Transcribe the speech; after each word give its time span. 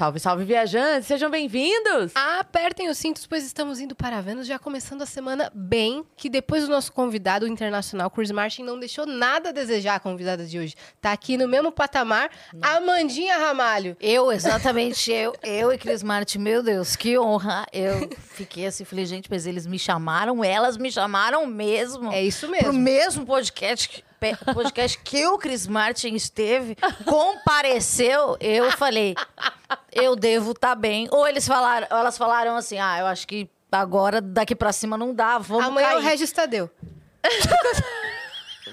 Salve, 0.00 0.18
salve, 0.18 0.44
viajantes! 0.46 1.06
Sejam 1.06 1.30
bem-vindos! 1.30 2.12
Apertem 2.14 2.88
os 2.88 2.96
cintos, 2.96 3.26
pois 3.26 3.44
estamos 3.44 3.80
indo 3.80 3.94
para 3.94 4.18
Vênus, 4.22 4.46
já 4.46 4.58
começando 4.58 5.02
a 5.02 5.06
semana 5.06 5.52
bem, 5.54 6.06
que 6.16 6.30
depois 6.30 6.64
do 6.64 6.70
nosso 6.70 6.90
convidado 6.90 7.46
internacional, 7.46 8.10
Chris 8.10 8.30
Martin, 8.30 8.62
não 8.62 8.80
deixou 8.80 9.04
nada 9.04 9.50
a 9.50 9.52
desejar 9.52 9.96
a 9.96 10.00
convidada 10.00 10.46
de 10.46 10.58
hoje. 10.58 10.74
Tá 11.02 11.12
aqui 11.12 11.36
no 11.36 11.46
mesmo 11.46 11.70
patamar, 11.70 12.30
Amandinha 12.62 13.36
Ramalho. 13.36 13.94
Eu, 14.00 14.32
exatamente, 14.32 15.12
eu, 15.12 15.34
eu 15.42 15.70
e 15.70 15.76
Chris 15.76 16.02
Martin, 16.02 16.38
meu 16.38 16.62
Deus, 16.62 16.96
que 16.96 17.18
honra. 17.18 17.66
Eu 17.70 18.08
fiquei 18.18 18.64
assim, 18.64 18.86
falei, 18.86 19.04
gente, 19.04 19.28
mas 19.30 19.46
eles 19.46 19.66
me 19.66 19.78
chamaram, 19.78 20.42
elas 20.42 20.78
me 20.78 20.90
chamaram 20.90 21.44
mesmo. 21.44 22.10
É 22.10 22.24
isso 22.24 22.48
Pro 22.48 22.72
mesmo. 22.72 22.72
mesmo 22.72 23.26
podcast, 23.26 23.86
que- 23.86 24.09
podcast 24.54 24.98
que 24.98 25.26
o 25.26 25.38
Chris 25.38 25.66
Martin 25.66 26.14
esteve, 26.14 26.76
compareceu, 27.04 28.36
eu 28.40 28.70
falei, 28.72 29.14
eu 29.92 30.14
devo 30.14 30.52
estar 30.52 30.74
bem. 30.74 31.08
Ou 31.10 31.26
eles 31.26 31.46
falaram, 31.46 31.86
ou 31.90 31.98
elas 31.98 32.18
falaram 32.18 32.56
assim, 32.56 32.78
ah, 32.78 32.98
eu 33.00 33.06
acho 33.06 33.26
que 33.26 33.48
agora, 33.70 34.20
daqui 34.20 34.54
pra 34.54 34.72
cima 34.72 34.96
não 34.96 35.14
dá, 35.14 35.38
vamos 35.38 35.66
Amanhã 35.66 35.88
é 35.88 35.90
o 35.96 36.00
cair. 36.00 36.10
Regis 36.10 36.32
Tadeu. 36.32 36.70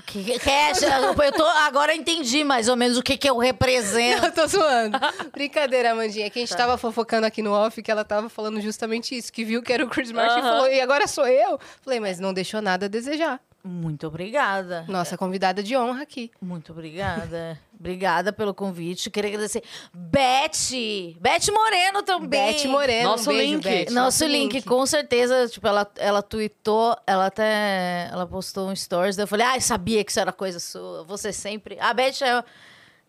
Que, 0.05 0.23
que, 0.23 0.39
que 0.39 0.49
é, 0.49 0.71
eu 0.71 1.31
tô, 1.33 1.45
agora 1.45 1.93
eu 1.93 1.97
entendi 1.99 2.41
mais 2.43 2.69
ou 2.69 2.77
menos 2.77 2.97
o 2.97 3.03
que, 3.03 3.17
que 3.17 3.29
eu 3.29 3.37
represento. 3.37 4.25
Eu 4.25 4.31
tô 4.31 4.47
zoando. 4.47 4.97
Brincadeira, 5.33 5.91
Amandinha. 5.91 6.29
Que 6.29 6.39
a 6.39 6.45
gente 6.45 6.55
tava 6.55 6.77
fofocando 6.77 7.25
aqui 7.27 7.41
no 7.41 7.51
off, 7.51 7.81
que 7.81 7.91
ela 7.91 8.05
tava 8.05 8.29
falando 8.29 8.61
justamente 8.61 9.17
isso. 9.17 9.33
Que 9.33 9.43
viu 9.43 9.61
que 9.61 9.73
era 9.73 9.83
o 9.83 9.89
Chris 9.89 10.11
Martin 10.13 10.37
e 10.37 10.41
Aham. 10.41 10.49
falou, 10.49 10.67
e 10.71 10.79
agora 10.79 11.07
sou 11.07 11.27
eu? 11.27 11.59
Falei, 11.81 11.99
mas 11.99 12.19
não 12.19 12.33
deixou 12.33 12.61
nada 12.61 12.85
a 12.85 12.89
desejar. 12.89 13.41
Muito 13.63 14.07
obrigada. 14.07 14.85
Nossa 14.87 15.17
convidada 15.17 15.61
de 15.61 15.75
honra 15.75 16.03
aqui. 16.03 16.31
Muito 16.41 16.71
obrigada. 16.71 17.59
obrigada 17.77 18.31
pelo 18.31 18.53
convite. 18.53 19.09
Queria 19.09 19.29
agradecer. 19.31 19.61
Beth! 19.93 21.17
Beth 21.19 21.51
Moreno 21.53 22.01
também. 22.03 22.53
Beth 22.53 22.65
Moreno, 22.67 23.09
Nosso 23.09 23.29
um 23.29 23.33
beijo, 23.33 23.53
link. 23.53 23.63
Beth. 23.63 23.91
Nosso 23.91 24.25
link, 24.25 24.61
com 24.61 24.85
certeza. 24.85 25.47
Tipo, 25.49 25.67
ela, 25.67 25.91
ela 25.97 26.21
tweetou, 26.21 26.95
ela 27.05 27.25
até. 27.25 28.07
Ela 28.11 28.25
postou 28.25 28.69
um 28.69 28.75
stories. 28.75 29.15
daí 29.15 29.23
Eu 29.23 29.27
falei, 29.27 29.45
ai, 29.45 29.59
sabia 29.61 30.03
que 30.03 30.11
isso 30.11 30.19
era 30.19 30.31
coisa 30.31 30.59
sua. 30.59 31.03
Você 31.03 31.33
sempre. 31.33 31.77
A 31.79 31.93
Beth 31.93 32.21
é. 32.21 32.43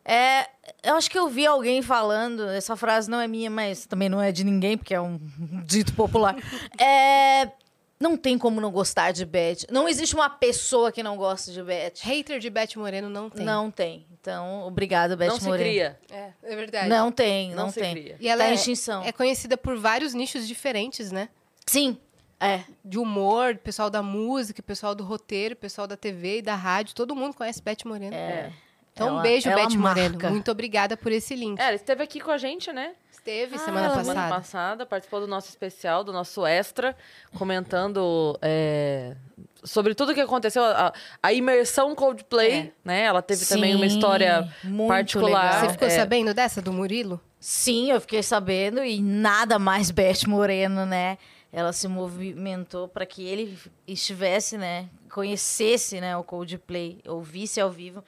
é- 0.05 0.49
eu 0.83 0.97
acho 0.97 1.11
que 1.11 1.19
eu 1.19 1.29
vi 1.29 1.47
alguém 1.47 1.83
falando, 1.83 2.49
essa 2.49 2.77
frase 2.77 3.09
não 3.11 3.21
é 3.21 3.29
minha, 3.29 3.51
mas 3.51 3.87
também 3.87 4.09
não 4.09 4.21
é 4.21 4.31
de 4.33 4.45
ninguém, 4.45 4.77
porque 4.77 4.95
é 4.95 5.01
um 5.01 5.19
dito 5.65 5.95
popular. 5.95 6.37
É, 6.79 7.49
não 8.01 8.17
tem 8.17 8.39
como 8.39 8.61
não 8.61 8.71
gostar 8.71 9.13
de 9.13 9.25
Beth. 9.25 9.67
Não 9.71 9.89
existe 9.89 10.15
uma 10.15 10.31
pessoa 10.31 10.93
que 10.93 11.03
não 11.03 11.17
gosta 11.17 11.51
de 11.53 11.63
Beth. 11.63 11.95
Hater 12.03 12.39
de 12.39 12.49
Beth 12.51 12.77
Moreno 12.77 13.09
não 13.11 13.29
tem. 13.29 13.45
Não 13.45 13.71
tem. 13.71 14.07
Então, 14.21 14.63
obrigada, 14.67 15.17
Beth 15.17 15.29
não 15.29 15.39
se 15.41 15.47
Moreno. 15.47 15.65
cria. 15.69 15.99
É, 16.11 16.31
é 16.43 16.57
verdade. 16.57 16.89
Não 16.89 17.11
tem, 17.11 17.51
não, 17.51 17.65
Não 17.65 17.71
se 17.73 17.81
tem. 17.81 17.93
cria. 17.95 18.17
E 18.21 18.29
ela 18.29 18.45
tá 18.45 18.51
é, 18.51 18.55
extinção. 18.55 19.03
é 19.03 19.11
conhecida 19.13 19.57
por 19.57 19.77
vários 19.77 20.15
nichos 20.15 20.47
diferentes, 20.47 21.11
né? 21.11 21.29
Sim, 21.67 21.99
é. 22.41 22.63
De 22.85 22.99
humor, 22.99 23.57
pessoal 23.57 23.91
da 23.91 24.03
música, 24.03 24.62
pessoal 24.62 24.95
do 24.95 25.03
roteiro, 25.05 25.57
pessoal 25.57 25.87
da 25.87 25.97
TV 25.97 26.39
e 26.39 26.43
da 26.43 26.55
rádio. 26.55 26.95
Todo 26.95 27.17
mundo 27.17 27.35
conhece 27.35 27.61
Beth 27.62 27.85
Moreno. 27.85 28.15
É. 28.15 28.53
Então, 28.93 29.06
um 29.09 29.11
Ela- 29.12 29.22
beijo, 29.22 29.49
ela 29.49 29.67
Beth 29.67 29.77
Moreno. 29.77 30.19
Muito 30.31 30.51
obrigada 30.51 30.97
por 30.97 31.12
esse 31.12 31.34
link. 31.37 31.59
É, 31.61 31.67
ela 31.69 31.75
esteve 31.77 32.03
aqui 32.03 32.21
com 32.21 32.31
a 32.33 32.39
gente, 32.39 32.72
né? 32.72 32.95
Esteve 33.19 33.56
Ah, 33.56 33.59
semana 33.59 33.89
passada. 33.89 34.05
Semana 34.05 34.29
passada, 34.29 34.87
participou 34.87 35.21
do 35.21 35.27
nosso 35.27 35.49
especial, 35.49 36.03
do 36.05 36.12
nosso 36.12 36.47
extra, 36.47 36.97
comentando 37.37 38.39
é, 38.41 39.15
sobre 39.65 39.95
tudo 39.95 40.15
que 40.15 40.21
aconteceu, 40.21 40.65
a, 40.65 40.93
a 41.23 41.33
imersão 41.33 41.95
Coldplay, 41.95 42.53
É. 42.53 42.73
né? 42.84 43.03
Ela 43.03 43.21
teve 43.21 43.45
também 43.45 43.75
uma 43.75 43.89
Sim, 43.89 43.95
história 43.97 44.49
muito 44.65 44.89
particular. 44.89 45.45
legal. 45.55 45.61
Você 45.67 45.73
ficou 45.73 45.89
é, 45.89 45.91
sabendo 45.91 46.33
dessa, 46.33 46.62
do 46.62 46.73
Murilo? 46.73 47.21
Sim, 47.41 47.91
eu 47.91 48.01
fiquei 48.01 48.23
sabendo 48.23 48.83
e 48.84 49.01
nada 49.03 49.59
mais 49.59 49.91
Beth 49.91 50.27
Moreno, 50.27 50.87
né? 50.87 51.19
Ela 51.53 51.73
se 51.73 51.89
movimentou 51.89 52.89
para 52.89 53.05
que 53.07 53.25
ele 53.27 53.59
estivesse, 53.87 54.57
né? 54.59 54.89
Conhecesse, 55.11 56.01
né? 56.01 56.17
O 56.17 56.23
Coldplay, 56.23 57.01
ouvisse 57.07 57.61
ao 57.61 57.71
vivo. 57.71 58.03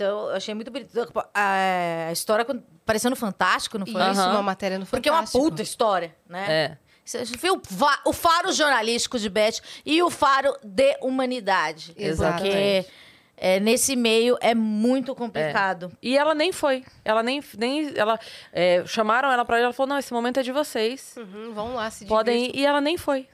Então, 0.00 0.30
eu 0.30 0.36
achei 0.36 0.54
muito 0.54 0.70
bonito. 0.70 0.90
A, 1.34 2.06
a 2.08 2.12
história 2.12 2.46
parecendo 2.86 3.14
fantástico, 3.14 3.78
não 3.78 3.86
foi? 3.86 4.00
Isso, 4.10 4.20
Aham. 4.20 4.32
uma 4.32 4.42
matéria 4.42 4.78
no 4.78 4.86
Porque 4.86 5.10
é 5.10 5.12
uma 5.12 5.18
Fantástico. 5.18 5.44
puta 5.44 5.62
história, 5.62 6.16
né? 6.26 6.46
É. 6.48 6.78
Você 7.04 7.24
vê 7.24 7.50
o, 7.50 8.12
faro 8.12 8.52
jornalístico 8.52 9.18
de 9.18 9.28
Beth 9.28 9.60
e 9.84 10.02
o 10.02 10.08
faro 10.08 10.56
de 10.62 10.96
humanidade. 11.02 11.92
Exatamente. 11.98 12.42
Porque 12.44 12.86
é, 13.36 13.60
nesse 13.60 13.94
meio 13.94 14.38
é 14.40 14.54
muito 14.54 15.14
complicado. 15.14 15.92
E 16.00 16.16
ela 16.16 16.34
nem 16.34 16.50
foi. 16.52 16.84
Ela 17.04 17.22
nem. 17.22 17.42
nem 17.58 17.92
ela, 17.94 18.18
é, 18.52 18.84
chamaram 18.86 19.30
ela 19.30 19.44
pra 19.44 19.58
ela 19.58 19.72
falou: 19.72 19.88
não, 19.90 19.98
esse 19.98 20.12
momento 20.14 20.40
é 20.40 20.42
de 20.42 20.52
vocês. 20.52 21.14
Uhum, 21.16 21.52
vão 21.52 21.74
lá 21.74 21.90
se 21.90 22.06
Podem 22.06 22.46
ir. 22.46 22.56
E 22.56 22.64
ela 22.64 22.80
nem 22.80 22.96
foi. 22.96 23.28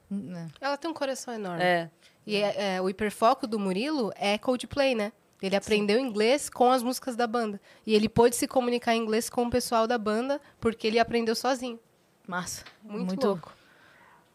Ela 0.60 0.76
tem 0.76 0.91
um 0.91 0.94
coração 0.94 1.32
enorme. 1.34 1.62
É. 1.62 1.91
E 2.26 2.37
é- 2.37 2.76
é, 2.76 2.81
o 2.82 2.88
hiperfoco 2.91 3.47
do 3.47 3.59
Murilo 3.59 4.10
é 4.16 4.37
Coldplay, 4.37 4.94
né? 4.97 5.12
Ele 5.42 5.54
aprendeu 5.54 5.98
inglês 5.98 6.48
com 6.48 6.70
as 6.70 6.82
músicas 6.82 7.14
da 7.14 7.26
banda. 7.26 7.60
E 7.86 7.94
ele 7.94 8.08
pôde 8.08 8.34
se 8.34 8.48
comunicar 8.48 8.94
em 8.94 9.02
inglês 9.02 9.28
com 9.28 9.44
o 9.44 9.50
pessoal 9.50 9.86
da 9.86 9.98
banda 9.98 10.41
porque 10.60 10.86
ele 10.86 10.98
aprendeu 10.98 11.34
sozinho. 11.34 11.78
Massa. 12.26 12.64
Muito, 12.82 13.26
louco. 13.26 13.52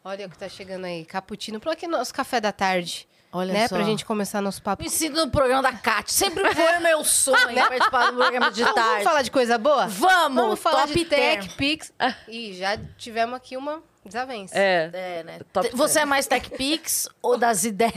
Olha 0.04 0.26
o 0.28 0.30
que 0.30 0.38
tá 0.38 0.48
chegando 0.48 0.86
aí. 0.86 1.06
Cappuccino. 1.06 1.60
Pra 1.60 1.76
que 1.76 1.88
nosso 1.88 2.14
café 2.14 2.40
da 2.40 2.52
tarde? 2.52 3.08
Olha 3.34 3.54
né? 3.54 3.68
só. 3.68 3.76
Pra 3.76 3.86
gente 3.86 4.06
começar 4.06 4.42
nosso 4.42 4.62
papo. 4.62 4.84
Me 4.84 4.90
sinto 4.90 5.16
no 5.16 5.32
programa 5.32 5.62
da 5.62 5.74
Cat. 5.74 6.12
Sempre 6.12 6.54
foi 6.54 6.78
o 6.78 6.82
meu 6.82 7.04
sonho 7.04 7.56
participar 7.56 8.12
do 8.12 8.18
programa 8.18 8.52
de 8.52 8.62
Então, 8.62 8.74
tarde. 8.74 8.90
vamos 8.90 9.04
falar 9.04 9.22
de 9.22 9.32
coisa 9.32 9.58
boa? 9.58 9.88
Vamos, 9.88 10.42
Vamos 10.42 10.60
falar 10.60 10.88
top 10.88 10.94
de 11.00 11.06
Tech. 11.06 11.56
Pix. 11.56 11.94
Ih, 12.28 12.54
já 12.54 12.78
tivemos 12.98 13.36
aqui 13.36 13.56
uma 13.56 13.82
desavença. 14.06 14.58
É. 14.58 14.90
É, 14.94 15.24
né? 15.24 15.40
Você 15.74 16.00
é 16.00 16.06
mais 16.06 16.28
Tech 16.28 16.50
Pix 16.52 17.08
ou 17.22 17.38
das 17.38 17.64
ideias 17.64 17.94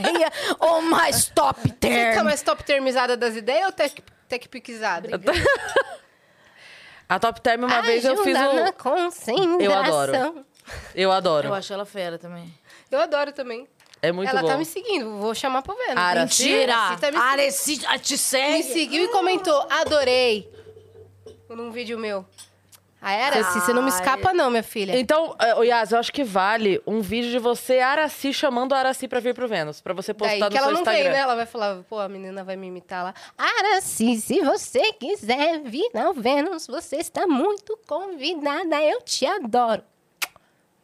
ou 0.59 0.81
mais 0.81 1.25
top 1.25 1.59
Você 1.61 1.73
term? 1.73 2.15
tá 2.15 2.23
mais 2.23 2.41
top 2.41 2.63
termizada 2.63 3.17
das 3.17 3.35
ideias 3.35 3.65
ou 3.67 3.71
tech, 3.71 3.95
tech 4.27 4.47
pixada? 4.49 5.09
A 7.07 7.19
Top 7.19 7.39
Term, 7.39 7.63
uma 7.63 7.81
vez 7.81 8.03
eu 8.03 8.17
fiz 8.23 8.35
Ajuda 8.35 8.63
na 8.63 8.71
concentração. 8.71 9.61
Eu 9.61 9.71
adoro. 9.75 10.45
Eu 10.95 11.11
adoro. 11.11 11.47
Eu 11.49 11.53
acho 11.53 11.71
ela 11.71 11.85
fera 11.85 12.17
também. 12.17 12.51
Eu 12.89 12.99
adoro 12.99 13.31
também. 13.31 13.67
É 14.01 14.11
muito 14.11 14.29
Ela 14.29 14.41
bom. 14.41 14.47
tá 14.47 14.57
me 14.57 14.65
seguindo, 14.65 15.17
vou 15.17 15.33
chamar 15.33 15.61
pra 15.61 15.73
ver. 15.73 15.93
né? 15.95 16.01
Araci? 16.01 16.43
Mentira! 16.43 16.75
Araci 16.75 17.01
tá 17.01 17.11
me 17.11 17.17
Areci 17.17 17.81
ah, 17.87 17.97
te 17.97 18.13
Me 18.13 18.17
segue? 18.17 18.63
seguiu 18.63 19.03
e 19.03 19.07
comentou, 19.09 19.67
adorei. 19.69 20.51
Num 21.49 21.71
vídeo 21.71 21.97
meu. 21.97 22.25
Aí, 23.01 23.21
Araci, 23.21 23.59
você 23.59 23.71
não 23.71 23.83
me 23.83 23.89
escapa 23.89 24.33
não, 24.33 24.49
minha 24.49 24.63
filha. 24.63 24.97
Então, 24.97 25.35
eh, 25.39 25.53
ô 25.55 25.63
Yas, 25.63 25.91
eu 25.91 25.99
acho 25.99 26.11
que 26.11 26.23
vale 26.23 26.81
um 26.87 27.01
vídeo 27.01 27.29
de 27.29 27.37
você, 27.37 27.79
Araci, 27.79 28.33
chamando 28.33 28.73
a 28.73 28.79
Araci 28.79 29.07
pra 29.07 29.19
vir 29.19 29.35
pro 29.35 29.47
Vênus. 29.47 29.79
Pra 29.79 29.93
você 29.93 30.13
postar 30.13 30.31
Daí 30.33 30.39
no 30.41 30.49
que 30.49 30.57
ela 30.57 30.67
seu 30.67 30.73
não 30.73 30.81
Instagram. 30.81 31.03
vem, 31.03 31.11
né? 31.11 31.19
Ela 31.19 31.35
vai 31.35 31.45
falar, 31.45 31.83
pô, 31.87 31.99
a 31.99 32.09
menina 32.09 32.43
vai 32.43 32.55
me 32.55 32.65
imitar 32.67 33.03
lá. 33.03 33.13
Araci, 33.37 34.15
se 34.17 34.41
você 34.41 34.91
quiser 34.93 35.59
vir 35.61 35.89
ao 35.95 36.13
Vênus, 36.13 36.65
você 36.65 36.95
está 36.95 37.27
muito 37.27 37.77
convidada. 37.87 38.81
Eu 38.81 39.01
te 39.01 39.25
adoro. 39.25 39.83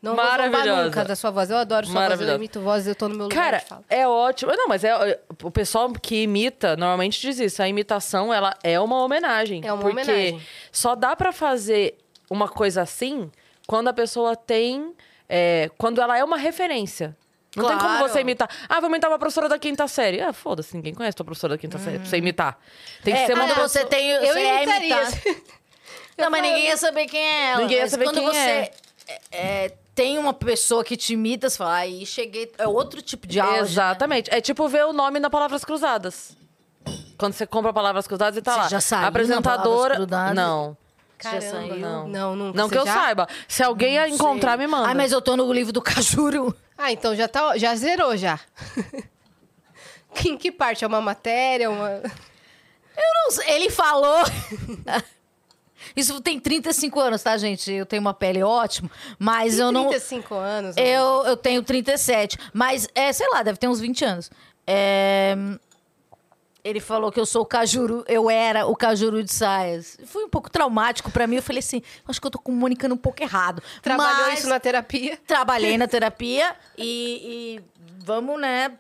Não 0.02 0.16
Maravilhosa. 0.16 0.86
nunca 0.86 1.04
da 1.06 1.16
sua 1.16 1.30
voz. 1.30 1.50
Eu 1.52 1.58
adoro 1.58 1.86
sua 1.86 2.08
voz, 2.08 2.20
eu 2.22 2.36
imito 2.36 2.60
voz, 2.60 2.88
eu 2.88 2.96
tô 2.96 3.08
no 3.08 3.16
meu 3.16 3.24
lugar 3.28 3.36
Cara, 3.44 3.58
de 3.60 3.66
fala. 3.66 3.84
é 3.88 4.08
ótimo. 4.08 4.52
Não, 4.56 4.68
mas 4.68 4.84
é, 4.84 5.20
o 5.44 5.52
pessoal 5.52 5.92
que 5.94 6.24
imita 6.24 6.76
normalmente 6.76 7.22
diz 7.22 7.40
isso. 7.40 7.62
A 7.62 7.68
imitação, 7.68 8.34
ela 8.34 8.56
é 8.64 8.80
uma 8.80 9.04
homenagem. 9.04 9.62
É 9.64 9.72
uma 9.72 9.82
porque 9.84 10.02
homenagem. 10.02 10.42
só 10.72 10.96
dá 10.96 11.16
pra 11.16 11.32
fazer 11.32 11.98
uma 12.30 12.48
coisa 12.50 12.82
assim 12.82 13.30
quando 13.68 13.90
a 13.90 13.94
pessoa 13.94 14.36
tem... 14.36 14.92
é, 15.30 15.70
quando 15.78 16.02
ela 16.02 16.18
é 16.18 16.24
uma 16.24 16.38
referência. 16.38 17.16
Não 17.56 17.68
tem 17.68 17.78
como 17.78 17.90
Claro. 17.98 18.08
você 18.10 18.22
imitar. 18.22 18.50
Ah, 18.68 18.80
vou 18.80 18.90
imitar 18.90 19.12
uma 19.12 19.20
professora 19.20 19.48
da 19.50 19.60
quinta 19.60 19.88
série. 19.88 20.20
Ah, 20.22 20.32
foda-se, 20.34 20.74
ninguém 20.76 20.94
conhece 20.96 21.16
tua 21.18 21.26
professora 21.26 21.54
da 21.54 21.58
quinta 21.60 21.78
série 21.78 22.00
pra 22.00 22.08
você 22.08 22.18
imitar. 22.18 22.58
Tem 23.04 23.14
que 23.14 23.20
É, 23.20 23.26
ser 23.28 23.34
uma 23.34 23.44
quando 23.44 23.50
pessoa... 23.50 23.68
você 23.68 23.86
tem. 23.86 24.10
Eu 24.10 24.34
você 24.34 24.40
é 24.40 24.64
imitaria. 24.64 24.88
imitado. 25.04 25.42
Não, 26.18 26.30
mas 26.32 26.42
ninguém 26.42 26.66
ia 26.68 26.78
saber 26.78 27.06
quem 27.08 27.20
é 27.22 27.52
ela. 27.52 27.62
Ninguém 27.62 27.78
ia 27.78 27.88
saber 27.90 28.06
quando 28.06 28.16
quem 28.20 28.26
você 28.26 28.38
é. 28.40 28.72
é, 29.08 29.20
é, 29.66 29.72
tem 30.02 30.18
uma 30.18 30.34
pessoa 30.34 30.84
que 30.84 30.98
te 30.98 31.14
imita, 31.14 31.48
você 31.48 31.58
fala, 31.58 31.76
aí 31.76 32.08
cheguei. 32.08 32.52
É 32.58 32.68
outro 32.68 33.04
tipo 33.04 33.28
de 33.28 33.40
áudio. 33.40 33.58
né? 33.58 33.62
Exatamente. 33.62 34.34
É 34.34 34.42
tipo 34.42 34.68
ver 34.68 34.84
o 34.86 34.92
nome 34.92 35.20
na 35.20 35.30
Palavras 35.30 35.64
Cruzadas. 35.64 36.36
Quando 37.20 37.34
você 37.34 37.46
compra 37.46 37.72
Palavras 37.72 38.08
Cruzadas 38.08 38.36
e 38.36 38.42
tá 38.42 38.54
Você 38.54 38.60
lá. 38.62 38.68
já 38.68 38.82
saiu 38.82 39.02
na 39.04 39.08
Apresentadora. 39.10 40.00
Não. 40.34 40.76
Já 41.24 41.30
Caramba, 41.30 41.52
saiu? 41.52 41.76
não. 41.76 42.08
Não, 42.08 42.36
nunca. 42.36 42.58
Não 42.58 42.68
que 42.68 42.80
eu 42.80 42.86
já? 42.86 42.94
saiba. 42.96 43.28
Se 43.48 43.62
alguém 43.62 44.00
a 44.00 44.10
encontrar, 44.10 44.58
me 44.58 44.66
manda. 44.66 44.90
Ah, 44.90 44.96
mas 44.96 45.12
eu 45.12 45.22
tô 45.22 45.38
no 45.38 45.54
livro 45.54 45.72
do 45.72 45.84
Cajuru. 45.84 46.56
Ah, 46.76 46.92
então 46.92 47.16
já, 47.16 47.28
tá, 47.28 47.56
já 47.60 47.76
zerou, 47.76 48.18
já. 48.18 48.40
em 50.26 50.36
que 50.36 50.52
parte? 50.52 50.84
É 50.84 50.88
uma 50.88 51.00
matéria? 51.00 51.70
Uma... 51.70 51.92
Eu 51.92 53.14
não 53.24 53.30
sei. 53.30 53.52
Ele 53.52 53.70
falou. 53.70 54.24
Isso 55.96 56.20
tem 56.22 56.40
35 56.40 57.00
anos, 57.00 57.24
tá, 57.24 57.38
gente? 57.38 57.72
Eu 57.72 57.86
tenho 57.86 58.02
uma 58.02 58.14
pele 58.14 58.44
ótima, 58.44 58.90
mas 59.18 59.60
eu 59.60 59.72
não. 59.72 59.90
35 59.90 60.36
anos. 60.36 60.76
né? 60.76 60.84
Eu, 60.84 61.24
eu 61.26 61.38
tenho 61.38 61.62
37. 61.64 62.38
Mas, 62.54 62.88
é, 62.96 63.12
sei 63.12 63.28
lá, 63.32 63.44
deve 63.44 63.58
ter 63.58 63.68
uns 63.68 63.80
20 63.80 64.06
anos. 64.06 64.32
É, 64.66 65.36
Ele 66.64 66.80
falou 66.80 67.12
que 67.12 67.20
eu 67.20 67.26
sou 67.26 67.42
o 67.42 67.46
Cajuru, 67.46 68.06
eu 68.08 68.30
era 68.30 68.68
o 68.68 68.76
Cajuru 68.76 69.24
de 69.24 69.34
saias. 69.34 69.98
Foi 70.06 70.24
um 70.26 70.30
pouco 70.30 70.50
traumático 70.50 71.10
pra 71.10 71.26
mim. 71.26 71.38
Eu 71.38 71.42
falei 71.44 71.60
assim, 71.60 71.82
acho 72.08 72.22
que 72.22 72.28
eu 72.28 72.32
tô 72.32 72.38
comunicando 72.40 72.94
um 72.94 72.98
pouco 72.98 73.22
errado. 73.24 73.64
Trabalhou 73.82 74.28
Mas 74.28 74.40
isso 74.40 74.50
na 74.50 74.60
terapia? 74.60 75.18
Trabalhei 75.26 75.78
na 75.78 75.88
terapia 75.88 76.56
e, 76.78 77.58
e 77.58 77.62
vamos, 78.06 78.40
né, 78.40 78.72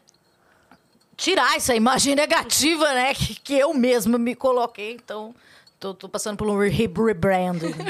tirar 1.17 1.55
essa 1.55 1.75
imagem 1.75 2.15
negativa, 2.15 2.93
né, 2.93 3.13
que, 3.13 3.35
que 3.35 3.53
eu 3.55 3.73
mesma 3.73 4.17
me 4.17 4.35
coloquei. 4.35 4.93
Então, 4.93 5.33
tô, 5.81 5.93
tô 5.95 6.07
passando 6.07 6.37
por 6.37 6.47
um 6.47 6.57
re- 6.57 6.69
rebranding. 6.69 7.73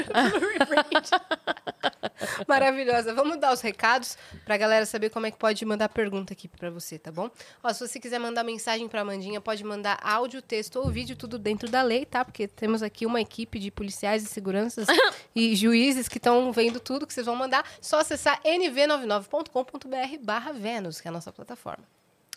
Maravilhosa. 2.48 3.14
Vamos 3.14 3.36
dar 3.38 3.52
os 3.52 3.60
recados 3.60 4.16
pra 4.44 4.56
galera 4.56 4.86
saber 4.86 5.10
como 5.10 5.26
é 5.26 5.30
que 5.30 5.36
pode 5.36 5.64
mandar 5.64 5.88
pergunta 5.88 6.32
aqui 6.32 6.48
pra 6.48 6.70
você, 6.70 6.98
tá 6.98 7.10
bom? 7.12 7.30
Ó, 7.62 7.72
se 7.72 7.86
você 7.86 8.00
quiser 8.00 8.18
mandar 8.18 8.42
mensagem 8.44 8.88
pra 8.88 9.04
Mandinha, 9.04 9.40
pode 9.40 9.62
mandar 9.64 9.98
áudio, 10.02 10.40
texto 10.40 10.76
ou 10.76 10.90
vídeo, 10.90 11.16
tudo 11.16 11.38
dentro 11.38 11.68
da 11.68 11.82
lei, 11.82 12.04
tá? 12.06 12.24
Porque 12.24 12.46
temos 12.48 12.82
aqui 12.82 13.04
uma 13.06 13.20
equipe 13.20 13.58
de 13.58 13.70
policiais 13.70 14.22
e 14.22 14.26
seguranças 14.26 14.86
e 15.34 15.54
juízes 15.54 16.08
que 16.08 16.18
estão 16.18 16.50
vendo 16.52 16.80
tudo 16.80 17.06
que 17.06 17.12
vocês 17.12 17.26
vão 17.26 17.36
mandar. 17.36 17.64
Só 17.80 18.00
acessar 18.00 18.40
nv99.com.br 18.42 20.18
barra 20.22 20.52
Vênus, 20.52 21.00
que 21.00 21.08
é 21.08 21.10
a 21.10 21.12
nossa 21.12 21.32
plataforma. 21.32 21.84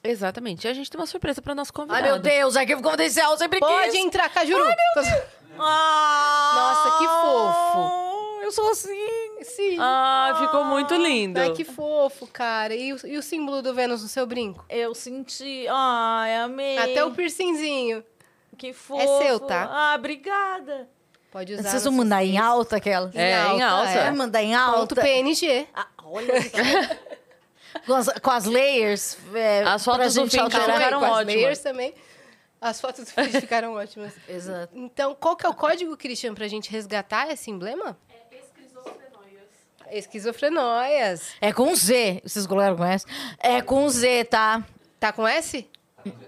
Exatamente. 0.04 0.66
E 0.66 0.68
a 0.70 0.74
gente 0.74 0.90
tem 0.92 1.00
uma 1.00 1.08
surpresa 1.08 1.42
para 1.42 1.56
nosso 1.56 1.74
convidado. 1.74 2.04
Ai, 2.04 2.12
meu 2.12 2.20
Deus, 2.20 2.56
arquivo 2.56 2.82
confidencial, 2.82 3.32
eu 3.32 3.38
sempre 3.40 3.60
Pode 3.60 3.92
quis. 3.92 4.06
entrar, 4.06 4.30
Cajuru! 4.30 4.64
Ah, 5.60 6.52
Nossa, 6.56 6.98
que 6.98 7.08
fofo. 7.08 8.06
Eu 8.44 8.52
sou 8.52 8.70
assim. 8.72 9.42
Sim. 9.44 9.78
Ah, 9.80 10.36
ficou 10.40 10.64
muito 10.64 10.94
lindo. 10.96 11.40
Ai, 11.40 11.52
que 11.52 11.64
fofo, 11.64 12.28
cara. 12.28 12.76
E 12.76 12.94
o, 12.94 13.08
e 13.08 13.18
o 13.18 13.24
símbolo 13.24 13.62
do 13.62 13.74
Vênus 13.74 14.02
no 14.04 14.08
seu 14.08 14.26
brinco? 14.26 14.64
Eu 14.70 14.94
senti. 14.94 15.66
Ai, 15.70 16.36
amei. 16.38 16.78
Até 16.78 17.04
o 17.04 17.12
piercingzinho. 17.12 18.04
Que 18.58 18.72
fofo. 18.74 19.24
seu, 19.24 19.40
tá? 19.40 19.70
Ah, 19.72 19.96
obrigada. 19.98 20.88
Pode 21.32 21.54
usar. 21.54 21.64
Preciso 21.64 21.90
nos 21.92 21.98
mandar 21.98 22.24
em 22.24 22.38
alta 22.38 22.78
aquela. 22.78 23.12
É, 23.14 23.32
em 23.48 23.62
alta. 23.62 23.90
é. 23.90 24.04
Vai 24.04 24.12
mandar 24.14 24.42
em 24.44 24.54
Ponto 24.56 24.62
alta. 24.78 25.02
PNG. 25.02 25.68
Ah, 25.76 25.88
olha. 26.04 26.34
com, 27.86 27.94
as, 27.94 28.08
com 28.22 28.32
as 28.32 28.46
layers. 28.46 29.18
É, 29.34 29.64
As 29.64 29.84
fotos 29.84 30.14
do 30.14 30.22
gente 30.22 30.32
fim 30.32 30.40
alterar. 30.40 30.78
Ficaram 30.78 31.00
com 31.00 31.06
as 31.06 31.12
ótimas. 31.12 31.36
layers 31.36 31.60
também. 31.60 31.94
As 32.66 32.82
fotos 32.82 33.06
do 33.06 33.40
ficaram 33.40 33.74
ótimas. 33.78 34.12
Exato. 34.28 34.76
Então, 34.76 35.14
qual 35.14 35.36
que 35.36 35.46
é 35.46 35.50
o 35.50 35.54
código, 35.54 35.96
Christian, 35.96 36.34
pra 36.34 36.48
gente 36.48 36.72
resgatar 36.72 37.32
esse 37.32 37.52
emblema? 37.52 37.96
É 39.88 40.00
esquizofrenóias. 40.00 41.22
É 41.40 41.54
com 41.54 41.76
Z. 41.76 42.22
Vocês 42.26 42.48
goleros 42.48 42.76
conhecem? 42.76 43.08
É 43.40 43.62
com 43.62 43.88
Z, 43.88 44.26
tá? 44.26 44.66
Tá 45.00 45.14
com 45.14 45.28
S? 45.28 45.70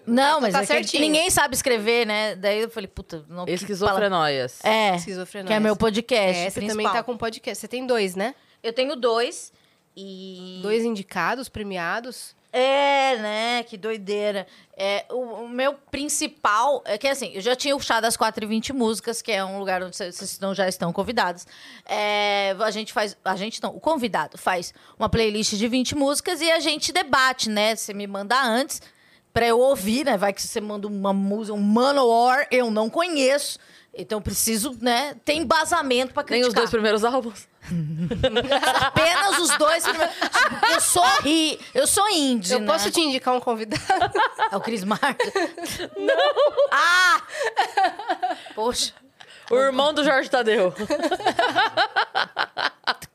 Não, 0.06 0.40
mas 0.40 0.54
tá 0.54 0.76
é 0.76 1.00
ninguém 1.00 1.30
sabe 1.32 1.56
escrever, 1.56 2.06
né? 2.06 2.36
Daí 2.36 2.62
eu 2.62 2.70
falei, 2.70 2.88
puta, 2.88 3.26
não. 3.28 3.46
Esquizofrenóias. 3.48 4.64
É. 4.64 4.96
Esquizofrenóias. 4.96 5.48
Que 5.48 5.54
é 5.54 5.60
meu 5.60 5.76
podcast. 5.76 6.40
É, 6.40 6.50
você 6.50 6.60
principal. 6.60 6.84
também 6.84 6.92
tá 6.92 7.04
com 7.04 7.18
podcast. 7.18 7.60
Você 7.60 7.68
tem 7.68 7.86
dois, 7.86 8.16
né? 8.16 8.36
Eu 8.62 8.74
tenho 8.74 8.96
dois. 8.96 9.52
E. 9.96 10.60
Dois 10.62 10.84
indicados, 10.84 11.50
premiados. 11.50 12.36
É, 12.52 13.18
né? 13.18 13.64
Que 13.64 13.78
doideira. 13.78 14.48
É, 14.76 15.06
o, 15.10 15.44
o 15.44 15.50
meu 15.50 15.74
principal 15.74 16.82
é 16.86 16.98
que 16.98 17.08
assim, 17.08 17.32
eu 17.34 17.42
já 17.42 17.56
tinha 17.56 17.76
o 17.76 17.80
chá 17.80 18.00
das 18.00 18.16
4 18.16 18.44
e 18.44 18.48
20 18.48 18.74
músicas, 18.74 19.22
que 19.22 19.32
é 19.32 19.44
um 19.44 19.60
lugar 19.60 19.84
onde 19.84 19.96
vocês 19.96 20.20
estão- 20.22 20.56
já 20.56 20.68
estão 20.68 20.94
convidados. 20.94 21.46
É, 21.86 22.56
a 22.60 22.72
gente 22.72 22.94
faz. 22.94 23.18
A 23.24 23.36
gente 23.36 23.62
não, 23.62 23.76
o 23.76 23.80
convidado 23.80 24.38
faz 24.38 24.74
uma 24.98 25.10
playlist 25.10 25.54
de 25.56 25.68
20 25.68 25.96
músicas 25.96 26.42
e 26.42 26.50
a 26.52 26.60
gente 26.60 26.92
debate, 26.92 27.50
né? 27.50 27.76
Você 27.76 27.94
me 27.94 28.08
manda 28.08 28.42
antes 28.42 28.82
pra 29.34 29.46
eu 29.46 29.60
ouvir, 29.60 30.06
né? 30.06 30.18
Vai 30.18 30.34
que 30.34 30.42
você 30.42 30.62
manda 30.62 30.88
uma 30.88 31.14
música, 31.14 31.54
um 31.56 31.62
Manowar, 31.62 32.48
eu 32.50 32.72
não 32.72 32.90
conheço. 32.90 33.60
Então 34.00 34.20
eu 34.20 34.22
preciso, 34.22 34.78
né, 34.80 35.16
ter 35.26 35.34
embasamento 35.34 36.14
pra 36.14 36.22
Nem 36.22 36.28
criticar. 36.42 36.50
os 36.50 36.54
dois 36.54 36.70
primeiros 36.70 37.04
álbuns. 37.04 37.48
Apenas 38.86 39.40
os 39.40 39.58
dois 39.58 39.84
primeiros. 39.84 40.16
Eu 40.74 40.82
sou 40.82 41.06
ri, 41.22 41.60
eu 41.74 41.88
sou 41.88 42.08
indie, 42.10 42.54
Eu 42.54 42.60
né? 42.62 42.66
posso 42.68 42.90
te 42.92 43.00
indicar 43.02 43.34
um 43.34 43.40
convidado? 43.40 43.82
É 44.52 44.56
o 44.56 44.62
Chris 44.62 44.84
Martin? 44.84 45.32
Não! 45.98 46.54
Ah! 46.72 47.22
Poxa, 48.56 48.94
O 49.52 49.56
irmão 49.56 49.94
do 49.94 50.04
Jorge 50.04 50.30
Tadeu. 50.30 50.74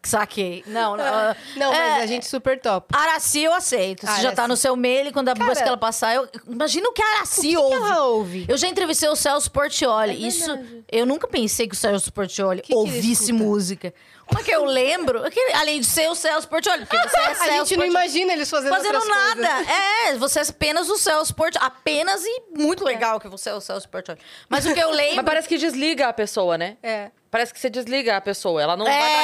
saquei. 0.05 0.63
Não, 0.67 0.97
não. 0.97 1.37
Não, 1.57 1.73
é, 1.73 1.91
mas 1.91 2.03
a 2.03 2.07
gente 2.07 2.27
super 2.27 2.61
top. 2.61 2.89
Araci 2.95 3.41
eu 3.43 3.55
aceito. 3.55 4.01
Se 4.01 4.07
já 4.21 4.29
Araci. 4.29 4.37
tá 4.37 4.47
no 4.49 4.57
seu 4.57 4.77
mail, 4.77 5.11
quando 5.13 5.27
depois 5.33 5.55
Cara, 5.55 5.63
que 5.63 5.69
ela 5.69 5.77
passar, 5.79 6.15
eu... 6.15 6.29
imagina 6.47 6.87
o 6.89 6.93
que 6.93 7.01
a 7.03 7.07
Araci 7.17 7.39
O 7.39 7.43
que 7.43 7.49
que 7.51 7.57
ouve. 7.57 7.75
ela 7.77 8.05
ouve? 8.05 8.45
Eu 8.49 8.59
já 8.59 8.69
entrevistei 8.69 9.09
o 9.09 9.17
Celso 9.17 9.51
Portioli. 9.51 10.13
É 10.13 10.15
Isso, 10.29 10.51
eu 10.91 11.07
nunca 11.07 11.27
pensei 11.27 11.67
que 11.67 11.75
o 11.75 11.79
Celso 11.79 12.13
Portioli 12.13 12.61
Que 12.61 12.69
que 12.69 12.75
ouvisse 12.75 13.25
escuta? 13.31 13.33
música. 13.45 13.95
Uma 14.33 14.43
que 14.43 14.51
eu 14.51 14.65
lembro, 14.65 15.25
é 15.25 15.31
que, 15.31 15.41
além 15.55 15.81
de 15.81 15.87
ser 15.87 16.09
o 16.09 16.15
Celso 16.15 16.49
Portioli, 16.49 16.85
porque 16.87 16.99
você 17.09 17.17
é 17.21 17.23
A 17.31 17.35
Celso 17.35 17.51
gente 17.51 17.77
não 17.77 17.85
Portioli. 17.85 17.89
imagina 17.91 18.33
eles 18.33 18.51
fazendo, 18.51 18.75
fazendo 18.75 19.05
nada. 19.07 19.35
coisas. 19.35 19.67
É, 20.09 20.15
você 20.17 20.41
é 20.41 20.43
apenas 20.43 20.89
o 20.89 20.97
Celso 20.99 21.35
Portioli. 21.35 21.65
Apenas 21.67 22.25
e 22.25 22.43
muito 22.57 22.85
legal 22.85 23.21
que 23.21 23.29
você 23.29 23.51
é 23.51 23.55
o 23.55 23.61
Celso 23.61 23.89
Portioli. 23.89 24.21
Mas 24.49 24.67
o 24.67 24.75
que 24.75 24.81
eu 24.81 24.91
lembro... 24.95 25.17
Mas 25.17 25.25
parece 25.25 25.49
que 25.49 25.57
desliga 25.57 26.09
a 26.09 26.13
pessoa, 26.13 26.59
né? 26.59 26.77
É. 26.83 27.11
Parece 27.31 27.53
que 27.55 27.59
você 27.61 27.71
desliga 27.71 28.17
a 28.17 28.21
pessoa. 28.21 28.61
Ela 28.63 28.77
não 28.77 28.85
vai 28.85 28.95
É. 28.95 28.99
pra 29.01 29.23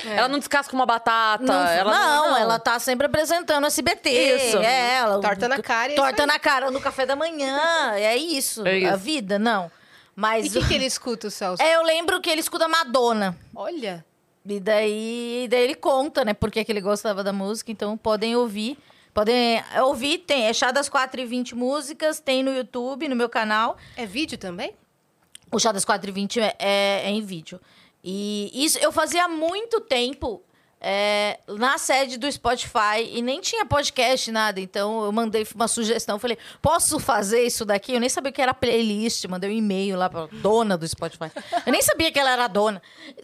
casa. 0.00 0.08
não- 0.08 0.18
Ela 0.18 0.28
não 0.28 0.38
descasca 0.38 0.74
uma 0.74 0.86
batata. 0.86 1.44
Não, 1.44 1.66
ela 1.68 1.90
não, 1.92 2.36
ela 2.38 2.58
tá 2.58 2.78
sempre 2.78 3.04
apresentando 3.06 3.66
SBT. 3.66 4.08
Isso. 4.10 4.58
É, 4.58 4.94
ela, 4.96 5.20
Torta 5.20 5.46
na 5.48 5.60
cara 5.62 5.92
é 5.92 5.96
Torta 5.96 6.26
na 6.26 6.38
cara 6.38 6.70
no 6.70 6.80
café 6.80 7.04
da 7.04 7.14
manhã. 7.14 7.92
É 7.94 8.16
isso. 8.16 8.66
É 8.66 8.78
isso. 8.78 8.92
A 8.92 8.96
vida, 8.96 9.38
não. 9.38 9.70
Mas 10.14 10.46
E 10.46 10.48
o 10.48 10.62
que, 10.62 10.68
que 10.68 10.74
ele 10.74 10.86
escuta, 10.86 11.26
o 11.26 11.30
Celso? 11.30 11.62
é, 11.62 11.74
eu 11.76 11.82
lembro 11.82 12.22
que 12.22 12.30
ele 12.30 12.40
escuta 12.40 12.66
Madonna. 12.66 13.36
Olha. 13.54 14.02
E 14.48 14.60
daí, 14.60 15.48
daí 15.50 15.62
ele 15.62 15.74
conta, 15.74 16.24
né, 16.24 16.32
por 16.32 16.50
que 16.50 16.64
que 16.64 16.70
ele 16.70 16.80
gostava 16.80 17.24
da 17.24 17.32
música. 17.32 17.72
Então 17.72 17.96
podem 17.96 18.36
ouvir. 18.36 18.78
Podem 19.12 19.62
ouvir, 19.82 20.18
tem. 20.18 20.46
É 20.46 20.52
Chá 20.52 20.70
das 20.70 20.88
4 20.88 21.20
e 21.20 21.24
20 21.24 21.54
músicas, 21.54 22.20
tem 22.20 22.42
no 22.42 22.54
YouTube, 22.54 23.08
no 23.08 23.16
meu 23.16 23.28
canal. 23.28 23.76
É 23.96 24.04
vídeo 24.04 24.36
também? 24.36 24.74
O 25.50 25.58
Chá 25.58 25.72
das 25.72 25.84
4 25.84 26.10
e 26.10 26.12
20 26.12 26.40
é, 26.40 26.56
é, 26.58 27.02
é 27.04 27.10
em 27.10 27.22
vídeo. 27.22 27.58
E 28.04 28.50
isso 28.54 28.78
eu 28.78 28.92
fazia 28.92 29.24
há 29.24 29.28
muito 29.28 29.80
tempo 29.80 30.42
é, 30.80 31.38
na 31.48 31.78
sede 31.78 32.18
do 32.18 32.30
Spotify 32.30 33.02
e 33.12 33.22
nem 33.22 33.40
tinha 33.40 33.64
podcast, 33.64 34.30
nada. 34.30 34.60
Então 34.60 35.04
eu 35.04 35.10
mandei 35.12 35.46
uma 35.54 35.66
sugestão. 35.68 36.18
Falei, 36.18 36.36
posso 36.60 36.98
fazer 36.98 37.42
isso 37.44 37.64
daqui? 37.64 37.94
Eu 37.94 38.00
nem 38.00 38.08
sabia 38.08 38.30
o 38.30 38.32
que 38.32 38.42
era 38.42 38.52
playlist. 38.54 39.24
Mandei 39.26 39.50
um 39.50 39.52
e-mail 39.54 39.96
lá 39.96 40.08
pra 40.08 40.26
dona 40.30 40.76
do 40.76 40.86
Spotify. 40.86 41.30
Eu 41.64 41.72
nem 41.72 41.82
sabia 41.82 42.12
que 42.12 42.18
ela 42.18 42.30
era 42.30 42.46
dona. 42.46 42.80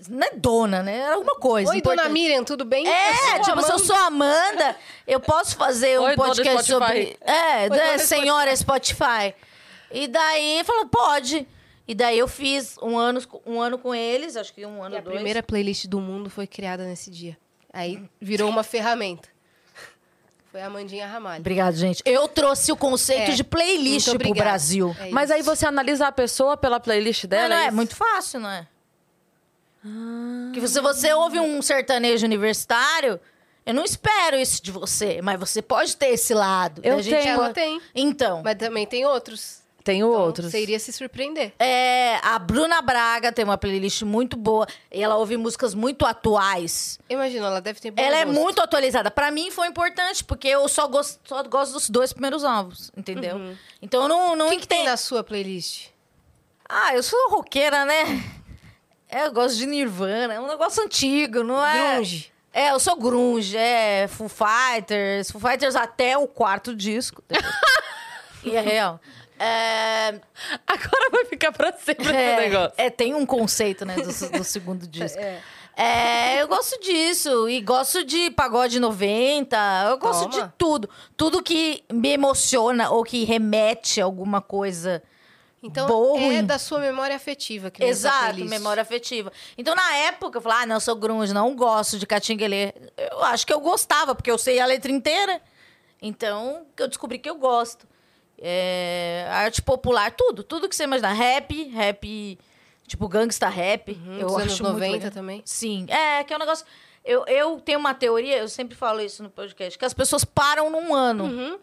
Não 0.08 0.26
é 0.26 0.30
dona, 0.34 0.82
né? 0.82 0.98
Era 0.98 1.14
alguma 1.14 1.36
coisa. 1.36 1.70
Oi, 1.70 1.80
dona 1.80 1.94
importante. 1.94 2.12
Miriam, 2.12 2.44
tudo 2.44 2.64
bem? 2.64 2.86
É, 2.88 3.36
Eu 3.36 3.42
tipo, 3.42 3.60
se 3.62 3.70
eu 3.70 3.76
Amanda. 3.76 3.78
sou 3.78 3.96
Amanda, 3.96 4.76
eu 5.06 5.20
posso 5.20 5.56
fazer 5.56 6.00
um 6.00 6.04
Oi, 6.04 6.16
dona 6.16 6.28
podcast 6.28 6.64
Spotify. 6.64 6.72
sobre. 6.72 7.16
É, 7.20 7.62
Oi, 7.64 7.68
da 7.68 7.76
dona 7.76 7.98
senhora 7.98 8.56
Spotify. 8.56 9.34
E 9.90 10.08
daí 10.08 10.62
falou, 10.64 10.86
pode. 10.86 11.46
E 11.86 11.94
daí 11.94 12.18
eu 12.18 12.28
fiz 12.28 12.76
um 12.80 12.96
ano, 12.96 13.20
um 13.44 13.60
ano 13.60 13.76
com 13.76 13.94
eles, 13.94 14.36
acho 14.36 14.54
que 14.54 14.64
um 14.64 14.82
ano 14.82 14.94
E 14.94 14.96
ou 14.96 14.98
a 15.00 15.02
dois. 15.02 15.14
primeira 15.16 15.42
playlist 15.42 15.86
do 15.86 16.00
mundo 16.00 16.30
foi 16.30 16.46
criada 16.46 16.84
nesse 16.84 17.10
dia. 17.10 17.36
Aí 17.72 18.02
virou 18.20 18.50
uma 18.50 18.62
ferramenta. 18.62 19.28
Foi 20.50 20.60
a 20.60 20.66
Amandinha 20.66 21.06
Ramalho. 21.06 21.40
Obrigado, 21.40 21.74
gente. 21.74 22.02
Eu 22.04 22.28
trouxe 22.28 22.70
o 22.70 22.76
conceito 22.76 23.30
É, 23.30 23.34
de 23.34 23.42
playlist 23.42 24.08
muito 24.08 24.18
pro 24.20 24.28
obrigada. 24.28 24.50
Brasil. 24.50 24.94
É 25.00 25.08
Mas 25.08 25.30
aí 25.30 25.40
você 25.40 25.64
analisa 25.66 26.08
a 26.08 26.12
pessoa 26.12 26.58
pela 26.58 26.78
playlist 26.78 27.24
Não, 27.24 27.30
dela. 27.30 27.48
não 27.48 27.56
é, 27.56 27.66
isso? 27.68 27.74
muito 27.76 27.96
fácil, 27.96 28.40
não 28.40 28.50
é? 28.50 28.66
Que 30.52 30.68
se 30.68 30.80
você 30.80 31.12
ouve 31.14 31.40
um 31.40 31.60
sertanejo 31.62 32.24
universitário, 32.26 33.18
eu 33.64 33.72
não 33.74 33.82
espero 33.84 34.36
isso 34.36 34.62
de 34.62 34.70
você, 34.70 35.20
mas 35.22 35.40
você 35.40 35.62
pode 35.62 35.96
ter 35.96 36.08
esse 36.08 36.34
lado. 36.34 36.80
Eu 36.84 36.98
A 36.98 37.02
gente 37.02 37.16
tenho. 37.16 37.34
Ela 37.34 37.52
tem. 37.54 37.80
Então, 37.94 38.42
Mas 38.44 38.56
também 38.56 38.86
tem 38.86 39.06
outros. 39.06 39.61
Tenho 39.84 40.08
Então, 40.08 40.20
outros. 40.20 40.50
Você 40.50 40.60
iria 40.62 40.78
se 40.78 40.92
surpreender. 40.92 41.52
É, 41.58 42.16
a 42.22 42.38
Bruna 42.38 42.80
Braga 42.80 43.32
tem 43.32 43.44
uma 43.44 43.58
playlist 43.58 44.02
muito 44.02 44.36
boa. 44.36 44.66
E 44.90 45.02
ela 45.02 45.16
ouve 45.16 45.36
músicas 45.36 45.74
muito 45.74 46.06
atuais. 46.06 46.98
Imagina, 47.08 47.46
ela 47.46 47.60
deve 47.60 47.80
ter 47.80 47.90
bom 47.90 48.00
ela 48.00 48.16
é 48.16 48.24
gosto. 48.24 48.38
muito 48.40 48.60
atualizada. 48.62 49.10
Pra 49.10 49.30
mim 49.30 49.50
foi 49.50 49.66
importante, 49.66 50.22
porque 50.22 50.48
eu 50.48 50.66
só 50.68 50.86
gosto, 50.86 51.20
só 51.24 51.42
gosto 51.42 51.72
dos 51.72 51.90
dois 51.90 52.12
primeiros 52.12 52.44
álbuns, 52.44 52.90
entendeu? 52.96 53.56
Então 53.80 54.02
eu 54.02 54.08
não, 54.08 54.36
não 54.36 54.46
O 54.46 54.50
que, 54.50 54.58
que 54.58 54.68
tem 54.68 54.84
na 54.84 54.96
sua 54.96 55.24
playlist? 55.24 55.88
Ah, 56.68 56.94
eu 56.94 57.02
sou 57.02 57.30
roqueira, 57.30 57.84
né? 57.84 58.22
É, 59.08 59.26
eu 59.26 59.32
gosto 59.32 59.56
de 59.58 59.66
Nirvana. 59.66 60.34
É 60.34 60.40
um 60.40 60.46
negócio 60.46 60.82
antigo, 60.82 61.42
não 61.42 61.64
é? 61.64 61.94
Grunge. 61.96 62.32
É, 62.54 62.70
eu 62.70 62.78
sou 62.78 62.96
grunge, 62.96 63.56
é 63.56 64.06
Foo 64.08 64.28
Fighters. 64.28 65.30
Foo 65.30 65.40
Fighters 65.40 65.74
até 65.74 66.16
o 66.18 66.28
quarto 66.28 66.74
disco. 66.74 67.22
e 68.44 68.54
é 68.54 68.60
real. 68.60 69.00
É, 69.42 70.20
Agora 70.66 71.10
vai 71.10 71.24
ficar 71.24 71.52
pra 71.52 71.72
sempre 71.72 72.04
esse 72.04 72.36
negócio. 72.36 72.74
É, 72.76 72.86
é, 72.86 72.90
tem 72.90 73.14
um 73.14 73.26
conceito, 73.26 73.84
né, 73.84 73.96
do, 73.96 74.38
do 74.38 74.44
segundo 74.44 74.86
disco. 74.86 75.18
É. 75.18 75.40
É, 75.74 76.42
eu 76.42 76.48
gosto 76.48 76.78
disso. 76.80 77.48
E 77.48 77.60
gosto 77.60 78.04
de 78.04 78.30
pagode 78.30 78.78
90. 78.78 79.56
Eu 79.88 79.98
gosto 79.98 80.28
Toma. 80.28 80.46
de 80.46 80.52
tudo. 80.58 80.90
Tudo 81.16 81.42
que 81.42 81.82
me 81.90 82.10
emociona 82.10 82.90
ou 82.90 83.02
que 83.02 83.24
remete 83.24 84.00
a 84.00 84.04
alguma 84.04 84.40
coisa. 84.40 85.02
Então, 85.62 85.86
Boa 85.86 86.18
é 86.20 86.26
ruim? 86.26 86.44
da 86.44 86.58
sua 86.58 86.80
memória 86.80 87.14
afetiva 87.14 87.70
que 87.70 87.84
Exato, 87.84 88.44
memória 88.44 88.82
afetiva. 88.82 89.32
Então, 89.56 89.74
na 89.76 89.94
época, 89.94 90.38
eu 90.38 90.42
falava, 90.42 90.62
ah, 90.62 90.66
não, 90.66 90.76
eu 90.76 90.80
sou 90.80 90.96
grunge, 90.96 91.32
não 91.32 91.54
gosto 91.54 91.98
de 91.98 92.06
Catinguelê. 92.06 92.74
Eu 92.96 93.22
acho 93.24 93.46
que 93.46 93.52
eu 93.52 93.60
gostava, 93.60 94.14
porque 94.14 94.30
eu 94.30 94.36
sei 94.36 94.58
a 94.58 94.66
letra 94.66 94.90
inteira. 94.90 95.40
Então, 96.00 96.66
eu 96.76 96.88
descobri 96.88 97.16
que 97.18 97.30
eu 97.30 97.36
gosto. 97.36 97.86
É, 98.44 99.26
arte 99.30 99.62
popular, 99.62 100.10
tudo. 100.10 100.42
Tudo 100.42 100.68
que 100.68 100.74
você 100.74 100.82
imaginar. 100.84 101.12
Rap, 101.12 101.64
rap, 101.68 102.38
tipo 102.86 103.06
gangsta 103.08 103.48
rap. 103.48 103.92
Uhum, 103.92 104.18
eu 104.18 104.26
dos 104.26 104.36
anos 104.36 104.52
acho 104.54 104.62
muito 104.64 104.74
90 104.74 104.92
legal. 104.92 105.10
também. 105.12 105.42
Sim, 105.44 105.86
é, 105.88 106.24
que 106.24 106.32
é 106.32 106.36
um 106.36 106.40
negócio... 106.40 106.66
Eu, 107.04 107.24
eu 107.26 107.60
tenho 107.60 107.80
uma 107.80 107.94
teoria, 107.94 108.38
eu 108.38 108.48
sempre 108.48 108.76
falo 108.76 109.00
isso 109.00 109.22
no 109.24 109.30
podcast, 109.30 109.76
que 109.76 109.84
as 109.84 109.92
pessoas 109.94 110.24
param 110.24 110.70
num 110.70 110.94
ano. 110.94 111.24
Uhum. 111.24 111.58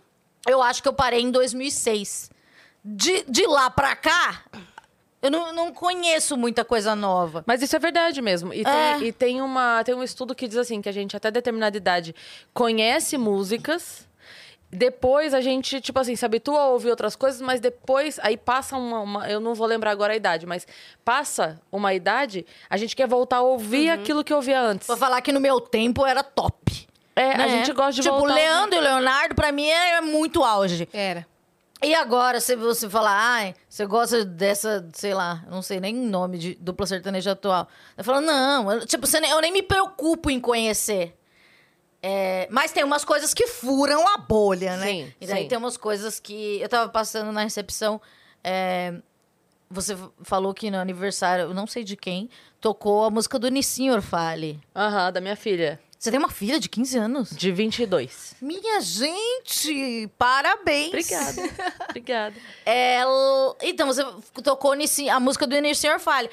Eu 0.48 0.62
acho 0.62 0.82
que 0.82 0.88
eu 0.88 0.94
parei 0.94 1.22
em 1.22 1.32
2006. 1.32 2.30
De, 2.84 3.24
de 3.24 3.46
lá 3.48 3.70
pra 3.70 3.96
cá, 3.96 4.44
eu 5.22 5.32
não, 5.32 5.54
não 5.54 5.72
conheço 5.74 6.36
muita 6.36 6.66
coisa 6.66 6.94
nova. 6.94 7.42
Mas 7.46 7.62
isso 7.62 7.74
é 7.74 7.80
verdade 7.80 8.22
mesmo. 8.22 8.54
E, 8.54 8.64
tem, 8.66 8.74
É. 8.74 9.00
e 9.00 9.12
tem, 9.14 9.42
uma, 9.42 9.82
tem 9.86 9.96
um 9.96 10.04
estudo 10.04 10.36
que 10.36 10.46
diz 10.46 10.58
assim, 10.58 10.82
que 10.82 10.90
a 10.90 10.94
gente 10.94 11.16
até 11.16 11.32
determinada 11.32 11.78
idade 11.78 12.14
conhece 12.54 13.18
músicas, 13.18 14.06
depois 14.72 15.34
a 15.34 15.42
gente, 15.42 15.82
tipo 15.82 16.00
assim, 16.00 16.16
se 16.16 16.24
habitua 16.24 16.60
a 16.62 16.68
ouvir 16.68 16.90
outras 16.92 17.16
coisas, 17.16 17.42
mas 17.42 17.60
depois, 17.60 18.20
aí 18.22 18.38
passa 18.38 18.78
uma, 18.78 19.00
uma- 19.00 19.30
Eu 19.30 19.40
não 19.40 19.56
vou 19.56 19.66
lembrar 19.68 19.92
agora 19.92 20.14
a 20.14 20.16
idade, 20.16 20.46
mas 20.46 20.68
passa 21.04 21.60
uma 21.72 21.94
idade, 21.94 22.46
a 22.70 22.78
gente 22.78 22.96
quer 22.96 23.08
voltar 23.08 23.38
a 23.38 23.42
ouvir 23.42 23.90
aquilo 23.90 24.24
que 24.24 24.34
ouvia 24.34 24.62
antes. 24.62 24.86
Pra 24.88 24.96
falar 24.98 25.22
que 25.22 25.32
no 25.32 25.40
meu 25.40 25.60
tempo 25.60 26.06
era 26.06 26.22
top. 26.24 26.88
É, 27.16 27.34
a 27.34 27.38
né? 27.38 27.50
gente 27.50 27.74
gosta 27.74 27.94
de 27.94 28.02
tipo, 28.02 28.16
voltar. 28.18 28.34
a 28.34 28.36
ouvir. 28.36 28.42
Leandro 28.46 28.78
e 28.78 28.82
Leonardo, 28.82 29.36
pra 29.36 29.52
mim, 29.52 29.68
é 29.68 30.00
muito 30.02 30.44
auge. 30.44 30.88
Era. 30.94 31.26
E 31.82 31.96
agora, 31.96 32.40
se 32.42 32.56
você 32.58 32.90
falar, 32.90 33.16
ai, 33.18 33.56
você 33.68 33.86
gosta 33.86 34.24
dessa, 34.26 34.86
sei 34.94 35.14
lá, 35.14 35.44
não 35.50 35.62
sei 35.62 35.80
nem 35.80 35.98
o 35.98 36.10
nome 36.10 36.38
de 36.38 36.56
dupla 36.56 36.86
sertaneja 36.86 37.32
atual. 37.32 37.68
Eu 37.98 38.04
falo, 38.04 38.20
não, 38.22 38.70
eu- 38.72 38.86
tipo, 38.86 39.08
você 39.08 39.20
nem- 39.20 39.32
eu 39.32 39.40
nem 39.42 39.52
me 39.52 39.64
preocupo 39.64 40.30
em 40.30 40.40
conhecer. 40.40 41.16
É, 42.02 42.48
mas 42.50 42.72
tem 42.72 42.84
umas 42.84 43.04
coisas 43.04 43.34
que 43.34 43.46
furam 43.48 44.08
a 44.08 44.18
bolha, 44.18 44.78
né? 44.78 44.86
Sim, 44.88 45.14
e 45.20 45.28
daí 45.28 45.44
sim. 45.44 45.48
tem 45.50 45.58
umas 45.58 45.76
coisas 45.78 46.20
que. 46.20 46.60
Eu 46.62 46.70
tava 46.70 46.90
passando 46.90 47.32
na 47.32 47.44
recepção. 47.44 48.02
é, 48.44 48.94
você 49.72 49.96
falou 50.24 50.52
que 50.54 50.72
no 50.72 50.78
aniversário, 50.80 51.44
eu 51.44 51.54
não 51.54 51.68
sei 51.68 51.84
de 51.84 51.96
quem, 51.96 52.28
tocou 52.60 53.04
a 53.06 53.10
música 53.12 53.38
do 53.38 53.50
Nissin 53.50 53.92
Orfale. 53.92 54.60
Aham, 54.76 55.12
da 55.12 55.22
minha 55.22 55.36
filha, 55.36 55.80
Você 56.00 56.10
tem 56.10 56.18
uma 56.18 56.30
filha 56.30 56.60
de 56.60 56.68
15 56.68 56.98
anos? 56.98 57.30
de 57.30 57.52
22. 57.52 58.36
Minha 58.42 58.82
gente, 58.82 60.10
parabéns. 60.18 60.88
Obrigada, 60.88 61.42
obrigada. 61.90 62.36
Ela... 62.66 63.56
Então, 63.62 63.86
você 63.86 64.04
tocou 64.44 64.74
Nissin, 64.74 65.10
a 65.10 65.20
música 65.20 65.46
do 65.46 65.60
Nissin 65.60 65.90
Orfale. 65.90 66.32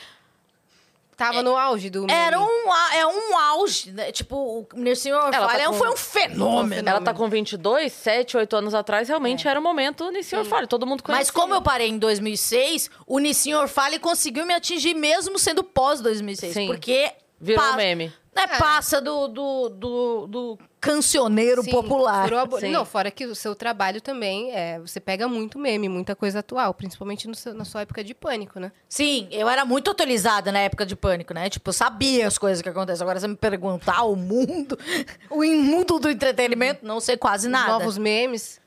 Tava 1.16 1.42
no 1.42 1.56
auge 1.56 1.88
do 1.88 2.06
Era 2.10 2.38
um, 2.38 2.72
é 2.92 3.06
um 3.06 3.38
auge, 3.38 3.90
né? 3.90 4.12
Tipo, 4.12 4.36
o 4.36 4.78
Nissin 4.78 5.08
Ela 5.10 5.26
Orfale 5.28 5.48
tá 5.52 5.60
é 5.62 5.66
com- 5.66 5.72
foi 5.72 5.88
um 5.90 5.96
fenômeno. 5.96 6.86
Ela 6.88 7.00
tá 7.00 7.14
com 7.14 7.26
22, 7.28 7.90
7, 7.92 8.36
8 8.36 8.56
anos 8.56 8.74
atrás, 8.74 9.08
realmente 9.08 9.48
era 9.48 9.58
o 9.58 9.62
momento 9.62 10.10
Nissin 10.10 10.36
Orfale, 10.36 10.66
todo 10.66 10.86
mundo 10.86 11.02
conhecia. 11.02 11.20
Mas 11.24 11.30
como 11.30 11.54
eu 11.54 11.62
parei 11.62 11.88
em 11.88 11.98
2006, 11.98 12.90
o 13.06 13.18
Nissin 13.18 13.54
Orfale 13.54 13.98
conseguiu 13.98 14.44
me 14.44 14.52
atingir 14.52 14.92
mesmo 14.94 15.38
sendo 15.38 15.64
pós 15.64 16.00
2006. 16.02 16.52
Sim. 16.52 16.66
Porque... 16.66 17.10
Virou 17.40 17.62
passa- 17.62 17.76
meme. 17.76 18.12
Né, 18.36 18.58
Passa 18.58 19.00
do, 19.00 19.26
do, 19.28 19.68
do, 19.70 20.26
do 20.26 20.58
cancioneiro 20.80 21.62
Sim, 21.62 21.70
popular. 21.70 22.28
bo- 22.46 22.60
Sim. 22.60 22.70
Não, 22.70 22.84
fora 22.84 23.10
que 23.10 23.24
o 23.26 23.34
seu 23.34 23.54
trabalho 23.54 24.00
também, 24.00 24.52
é, 24.52 24.78
você 24.78 25.00
pega 25.00 25.26
muito 25.26 25.58
meme, 25.58 25.88
muita 25.88 26.14
coisa 26.14 26.40
atual, 26.40 26.72
principalmente 26.74 27.26
no 27.26 27.34
seu- 27.34 27.54
na 27.54 27.64
sua 27.64 27.80
época 27.80 28.04
de 28.04 28.14
pânico, 28.14 28.60
né? 28.60 28.70
Sim, 28.88 29.26
eu 29.30 29.48
era 29.48 29.64
muito 29.64 29.90
atualizada 29.90 30.52
na 30.52 30.58
época 30.60 30.84
de 30.86 30.94
pânico, 30.94 31.32
né? 31.34 31.48
Tipo, 31.50 31.70
eu 31.70 31.72
sabia 31.72 32.26
as 32.26 32.38
coisas 32.38 32.60
que 32.62 32.68
acontecem. 32.68 33.02
Agora, 33.02 33.18
você 33.18 33.26
me 33.26 33.36
perguntar 33.36 34.02
o 34.04 34.14
mundo, 34.14 34.78
o 35.30 35.42
mundo 35.44 35.98
do 35.98 36.10
entretenimento, 36.10 36.84
não 36.86 37.00
sei 37.00 37.16
quase 37.16 37.46
Os 37.46 37.52
nada. 37.52 37.72
novos 37.72 37.96
memes. 37.98 38.60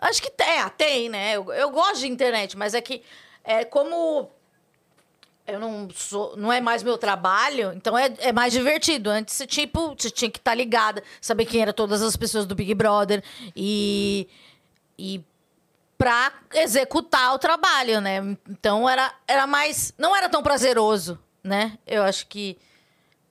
Acho 0.00 0.22
que 0.22 0.30
tem, 0.30 0.46
é, 0.60 0.68
tem, 0.68 1.08
né? 1.08 1.36
Eu, 1.36 1.52
eu 1.52 1.70
gosto 1.70 1.98
de 2.00 2.08
internet, 2.08 2.56
mas 2.56 2.74
é 2.74 2.80
que 2.80 3.02
é 3.42 3.64
como 3.64 4.30
eu 5.46 5.60
não 5.60 5.88
sou, 5.94 6.36
não 6.36 6.52
é 6.52 6.60
mais 6.60 6.82
meu 6.82 6.96
trabalho, 6.96 7.72
então 7.74 7.96
é, 7.96 8.12
é 8.18 8.32
mais 8.32 8.52
divertido. 8.52 9.10
Antes 9.10 9.42
tipo, 9.46 9.94
você 9.96 10.10
tinha 10.10 10.30
que 10.30 10.38
estar 10.38 10.54
ligada, 10.54 11.02
saber 11.20 11.44
quem 11.44 11.60
eram 11.60 11.72
todas 11.72 12.02
as 12.02 12.16
pessoas 12.16 12.46
do 12.46 12.54
Big 12.54 12.74
Brother 12.74 13.22
e 13.54 14.26
e 14.98 15.22
para 15.98 16.32
executar 16.54 17.34
o 17.34 17.38
trabalho, 17.38 18.00
né? 18.00 18.36
Então 18.48 18.88
era 18.88 19.14
era 19.28 19.46
mais, 19.46 19.92
não 19.98 20.16
era 20.16 20.28
tão 20.28 20.42
prazeroso, 20.42 21.18
né? 21.42 21.78
Eu 21.86 22.02
acho 22.02 22.26
que 22.26 22.56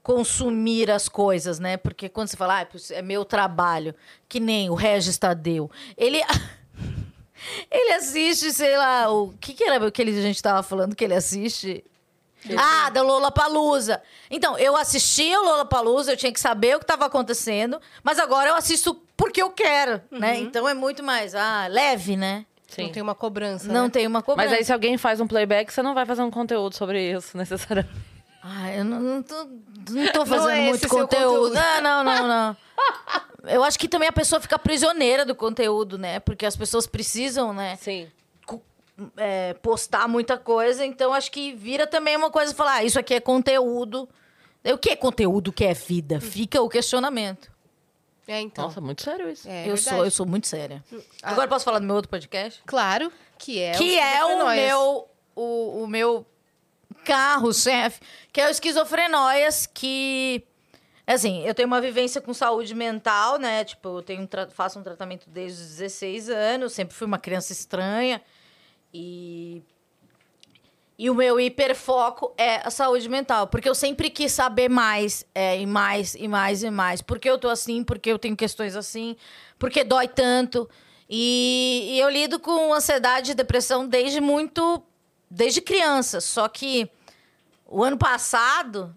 consumir 0.03 0.91
as 0.91 1.09
coisas, 1.09 1.59
né? 1.59 1.77
Porque 1.77 2.09
quando 2.09 2.27
você 2.27 2.37
fala, 2.37 2.61
ah, 2.61 2.67
é 2.91 3.01
meu 3.01 3.25
trabalho, 3.25 3.95
que 4.29 4.39
nem 4.39 4.69
o 4.69 4.75
Regis 4.75 5.17
Tadeu, 5.17 5.71
ele 5.97 6.21
ele 7.71 7.93
assiste, 7.93 8.53
sei 8.53 8.77
lá, 8.77 9.09
o 9.09 9.33
que 9.39 9.53
que 9.53 9.63
era 9.63 9.89
que 9.89 10.01
a 10.01 10.05
gente 10.05 10.43
tava 10.43 10.61
falando 10.61 10.95
que 10.95 11.03
ele 11.03 11.15
assiste? 11.15 11.83
Ah, 12.57 12.89
da 12.89 13.01
Lola 13.01 13.31
Palusa. 13.31 14.01
Então, 14.29 14.57
eu 14.57 14.75
assistia 14.75 15.39
o 15.39 15.43
Lola 15.43 15.65
Palusa, 15.65 16.11
eu 16.11 16.17
tinha 16.17 16.31
que 16.31 16.39
saber 16.39 16.75
o 16.75 16.79
que 16.79 16.83
estava 16.83 17.05
acontecendo, 17.05 17.79
mas 18.03 18.19
agora 18.19 18.49
eu 18.49 18.55
assisto 18.55 18.95
porque 19.15 19.41
eu 19.41 19.49
quero, 19.49 20.01
né? 20.11 20.39
Então 20.39 20.67
é 20.67 20.73
muito 20.73 21.03
mais, 21.03 21.35
ah, 21.35 21.67
leve, 21.67 22.17
né? 22.17 22.45
Sim. 22.67 22.83
Não 22.83 22.91
tem 22.91 23.03
uma 23.03 23.15
cobrança. 23.15 23.71
Não 23.71 23.83
né? 23.83 23.89
tem 23.89 24.07
uma 24.07 24.21
cobrança. 24.21 24.49
Mas 24.49 24.59
aí, 24.59 24.65
se 24.65 24.73
alguém 24.73 24.97
faz 24.97 25.19
um 25.19 25.27
playback, 25.27 25.71
você 25.71 25.81
não 25.81 25.93
vai 25.93 26.05
fazer 26.05 26.23
um 26.23 26.31
conteúdo 26.31 26.75
sobre 26.75 27.11
isso, 27.11 27.35
necessariamente. 27.37 27.93
Ah, 28.43 28.73
eu 28.73 28.83
não, 28.83 28.99
não 28.99 29.23
tô, 29.23 29.47
não 29.91 30.11
tô 30.11 30.25
fazendo 30.25 30.49
é 30.49 30.59
esse 30.59 30.69
muito 30.69 30.89
conteúdo. 30.89 31.49
conteúdo. 31.49 31.53
Não, 31.53 31.81
não, 31.81 32.03
não, 32.03 32.27
não. 32.27 32.57
Eu 33.45 33.61
acho 33.63 33.77
que 33.77 33.89
também 33.89 34.07
a 34.07 34.13
pessoa 34.13 34.39
fica 34.39 34.57
prisioneira 34.57 35.25
do 35.25 35.35
conteúdo, 35.35 35.97
né? 35.97 36.19
Porque 36.21 36.45
as 36.45 36.55
pessoas 36.55 36.87
precisam, 36.87 37.53
né? 37.53 37.75
Sim. 37.75 38.09
É, 39.17 39.53
postar 39.55 40.07
muita 40.07 40.37
coisa, 40.37 40.85
então 40.85 41.13
acho 41.13 41.31
que 41.31 41.53
vira 41.53 41.87
também 41.87 42.15
uma 42.15 42.29
coisa 42.29 42.53
falar, 42.53 42.75
ah, 42.75 42.83
isso 42.83 42.99
aqui 42.99 43.13
é 43.13 43.19
conteúdo. 43.19 44.07
O 44.65 44.77
que 44.77 44.91
é 44.91 44.95
conteúdo, 44.95 45.49
o 45.49 45.53
que 45.53 45.65
é 45.65 45.73
vida? 45.73 46.21
Fica 46.21 46.61
o 46.61 46.69
questionamento. 46.69 47.51
É, 48.27 48.39
então. 48.39 48.65
Nossa, 48.65 48.79
muito 48.79 49.03
sério 49.03 49.29
isso. 49.29 49.47
É 49.49 49.63
eu, 49.63 49.75
verdade. 49.75 49.81
sou, 49.81 50.05
eu 50.05 50.11
sou 50.11 50.25
muito 50.25 50.47
séria. 50.47 50.83
Ah. 51.21 51.31
Agora 51.31 51.47
posso 51.47 51.65
falar 51.65 51.79
do 51.79 51.85
meu 51.85 51.95
outro 51.95 52.09
podcast? 52.09 52.61
Claro 52.65 53.11
que 53.37 53.59
é. 53.59 53.71
que 53.73 53.99
é 53.99 54.23
o 54.23 54.49
meu, 54.49 55.09
o, 55.35 55.83
o 55.83 55.87
meu 55.87 56.25
carro-chefe, 57.03 57.99
que 58.31 58.39
é 58.39 58.47
o 58.47 58.49
Esquizofrenóias, 58.49 59.67
que... 59.67 60.43
Assim, 61.05 61.45
eu 61.45 61.53
tenho 61.53 61.67
uma 61.67 61.81
vivência 61.81 62.21
com 62.21 62.33
saúde 62.33 62.73
mental, 62.73 63.37
né? 63.37 63.65
Tipo, 63.65 63.97
eu 63.97 64.01
tenho 64.01 64.21
um 64.21 64.49
faço 64.49 64.79
um 64.79 64.83
tratamento 64.83 65.29
desde 65.29 65.61
os 65.61 65.67
16 65.67 66.29
anos, 66.29 66.71
sempre 66.71 66.95
fui 66.95 67.05
uma 67.05 67.19
criança 67.19 67.51
estranha. 67.51 68.21
E... 68.93 69.63
E 70.95 71.09
o 71.09 71.15
meu 71.15 71.39
hiperfoco 71.39 72.33
é 72.37 72.57
a 72.57 72.69
saúde 72.69 73.09
mental. 73.09 73.47
Porque 73.47 73.67
eu 73.67 73.73
sempre 73.73 74.09
quis 74.09 74.31
saber 74.31 74.69
mais, 74.69 75.25
é, 75.33 75.59
e 75.59 75.65
mais, 75.65 76.13
e 76.13 76.27
mais, 76.27 76.63
e 76.63 76.69
mais. 76.69 77.01
Por 77.01 77.17
que 77.17 77.29
eu 77.29 77.37
tô 77.37 77.49
assim? 77.49 77.83
Por 77.83 77.97
que 77.97 78.11
eu 78.11 78.19
tenho 78.19 78.37
questões 78.37 78.75
assim? 78.75 79.17
Por 79.57 79.71
que 79.71 79.83
dói 79.83 80.07
tanto? 80.07 80.69
E, 81.09 81.93
e 81.93 81.99
eu 81.99 82.09
lido 82.09 82.39
com 82.39 82.73
ansiedade 82.73 83.31
e 83.31 83.35
depressão 83.35 83.87
desde 83.87 84.21
muito... 84.21 84.83
Desde 85.29 85.61
criança. 85.61 86.21
Só 86.21 86.47
que 86.47 86.87
o 87.65 87.83
ano 87.83 87.97
passado, 87.97 88.95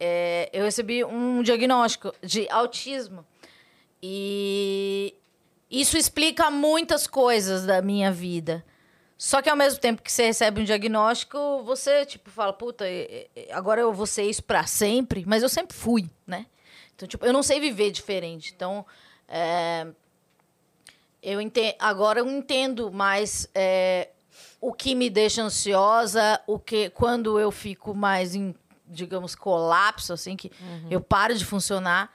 é, 0.00 0.50
eu 0.52 0.64
recebi 0.64 1.04
um 1.04 1.44
diagnóstico 1.44 2.12
de 2.20 2.48
autismo. 2.50 3.24
E 4.02 5.14
isso 5.70 5.96
explica 5.96 6.50
muitas 6.50 7.06
coisas 7.06 7.64
da 7.64 7.80
minha 7.80 8.10
vida. 8.10 8.64
Só 9.18 9.40
que 9.40 9.48
ao 9.48 9.56
mesmo 9.56 9.80
tempo 9.80 10.02
que 10.02 10.12
você 10.12 10.26
recebe 10.26 10.60
um 10.60 10.64
diagnóstico, 10.64 11.62
você, 11.64 12.04
tipo, 12.04 12.28
fala, 12.30 12.52
puta, 12.52 12.84
agora 13.50 13.80
eu 13.80 13.92
vou 13.92 14.06
ser 14.06 14.24
isso 14.24 14.44
pra 14.44 14.66
sempre. 14.66 15.24
Mas 15.26 15.42
eu 15.42 15.48
sempre 15.48 15.74
fui, 15.76 16.08
né? 16.26 16.46
Então, 16.94 17.08
tipo, 17.08 17.24
eu 17.24 17.32
não 17.32 17.42
sei 17.42 17.58
viver 17.58 17.90
diferente. 17.90 18.52
Então, 18.54 18.84
é, 19.28 19.86
eu 21.22 21.40
ente- 21.40 21.74
agora 21.78 22.20
eu 22.20 22.30
entendo 22.30 22.92
mais 22.92 23.48
é, 23.54 24.10
o 24.60 24.72
que 24.72 24.94
me 24.94 25.08
deixa 25.10 25.42
ansiosa, 25.42 26.40
o 26.46 26.58
que 26.58 26.90
quando 26.90 27.38
eu 27.40 27.50
fico 27.50 27.94
mais 27.94 28.34
em, 28.34 28.54
digamos, 28.86 29.34
colapso, 29.34 30.12
assim, 30.12 30.36
que 30.36 30.50
eu 30.90 31.00
paro 31.00 31.34
de 31.34 31.44
funcionar. 31.44 32.12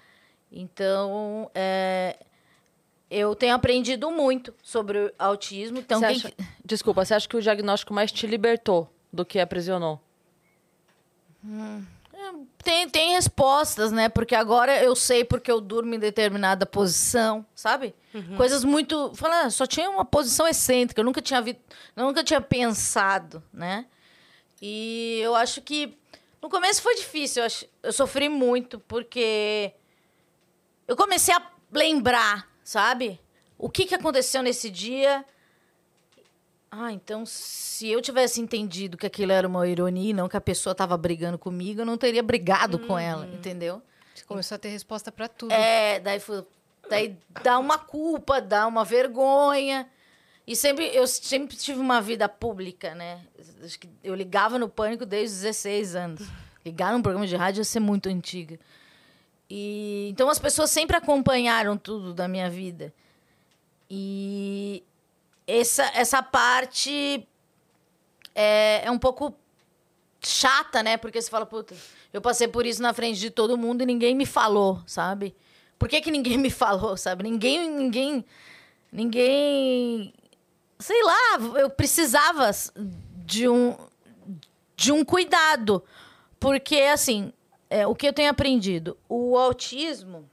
Então, 0.51 1.49
é, 1.55 2.17
eu 3.11 3.35
tenho 3.35 3.53
aprendido 3.53 4.09
muito 4.09 4.53
sobre 4.63 4.97
o 4.97 5.11
autismo. 5.19 5.77
Então, 5.77 5.99
Você 5.99 6.07
quem 6.07 6.15
acha- 6.17 6.33
Desculpa, 6.65 7.03
você 7.05 7.13
acha 7.13 7.27
que 7.27 7.35
o 7.37 7.41
diagnóstico 7.41 7.93
mais 7.93 8.11
te 8.11 8.25
libertou 8.25 8.89
do 9.11 9.25
que 9.25 9.37
aprisionou? 9.39 9.99
tem, 12.63 12.87
tem 12.89 13.13
respostas, 13.13 13.91
né? 13.91 14.07
Porque 14.09 14.35
agora 14.35 14.81
eu 14.83 14.95
sei 14.95 15.23
porque 15.23 15.51
eu 15.51 15.59
durmo 15.59 15.93
em 15.95 15.99
determinada 15.99 16.65
posição, 16.65 17.45
sabe? 17.55 17.93
Coisas 18.37 18.63
muito. 18.63 19.11
Fala, 19.15 19.41
ah, 19.45 19.49
só 19.49 19.65
tinha 19.65 19.89
uma 19.89 20.05
posição 20.05 20.47
excêntrica, 20.47 21.01
eu 21.01 21.05
nunca 21.05 21.21
tinha 21.21 21.41
vi, 21.41 21.57
nunca 21.95 22.23
tinha 22.23 22.39
pensado, 22.41 23.41
né? 23.51 23.85
E 24.61 25.19
eu 25.23 25.35
acho 25.35 25.61
que 25.61 25.97
no 26.41 26.49
começo 26.49 26.81
foi 26.81 26.95
difícil, 26.95 27.41
eu, 27.41 27.47
acho, 27.47 27.65
eu 27.81 27.91
sofri 27.91 28.29
muito, 28.29 28.79
porque 28.81 29.73
eu 30.87 30.95
comecei 30.95 31.33
a 31.33 31.41
lembrar, 31.71 32.47
sabe? 32.71 33.19
O 33.57 33.69
que, 33.69 33.85
que 33.85 33.93
aconteceu 33.93 34.41
nesse 34.41 34.69
dia. 34.69 35.25
Ah, 36.71 36.93
então 36.93 37.25
se 37.25 37.89
eu 37.89 38.01
tivesse 38.01 38.39
entendido 38.39 38.97
que 38.97 39.05
aquilo 39.05 39.33
era 39.33 39.45
uma 39.45 39.67
ironia 39.67 40.11
e 40.11 40.13
não 40.13 40.29
que 40.29 40.37
a 40.37 40.41
pessoa 40.41 40.71
estava 40.71 40.95
brigando 40.95 41.37
comigo, 41.37 41.81
eu 41.81 41.85
não 41.85 41.97
teria 41.97 42.23
brigado 42.23 42.79
com 42.79 42.97
ela, 42.97 43.27
entendeu? 43.27 43.81
Você 44.15 44.23
começou 44.23 44.55
a 44.55 44.57
ter 44.57 44.69
resposta 44.69 45.11
pra 45.11 45.27
tudo. 45.27 45.51
É, 45.51 45.99
daí, 45.99 46.21
foi, 46.21 46.45
daí 46.89 47.17
dá 47.43 47.59
uma 47.59 47.77
culpa, 47.77 48.39
dá 48.39 48.65
uma 48.65 48.85
vergonha. 48.85 49.89
E 50.47 50.55
sempre, 50.55 50.85
eu 50.95 51.05
sempre 51.05 51.57
tive 51.57 51.79
uma 51.79 52.01
vida 52.01 52.29
pública, 52.29 52.95
né? 52.95 53.25
Acho 53.61 53.77
que 53.77 53.89
Eu 54.01 54.15
ligava 54.15 54.57
no 54.57 54.69
Pânico 54.69 55.05
desde 55.05 55.35
os 55.35 55.41
16 55.41 55.95
anos. 55.95 56.21
Ligar 56.65 56.93
num 56.93 57.01
programa 57.01 57.27
de 57.27 57.35
rádio 57.35 57.59
ia 57.59 57.65
ser 57.65 57.81
muito 57.81 58.07
antiga. 58.07 58.57
E, 59.53 60.07
então 60.09 60.29
as 60.29 60.39
pessoas 60.39 60.71
sempre 60.71 60.95
acompanharam 60.95 61.75
tudo 61.75 62.13
da 62.13 62.25
minha 62.25 62.49
vida. 62.49 62.93
E 63.89 64.81
essa, 65.45 65.83
essa 65.93 66.23
parte 66.23 67.27
é, 68.33 68.83
é 68.85 68.89
um 68.89 68.97
pouco 68.97 69.35
chata, 70.21 70.81
né? 70.81 70.95
Porque 70.95 71.21
você 71.21 71.29
fala, 71.29 71.45
puta, 71.45 71.75
eu 72.13 72.21
passei 72.21 72.47
por 72.47 72.65
isso 72.65 72.81
na 72.81 72.93
frente 72.93 73.19
de 73.19 73.29
todo 73.29 73.57
mundo 73.57 73.81
e 73.81 73.85
ninguém 73.85 74.15
me 74.15 74.25
falou, 74.25 74.81
sabe? 74.87 75.35
Por 75.77 75.89
que, 75.89 75.99
que 75.99 76.11
ninguém 76.11 76.37
me 76.39 76.49
falou, 76.49 76.95
sabe? 76.95 77.21
Ninguém, 77.21 77.69
ninguém, 77.69 78.25
ninguém, 78.89 80.13
sei 80.79 81.03
lá, 81.03 81.59
eu 81.59 81.69
precisava 81.69 82.49
de 83.25 83.49
um, 83.49 83.75
de 84.77 84.93
um 84.93 85.03
cuidado. 85.03 85.83
Porque, 86.39 86.77
assim, 86.77 87.33
é, 87.71 87.87
o 87.87 87.95
que 87.95 88.05
eu 88.07 88.13
tenho 88.13 88.29
aprendido, 88.29 88.97
o 89.07 89.37
autismo, 89.37 90.29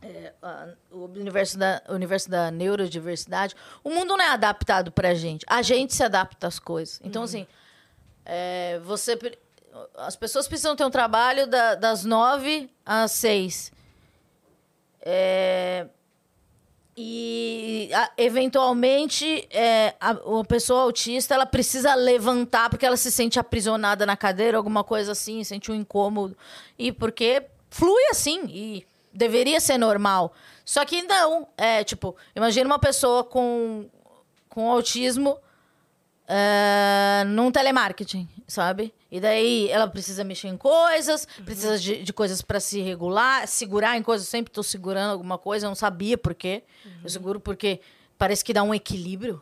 é, 0.00 0.32
a- 0.40 0.68
o 0.92 1.04
universo 1.06 1.58
da, 1.58 1.82
o 1.88 1.92
universo 1.94 2.30
da 2.30 2.50
neurodiversidade, 2.50 3.54
o 3.84 3.90
mundo 3.90 4.16
não 4.16 4.24
é 4.24 4.28
adaptado 4.30 4.92
pra 4.92 5.12
gente. 5.12 5.44
A 5.48 5.60
gente 5.60 5.92
se 5.94 6.02
adapta 6.04 6.46
às 6.46 6.58
coisas. 6.58 7.00
Então, 7.04 7.24
assim, 7.24 7.46
é, 8.24 8.78
você. 8.84 9.18
As 9.96 10.16
pessoas 10.16 10.46
precisam 10.48 10.74
ter 10.76 10.84
um 10.84 10.90
trabalho 10.90 11.46
da- 11.46 11.74
das 11.74 12.04
nove 12.04 12.70
às 12.86 13.12
seis. 13.12 13.72
É, 15.02 15.86
e 16.96 17.90
a- 17.94 18.10
eventualmente 18.18 19.46
é, 19.50 19.94
a, 20.00 20.12
uma 20.24 20.44
pessoa 20.44 20.82
autista 20.82 21.34
ela 21.34 21.46
precisa 21.46 21.94
levantar 21.94 22.68
porque 22.68 22.84
ela 22.84 22.96
se 22.96 23.10
sente 23.10 23.38
aprisionada 23.38 24.04
na 24.04 24.16
cadeira, 24.16 24.56
alguma 24.56 24.82
coisa 24.84 25.12
assim, 25.12 25.42
sente 25.44 25.70
um 25.70 25.74
incômodo. 25.74 26.36
E 26.78 26.92
porque 26.92 27.42
flui 27.70 28.02
assim 28.10 28.44
e 28.48 28.86
deveria 29.12 29.60
ser 29.60 29.78
normal. 29.78 30.32
Só 30.64 30.84
que 30.84 31.02
não, 31.02 31.48
é 31.56 31.82
tipo, 31.84 32.16
imagina 32.34 32.66
uma 32.66 32.78
pessoa 32.78 33.24
com, 33.24 33.86
com 34.48 34.70
autismo 34.70 35.38
é, 36.28 37.24
num 37.26 37.50
telemarketing, 37.50 38.28
sabe? 38.50 38.92
E 39.10 39.20
daí 39.20 39.68
ela 39.70 39.86
precisa 39.88 40.24
mexer 40.24 40.48
em 40.48 40.56
coisas, 40.56 41.26
precisa 41.44 41.78
de, 41.78 42.02
de 42.02 42.12
coisas 42.12 42.42
para 42.42 42.58
se 42.60 42.80
regular, 42.80 43.46
segurar 43.48 43.96
em 43.96 44.02
coisas. 44.02 44.26
Eu 44.26 44.30
sempre 44.30 44.52
tô 44.52 44.62
segurando 44.62 45.10
alguma 45.12 45.38
coisa, 45.38 45.66
eu 45.66 45.70
não 45.70 45.74
sabia 45.76 46.18
por 46.18 46.34
quê. 46.34 46.62
Eu 47.02 47.08
seguro 47.08 47.38
porque 47.40 47.80
parece 48.18 48.44
que 48.44 48.52
dá 48.52 48.62
um 48.62 48.74
equilíbrio, 48.74 49.40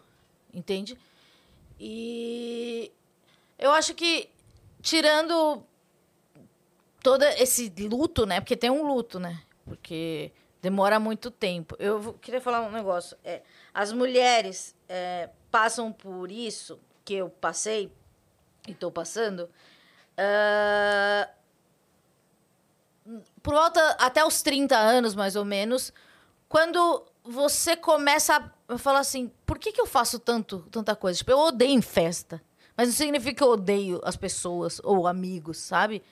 entende? 0.55 0.97
E 1.81 2.91
eu 3.59 3.71
acho 3.73 3.95
que 3.95 4.29
tirando 4.83 5.63
todo 7.03 7.23
esse 7.23 7.73
luto, 7.89 8.27
né? 8.27 8.41
Porque 8.41 8.57
tem 8.57 8.71
um 8.71 8.87
luto, 8.87 9.19
né? 9.19 9.41
Porque 9.65 10.33
demora 10.61 10.99
muito 10.99 11.31
tempo. 11.31 11.77
Eu 11.79 12.01
vou- 12.01 12.15
queria 12.15 12.41
falar 12.41 12.61
um 12.63 12.71
negócio. 12.71 13.17
É, 13.25 13.43
as 13.73 13.93
mulheres 13.93 14.75
é, 14.89 15.29
passam 15.51 15.93
por 15.93 16.31
isso 16.31 16.79
que 17.05 17.15
eu 17.15 17.31
passei 17.31 17.91
e 18.67 18.73
estou 18.73 18.91
passando. 18.91 19.49
ah, 20.17 21.29
por 23.43 23.55
volta 23.55 23.81
até 23.99 24.25
os 24.25 24.43
30 24.43 24.77
anos, 24.77 25.15
mais 25.15 25.35
ou 25.35 25.45
menos, 25.45 25.93
quando 26.49 27.07
você 27.25 27.77
começa 27.77 28.53
a 28.69 28.79
falar 28.79 29.01
assim, 29.01 29.31
por 29.47 29.59
que, 29.59 29.73
que 29.73 29.81
eu 29.81 29.87
faço 29.87 30.19
tanto, 30.19 30.67
tanta 30.71 30.95
coisa? 30.95 31.19
Tipo, 31.19 31.31
eu 31.31 31.39
odeio 31.39 31.71
em 31.71 31.83
festa. 31.83 32.43
Mas 32.77 32.89
não 32.89 32.95
significa 32.95 33.35
que 33.35 33.43
eu 33.43 33.49
odeio 33.49 34.01
as 34.05 34.17
pessoas 34.17 34.81
ou 34.85 35.07
amigos, 35.07 35.59
sabe? 35.59 36.03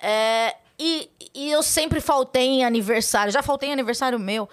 É, 0.00 0.56
e, 0.78 1.10
e 1.34 1.50
eu 1.50 1.62
sempre 1.62 2.00
faltei 2.00 2.46
em 2.46 2.64
aniversário. 2.64 3.32
Já 3.32 3.42
faltei 3.42 3.68
em 3.68 3.72
aniversário 3.72 4.18
meu. 4.18 4.48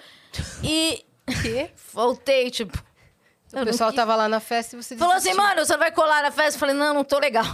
E 0.64 1.06
quê? 1.42 1.72
faltei, 1.76 2.50
tipo. 2.50 2.84
Eu 3.56 3.64
O 3.64 3.66
pessoal 3.66 3.92
tava 3.94 4.16
lá 4.16 4.28
na 4.28 4.40
festa 4.40 4.76
e 4.76 4.82
você 4.84 4.96
Falou 4.96 5.16
assim, 5.16 5.34
mano, 5.34 5.66
você 5.66 5.72
não 5.74 5.80
vai 5.80 5.92
colar 5.92 6.22
na 6.22 6.32
festa? 6.32 6.56
Eu 6.56 6.60
falei, 6.60 6.76
não, 6.76 6.94
não 6.94 7.04
tô 7.04 7.18
legal. 7.20 7.46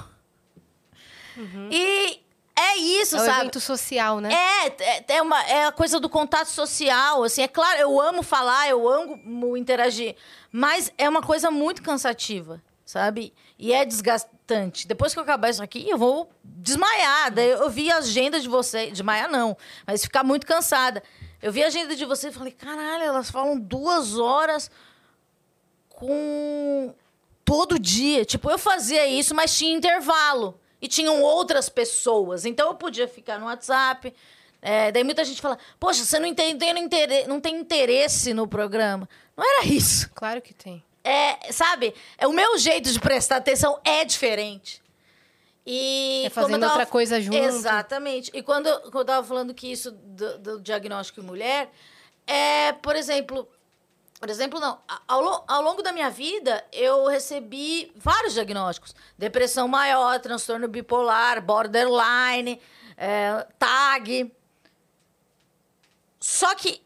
E 1.71 2.19
é 2.55 2.77
isso, 2.77 3.15
É 3.15 3.21
um 3.21 3.25
sabe? 3.25 3.39
evento 3.41 3.59
social, 3.59 4.19
né? 4.19 4.29
É, 4.33 4.67
é, 4.67 5.05
é, 5.07 5.21
uma, 5.21 5.41
é 5.45 5.65
a 5.65 5.71
coisa 5.71 5.99
do 5.99 6.09
contato 6.09 6.47
social, 6.47 7.23
assim, 7.23 7.41
é 7.41 7.47
claro, 7.47 7.79
eu 7.79 7.99
amo 7.99 8.21
falar, 8.21 8.69
eu 8.69 8.87
amo 8.87 9.55
interagir, 9.55 10.15
mas 10.51 10.91
é 10.97 11.07
uma 11.07 11.21
coisa 11.21 11.49
muito 11.49 11.81
cansativa, 11.81 12.61
sabe? 12.85 13.33
E 13.57 13.73
é 13.73 13.85
desgastante. 13.85 14.87
Depois 14.87 15.13
que 15.13 15.19
eu 15.19 15.23
acabar 15.23 15.49
isso 15.49 15.63
aqui, 15.63 15.89
eu 15.89 15.97
vou 15.97 16.29
desmaiar. 16.43 17.31
Daí 17.31 17.49
eu 17.51 17.69
vi 17.69 17.89
a 17.89 17.97
agenda 17.97 18.39
de 18.39 18.49
vocês, 18.49 18.91
desmaiar 18.91 19.29
não, 19.29 19.57
mas 19.87 20.01
ficar 20.01 20.23
muito 20.23 20.45
cansada. 20.45 21.01
Eu 21.41 21.51
vi 21.51 21.63
a 21.63 21.67
agenda 21.67 21.95
de 21.95 22.05
vocês 22.05 22.35
e 22.35 22.37
falei, 22.37 22.53
caralho, 22.53 23.03
elas 23.03 23.31
falam 23.31 23.57
duas 23.57 24.19
horas 24.19 24.69
com 26.01 26.93
todo 27.45 27.77
dia. 27.77 28.25
Tipo, 28.25 28.49
eu 28.49 28.57
fazia 28.57 29.05
isso, 29.07 29.35
mas 29.35 29.55
tinha 29.55 29.71
intervalo. 29.75 30.59
E 30.81 30.87
tinham 30.87 31.21
outras 31.21 31.69
pessoas. 31.69 32.43
Então 32.43 32.69
eu 32.69 32.75
podia 32.75 33.07
ficar 33.07 33.39
no 33.39 33.45
WhatsApp. 33.45 34.11
É, 34.63 34.91
daí 34.91 35.03
muita 35.03 35.23
gente 35.23 35.39
fala, 35.39 35.57
poxa, 35.79 36.03
você 36.03 36.17
não, 36.19 36.27
não, 36.27 36.77
intere- 36.81 37.27
não 37.27 37.39
tem 37.39 37.55
interesse 37.55 38.33
no 38.33 38.47
programa. 38.47 39.07
Não 39.37 39.43
era 39.43 39.67
isso. 39.67 40.09
Claro 40.15 40.41
que 40.41 40.53
tem. 40.55 40.83
É, 41.03 41.51
sabe? 41.51 41.93
É, 42.17 42.27
o 42.27 42.33
meu 42.33 42.57
jeito 42.57 42.91
de 42.91 42.99
prestar 42.99 43.37
atenção 43.37 43.79
é 43.83 44.03
diferente. 44.03 44.81
E 45.65 46.23
É 46.25 46.29
fazendo 46.31 46.59
tava- 46.61 46.73
outra 46.73 46.85
coisa 46.87 47.21
junto. 47.21 47.37
Exatamente. 47.37 48.31
E 48.33 48.41
quando, 48.41 48.67
quando 48.89 48.97
eu 48.97 49.05
tava 49.05 49.27
falando 49.27 49.53
que 49.53 49.71
isso 49.71 49.91
do, 49.91 50.37
do 50.39 50.59
diagnóstico 50.61 51.21
em 51.21 51.23
mulher, 51.23 51.69
é, 52.25 52.71
por 52.73 52.95
exemplo, 52.95 53.47
por 54.21 54.29
exemplo, 54.29 54.59
não. 54.59 54.77
Ao, 55.07 55.43
ao 55.47 55.63
longo 55.63 55.81
da 55.81 55.91
minha 55.91 56.11
vida, 56.11 56.63
eu 56.71 57.07
recebi 57.07 57.91
vários 57.95 58.35
diagnósticos. 58.35 58.93
Depressão 59.17 59.67
maior, 59.67 60.19
transtorno 60.19 60.67
bipolar, 60.67 61.43
borderline, 61.43 62.61
é, 62.95 63.47
TAG. 63.57 64.31
Só 66.19 66.53
que, 66.53 66.83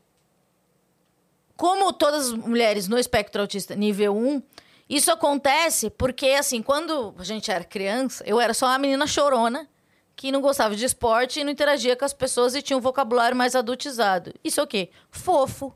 como 1.58 1.92
todas 1.92 2.28
as 2.28 2.32
mulheres 2.32 2.88
no 2.88 2.98
espectro 2.98 3.42
autista 3.42 3.76
nível 3.76 4.16
1, 4.16 4.42
isso 4.90 5.12
acontece 5.12 5.90
porque, 5.90 6.28
assim, 6.28 6.62
quando 6.62 7.14
a 7.20 7.24
gente 7.26 7.52
era 7.52 7.66
criança, 7.66 8.24
eu 8.26 8.40
era 8.40 8.54
só 8.54 8.68
uma 8.68 8.80
menina 8.80 9.06
chorona 9.06 9.68
que 10.16 10.32
não 10.32 10.40
gostava 10.40 10.74
de 10.74 10.86
esporte 10.86 11.42
e 11.42 11.44
não 11.44 11.52
interagia 11.52 11.98
com 11.98 12.06
as 12.06 12.14
pessoas 12.14 12.56
e 12.56 12.62
tinha 12.62 12.78
um 12.78 12.82
vocabulário 12.82 13.36
mais 13.36 13.56
adultizado. 13.56 14.34
Isso 14.42 14.62
é 14.62 14.64
o 14.64 14.68
quê? 14.68 14.90
Fofo. 15.12 15.76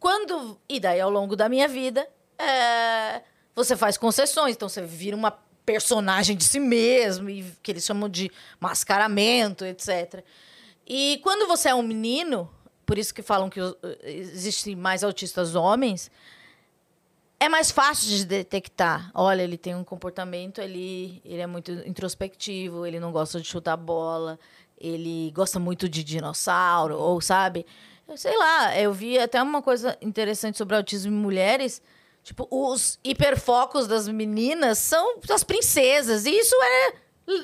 Quando. 0.00 0.58
E 0.68 0.78
daí, 0.78 1.00
ao 1.00 1.10
longo 1.10 1.34
da 1.34 1.48
minha 1.48 1.68
vida, 1.68 2.08
é, 2.38 3.22
você 3.54 3.76
faz 3.76 3.96
concessões. 3.96 4.54
Então, 4.54 4.68
você 4.68 4.82
vira 4.82 5.16
uma 5.16 5.30
personagem 5.66 6.36
de 6.36 6.44
si 6.44 6.58
mesmo, 6.58 7.28
e, 7.28 7.44
que 7.62 7.70
eles 7.70 7.84
chamam 7.84 8.08
de 8.08 8.30
mascaramento, 8.58 9.64
etc. 9.66 10.24
E 10.86 11.20
quando 11.22 11.46
você 11.46 11.68
é 11.68 11.74
um 11.74 11.82
menino, 11.82 12.50
por 12.86 12.96
isso 12.96 13.12
que 13.12 13.20
falam 13.20 13.50
que 13.50 13.60
existem 14.02 14.74
mais 14.74 15.04
autistas 15.04 15.54
homens, 15.54 16.10
é 17.38 17.48
mais 17.48 17.70
fácil 17.70 18.08
de 18.08 18.24
detectar. 18.24 19.10
Olha, 19.14 19.42
ele 19.42 19.58
tem 19.58 19.74
um 19.74 19.84
comportamento, 19.84 20.60
ele, 20.60 21.20
ele 21.24 21.42
é 21.42 21.46
muito 21.46 21.70
introspectivo, 21.86 22.86
ele 22.86 22.98
não 22.98 23.12
gosta 23.12 23.38
de 23.40 23.46
chutar 23.46 23.76
bola, 23.76 24.38
ele 24.80 25.30
gosta 25.32 25.58
muito 25.58 25.88
de 25.88 26.02
dinossauro, 26.02 26.98
ou 26.98 27.20
sabe? 27.20 27.66
Sei 28.16 28.36
lá, 28.36 28.78
eu 28.78 28.92
vi 28.92 29.18
até 29.18 29.42
uma 29.42 29.60
coisa 29.62 29.96
interessante 30.00 30.56
sobre 30.58 30.76
autismo 30.76 31.12
em 31.12 31.16
mulheres. 31.16 31.82
Tipo, 32.22 32.46
os 32.50 32.98
hiperfocos 33.04 33.86
das 33.86 34.08
meninas 34.08 34.78
são 34.78 35.18
das 35.26 35.42
princesas. 35.44 36.24
E 36.26 36.30
isso 36.30 36.54
é 36.62 36.92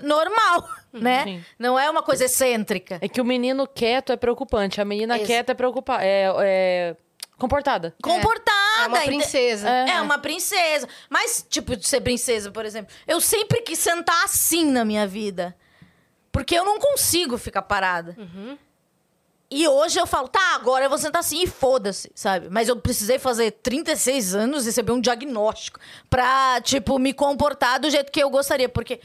normal, 0.02 0.68
né? 0.92 1.24
Sim. 1.24 1.44
Não 1.58 1.78
é 1.78 1.88
uma 1.90 2.02
coisa 2.02 2.24
excêntrica. 2.24 2.98
É 3.00 3.08
que 3.08 3.20
o 3.20 3.24
menino 3.24 3.66
quieto 3.66 4.12
é 4.12 4.16
preocupante, 4.16 4.80
a 4.80 4.84
menina 4.84 5.16
Ex- 5.16 5.26
quieta 5.26 5.52
é 5.52 5.54
preocupada. 5.54 6.04
É, 6.04 6.32
é 6.42 6.96
comportada. 7.38 7.94
Comportada. 8.02 8.54
É 8.84 8.86
uma 8.88 9.00
princesa. 9.02 9.68
É. 9.68 10.00
uma 10.02 10.18
princesa. 10.18 10.88
Mas, 11.08 11.46
tipo, 11.48 11.76
de 11.76 11.86
ser 11.86 12.00
princesa, 12.00 12.50
por 12.50 12.64
exemplo, 12.64 12.92
eu 13.06 13.20
sempre 13.20 13.60
quis 13.62 13.78
sentar 13.78 14.24
assim 14.24 14.64
na 14.70 14.84
minha 14.84 15.06
vida. 15.06 15.56
Porque 16.32 16.54
eu 16.58 16.64
não 16.64 16.78
consigo 16.80 17.38
ficar 17.38 17.62
parada. 17.62 18.16
E 19.56 19.68
hoje 19.68 20.00
eu 20.00 20.06
falo, 20.06 20.26
tá, 20.26 20.54
agora 20.56 20.84
eu 20.84 20.88
vou 20.88 20.98
sentar 20.98 21.20
assim 21.20 21.42
e 21.42 21.46
foda-se, 21.46 22.10
sabe? 22.14 22.48
Mas 22.50 22.68
eu 22.68 22.76
precisei 22.76 23.18
fazer 23.20 23.52
36 23.52 24.34
anos, 24.34 24.66
receber 24.66 24.90
um 24.92 25.00
diagnóstico 25.00 25.78
pra, 26.10 26.60
tipo, 26.60 26.98
me 26.98 27.12
comportar 27.12 27.78
do 27.78 27.88
jeito 27.88 28.10
que 28.10 28.20
eu 28.20 28.28
gostaria. 28.30 28.68
Porque 28.68 29.00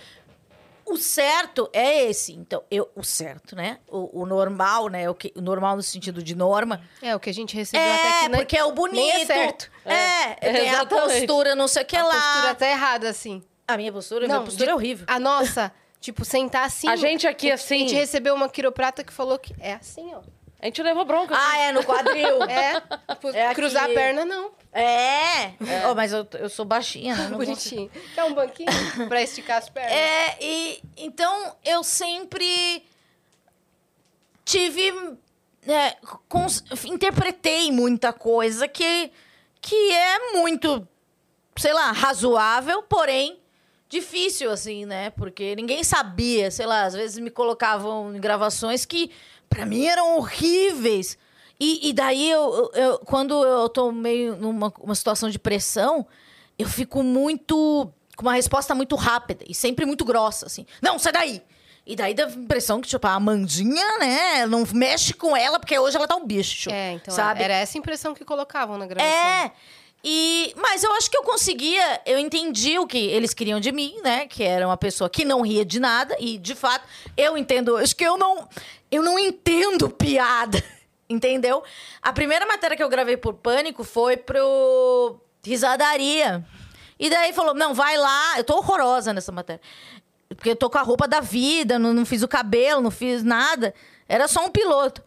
o 0.86 0.98
certo 0.98 1.70
é 1.72 2.06
esse. 2.10 2.34
Então, 2.34 2.64
eu, 2.72 2.90
o 2.96 3.04
certo, 3.04 3.56
né? 3.56 3.78
O, 3.88 4.22
o 4.22 4.26
normal, 4.26 4.88
né? 4.88 5.08
O, 5.08 5.14
que, 5.14 5.32
o 5.36 5.42
normal 5.42 5.76
no 5.76 5.84
sentido 5.84 6.24
de 6.24 6.34
norma. 6.34 6.82
É, 7.00 7.16
o 7.16 7.20
que 7.20 7.30
a 7.30 7.34
gente 7.34 7.56
recebeu 7.56 7.86
É, 7.86 7.94
até 7.96 8.30
que 8.30 8.36
porque 8.38 8.58
é 8.58 8.64
o 8.66 8.72
bonito. 8.72 8.96
nem 8.96 9.12
é 9.22 9.26
certo. 9.28 9.70
É, 9.86 9.94
É, 9.94 10.36
tem 10.52 10.70
a 10.70 10.74
exatamente. 10.82 11.20
postura, 11.28 11.54
não 11.56 11.68
sei 11.68 11.84
o 11.84 11.86
que 11.86 11.96
A 11.96 12.04
lá. 12.04 12.14
postura 12.34 12.56
tá 12.56 12.68
errada, 12.68 13.08
assim. 13.10 13.44
A 13.68 13.78
minha 13.78 13.94
postura, 13.94 14.26
a 14.26 14.28
Não, 14.28 14.36
minha 14.38 14.46
postura 14.46 14.66
de- 14.66 14.72
é 14.72 14.76
horrível. 14.76 15.06
A 15.08 15.20
nossa, 15.20 15.72
tipo, 16.02 16.26
sentar 16.26 16.66
assim. 16.66 16.90
A 16.90 16.96
gente 16.96 17.28
aqui, 17.28 17.52
A 17.52 17.54
assim, 17.54 17.82
gente 17.82 17.94
recebeu 17.94 18.34
uma 18.34 18.50
quiroprata 18.50 19.04
que 19.04 19.14
falou 19.14 19.38
que 19.38 19.54
é 19.60 19.74
assim, 19.74 20.12
ó. 20.16 20.22
A 20.60 20.66
gente 20.66 20.82
levou 20.84 21.06
bronca. 21.06 21.34
Ah, 21.38 21.58
é, 21.60 21.72
no 21.72 21.84
quadril. 21.84 22.40
É, 22.50 22.82
É 23.34 23.46
aqui. 23.48 23.56
cruzar 23.56 23.86
a 23.86 23.94
perna, 23.94 24.26
não. 24.26 24.52
é. 24.74 25.54
Oh, 25.90 25.96
mas 25.96 26.12
eu, 26.14 26.28
eu 26.38 26.50
sou 26.50 26.66
baixinha, 26.66 27.16
né? 27.16 27.30
Bonitinho. 27.36 27.90
Quer 28.14 28.24
um 28.26 28.34
banquinho 28.34 28.68
pra 29.08 29.22
esticar 29.22 29.58
as 29.58 29.70
pernas? 29.70 29.92
É, 29.92 30.38
e 30.42 30.82
então 30.98 31.56
eu 31.64 31.84
sempre 31.84 32.84
tive. 34.46 34.92
é, 35.68 35.96
cons- 36.28 36.64
interpretei 36.86 37.72
muita 37.72 38.12
coisa 38.14 38.68
que, 38.68 39.12
que 39.62 39.92
é 39.94 40.32
muito, 40.34 40.88
sei 41.58 41.74
lá, 41.74 41.92
razoável, 41.92 42.84
porém 42.84 43.40
difícil, 43.88 44.52
assim, 44.52 44.86
né? 44.86 45.10
Porque 45.12 45.56
ninguém 45.56 45.84
sabia, 45.84 46.52
sei 46.52 46.66
lá, 46.68 46.84
às 46.84 46.94
vezes 46.94 47.18
me 47.18 47.32
colocavam 47.32 48.16
em 48.16 48.20
gravações 48.20 48.86
que 48.86 49.10
pra 49.50 49.66
mim 49.66 49.86
eram 49.86 50.18
horríveis. 50.18 51.18
E, 51.60 51.90
e 51.90 51.94
daí, 51.94 52.30
eu, 52.30 52.72
eu- 52.74 52.82
eu- 52.84 53.00
quando 53.00 53.44
eu 53.46 53.68
tô 53.68 53.92
meio 53.92 54.36
numa 54.38 54.72
uma 54.80 54.96
situação 54.96 55.30
de 55.30 55.38
pressão, 55.40 56.06
eu 56.58 56.68
fico 56.68 57.04
muito. 57.04 57.92
com 58.16 58.24
uma 58.24 58.34
resposta 58.34 58.76
muito 58.76 58.96
rápida 58.98 59.46
e 59.48 59.54
sempre 59.56 59.86
muito 59.86 60.04
grossa, 60.04 60.46
assim. 60.46 60.66
Não, 60.82 61.00
sai 61.00 61.14
daí! 61.14 61.42
E 61.88 61.96
daí 61.96 62.14
dá 62.14 62.26
a 62.26 62.30
impressão 62.30 62.82
que, 62.82 62.88
tipo, 62.88 63.08
a 63.08 63.14
Amandinha, 63.14 63.98
né, 63.98 64.46
não 64.46 64.64
mexe 64.74 65.14
com 65.14 65.36
ela, 65.36 65.58
porque 65.60 65.80
hoje 65.80 65.96
ela 65.96 66.06
tá 66.08 66.16
um 66.18 66.26
bicho. 66.26 66.70
É, 66.70 66.92
então 66.94 67.14
sabe? 67.16 67.42
era 67.42 67.54
essa 67.54 67.78
impressão 67.78 68.14
que 68.14 68.24
colocavam 68.26 68.78
na 68.78 68.86
gravação. 68.86 69.10
É. 69.18 69.52
E, 70.04 70.54
mas 70.56 70.84
eu 70.84 70.92
acho 70.94 71.12
que 71.12 71.18
eu 71.18 71.24
conseguia, 71.24 72.02
eu 72.06 72.18
entendi 72.18 72.80
o 72.80 72.88
que 72.88 72.98
eles 72.98 73.34
queriam 73.34 73.60
de 73.60 73.72
mim, 73.72 73.98
né? 74.02 74.28
Que 74.28 74.44
era 74.44 74.66
uma 74.66 74.78
pessoa 74.78 75.10
que 75.10 75.26
não 75.26 75.42
ria 75.42 75.66
de 75.66 75.80
nada. 75.80 76.16
E, 76.20 76.38
de 76.38 76.56
fato, 76.56 76.88
eu 77.18 77.38
entendo. 77.38 77.76
Acho 77.76 77.96
que 77.96 78.04
eu 78.04 78.18
não. 78.18 78.48
Eu 78.90 79.04
não 79.04 79.20
entendo 79.20 79.90
piada. 79.92 80.64
Entendeu? 81.10 81.64
A 82.02 82.14
primeira 82.14 82.46
matéria 82.46 82.78
que 82.78 82.84
eu 82.84 82.90
gravei 82.90 83.18
por 83.18 83.34
pânico 83.34 83.84
foi 83.84 84.16
pro 84.16 85.20
Risadaria. 85.44 86.46
E 86.98 87.10
daí 87.10 87.34
falou: 87.34 87.54
não, 87.54 87.74
vai 87.74 87.98
lá. 87.98 88.38
Eu 88.38 88.44
tô 88.44 88.58
horrorosa 88.58 89.12
nessa 89.12 89.32
matéria. 89.32 89.62
Porque 90.30 90.52
eu 90.52 90.56
tô 90.56 90.70
com 90.70 90.78
a 90.78 90.84
roupa 90.84 91.08
da 91.08 91.20
vida, 91.20 91.80
não, 91.80 91.94
não 91.94 92.06
fiz 92.06 92.22
o 92.22 92.28
cabelo, 92.28 92.82
não 92.82 92.92
fiz 92.92 93.24
nada. 93.24 93.74
Era 94.08 94.28
só 94.28 94.46
um 94.46 94.50
piloto. 94.50 95.04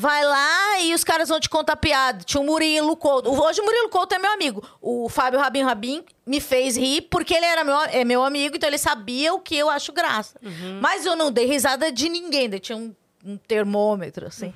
Vai 0.00 0.24
lá 0.24 0.80
e 0.80 0.94
os 0.94 1.04
caras 1.04 1.28
vão 1.28 1.38
te 1.38 1.48
contar 1.50 1.76
piada. 1.76 2.24
Tinha 2.24 2.40
o 2.40 2.44
Murilo 2.46 2.96
Couto. 2.96 3.30
Hoje 3.30 3.60
o 3.60 3.64
Murilo 3.66 3.90
Couto 3.90 4.14
é 4.14 4.18
meu 4.18 4.32
amigo. 4.32 4.66
O 4.80 5.10
Fábio 5.10 5.38
Rabin 5.38 5.62
Rabin 5.62 6.02
me 6.24 6.40
fez 6.40 6.74
rir 6.74 7.02
porque 7.10 7.34
ele 7.34 7.44
era 7.44 7.62
meu, 7.64 7.76
é 7.82 8.02
meu 8.02 8.24
amigo, 8.24 8.56
então 8.56 8.66
ele 8.66 8.78
sabia 8.78 9.34
o 9.34 9.40
que 9.40 9.54
eu 9.54 9.68
acho 9.68 9.92
graça. 9.92 10.38
Mas 10.80 11.04
eu 11.04 11.14
não 11.14 11.30
dei 11.30 11.44
risada 11.44 11.92
de 11.92 12.08
ninguém. 12.08 12.48
Daí 12.48 12.58
tinha 12.60 12.78
um, 12.78 12.94
um 13.22 13.36
termômetro, 13.36 14.26
assim. 14.26 14.54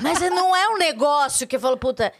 Mas 0.00 0.18
não 0.30 0.56
é 0.56 0.66
um 0.70 0.78
negócio 0.78 1.46
que 1.46 1.56
eu 1.56 1.60
falo, 1.60 1.76
puta. 1.76 2.10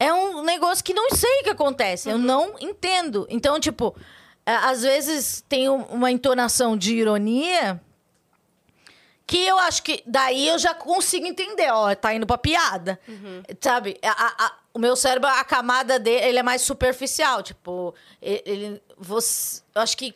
É 0.00 0.10
um 0.10 0.42
negócio 0.42 0.82
que 0.82 0.94
não 0.94 1.10
sei 1.10 1.40
o 1.40 1.44
que 1.44 1.50
acontece. 1.50 2.08
Eu 2.08 2.16
não 2.16 2.54
entendo. 2.58 3.26
Então, 3.28 3.60
tipo, 3.60 3.94
às 4.46 4.80
vezes 4.82 5.44
tem 5.46 5.68
um- 5.68 5.82
uma 5.84 6.10
entonação 6.10 6.78
de 6.78 6.96
ironia 6.96 7.78
que 9.26 9.38
eu 9.46 9.58
acho 9.60 9.82
que 9.82 10.02
daí 10.06 10.48
eu 10.48 10.58
já 10.58 10.74
consigo 10.74 11.26
entender, 11.26 11.70
ó, 11.72 11.94
tá 11.94 12.12
indo 12.14 12.26
pra 12.26 12.36
piada. 12.38 12.98
Sabe? 13.60 13.98
A- 14.02 14.44
a- 14.46 14.52
o 14.74 14.78
meu 14.78 14.96
cérebro, 14.96 15.28
a 15.28 15.44
camada 15.44 15.98
dele, 15.98 16.26
ele 16.26 16.38
é 16.38 16.42
mais 16.42 16.62
superficial. 16.62 17.42
Tipo, 17.42 17.94
ele. 18.20 18.82
Você, 18.98 19.62
eu 19.74 19.82
acho 19.82 19.96
que. 19.96 20.14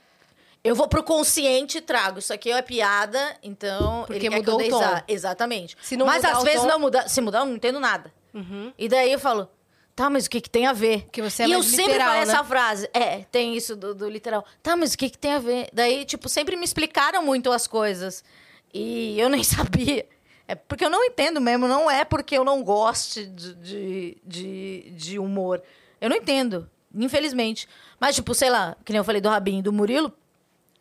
Eu 0.64 0.74
vou 0.74 0.88
pro 0.88 1.02
consciente 1.02 1.78
e 1.78 1.80
trago. 1.80 2.18
Isso 2.18 2.32
aqui 2.32 2.50
é 2.50 2.60
piada, 2.60 3.36
então. 3.42 4.04
Porque 4.06 4.28
mudou 4.28 4.58
que 4.58 4.66
o 4.66 4.70
tom. 4.70 5.02
Exatamente. 5.06 5.76
Mas 6.04 6.24
às 6.24 6.42
vezes 6.42 6.62
tom- 6.62 6.66
não 6.66 6.78
muda. 6.80 7.08
Se 7.08 7.20
mudar, 7.20 7.40
eu 7.40 7.44
não 7.46 7.54
entendo 7.54 7.78
nada. 7.78 8.12
Uhum. 8.34 8.72
E 8.76 8.88
daí 8.88 9.12
eu 9.12 9.18
falo, 9.20 9.48
tá, 9.94 10.10
mas 10.10 10.26
o 10.26 10.30
que, 10.30 10.40
que 10.40 10.50
tem 10.50 10.66
a 10.66 10.72
ver? 10.72 11.02
Porque 11.04 11.22
você 11.22 11.44
é 11.44 11.48
e 11.48 11.52
eu 11.52 11.62
sempre 11.62 11.84
literal, 11.92 12.08
falei 12.08 12.24
né? 12.26 12.32
essa 12.32 12.44
frase. 12.44 12.90
É, 12.92 13.18
tem 13.30 13.54
isso 13.56 13.76
do, 13.76 13.94
do 13.94 14.08
literal. 14.08 14.44
Tá, 14.62 14.74
mas 14.76 14.94
o 14.94 14.98
que, 14.98 15.08
que 15.08 15.16
tem 15.18 15.34
a 15.34 15.38
ver? 15.38 15.68
Daí, 15.72 16.04
tipo, 16.04 16.28
sempre 16.28 16.56
me 16.56 16.64
explicaram 16.64 17.22
muito 17.22 17.52
as 17.52 17.66
coisas. 17.68 18.24
E 18.72 19.18
eu 19.20 19.28
nem 19.28 19.42
sabia. 19.44 20.06
É 20.48 20.54
porque 20.54 20.84
eu 20.84 20.90
não 20.90 21.04
entendo 21.04 21.40
mesmo. 21.40 21.66
Não 21.66 21.90
é 21.90 22.04
porque 22.04 22.36
eu 22.36 22.44
não 22.44 22.62
goste 22.62 23.26
de, 23.26 23.54
de, 23.54 24.18
de, 24.24 24.90
de 24.90 25.18
humor. 25.18 25.62
Eu 26.00 26.08
não 26.10 26.16
entendo, 26.16 26.70
infelizmente. 26.94 27.68
Mas, 27.98 28.14
tipo, 28.14 28.34
sei 28.34 28.50
lá, 28.50 28.76
que 28.84 28.92
nem 28.92 28.98
eu 28.98 29.04
falei 29.04 29.20
do 29.20 29.28
Rabinho 29.28 29.58
e 29.60 29.62
do 29.62 29.72
Murilo, 29.72 30.12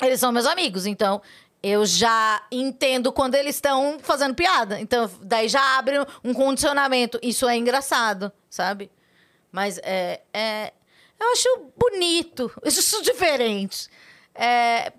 eles 0.02 0.20
são 0.20 0.32
meus 0.32 0.46
amigos, 0.46 0.86
então 0.86 1.22
eu 1.64 1.86
já 1.86 2.46
entendo 2.52 3.12
quando 3.12 3.34
eles 3.34 3.56
estão 3.56 3.98
fazendo 4.00 4.36
piada. 4.36 4.80
Então, 4.80 5.10
daí 5.22 5.48
já 5.50 5.78
abre 5.80 5.96
um 6.24 6.32
condicionamento. 6.34 7.18
Isso 7.24 7.48
é 7.48 7.58
engraçado, 7.58 8.32
sabe? 8.50 8.92
Mas 9.52 9.80
é, 9.82 10.22
é- 10.32 10.74
eu 11.20 11.32
acho 11.32 11.72
bonito. 11.76 12.52
Isso 12.64 12.84
são 12.84 13.02
diferentes. 13.02 13.90
É, 14.38 14.92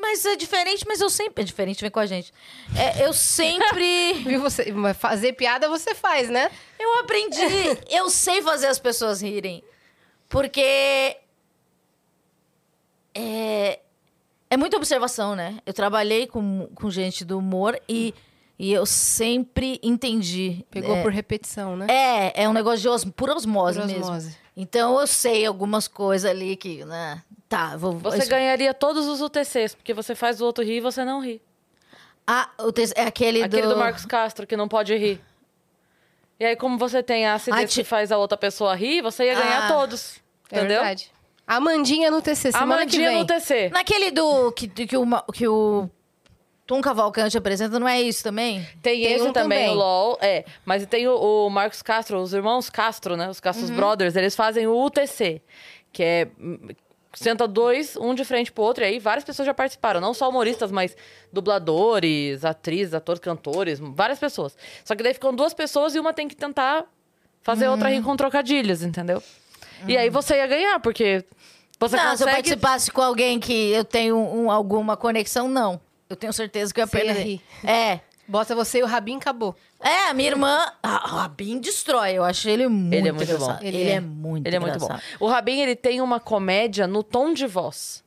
mas 0.00 0.24
é 0.24 0.34
diferente, 0.34 0.84
mas 0.86 1.00
eu 1.00 1.08
sempre. 1.08 1.42
É 1.42 1.46
diferente, 1.46 1.80
vem 1.80 1.90
com 1.90 2.00
a 2.00 2.06
gente. 2.06 2.32
É, 2.76 3.06
eu 3.06 3.12
sempre. 3.12 4.14
Viu 4.26 4.40
você, 4.40 4.74
fazer 4.94 5.34
piada 5.34 5.68
você 5.68 5.94
faz, 5.94 6.28
né? 6.28 6.50
Eu 6.78 6.98
aprendi. 6.98 7.38
eu 7.88 8.10
sei 8.10 8.42
fazer 8.42 8.66
as 8.66 8.80
pessoas 8.80 9.22
rirem. 9.22 9.62
Porque. 10.28 11.16
É, 13.14 13.78
é 14.50 14.56
muita 14.56 14.76
observação, 14.76 15.36
né? 15.36 15.58
Eu 15.64 15.72
trabalhei 15.72 16.26
com, 16.26 16.68
com 16.74 16.90
gente 16.90 17.24
do 17.24 17.38
humor 17.38 17.80
e, 17.88 18.12
e 18.58 18.72
eu 18.72 18.84
sempre 18.84 19.78
entendi. 19.84 20.66
Pegou 20.68 20.96
é, 20.96 21.02
por 21.02 21.12
repetição, 21.12 21.76
né? 21.76 21.86
É, 21.88 22.42
é 22.42 22.48
um 22.48 22.52
negócio 22.52 22.80
de 22.80 22.88
os, 22.88 23.04
por 23.04 23.30
osmose 23.30 23.78
Por 23.78 23.86
mesmo. 23.86 24.02
osmose. 24.02 24.36
Então 24.56 25.00
eu 25.00 25.06
sei 25.06 25.46
algumas 25.46 25.86
coisas 25.86 26.28
ali 26.28 26.56
que, 26.56 26.84
né? 26.84 27.22
Tá, 27.50 27.76
vou. 27.76 27.98
Você 27.98 28.18
isso- 28.18 28.30
ganharia 28.30 28.72
todos 28.72 29.06
os 29.08 29.20
UTCs, 29.20 29.74
porque 29.74 29.92
você 29.92 30.14
faz 30.14 30.40
o 30.40 30.46
outro 30.46 30.64
rir 30.64 30.76
e 30.76 30.80
você 30.80 31.04
não 31.04 31.20
ri. 31.20 31.42
Ah, 32.26 32.48
o 32.60 32.70
te- 32.70 32.92
é 32.94 33.02
aquele, 33.02 33.42
Aquele 33.42 33.62
do. 33.62 33.70
do 33.70 33.76
Marcos 33.76 34.06
Castro, 34.06 34.46
que 34.46 34.56
não 34.56 34.68
pode 34.68 34.96
rir. 34.96 35.20
E 36.38 36.44
aí, 36.44 36.54
como 36.56 36.78
você 36.78 37.02
tem 37.02 37.26
a 37.26 37.34
acidez 37.34 37.58
Ai, 37.60 37.66
que 37.66 37.72
ti- 37.72 37.84
faz 37.84 38.12
a 38.12 38.16
outra 38.18 38.38
pessoa 38.38 38.74
rir, 38.76 39.02
você 39.02 39.24
ia 39.24 39.34
ganhar 39.34 39.64
Ah. 39.64 39.68
todos. 39.68 40.20
É 40.50 40.58
Entendeu? 40.58 40.76
verdade. 40.78 41.10
Amandinha 41.46 42.08
no 42.10 42.22
TC, 42.22 42.52
semana 42.52 42.86
que 42.86 42.96
Amandinha 42.96 43.12
no 43.18 43.26
TC. 43.26 43.68
Naquele 43.70 44.12
do. 44.12 44.52
Que, 44.52 44.68
que, 44.68 44.96
o, 44.96 45.04
que 45.32 45.48
o 45.48 45.90
Tom 46.64 46.80
Cavalcante 46.80 47.36
apresenta, 47.36 47.80
não 47.80 47.88
é 47.88 48.00
isso 48.00 48.22
também? 48.22 48.60
Tem, 48.80 49.02
Tem 49.02 49.12
esse 49.12 49.24
um 49.24 49.32
também, 49.32 49.58
também. 49.66 49.70
o 49.70 49.74
LOL. 49.74 50.18
É, 50.22 50.44
mas 50.64 50.86
tem 50.86 51.08
o, 51.08 51.16
o 51.46 51.50
Marcos 51.50 51.82
Castro, 51.82 52.20
os 52.20 52.32
irmãos 52.32 52.70
Castro, 52.70 53.16
né? 53.16 53.28
Os 53.28 53.40
Castro 53.40 53.66
Brothers, 53.74 54.14
eles 54.14 54.36
fazem 54.36 54.68
o 54.68 54.80
UTC, 54.84 55.42
que 55.92 56.04
é. 56.04 56.28
Senta 57.12 57.48
dois, 57.48 57.96
um 57.96 58.14
de 58.14 58.24
frente 58.24 58.52
pro 58.52 58.62
outro, 58.62 58.84
e 58.84 58.86
aí 58.86 58.98
várias 59.00 59.24
pessoas 59.24 59.44
já 59.46 59.52
participaram. 59.52 60.00
Não 60.00 60.14
só 60.14 60.28
humoristas, 60.28 60.70
mas 60.70 60.96
dubladores, 61.32 62.44
atrizes, 62.44 62.94
atores, 62.94 63.20
cantores, 63.20 63.78
várias 63.80 64.18
pessoas. 64.18 64.56
Só 64.84 64.94
que 64.94 65.02
daí 65.02 65.12
ficam 65.14 65.34
duas 65.34 65.52
pessoas 65.52 65.94
e 65.94 66.00
uma 66.00 66.12
tem 66.12 66.28
que 66.28 66.36
tentar 66.36 66.84
fazer 67.42 67.66
a 67.66 67.70
outra 67.72 67.88
rir 67.90 68.02
com 68.02 68.16
trocadilhos, 68.16 68.82
entendeu? 68.82 69.22
E 69.88 69.96
aí 69.96 70.08
você 70.10 70.36
ia 70.36 70.46
ganhar, 70.46 70.78
porque 70.80 71.24
você 71.80 71.96
não, 71.96 72.02
se 72.16 72.22
eu 72.22 72.26
consegue. 72.28 72.34
participasse 72.34 72.90
com 72.90 73.00
alguém 73.02 73.40
que 73.40 73.70
eu 73.72 73.84
tenho 73.84 74.16
um- 74.16 74.50
alguma 74.50 74.96
conexão, 74.96 75.48
não. 75.48 75.80
Eu 76.08 76.16
tenho 76.16 76.32
certeza 76.32 76.72
que 76.72 76.80
eu 76.80 76.84
ia 76.84 76.88
perder. 76.88 77.22
rir. 77.22 77.40
É. 77.64 78.00
Bota 78.30 78.54
você 78.54 78.78
e 78.78 78.82
o 78.82 78.86
Rabin, 78.86 79.16
acabou. 79.16 79.56
É, 79.82 80.08
a 80.08 80.14
minha 80.14 80.30
irmã. 80.30 80.72
A 80.82 80.88
Rabin 81.22 81.58
destrói. 81.58 82.12
Eu 82.12 82.22
acho 82.24 82.48
ele 82.48 82.68
muito 82.68 82.94
Ele 82.94 83.08
é 83.08 83.12
muito 83.12 83.24
engraçado. 83.30 83.58
bom. 83.60 83.66
Ele, 83.66 83.76
Ele 83.76 83.90
é. 83.90 83.94
é. 83.94 84.00
muito 84.00 84.46
Ele 84.46 84.56
é 84.56 84.58
muito 84.60 84.78
bom. 84.78 84.88
O 85.18 85.26
Rabin, 85.26 85.60
ele 85.60 85.74
tem 85.74 86.00
uma 86.00 86.20
comédia 86.20 86.86
no 86.86 87.02
tom 87.02 87.32
de 87.34 87.46
voz. 87.46 88.04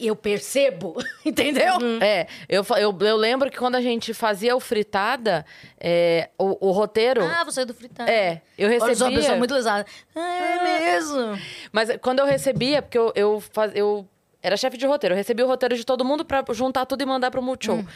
eu 0.00 0.14
percebo, 0.16 0.96
entendeu? 1.24 1.74
É, 2.00 2.26
eu, 2.48 2.64
eu, 2.78 2.98
eu 3.00 3.16
lembro 3.16 3.50
que 3.50 3.56
quando 3.56 3.76
a 3.76 3.80
gente 3.80 4.12
fazia 4.12 4.54
o 4.54 4.60
fritada, 4.60 5.44
é, 5.80 6.28
o, 6.38 6.68
o 6.68 6.70
roteiro. 6.72 7.22
Ah, 7.24 7.44
você 7.44 7.62
é 7.62 7.64
do 7.64 7.72
fritada. 7.74 8.10
é, 8.10 8.42
eu 8.58 8.68
Olha, 8.68 8.78
sou 8.78 8.86
uma 8.88 8.90
pessoa 8.90 9.10
recebia. 9.10 9.36
muito 9.38 9.54
lesada. 9.54 9.86
Ah, 10.14 10.20
é 10.20 10.80
mesmo? 10.94 11.38
Mas 11.70 11.88
quando 12.02 12.18
eu 12.18 12.26
recebia, 12.26 12.82
porque 12.82 12.98
eu, 12.98 13.12
eu, 13.14 13.40
faz, 13.52 13.72
eu 13.74 14.06
era 14.42 14.56
chefe 14.56 14.76
de 14.76 14.86
roteiro, 14.86 15.12
eu 15.14 15.16
recebia 15.16 15.44
o 15.44 15.48
roteiro 15.48 15.76
de 15.76 15.84
todo 15.84 16.04
mundo 16.04 16.24
pra 16.24 16.42
juntar 16.50 16.84
tudo 16.84 17.00
e 17.02 17.06
mandar 17.06 17.30
pro 17.30 17.40
Multishow. 17.40 17.76
Hum. 17.76 17.86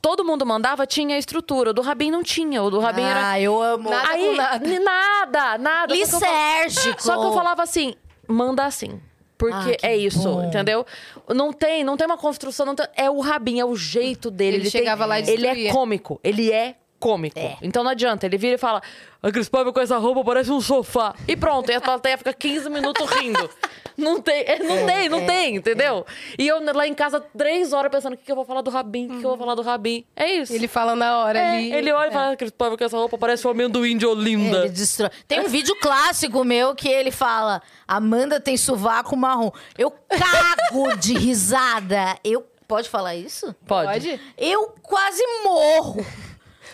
Todo 0.00 0.24
mundo 0.24 0.44
mandava, 0.46 0.86
tinha 0.86 1.16
a 1.16 1.18
estrutura. 1.18 1.70
O 1.70 1.72
do 1.72 1.82
Rabin 1.82 2.10
não 2.10 2.22
tinha. 2.22 2.62
O 2.62 2.70
do 2.70 2.78
Rabin 2.78 3.02
era. 3.02 3.30
Ah, 3.30 3.40
eu 3.40 3.60
amo. 3.60 3.90
Nada 3.90 4.08
Aí, 4.10 4.36
nada. 4.36 4.80
nada, 4.80 5.58
nada. 5.58 5.94
Lisérgico. 5.94 7.02
Só 7.02 7.18
que 7.18 7.26
eu 7.26 7.32
falava 7.32 7.62
assim, 7.62 7.94
manda 8.26 8.64
assim. 8.64 9.00
Porque 9.36 9.76
Ah, 9.82 9.86
é 9.88 9.96
isso, 9.96 10.22
bom. 10.28 10.44
entendeu? 10.44 10.84
Não 11.28 11.52
tem, 11.52 11.84
não 11.84 11.96
tem 11.96 12.06
uma 12.06 12.18
construção, 12.18 12.66
não 12.66 12.74
tem- 12.74 12.86
é 12.96 13.08
o 13.08 13.20
Rabin, 13.20 13.60
é 13.60 13.64
o 13.64 13.76
jeito 13.76 14.32
dele. 14.32 14.56
Ele 14.56 14.62
tem- 14.70 14.70
chegava 14.80 15.06
lá 15.06 15.20
e 15.20 15.22
Ele 15.22 15.32
é 15.46 15.50
destruía. 15.50 15.72
cômico, 15.72 16.20
ele 16.24 16.50
é 16.50 16.74
cômico. 16.98 17.38
É. 17.38 17.56
Então 17.62 17.82
não 17.84 17.90
adianta, 17.90 18.26
ele 18.26 18.36
vira 18.38 18.54
e 18.54 18.58
fala: 18.58 18.82
A 19.22 19.30
Cris 19.30 19.48
Paiva 19.48 19.72
com 19.72 19.80
essa 19.80 19.96
roupa 19.98 20.24
parece 20.24 20.50
um 20.50 20.60
sofá. 20.60 21.14
E 21.26 21.36
pronto, 21.36 21.70
e 21.70 21.74
a 21.74 21.80
plateia 21.80 22.18
fica 22.18 22.32
15 22.32 22.68
minutos 22.70 23.08
rindo. 23.10 23.48
Não 23.98 24.20
tem, 24.22 24.44
é, 24.46 24.60
não 24.62 24.86
tem, 24.86 25.08
não 25.08 25.26
tem, 25.26 25.56
entendeu? 25.56 26.06
E 26.38 26.46
eu 26.46 26.62
lá 26.72 26.86
em 26.86 26.94
casa, 26.94 27.18
três 27.36 27.72
horas 27.72 27.90
pensando: 27.90 28.12
o 28.12 28.16
que, 28.16 28.22
que 28.26 28.30
eu 28.30 28.36
vou 28.36 28.44
falar 28.44 28.60
do 28.60 28.70
Rabin? 28.70 29.06
O 29.06 29.08
que, 29.08 29.18
que 29.18 29.24
eu 29.24 29.30
vou 29.30 29.36
falar 29.38 29.56
do 29.56 29.62
Rabin? 29.62 30.04
É 30.14 30.34
isso. 30.34 30.52
Ele 30.52 30.68
fala 30.68 30.94
na 30.94 31.18
hora 31.18 31.36
É, 31.36 31.56
ali. 31.56 31.72
ele 31.72 31.90
olha 31.90 32.08
e 32.08 32.12
fala: 32.12 32.36
Cris 32.36 32.52
Paiva 32.52 32.78
com 32.78 32.84
essa 32.84 32.96
roupa 32.96 33.18
parece 33.18 33.44
um 33.44 33.50
amendoim 33.50 33.96
de 33.96 34.06
Olinda. 34.06 34.58
Ele 34.58 34.68
destrói. 34.68 35.10
Tem 35.26 35.40
um 35.40 35.48
vídeo 35.48 35.74
clássico 35.80 36.44
meu 36.44 36.76
que 36.76 36.88
ele 36.88 37.10
fala: 37.10 37.60
Amanda 37.88 38.38
tem 38.38 38.56
sovaco 38.56 39.16
marrom. 39.16 39.50
Eu 39.76 39.90
cago 39.90 40.96
de 40.96 41.14
risada. 41.14 42.16
Eu. 42.22 42.46
Pode 42.68 42.88
falar 42.88 43.16
isso? 43.16 43.52
Pode. 43.66 43.90
Pode? 43.90 44.20
Eu 44.38 44.74
quase 44.80 45.24
morro. 45.42 46.06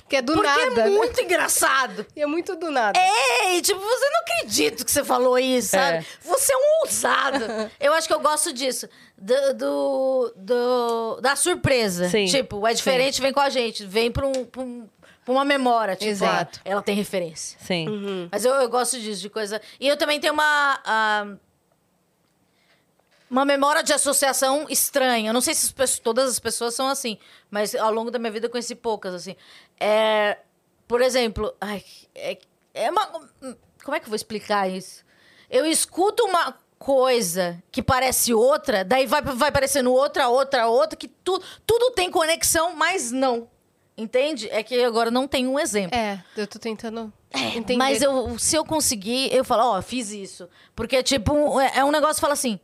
Porque 0.05 0.17
é 0.17 0.23
do 0.23 0.35
Porque 0.35 0.47
nada, 0.47 0.83
é 0.83 0.85
né? 0.85 0.91
muito 0.91 1.19
engraçado. 1.21 2.07
E 2.15 2.21
é 2.23 2.27
muito 2.27 2.55
do 2.57 2.71
nada. 2.71 2.99
Ei, 3.47 3.61
tipo, 3.63 3.81
você 3.81 4.09
não 4.11 4.21
acredita 4.21 4.85
que 4.85 4.91
você 4.91 5.03
falou 5.03 5.39
isso, 5.39 5.69
sabe? 5.71 5.99
É. 5.99 6.05
Você 6.23 6.53
é 6.53 6.57
um 6.57 6.81
ousado. 6.83 7.45
eu 7.81 7.93
acho 7.95 8.07
que 8.07 8.13
eu 8.15 8.21
gosto 8.21 8.53
disso. 8.53 8.89
Do, 9.17 9.55
do, 9.55 10.33
do- 10.37 11.21
da 11.23 11.35
surpresa. 11.37 12.09
Sim. 12.11 12.27
Tipo, 12.27 12.67
é 12.67 12.75
diferente, 12.75 13.21
vem 13.23 13.33
com 13.33 13.41
a 13.41 13.49
gente. 13.49 13.87
Vem 13.87 14.11
pra, 14.13 14.27
um, 14.27 14.45
pra, 14.45 14.61
um- 14.63 14.89
uma 15.27 15.45
memória. 15.45 15.97
Tipo, 15.97 16.11
Exato. 16.11 16.61
ah, 16.65 16.69
ela 16.69 16.83
tem 16.83 16.95
referência. 16.95 17.59
Sim. 17.63 18.29
Mas 18.31 18.45
eu, 18.45 18.53
eu 18.55 18.69
gosto 18.69 19.01
disso, 19.01 19.23
de 19.23 19.31
coisa. 19.31 19.61
E 19.81 19.89
eu 19.89 19.97
também 19.97 20.21
tenho 20.21 20.35
uma. 20.35 20.81
ah, 20.85 21.27
uma 23.31 23.45
memória 23.45 23.83
de 23.83 23.93
associação 23.93 24.67
estranha. 24.69 25.31
Eu 25.31 25.33
não 25.35 25.41
sei 25.41 25.55
se 25.55 25.67
as 25.67 25.73
pessoas- 25.73 25.99
todas 25.99 26.31
as 26.31 26.39
pessoas 26.39 26.75
são 26.75 26.87
assim, 26.89 27.19
mas 27.51 27.75
ao 27.75 27.93
longo 27.93 28.11
da 28.11 28.19
minha 28.19 28.31
vida 28.31 28.47
eu 28.47 28.51
conheci 28.51 28.75
poucas, 28.75 29.13
assim. 29.15 29.35
É, 29.79 30.39
por 30.87 31.01
exemplo, 31.01 31.55
ai, 31.61 31.83
é, 32.15 32.39
é 32.73 32.91
uma. 32.91 33.07
Como 33.85 33.97
é 33.97 34.01
que 34.01 34.07
eu 34.07 34.11
vou 34.11 34.17
explicar 34.17 34.69
isso? 34.69 35.05
Eu 35.51 35.67
escuto 35.67 36.25
uma 36.25 36.57
coisa 36.79 37.63
que 37.71 37.83
parece 37.83 38.35
outra, 38.35 38.85
daí 38.85 39.07
vai, 39.07 39.23
vai 39.23 39.51
parecendo 39.51 39.93
outra, 39.93 40.29
outra, 40.29 40.67
outra, 40.67 40.97
que 40.97 41.09
tu, 41.09 41.41
tudo 41.67 41.93
tem 41.93 42.11
conexão, 42.11 42.75
mas 42.75 43.11
não. 43.11 43.49
Entende? 43.97 44.49
É 44.51 44.63
que 44.63 44.83
agora 44.83 45.11
não 45.11 45.29
tem 45.29 45.47
um 45.47 45.59
exemplo. 45.59 45.97
É, 45.97 46.23
eu 46.37 46.47
tô 46.47 46.59
tentando 46.59 47.13
entender. 47.55 47.77
Mas 47.77 48.03
eu, 48.03 48.39
se 48.39 48.57
eu 48.57 48.65
conseguir, 48.65 49.33
eu 49.33 49.45
falo, 49.45 49.77
ó, 49.77 49.83
fiz 49.83 50.11
isso. 50.11 50.49
Porque, 50.75 51.03
tipo, 51.03 51.61
é 51.61 51.79
é 51.79 51.85
um 51.85 51.93
negócio 51.93 52.17
que 52.17 52.21
fala 52.21 52.33
assim. 52.33 52.59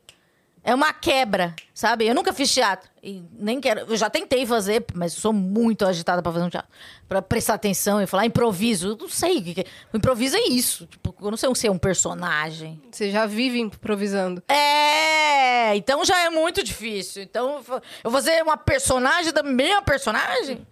É 0.62 0.75
uma 0.75 0.92
quebra, 0.92 1.55
sabe? 1.73 2.07
Eu 2.07 2.14
nunca 2.14 2.35
fiz 2.35 2.53
teatro. 2.53 2.88
E 3.03 3.23
nem 3.33 3.59
quero. 3.61 3.81
Eu 3.81 3.96
já 3.96 4.11
tentei 4.11 4.44
fazer, 4.44 4.85
mas 4.94 5.14
sou 5.14 5.33
muito 5.33 5.87
agitada 5.87 6.23
pra 6.23 6.31
fazer 6.31 6.44
um 6.44 6.51
teatro. 6.51 6.70
Pra 7.09 7.23
prestar 7.23 7.55
atenção 7.55 8.01
e 8.03 8.07
falar 8.07 8.27
improviso. 8.27 8.88
Eu 8.90 8.96
não 8.96 9.09
sei 9.09 9.38
o 9.38 9.42
que, 9.42 9.61
é. 9.62 9.64
O 9.92 9.96
improviso 9.96 10.37
é 10.37 10.42
isso. 10.49 10.87
Tipo, 10.87 11.14
eu 11.23 11.31
não 11.31 11.38
sei 11.38 11.55
se 11.55 11.66
é 11.66 11.70
um 11.70 11.79
personagem. 11.79 12.81
Você 12.92 13.11
já 13.11 13.25
vive 13.25 13.59
improvisando. 13.59 14.42
É, 14.49 15.75
então 15.77 16.05
já 16.05 16.20
é 16.25 16.29
muito 16.31 16.62
difícil. 16.62 17.23
Então, 17.23 17.57
eu 18.05 18.11
vou 18.11 18.12
fazer 18.12 18.42
uma 18.42 18.59
personagem 18.59 19.33
da 19.33 19.42
minha 19.42 19.81
personagem? 19.81 20.66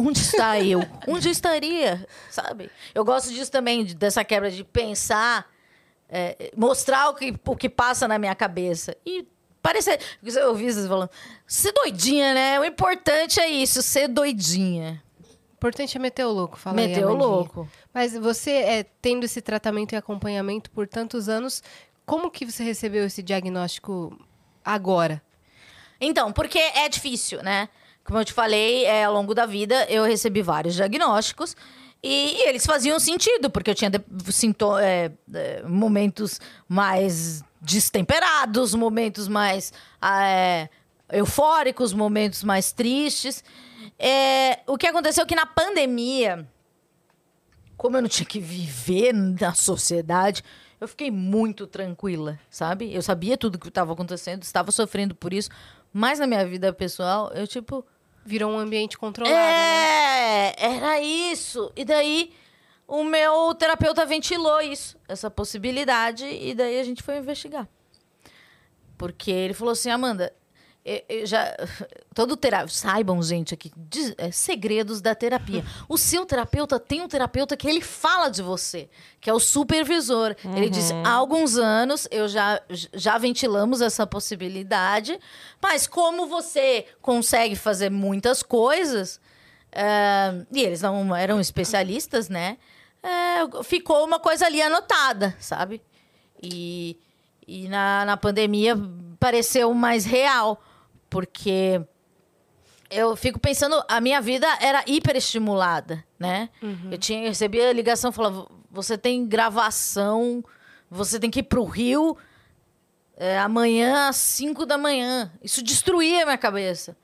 Onde 0.00 0.18
está 0.20 0.60
eu? 0.60 0.80
Onde 1.06 1.28
eu 1.28 1.32
estaria? 1.32 2.06
Sabe? 2.30 2.70
Eu 2.94 3.04
gosto 3.04 3.32
disso 3.32 3.50
também, 3.50 3.84
de- 3.84 3.94
dessa 3.94 4.24
quebra 4.24 4.50
de 4.50 4.62
pensar, 4.64 5.46
é, 6.08 6.50
mostrar 6.56 7.10
o 7.10 7.14
que, 7.14 7.34
o 7.46 7.56
que 7.56 7.68
passa 7.68 8.08
na 8.08 8.18
minha 8.18 8.34
cabeça. 8.34 8.96
E 9.04 9.26
parecer. 9.62 10.00
Eu 10.22 10.50
ouvi 10.50 10.72
vocês 10.72 10.86
falando, 10.86 11.10
ser 11.46 11.72
doidinha, 11.72 12.34
né? 12.34 12.60
O 12.60 12.64
importante 12.64 13.40
é 13.40 13.48
isso, 13.48 13.82
ser 13.82 14.08
doidinha. 14.08 15.02
O 15.22 15.54
importante 15.58 15.96
é 15.96 16.00
meter 16.00 16.24
o 16.24 16.30
louco, 16.30 16.56
fala 16.56 16.80
aí, 16.80 16.86
Meter 16.88 17.04
o 17.04 17.14
louco. 17.14 17.68
Mas 17.92 18.14
você, 18.16 18.50
é, 18.50 18.86
tendo 19.02 19.24
esse 19.24 19.40
tratamento 19.40 19.92
e 19.92 19.96
acompanhamento 19.96 20.70
por 20.70 20.86
tantos 20.86 21.28
anos, 21.28 21.62
como 22.06 22.30
que 22.30 22.46
você 22.46 22.62
recebeu 22.62 23.04
esse 23.04 23.22
diagnóstico 23.22 24.16
agora? 24.64 25.20
Então, 26.00 26.32
porque 26.32 26.58
é 26.58 26.88
difícil, 26.88 27.42
né? 27.42 27.68
Como 28.04 28.18
eu 28.18 28.24
te 28.24 28.32
falei, 28.32 28.84
é, 28.86 29.04
ao 29.04 29.12
longo 29.12 29.34
da 29.34 29.44
vida 29.44 29.84
eu 29.90 30.04
recebi 30.04 30.40
vários 30.40 30.74
diagnósticos 30.74 31.54
e, 32.02 32.48
eles 32.48 32.64
faziam 32.64 32.98
sentido, 33.00 33.50
porque 33.50 33.70
eu 33.70 33.74
tinha 33.74 33.90
de- 33.90 34.00
sinto- 34.32 34.78
é, 34.78 35.10
é, 35.34 35.62
momentos 35.62 36.40
mais 36.68 37.42
destemperados, 37.60 38.74
momentos 38.74 39.26
mais 39.26 39.72
ah, 40.00 40.24
é, 40.26 40.68
eufóricos, 41.12 41.92
momentos 41.92 42.44
mais 42.44 42.70
tristes. 42.72 43.42
É, 43.98 44.60
o 44.66 44.78
que 44.78 44.86
aconteceu 44.86 45.24
é 45.24 45.26
que 45.26 45.34
na 45.34 45.46
pandemia, 45.46 46.46
como 47.76 47.96
eu 47.96 48.02
não 48.02 48.08
tinha 48.08 48.26
que 48.26 48.38
viver 48.40 49.12
na 49.12 49.54
sociedade, 49.54 50.44
eu 50.80 50.86
fiquei 50.86 51.10
muito 51.10 51.66
tranquila, 51.66 52.38
sabe? 52.48 52.94
Eu 52.94 53.02
sabia 53.02 53.36
tudo 53.36 53.56
o 53.56 53.58
que 53.58 53.68
estava 53.68 53.92
acontecendo, 53.92 54.42
estava 54.44 54.70
sofrendo 54.70 55.14
por 55.14 55.32
isso, 55.32 55.50
mas 55.92 56.20
na 56.20 56.26
minha 56.26 56.46
vida 56.46 56.72
pessoal, 56.72 57.32
eu 57.34 57.46
tipo. 57.46 57.84
Virou 58.28 58.52
um 58.52 58.58
ambiente 58.58 58.98
controlado, 58.98 59.34
né? 59.34 60.50
É, 60.50 60.74
era 60.74 61.00
isso. 61.00 61.72
E 61.74 61.82
daí 61.82 62.30
o 62.86 63.02
meu 63.02 63.54
terapeuta 63.54 64.04
ventilou 64.04 64.60
isso, 64.60 64.98
essa 65.08 65.30
possibilidade, 65.30 66.26
e 66.26 66.54
daí 66.54 66.78
a 66.78 66.84
gente 66.84 67.02
foi 67.02 67.16
investigar. 67.16 67.66
Porque 68.98 69.30
ele 69.30 69.54
falou 69.54 69.72
assim, 69.72 69.88
Amanda, 69.88 70.30
eu, 71.08 71.18
eu 71.20 71.26
já. 71.26 71.54
Todo 72.14 72.36
terapeuta. 72.36 72.72
Saibam, 72.72 73.22
gente, 73.22 73.54
aqui, 73.54 73.70
diz- 73.76 74.14
é, 74.18 74.30
segredos 74.30 75.00
da 75.00 75.14
terapia. 75.14 75.64
O 75.88 75.96
seu 75.98 76.24
terapeuta 76.24 76.80
tem 76.80 77.00
um 77.00 77.08
terapeuta 77.08 77.56
que 77.56 77.68
ele 77.68 77.80
fala 77.80 78.28
de 78.28 78.42
você, 78.42 78.88
que 79.20 79.28
é 79.28 79.32
o 79.34 79.38
supervisor. 79.40 80.34
Ele 80.56 80.70
diz: 80.70 80.90
há 81.04 81.10
alguns 81.10 81.56
anos 81.56 82.08
eu 82.10 82.28
já, 82.28 82.60
já 82.94 83.18
ventilamos 83.18 83.80
essa 83.80 84.06
possibilidade, 84.06 85.18
mas 85.62 85.86
como 85.86 86.26
você 86.26 86.86
consegue 87.02 87.54
fazer 87.56 87.90
muitas 87.90 88.42
coisas, 88.42 89.20
é, 89.72 90.44
e 90.52 90.62
eles 90.62 90.82
não 90.82 91.14
eram 91.14 91.40
especialistas, 91.40 92.28
né? 92.28 92.56
é, 93.02 93.62
ficou 93.62 94.04
uma 94.04 94.18
coisa 94.18 94.46
ali 94.46 94.60
anotada, 94.60 95.36
sabe? 95.38 95.80
E, 96.42 96.96
e 97.46 97.68
na, 97.68 98.04
na 98.04 98.16
pandemia 98.16 98.76
pareceu 99.18 99.72
mais 99.74 100.04
real, 100.04 100.60
porque 101.10 101.80
eu 102.90 103.14
fico 103.16 103.38
pensando, 103.38 103.82
a 103.88 104.00
minha 104.00 104.20
vida 104.20 104.46
era 104.60 104.82
hiperestimulada, 104.86 106.04
né? 106.18 106.48
Eu 106.90 106.98
tinha, 106.98 107.22
eu 107.22 107.28
recebia 107.28 107.72
ligação, 107.72 108.10
falava, 108.10 108.46
você 108.70 108.96
tem 108.96 109.26
gravação, 109.26 110.42
você 110.90 111.18
tem 111.18 111.30
que 111.30 111.40
ir 111.40 111.44
pro 111.44 111.64
Rio 111.64 112.16
é, 113.16 113.38
amanhã 113.38 114.08
às 114.08 114.16
5 114.16 114.64
da 114.64 114.78
manhã. 114.78 115.32
Isso 115.42 115.62
destruía 115.62 116.22
a 116.22 116.26
minha 116.26 116.38
cabeça. 116.38 116.96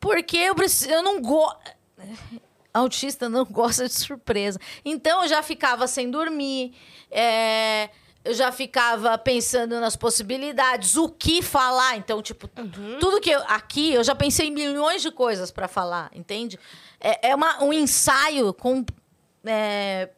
Porque 0.00 0.36
eu, 0.36 0.54
preciso, 0.54 0.90
eu 0.90 1.02
não 1.02 1.20
gosto. 1.20 1.58
Autista 2.72 3.28
não 3.28 3.44
gosta 3.50 3.86
de 3.86 3.94
surpresa. 3.94 4.58
Então 4.84 5.22
eu 5.22 5.28
já 5.28 5.42
ficava 5.42 5.86
sem 5.86 6.10
dormir. 6.10 6.74
é, 7.10 7.90
eu 8.26 8.34
já 8.34 8.50
ficava 8.50 9.16
pensando 9.16 9.78
nas 9.80 9.94
possibilidades, 9.94 10.96
o 10.96 11.08
que 11.08 11.40
falar. 11.40 11.96
Então, 11.96 12.20
tipo, 12.20 12.48
tudo 12.98 13.20
que 13.20 13.30
eu. 13.30 13.40
Aqui 13.46 13.94
eu 13.94 14.02
já 14.02 14.14
pensei 14.14 14.48
em 14.48 14.50
milhões 14.50 15.00
de 15.00 15.12
coisas 15.12 15.50
para 15.52 15.68
falar, 15.68 16.10
entende? 16.12 16.58
É, 17.00 17.30
é 17.30 17.34
uma, 17.34 17.62
um 17.62 17.72
ensaio 17.72 18.52
com. 18.52 18.84
é, 19.44 20.10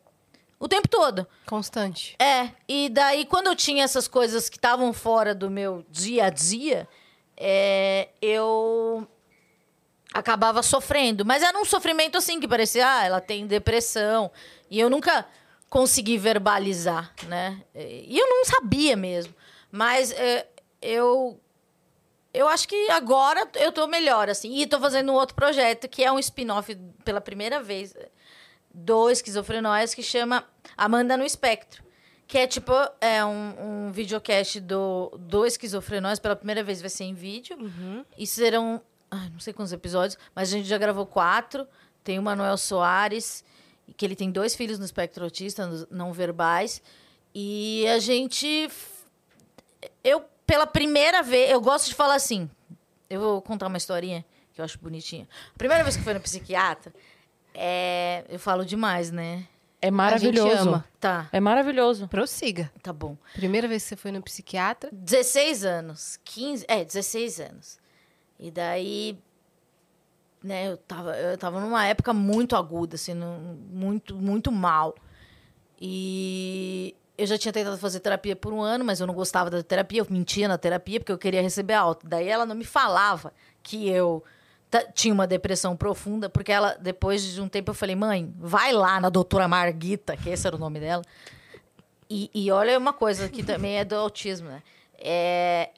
o 0.58 0.66
tempo 0.66 0.88
todo. 0.88 1.26
Constante. 1.46 2.16
É, 2.18 2.50
e 2.66 2.88
daí 2.88 3.26
quando 3.26 3.48
eu 3.48 3.54
tinha 3.54 3.84
essas 3.84 4.08
coisas 4.08 4.48
que 4.48 4.56
estavam 4.56 4.92
fora 4.92 5.34
do 5.34 5.50
meu 5.50 5.84
dia 5.90 6.24
a 6.24 6.30
dia, 6.30 6.88
é, 7.36 8.08
eu 8.22 9.06
acabava 10.14 10.62
sofrendo. 10.62 11.26
Mas 11.26 11.42
era 11.42 11.58
um 11.58 11.64
sofrimento 11.64 12.16
assim, 12.16 12.40
que 12.40 12.48
parecia, 12.48 12.90
ah, 12.90 13.04
ela 13.04 13.20
tem 13.20 13.46
depressão. 13.46 14.30
E 14.70 14.80
eu 14.80 14.88
nunca 14.88 15.26
consegui 15.68 16.18
verbalizar, 16.18 17.12
né? 17.26 17.62
E 17.74 18.18
eu 18.18 18.26
não 18.26 18.44
sabia 18.44 18.96
mesmo. 18.96 19.35
Mas 19.70 20.11
é, 20.12 20.46
eu 20.81 21.38
eu 22.33 22.46
acho 22.46 22.68
que 22.68 22.90
agora 22.90 23.48
eu 23.57 23.72
tô 23.72 23.87
melhor, 23.87 24.28
assim. 24.28 24.61
E 24.61 24.66
tô 24.66 24.78
fazendo 24.78 25.12
um 25.12 25.14
outro 25.14 25.35
projeto, 25.35 25.88
que 25.88 26.04
é 26.04 26.12
um 26.12 26.18
spin-off 26.18 26.74
pela 27.04 27.20
primeira 27.20 27.62
vez 27.62 27.94
do 28.72 29.11
Esquizofrenóias, 29.11 29.94
que 29.94 30.02
chama 30.02 30.44
Amanda 30.76 31.16
no 31.16 31.24
Espectro. 31.24 31.83
Que 32.26 32.38
é 32.38 32.46
tipo, 32.46 32.72
é 33.00 33.24
um, 33.24 33.87
um 33.87 33.92
videocast 33.92 34.61
do, 34.61 35.11
do 35.18 35.46
Esquizofrenóias, 35.46 36.18
pela 36.18 36.37
primeira 36.37 36.62
vez 36.62 36.81
vai 36.81 36.90
ser 36.90 37.04
em 37.04 37.14
vídeo. 37.14 37.57
E 38.16 38.26
serão, 38.26 38.83
ai, 39.11 39.31
não 39.31 39.40
sei 39.40 39.54
quantos 39.54 39.72
episódios, 39.72 40.18
mas 40.35 40.48
a 40.52 40.57
gente 40.59 40.68
já 40.68 40.76
gravou 40.76 41.07
quatro. 41.07 41.66
Tem 42.04 42.18
o 42.18 42.22
Manuel 42.22 42.57
Soares, 42.59 43.42
que 43.96 44.05
ele 44.05 44.14
tem 44.16 44.31
dois 44.31 44.55
filhos 44.55 44.79
no 44.79 44.85
espectro 44.85 45.24
autista, 45.24 45.66
nos- 45.66 45.87
não 45.90 46.12
verbais. 46.12 46.81
E 47.35 47.87
a 47.88 47.98
gente. 47.98 48.68
Eu, 50.03 50.24
pela 50.46 50.66
primeira 50.66 51.22
vez, 51.22 51.51
eu 51.51 51.61
gosto 51.61 51.87
de 51.88 51.94
falar 51.94 52.14
assim. 52.14 52.48
Eu 53.09 53.20
vou 53.20 53.42
contar 53.42 53.66
uma 53.66 53.77
historinha 53.79 54.24
que 54.53 54.61
eu 54.61 54.64
acho 54.64 54.79
bonitinha. 54.79 55.29
A 55.55 55.59
primeira 55.59 55.83
vez 55.83 55.94
que 55.96 56.01
eu 56.01 56.05
fui 56.05 56.14
no 56.14 56.20
psiquiatra, 56.20 56.92
é, 57.55 58.24
eu 58.29 58.38
falo 58.38 58.64
demais, 58.64 59.11
né? 59.11 59.46
É 59.81 59.90
maravilhoso. 59.90 60.68
ama. 60.70 60.85
Tá, 60.98 61.29
É 61.33 61.38
maravilhoso. 61.38 62.09
Prossiga. 62.09 62.70
tá 62.83 62.92
bom. 62.92 63.16
Primeira 63.35 63.68
vez 63.68 63.85
que 63.85 63.90
você 63.90 63.96
foi 63.96 64.11
no 64.11 64.20
psiquiatra. 64.20 64.90
16 64.92 65.64
anos, 65.64 66.18
15, 66.24 66.64
é, 66.68 66.85
16 66.85 67.38
anos. 67.40 67.79
E 68.40 68.51
daí, 68.51 69.16
né, 70.42 70.68
eu 70.68 70.77
tava, 70.77 71.16
eu 71.16 71.37
tava 71.38 71.61
numa 71.61 71.85
época 71.87 72.12
muito 72.12 72.55
aguda, 72.57 72.94
assim, 72.96 73.14
num- 73.14 73.59
muito, 73.70 74.14
muito 74.16 74.51
mal. 74.53 74.94
E 75.81 76.94
eu 77.16 77.27
já 77.27 77.37
tinha 77.38 77.53
tentado 77.53 77.79
fazer 77.79 78.01
terapia 78.01 78.35
por 78.37 78.53
um 78.53 78.61
ano, 78.61 78.85
mas 78.85 79.01
eu 79.01 79.07
não 79.07 79.14
gostava 79.14 79.51
da 79.51 79.62
terapia, 79.62 80.01
eu 80.01 80.07
mentia 80.11 80.48
na 80.48 80.59
terapia 80.59 81.01
porque 81.01 81.12
eu 81.12 81.18
queria 81.18 81.42
receber 81.42 81.74
alta. 81.74 82.07
Daí 82.07 82.29
ela 82.29 82.44
não 82.46 82.55
me 82.55 82.64
falava 82.64 83.33
que 83.62 83.88
eu 83.88 84.22
tinha 84.94 85.14
uma 85.14 85.27
depressão 85.27 85.77
profunda, 85.77 86.29
porque 86.29 86.53
ela, 86.53 86.74
depois 86.81 87.22
de 87.22 87.40
um 87.40 87.48
tempo, 87.48 87.70
eu 87.70 87.74
falei, 87.74 87.96
mãe, 87.96 88.33
vai 88.38 88.72
lá 88.72 89.01
na 89.01 89.09
doutora 89.09 89.48
Marguita, 89.48 90.16
que 90.16 90.29
esse 90.31 90.46
era 90.46 90.55
o 90.57 90.59
nome 90.59 90.79
dela. 90.79 91.03
E, 92.11 92.31
e 92.35 92.51
olha 92.51 92.77
uma 92.79 92.92
coisa 92.92 93.29
que 93.29 93.42
também 93.42 93.79
é 93.79 93.85
do 93.85 93.94
autismo, 93.94 94.48
né? 94.48 94.62
É, 94.98 95.70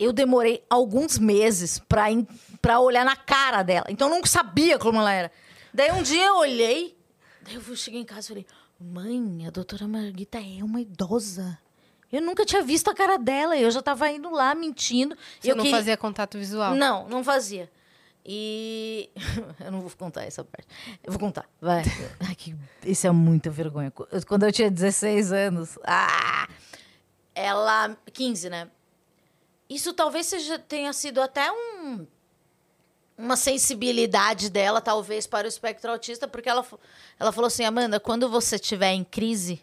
eu 0.00 0.12
demorei 0.12 0.64
alguns 0.70 1.18
meses 1.18 1.78
pra, 1.78 2.10
en- 2.10 2.26
pra 2.62 2.80
olhar 2.80 3.04
na 3.04 3.14
cara 3.14 3.62
dela. 3.62 3.86
Então 3.90 4.08
eu 4.08 4.16
não 4.16 4.24
sabia 4.24 4.78
como 4.78 4.98
ela 4.98 5.12
era. 5.12 5.30
Daí 5.72 5.92
um 5.92 6.02
dia 6.02 6.24
eu 6.26 6.36
olhei, 6.38 6.96
daí 7.42 7.54
eu 7.54 7.76
cheguei 7.76 8.00
em 8.00 8.04
casa 8.04 8.20
e 8.20 8.28
falei: 8.28 8.46
Mãe, 8.80 9.46
a 9.46 9.50
doutora 9.50 9.86
Marguita 9.86 10.38
é 10.38 10.64
uma 10.64 10.80
idosa. 10.80 11.58
Eu 12.10 12.20
nunca 12.22 12.44
tinha 12.44 12.62
visto 12.62 12.90
a 12.90 12.94
cara 12.94 13.16
dela, 13.18 13.56
eu 13.56 13.70
já 13.70 13.80
tava 13.80 14.10
indo 14.10 14.30
lá 14.30 14.52
mentindo. 14.54 15.16
Você 15.38 15.52
eu 15.52 15.54
não 15.54 15.64
fazia 15.66 15.96
contato 15.96 16.36
visual. 16.38 16.74
não, 16.74 17.08
não 17.08 17.22
fazia. 17.22 17.70
E. 18.26 19.08
eu 19.64 19.70
não 19.70 19.80
vou 19.80 19.90
contar 19.96 20.24
essa 20.24 20.42
parte. 20.42 20.66
Eu 21.04 21.12
vou 21.12 21.20
contar, 21.20 21.46
vai. 21.60 21.82
Ai, 22.26 22.34
que... 22.34 22.56
Isso 22.84 23.06
é 23.06 23.10
muita 23.12 23.48
vergonha. 23.48 23.92
Quando 24.26 24.44
eu 24.44 24.52
tinha 24.52 24.70
16 24.70 25.32
anos. 25.32 25.78
Ah! 25.84 26.48
Ela. 27.34 27.96
15, 28.12 28.50
né? 28.50 28.68
Isso 29.70 29.94
talvez 29.94 30.26
seja, 30.26 30.58
tenha 30.58 30.92
sido 30.92 31.22
até 31.22 31.50
um. 31.52 32.04
Uma 33.16 33.36
sensibilidade 33.36 34.50
dela, 34.50 34.80
talvez, 34.80 35.26
para 35.26 35.46
o 35.46 35.48
espectro 35.48 35.92
autista, 35.92 36.26
porque 36.26 36.48
ela, 36.48 36.66
ela 37.18 37.30
falou 37.30 37.46
assim: 37.46 37.64
Amanda, 37.64 38.00
quando 38.00 38.28
você 38.28 38.56
estiver 38.56 38.90
em 38.92 39.04
crise, 39.04 39.62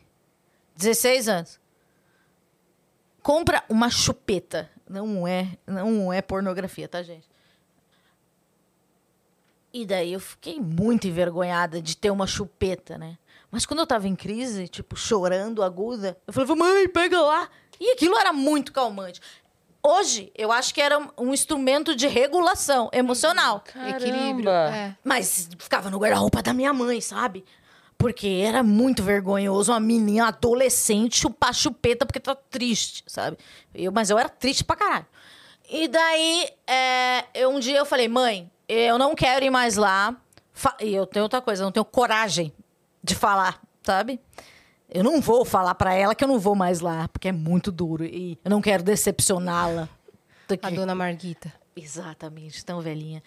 16 0.77 1.27
anos, 1.27 1.59
compra 3.21 3.63
uma 3.67 3.89
chupeta. 3.89 4.69
Não 4.87 5.27
é, 5.27 5.57
não 5.65 6.13
é 6.13 6.21
pornografia, 6.21 6.87
tá, 6.87 7.03
gente? 7.03 7.27
E 9.73 9.85
daí 9.85 10.13
eu 10.13 10.19
fiquei 10.19 10.61
muito 10.61 11.07
envergonhada 11.07 11.81
de 11.81 11.97
ter 11.97 12.09
uma 12.09 12.25
chupeta, 12.25 12.97
né? 12.97 13.17
Mas 13.51 13.65
quando 13.65 13.79
eu 13.79 13.87
tava 13.87 14.07
em 14.07 14.15
crise, 14.15 14.67
tipo, 14.67 14.95
chorando, 14.95 15.61
aguda, 15.61 16.17
eu 16.25 16.31
falei, 16.31 16.55
mãe, 16.55 16.87
pega 16.87 17.19
lá. 17.19 17.49
E 17.79 17.91
aquilo 17.91 18.17
era 18.17 18.31
muito 18.31 18.71
calmante. 18.71 19.19
Hoje, 19.87 20.31
eu 20.37 20.51
acho 20.51 20.73
que 20.73 20.81
era 20.81 20.99
um 21.17 21.33
instrumento 21.33 21.95
de 21.95 22.07
regulação 22.07 22.89
emocional. 22.91 23.63
Equilíbrio. 23.87 24.45
Caramba. 24.45 24.75
É. 24.75 24.95
Mas 25.03 25.49
ficava 25.57 25.89
no 25.89 25.97
guarda-roupa 25.99 26.41
da 26.41 26.53
minha 26.53 26.73
mãe, 26.73 26.99
sabe? 26.99 27.45
Porque 27.97 28.43
era 28.45 28.61
muito 28.61 29.01
vergonhoso 29.01 29.71
uma 29.71 29.79
menina 29.79 30.27
adolescente 30.27 31.17
chupar 31.19 31.53
chupeta 31.53 32.05
porque 32.05 32.19
tá 32.19 32.35
triste, 32.35 33.03
sabe? 33.07 33.37
Eu, 33.73 33.91
mas 33.91 34.09
eu 34.09 34.19
era 34.19 34.29
triste 34.29 34.63
pra 34.63 34.75
caralho. 34.75 35.05
E 35.69 35.87
daí, 35.87 36.49
é, 36.67 37.25
eu- 37.33 37.49
um 37.49 37.59
dia 37.59 37.77
eu 37.77 37.85
falei, 37.85 38.07
mãe, 38.07 38.51
eu 38.69 38.97
não 38.97 39.15
quero 39.15 39.43
ir 39.45 39.49
mais 39.49 39.75
lá. 39.77 40.15
Fa- 40.53 40.77
E 40.79 40.93
eu 40.93 41.05
tenho 41.07 41.23
outra 41.23 41.41
coisa, 41.41 41.61
eu 41.63 41.65
não 41.65 41.71
tenho 41.71 41.85
coragem 41.85 42.53
de 43.03 43.15
falar, 43.15 43.59
sabe? 43.83 44.19
Eu 44.89 45.03
não 45.03 45.19
vou 45.19 45.43
falar 45.43 45.75
pra 45.75 45.93
ela 45.93 46.15
que 46.15 46.23
eu 46.23 46.27
não 46.27 46.39
vou 46.39 46.55
mais 46.55 46.79
lá, 46.79 47.07
porque 47.09 47.27
é 47.27 47.31
muito 47.31 47.71
duro. 47.71 48.05
E 48.05 48.39
eu 48.43 48.49
não 48.49 48.61
quero 48.61 48.83
decepcioná-la. 48.83 49.89
A 50.61 50.69
dona 50.69 50.95
Marguita. 50.95 51.51
Exatamente, 51.75 52.63
tão 52.65 52.79
velhinha. 52.81 53.21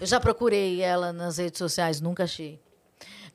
Eu 0.00 0.06
já 0.06 0.18
procurei 0.18 0.80
ela 0.80 1.12
nas 1.12 1.36
redes 1.38 1.58
sociais, 1.58 2.00
nunca 2.00 2.24
achei. 2.24 2.58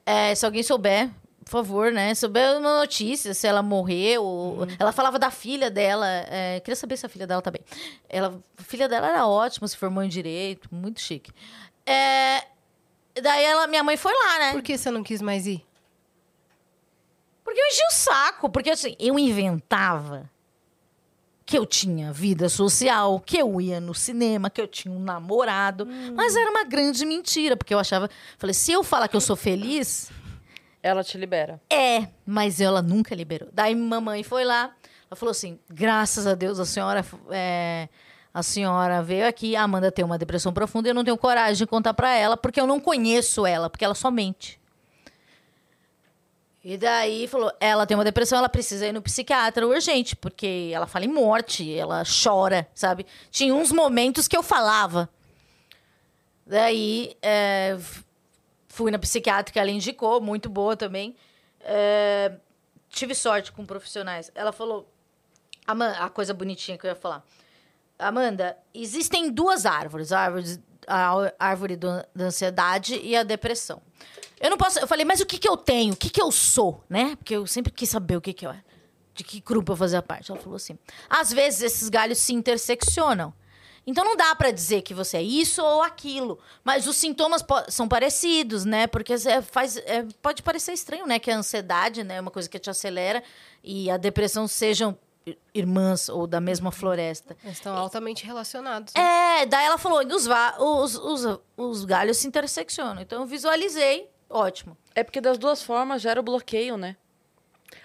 É, 0.04 0.34
se 0.34 0.44
alguém 0.44 0.62
souber, 0.62 1.08
por 1.44 1.50
favor, 1.50 1.92
né? 1.92 2.14
Souber 2.14 2.58
uma 2.58 2.80
notícia, 2.80 3.32
se 3.32 3.46
ela 3.46 3.62
morreu. 3.62 4.22
ou- 4.24 4.66
Ela 4.78 4.90
falava 4.92 5.18
da 5.18 5.30
filha 5.30 5.70
dela. 5.70 6.06
é, 6.08 6.60
queria 6.60 6.76
saber 6.76 6.96
se 6.96 7.06
a 7.06 7.08
filha 7.08 7.26
dela 7.26 7.40
tá 7.40 7.50
bem. 7.50 7.62
Ela, 8.08 8.38
a 8.58 8.62
filha 8.62 8.88
dela 8.88 9.08
era 9.08 9.26
ótima, 9.26 9.66
se 9.68 9.76
formou 9.76 10.02
em 10.02 10.08
direito, 10.08 10.68
muito 10.74 11.00
chique. 11.00 11.30
É, 11.86 12.42
daí 13.22 13.44
ela, 13.44 13.66
minha 13.68 13.82
mãe 13.84 13.96
foi 13.96 14.12
lá, 14.12 14.38
né? 14.40 14.52
Por 14.52 14.62
que 14.62 14.76
você 14.76 14.90
não 14.90 15.02
quis 15.02 15.22
mais 15.22 15.46
ir? 15.46 15.64
Porque 17.50 17.60
eu 17.60 17.66
enchi 17.66 17.82
o 17.88 17.92
saco. 17.92 18.48
Porque 18.48 18.70
assim, 18.70 18.94
eu 19.00 19.18
inventava 19.18 20.30
que 21.44 21.58
eu 21.58 21.66
tinha 21.66 22.12
vida 22.12 22.48
social, 22.48 23.18
que 23.18 23.36
eu 23.36 23.60
ia 23.60 23.80
no 23.80 23.92
cinema, 23.92 24.48
que 24.48 24.60
eu 24.60 24.68
tinha 24.68 24.94
um 24.94 25.00
namorado. 25.00 25.84
Mas 26.14 26.36
era 26.36 26.48
uma 26.48 26.62
grande 26.62 27.04
mentira, 27.04 27.56
porque 27.56 27.74
eu 27.74 27.78
achava. 27.80 28.08
Falei, 28.38 28.54
se 28.54 28.70
eu 28.70 28.84
falar 28.84 29.08
que 29.08 29.16
eu 29.16 29.20
sou 29.20 29.34
feliz, 29.34 30.12
Ela 30.80 31.02
te 31.02 31.18
libera. 31.18 31.60
é, 31.68 32.06
mas 32.24 32.60
ela 32.60 32.80
nunca 32.80 33.16
liberou. 33.16 33.48
Daí 33.52 33.74
mamãe 33.74 34.22
foi 34.22 34.44
lá, 34.44 34.72
ela 35.10 35.16
falou 35.16 35.32
assim: 35.32 35.58
graças 35.68 36.24
a 36.24 36.36
Deus 36.36 36.60
a 36.60 36.64
senhora. 36.64 37.04
é, 37.30 37.88
a 38.32 38.44
senhora 38.44 39.02
veio 39.02 39.26
aqui, 39.26 39.56
a 39.56 39.64
Amanda 39.64 39.90
tem 39.90 40.04
uma 40.04 40.16
depressão 40.16 40.52
profunda 40.52 40.88
e 40.88 40.90
eu 40.90 40.94
não 40.94 41.02
tenho 41.02 41.18
coragem 41.18 41.56
de 41.56 41.66
contar 41.66 41.94
pra 41.94 42.14
ela, 42.14 42.36
porque 42.36 42.60
eu 42.60 42.66
não 42.68 42.78
conheço 42.78 43.44
ela, 43.44 43.68
porque 43.68 43.84
ela 43.84 43.94
só 43.96 44.08
mente. 44.08 44.59
E 46.62 46.76
daí 46.76 47.26
falou, 47.26 47.50
ela 47.58 47.86
tem 47.86 47.96
uma 47.96 48.04
depressão, 48.04 48.38
ela 48.38 48.48
precisa 48.48 48.86
ir 48.86 48.92
no 48.92 49.00
psiquiatra 49.00 49.66
urgente, 49.66 50.14
porque 50.14 50.70
ela 50.74 50.86
fala 50.86 51.06
em 51.06 51.08
morte, 51.08 51.74
ela 51.74 52.02
chora, 52.04 52.68
sabe? 52.74 53.06
Tinha 53.30 53.54
uns 53.54 53.72
momentos 53.72 54.28
que 54.28 54.36
eu 54.36 54.42
falava. 54.42 55.08
Daí 56.46 57.16
é, 57.22 57.78
fui 58.68 58.90
na 58.90 58.98
psiquiatra 58.98 59.52
que 59.52 59.58
ela 59.58 59.70
indicou, 59.70 60.20
muito 60.20 60.48
boa 60.50 60.76
também. 60.76 61.16
É, 61.62 62.32
tive 62.90 63.14
sorte 63.14 63.52
com 63.52 63.64
profissionais. 63.64 64.30
Ela 64.34 64.52
falou, 64.52 64.86
Ama- 65.66 65.92
a 65.98 66.10
coisa 66.10 66.34
bonitinha 66.34 66.76
que 66.76 66.84
eu 66.84 66.88
ia 66.90 66.96
falar. 66.96 67.24
Amanda, 68.08 68.56
existem 68.74 69.30
duas 69.30 69.66
árvores, 69.66 70.10
a 70.12 70.20
árvore, 70.20 70.58
a 70.86 71.30
árvore 71.38 71.76
do- 71.76 72.04
da 72.14 72.24
ansiedade 72.24 72.98
e 73.02 73.14
a 73.16 73.22
depressão. 73.22 73.80
Eu 74.40 74.50
não 74.50 74.56
posso. 74.56 74.78
Eu 74.78 74.86
falei, 74.88 75.04
mas 75.04 75.20
o 75.20 75.26
que, 75.26 75.38
que 75.38 75.48
eu 75.48 75.56
tenho? 75.56 75.92
O 75.92 75.96
que, 75.96 76.08
que 76.08 76.20
eu 76.20 76.32
sou, 76.32 76.82
né? 76.88 77.14
Porque 77.16 77.36
eu 77.36 77.46
sempre 77.46 77.70
quis 77.72 77.88
saber 77.90 78.16
o 78.16 78.20
que, 78.20 78.32
que 78.32 78.46
eu 78.46 78.50
era. 78.50 78.64
De 79.14 79.22
que 79.22 79.40
grupo 79.40 79.72
eu 79.72 79.76
fazia 79.76 80.00
parte. 80.02 80.30
Ela 80.30 80.40
falou 80.40 80.56
assim: 80.56 80.78
às 81.08 81.30
vezes 81.30 81.60
esses 81.62 81.88
galhos 81.90 82.18
se 82.18 82.32
interseccionam. 82.32 83.34
Então 83.86 84.04
não 84.04 84.14
dá 84.16 84.34
pra 84.34 84.50
dizer 84.50 84.82
que 84.82 84.94
você 84.94 85.16
é 85.18 85.22
isso 85.22 85.62
ou 85.62 85.82
aquilo. 85.82 86.38
Mas 86.64 86.86
os 86.86 86.96
sintomas 86.96 87.44
são 87.68 87.88
parecidos, 87.88 88.64
né? 88.64 88.86
Porque 88.86 89.14
faz, 89.42 89.76
é, 89.78 90.06
pode 90.22 90.42
parecer 90.42 90.72
estranho, 90.72 91.06
né? 91.06 91.18
Que 91.18 91.30
a 91.30 91.36
ansiedade 91.36 92.04
né, 92.04 92.16
é 92.16 92.20
uma 92.20 92.30
coisa 92.30 92.48
que 92.48 92.58
te 92.58 92.70
acelera 92.70 93.22
e 93.64 93.90
a 93.90 93.96
depressão 93.96 94.46
sejam 94.46 94.96
irmãs 95.54 96.08
ou 96.08 96.26
da 96.26 96.40
mesma 96.40 96.70
floresta. 96.72 97.36
Eles 97.44 97.56
estão 97.58 97.76
altamente 97.76 98.24
relacionados. 98.24 98.94
né? 98.94 99.42
É, 99.42 99.46
daí 99.46 99.66
ela 99.66 99.78
falou, 99.78 100.00
os, 100.06 100.26
va- 100.26 100.56
os, 100.58 100.96
os, 100.96 101.38
os 101.56 101.84
galhos 101.84 102.16
se 102.16 102.26
interseccionam. 102.26 103.00
Então 103.02 103.20
eu 103.20 103.26
visualizei, 103.26 104.08
ótimo. 104.28 104.76
É 104.94 105.04
porque 105.04 105.20
das 105.20 105.38
duas 105.38 105.62
formas 105.62 106.02
gera 106.02 106.18
o 106.20 106.22
bloqueio, 106.22 106.76
né? 106.76 106.96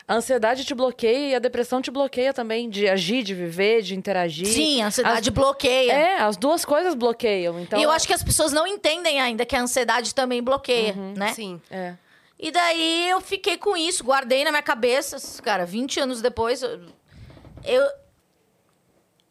A 0.08 0.16
ansiedade 0.16 0.66
te 0.66 0.74
bloqueia 0.74 1.30
e 1.32 1.36
a 1.36 1.40
depressão 1.40 1.82
te 1.82 1.92
bloqueia 1.92 2.34
também, 2.34 2.70
de 2.70 2.88
agir, 2.88 3.24
de 3.24 3.34
viver, 3.36 3.82
de 3.84 3.96
interagir. 3.96 4.48
Sim, 4.48 4.82
a 4.82 4.88
ansiedade 4.88 5.30
As- 5.30 5.36
bloqueia. 5.36 5.92
É, 5.92 6.18
as 6.22 6.38
duas 6.38 6.64
coisas 6.66 6.96
bloqueiam. 6.96 7.60
Então, 7.60 7.80
e 7.80 7.84
eu 7.84 7.92
acho 7.92 8.08
que 8.08 8.14
as 8.14 8.24
pessoas 8.24 8.52
não 8.52 8.66
entendem 8.66 9.20
ainda 9.20 9.46
que 9.46 9.56
a 9.56 9.62
ansiedade 9.62 10.14
também 10.16 10.42
bloqueia, 10.44 10.94
né? 10.96 11.34
Sim. 11.34 11.62
É. 11.70 11.96
E 12.40 12.52
daí 12.52 13.10
eu 13.10 13.22
fiquei 13.22 13.58
com 13.58 13.78
isso, 13.78 14.04
guardei 14.04 14.44
na 14.44 14.52
minha 14.52 14.62
cabeça, 14.64 15.18
cara, 15.42 15.66
20 15.66 16.00
anos 16.00 16.22
depois, 16.22 16.62
eu. 17.68 17.88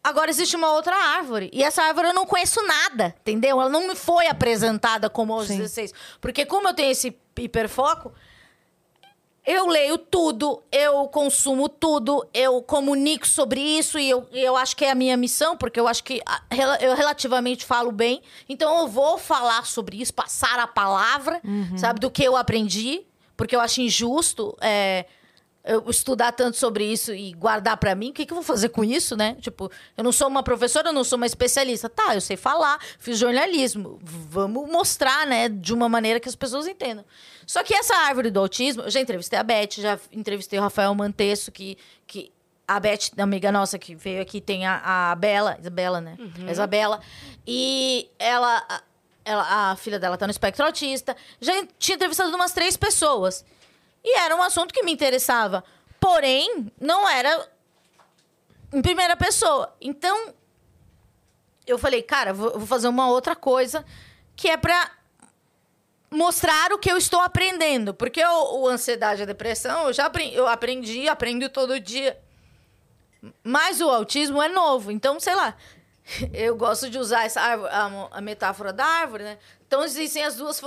agora 0.03 0.29
existe 0.29 0.55
uma 0.55 0.71
outra 0.71 0.95
árvore. 0.95 1.49
E 1.53 1.63
essa 1.63 1.83
árvore 1.83 2.09
eu 2.09 2.13
não 2.13 2.25
conheço 2.25 2.61
nada, 2.65 3.15
entendeu? 3.21 3.59
Ela 3.59 3.69
não 3.69 3.87
me 3.87 3.95
foi 3.95 4.27
apresentada 4.27 5.09
como 5.09 5.33
aos 5.33 5.47
Sim. 5.47 5.57
16. 5.57 5.93
Porque 6.21 6.45
como 6.45 6.67
eu 6.67 6.73
tenho 6.73 6.91
esse 6.91 7.15
hiperfoco, 7.37 8.13
eu 9.45 9.67
leio 9.67 9.97
tudo, 9.97 10.63
eu 10.71 11.07
consumo 11.07 11.69
tudo, 11.69 12.27
eu 12.33 12.63
comunico 12.63 13.27
sobre 13.27 13.61
isso 13.61 13.99
e 13.99 14.09
eu, 14.09 14.27
eu 14.31 14.57
acho 14.57 14.75
que 14.75 14.83
é 14.83 14.89
a 14.89 14.95
minha 14.95 15.15
missão, 15.15 15.55
porque 15.55 15.79
eu 15.79 15.87
acho 15.87 16.03
que 16.03 16.19
ah, 16.25 16.41
eu 16.81 16.95
relativamente 16.95 17.63
falo 17.63 17.91
bem. 17.91 18.23
Então 18.49 18.79
eu 18.79 18.87
vou 18.87 19.19
falar 19.19 19.65
sobre 19.65 20.01
isso, 20.01 20.13
passar 20.13 20.59
a 20.59 20.65
palavra, 20.65 21.39
sabe, 21.77 21.99
do 21.99 22.09
que 22.09 22.23
eu 22.23 22.35
aprendi, 22.35 23.05
porque 23.37 23.55
eu 23.55 23.59
acho 23.59 23.81
injusto 23.81 24.57
é, 24.59 25.05
eu 25.65 25.83
estudar 25.89 26.31
tanto 26.31 26.57
sobre 26.57 26.85
isso 26.85 27.13
e 27.13 27.33
guardar 27.33 27.75
pra 27.77 27.95
mim. 27.95 28.11
O 28.11 28.13
que, 28.13 28.25
que 28.25 28.31
eu 28.31 28.35
vou 28.35 28.43
fazer 28.43 28.69
com 28.69 28.83
isso, 28.83 29.17
né? 29.17 29.35
Tipo, 29.41 29.71
eu 29.97 30.03
não 30.03 30.11
sou 30.11 30.27
uma 30.27 30.43
professora, 30.43 30.89
eu 30.89 30.93
não 30.93 31.03
sou 31.03 31.17
uma 31.17 31.25
especialista. 31.25 31.89
Tá, 31.89 32.13
eu 32.13 32.21
sei 32.21 32.37
falar, 32.37 32.79
fiz 32.99 33.17
jornalismo. 33.17 33.99
Vamos 34.03 34.69
mostrar, 34.69 35.25
né, 35.25 35.49
de 35.49 35.73
uma 35.73 35.89
maneira 35.89 36.19
que 36.19 36.29
as 36.29 36.35
pessoas 36.35 36.67
entendam. 36.67 37.03
Só 37.47 37.63
que 37.63 37.73
essa 37.73 37.95
árvore 37.95 38.29
do 38.29 38.39
autismo, 38.39 38.83
eu 38.83 38.91
já 38.91 38.99
entrevistei 38.99 39.39
a 39.39 39.43
Beth, 39.43 39.69
já 39.77 39.99
entrevistei 40.11 40.59
o 40.59 40.61
Rafael 40.61 40.93
Mantesso, 40.93 41.51
que, 41.51 41.77
que 42.05 42.31
a 42.67 42.79
Beth, 42.79 43.11
amiga 43.17 43.51
nossa 43.51 43.79
que 43.79 43.95
veio 43.95 44.21
aqui, 44.21 44.39
tem 44.39 44.67
a, 44.67 45.11
a 45.11 45.15
Bela, 45.15 45.57
Isabela, 45.59 45.99
né? 45.99 46.15
A 46.47 46.51
Isabela. 46.51 47.01
E 47.45 48.07
ela, 48.19 48.63
ela, 49.23 49.71
a 49.71 49.75
filha 49.75 49.99
dela 49.99 50.15
tá 50.15 50.27
no 50.27 50.31
espectro 50.31 50.63
autista. 50.63 51.15
Já 51.41 51.53
tinha 51.79 51.95
entrevistado 51.95 52.35
umas 52.35 52.53
três 52.53 52.77
pessoas. 52.77 53.43
E 54.05 54.19
era 54.19 54.35
um 54.35 54.43
assunto 54.43 54.71
que 54.71 54.83
me 54.83 54.91
interessava. 54.91 55.63
Porém, 55.99 56.71
não 56.79 57.09
era 57.09 57.49
em 58.71 58.79
primeira 58.79 59.17
pessoa. 59.17 59.75
Então, 59.81 60.31
eu 61.65 61.79
falei, 61.79 62.03
cara, 62.03 62.31
vou, 62.31 62.59
fazer 62.67 62.87
uma 62.87 63.09
outra 63.09 63.35
coisa 63.35 63.83
que 64.35 64.47
é 64.47 64.57
pra 64.57 64.91
mostrar 66.11 66.71
o 66.71 66.77
que 66.77 66.91
eu 66.91 66.97
estou 66.97 67.19
aprendendo. 67.19 67.95
Porque 67.95 68.23
o, 68.23 68.61
o 68.61 68.67
ansiedade 68.67 69.21
e 69.21 69.23
a 69.23 69.25
depressão, 69.25 69.87
eu 69.87 69.93
já 69.93 70.05
aprendi, 70.05 70.35
eu 70.35 70.47
aprendi, 70.47 71.09
aprendo 71.09 71.49
todo 71.49 71.79
dia. 71.79 72.21
Mas 73.43 73.81
o 73.81 73.89
autismo 73.89 74.39
é 74.39 74.47
novo. 74.47 74.91
Então, 74.91 75.19
sei 75.19 75.33
lá, 75.33 75.55
eu 76.33 76.55
gosto 76.55 76.89
de 76.89 76.97
usar 76.97 77.25
essa 77.25 77.41
árvore, 77.41 77.69
a, 77.71 78.07
a 78.11 78.21
metáfora 78.21 78.71
da 78.71 78.85
árvore, 78.85 79.23
né? 79.23 79.37
Então 79.67 79.83
existem 79.83 80.23
as 80.23 80.35
duas, 80.35 80.61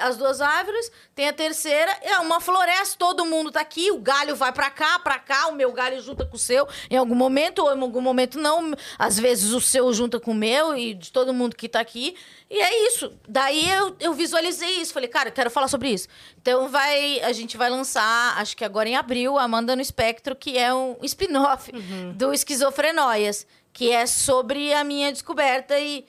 as 0.00 0.16
duas 0.16 0.40
árvores, 0.40 0.90
tem 1.12 1.28
a 1.28 1.32
terceira, 1.32 1.90
é 2.02 2.18
uma 2.20 2.40
floresta, 2.40 2.96
todo 2.96 3.26
mundo 3.26 3.50
tá 3.50 3.60
aqui, 3.60 3.90
o 3.90 3.98
galho 3.98 4.36
vai 4.36 4.52
pra 4.52 4.70
cá, 4.70 4.96
pra 5.00 5.18
cá, 5.18 5.48
o 5.48 5.54
meu 5.56 5.72
galho 5.72 6.00
junta 6.00 6.24
com 6.24 6.36
o 6.36 6.38
seu 6.38 6.66
em 6.88 6.96
algum 6.96 7.16
momento, 7.16 7.58
ou 7.58 7.76
em 7.76 7.80
algum 7.80 8.00
momento 8.00 8.38
não. 8.38 8.72
Às 8.96 9.18
vezes 9.18 9.52
o 9.52 9.60
seu 9.60 9.92
junta 9.92 10.20
com 10.20 10.30
o 10.30 10.34
meu 10.34 10.76
e 10.76 10.94
de 10.94 11.10
todo 11.10 11.34
mundo 11.34 11.56
que 11.56 11.68
tá 11.68 11.80
aqui. 11.80 12.16
E 12.48 12.60
é 12.60 12.86
isso. 12.86 13.12
Daí 13.28 13.68
eu, 13.68 13.96
eu 13.98 14.14
visualizei 14.14 14.80
isso. 14.80 14.92
Falei, 14.92 15.08
cara, 15.08 15.30
eu 15.30 15.32
quero 15.32 15.50
falar 15.50 15.66
sobre 15.66 15.90
isso. 15.90 16.06
Então 16.40 16.68
vai, 16.68 17.20
a 17.22 17.32
gente 17.32 17.56
vai 17.56 17.68
lançar, 17.68 18.38
acho 18.38 18.56
que 18.56 18.64
agora 18.64 18.88
em 18.88 18.94
abril, 18.94 19.36
Amanda 19.36 19.74
no 19.74 19.82
Espectro, 19.82 20.36
que 20.36 20.56
é 20.56 20.72
um 20.72 20.96
spin-off 21.02 21.72
do 22.14 22.32
Esquizofrenóias, 22.32 23.46
que 23.74 23.90
é 23.90 24.06
sobre 24.06 24.72
a 24.72 24.82
minha 24.84 25.12
descoberta 25.12 25.78
e 25.78 26.06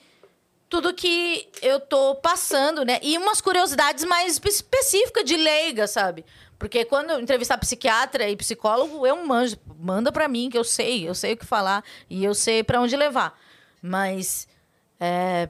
tudo 0.68 0.94
que 0.94 1.48
eu 1.60 1.78
tô 1.80 2.14
passando, 2.14 2.84
né? 2.84 2.98
E 3.02 3.18
umas 3.18 3.40
curiosidades 3.42 4.04
mais 4.04 4.34
espe- 4.34 4.48
específicas 4.48 5.24
de 5.24 5.36
leiga, 5.36 5.86
sabe? 5.86 6.24
Porque 6.58 6.84
quando 6.86 7.10
eu 7.10 7.20
entrevistar 7.20 7.58
psiquiatra 7.58 8.26
e 8.30 8.36
psicólogo, 8.36 9.06
eu 9.06 9.26
manjo. 9.26 9.58
Manda 9.78 10.10
pra 10.10 10.26
mim, 10.26 10.48
que 10.48 10.56
eu 10.56 10.64
sei, 10.64 11.06
eu 11.06 11.14
sei 11.14 11.34
o 11.34 11.36
que 11.36 11.44
falar 11.44 11.84
e 12.08 12.24
eu 12.24 12.34
sei 12.34 12.64
pra 12.64 12.80
onde 12.80 12.96
levar. 12.96 13.38
Mas 13.82 14.48
é, 14.98 15.48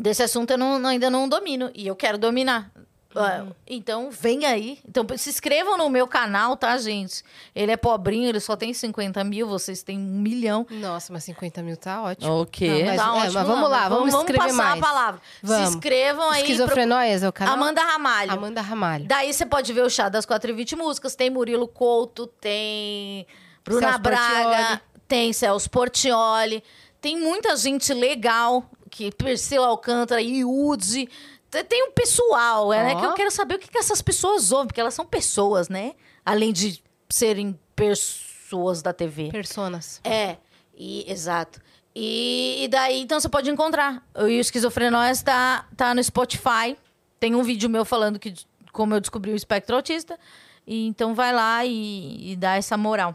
desse 0.00 0.22
assunto 0.22 0.52
eu 0.52 0.58
não- 0.58 0.86
ainda 0.86 1.10
não 1.10 1.28
domino 1.28 1.70
e 1.74 1.86
eu 1.86 1.94
quero 1.94 2.16
dominar. 2.16 2.70
Ah, 3.16 3.46
Então, 3.66 4.10
vem 4.10 4.44
aí. 4.44 4.78
Então, 4.88 5.06
se 5.16 5.30
inscrevam 5.30 5.78
no 5.78 5.88
meu 5.88 6.06
canal, 6.08 6.56
tá, 6.56 6.76
gente? 6.78 7.22
Ele 7.54 7.70
é 7.70 7.76
pobrinho, 7.76 8.28
ele 8.28 8.40
só 8.40 8.56
tem 8.56 8.74
50 8.74 9.22
mil, 9.22 9.46
vocês 9.46 9.82
têm 9.82 9.98
um 9.98 10.02
milhão. 10.02 10.66
Nossa, 10.70 11.12
mas 11.12 11.22
50 11.24 11.62
mil 11.62 11.76
tá 11.76 12.02
ótimo. 12.02 12.40
O 12.42 12.46
quê? 12.46 12.66
Não, 12.68 12.86
mas- 12.86 12.96
Tá 12.96 13.06
é, 13.06 13.10
ótimo, 13.10 13.32
mas 13.34 13.46
vamos 13.46 13.70
lá, 13.70 13.88
vamos 13.88 14.14
escrever 14.14 14.38
passar 14.38 14.52
mais. 14.54 14.78
a 14.82 14.86
palavra. 14.86 15.20
Vamos. 15.42 15.68
Se 15.70 15.74
inscrevam 15.76 16.30
aí. 16.30 16.40
Esquizofrenóias 16.42 17.22
é 17.22 17.28
o 17.28 17.32
pro- 17.32 17.38
canal? 17.38 17.54
Amanda 17.54 17.82
Ramalho. 17.82 18.32
Amanda 18.32 18.60
Ramalho. 18.60 19.04
Daí 19.06 19.32
você 19.32 19.46
pode 19.46 19.72
ver 19.72 19.82
o 19.82 19.90
chá 19.90 20.08
das 20.08 20.26
420 20.26 20.74
músicas. 20.74 21.14
Tem 21.14 21.30
Murilo 21.30 21.68
Couto, 21.68 22.26
tem 22.26 23.26
Bruna 23.64 23.80
Celso 23.88 23.98
Braga, 24.00 24.44
Portiolli. 24.44 24.80
tem 25.06 25.32
Celso 25.32 25.70
Portioli. 25.70 26.64
Tem 27.00 27.20
muita 27.20 27.54
gente 27.56 27.92
legal, 27.92 28.64
que 28.90 29.10
Priscila 29.12 29.66
Alcântara, 29.66 30.22
Yudi. 30.22 31.08
Tem- 31.62 31.84
um 31.84 31.92
pessoal, 31.92 32.72
é, 32.72 32.82
né? 32.82 33.00
Que 33.00 33.06
eu 33.06 33.14
quero 33.14 33.30
saber 33.30 33.54
o 33.54 33.58
que, 33.58 33.68
que 33.68 33.78
essas 33.78 34.02
pessoas 34.02 34.50
ouvem, 34.50 34.66
porque 34.66 34.80
elas 34.80 34.94
são 34.94 35.06
pessoas, 35.06 35.68
né? 35.68 35.92
Além 36.24 36.52
de 36.52 36.82
serem 37.08 37.58
pessoas 37.76 38.82
da 38.82 38.92
TV. 38.92 39.30
Personas. 39.30 40.00
É, 40.02 40.36
e, 40.76 41.10
exato. 41.10 41.60
E, 41.94 42.64
e 42.64 42.68
daí, 42.68 43.00
então, 43.00 43.20
você 43.20 43.28
pode 43.28 43.48
encontrar. 43.48 44.02
E 44.16 44.22
o 44.22 44.40
Esquizofrenóias 44.40 45.22
tá, 45.22 45.68
tá 45.76 45.94
no 45.94 46.02
Spotify. 46.02 46.76
Tem 47.20 47.34
um 47.34 47.42
vídeo 47.42 47.70
meu 47.70 47.84
falando 47.84 48.18
que, 48.18 48.34
como 48.72 48.94
eu 48.94 49.00
descobri 49.00 49.30
o 49.30 49.36
espectro 49.36 49.76
autista. 49.76 50.18
E, 50.66 50.86
então, 50.86 51.14
vai 51.14 51.32
lá 51.32 51.64
e, 51.64 52.32
e 52.32 52.36
dá 52.36 52.56
essa 52.56 52.76
moral. 52.76 53.14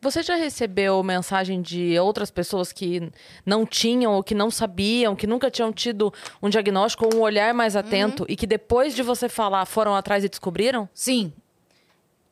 Você 0.00 0.22
já 0.22 0.34
recebeu 0.34 1.02
mensagem 1.02 1.60
de 1.60 1.98
outras 1.98 2.30
pessoas 2.30 2.72
que 2.72 3.10
não 3.44 3.66
tinham 3.66 4.12
ou 4.12 4.22
que 4.22 4.34
não 4.34 4.50
sabiam, 4.50 5.14
que 5.14 5.26
nunca 5.26 5.50
tinham 5.50 5.72
tido 5.72 6.12
um 6.42 6.48
diagnóstico 6.48 7.06
ou 7.06 7.16
um 7.16 7.20
olhar 7.22 7.52
mais 7.52 7.76
atento 7.76 8.24
e 8.28 8.36
que 8.36 8.46
depois 8.46 8.94
de 8.94 9.02
você 9.02 9.28
falar 9.28 9.66
foram 9.66 9.94
atrás 9.94 10.24
e 10.24 10.28
descobriram? 10.28 10.88
Sim. 10.94 11.32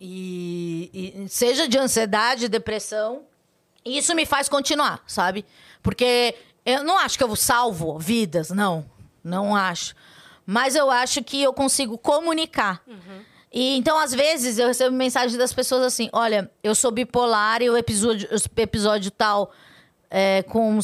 E, 0.00 0.90
e 1.24 1.28
seja 1.28 1.68
de 1.68 1.78
ansiedade, 1.78 2.48
depressão. 2.48 3.22
Isso 3.84 4.14
me 4.14 4.26
faz 4.26 4.48
continuar, 4.48 5.02
sabe? 5.06 5.44
Porque 5.82 6.34
eu 6.64 6.82
não 6.82 6.98
acho 6.98 7.16
que 7.16 7.24
eu 7.24 7.34
salvo 7.36 7.98
vidas, 7.98 8.50
não. 8.50 8.84
Não 9.22 9.54
acho. 9.54 9.94
Mas 10.44 10.76
eu 10.76 10.90
acho 10.90 11.22
que 11.22 11.42
eu 11.42 11.52
consigo 11.52 11.96
comunicar. 11.98 12.82
E 13.56 13.74
então, 13.78 13.98
às 13.98 14.12
vezes, 14.12 14.58
eu 14.58 14.68
recebo 14.68 14.94
mensagem 14.94 15.38
das 15.38 15.50
pessoas 15.50 15.82
assim: 15.82 16.10
olha, 16.12 16.50
eu 16.62 16.74
sou 16.74 16.90
bipolar 16.90 17.62
e 17.62 17.70
o 17.70 17.76
episódio, 17.76 18.28
o 18.30 18.60
episódio 18.60 19.10
tal 19.10 19.50
é, 20.10 20.42
com, 20.42 20.78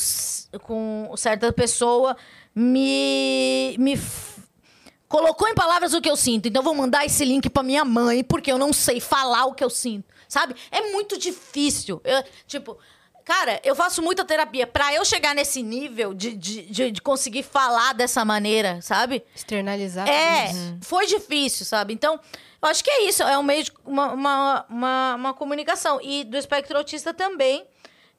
com 0.62 1.12
certa 1.14 1.52
pessoa 1.52 2.16
me, 2.54 3.76
me 3.78 4.00
colocou 5.06 5.46
em 5.48 5.54
palavras 5.54 5.92
o 5.92 6.00
que 6.00 6.08
eu 6.08 6.16
sinto. 6.16 6.48
Então, 6.48 6.62
vou 6.62 6.74
mandar 6.74 7.04
esse 7.04 7.22
link 7.26 7.50
pra 7.50 7.62
minha 7.62 7.84
mãe, 7.84 8.24
porque 8.24 8.50
eu 8.50 8.56
não 8.56 8.72
sei 8.72 9.00
falar 9.00 9.44
o 9.44 9.52
que 9.52 9.62
eu 9.62 9.68
sinto. 9.68 10.06
Sabe? 10.26 10.54
É 10.70 10.92
muito 10.92 11.18
difícil. 11.18 12.00
Eu, 12.02 12.24
tipo. 12.46 12.78
Cara, 13.22 13.60
eu 13.62 13.76
faço 13.76 14.00
muita 14.00 14.24
terapia. 14.24 14.66
Pra 14.66 14.94
eu 14.94 15.04
chegar 15.04 15.34
nesse 15.34 15.62
nível 15.62 16.14
de, 16.14 16.34
de, 16.34 16.62
de, 16.62 16.90
de 16.90 17.02
conseguir 17.02 17.42
falar 17.42 17.92
dessa 17.92 18.24
maneira, 18.24 18.80
sabe? 18.80 19.22
Externalizar. 19.36 20.08
É, 20.08 20.50
isso. 20.50 20.78
foi 20.80 21.06
difícil, 21.06 21.66
sabe? 21.66 21.92
Então, 21.92 22.18
eu 22.62 22.68
acho 22.68 22.84
que 22.84 22.90
é 22.90 23.08
isso. 23.08 23.22
É 23.22 23.36
um 23.36 23.42
meio 23.42 23.64
de 23.64 23.72
uma, 23.84 24.12
uma, 24.12 24.66
uma, 24.68 25.14
uma 25.16 25.34
comunicação. 25.34 26.00
E 26.00 26.24
do 26.24 26.36
espectro 26.36 26.78
autista 26.78 27.12
também. 27.12 27.64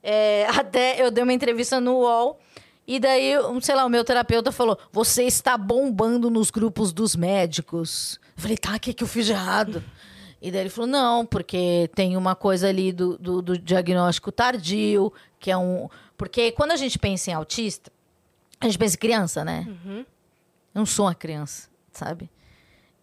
É, 0.03 0.45
até 0.55 1.01
eu 1.01 1.09
dei 1.09 1.23
uma 1.23 1.33
entrevista 1.33 1.79
no 1.79 1.99
UOL. 1.99 2.39
E 2.85 2.99
daí, 2.99 3.31
sei 3.61 3.75
lá, 3.75 3.85
o 3.85 3.89
meu 3.89 4.03
terapeuta 4.03 4.51
falou: 4.51 4.77
Você 4.91 5.23
está 5.23 5.57
bombando 5.57 6.29
nos 6.29 6.51
grupos 6.51 6.91
dos 6.91 7.15
médicos. 7.15 8.19
Eu 8.35 8.41
falei: 8.41 8.57
Tá, 8.57 8.75
o 8.75 8.79
que, 8.79 8.93
que 8.93 9.03
eu 9.03 9.07
fiz 9.07 9.25
de 9.25 9.31
errado? 9.31 9.81
E 10.41 10.51
daí 10.51 10.61
ele 10.61 10.69
falou: 10.69 10.89
Não, 10.89 11.25
porque 11.25 11.89
tem 11.95 12.17
uma 12.17 12.35
coisa 12.35 12.67
ali 12.67 12.91
do, 12.91 13.17
do, 13.17 13.41
do 13.41 13.57
diagnóstico 13.57 14.29
tardio, 14.29 15.13
que 15.39 15.49
é 15.49 15.57
um. 15.57 15.87
Porque 16.17 16.51
quando 16.51 16.71
a 16.71 16.75
gente 16.75 16.99
pensa 16.99 17.31
em 17.31 17.33
autista, 17.33 17.89
a 18.59 18.65
gente 18.65 18.77
pensa 18.77 18.95
em 18.95 18.99
criança, 18.99 19.45
né? 19.45 19.65
Eu 20.75 20.79
não 20.79 20.85
sou 20.85 21.05
uma 21.05 21.15
criança, 21.15 21.69
sabe? 21.93 22.29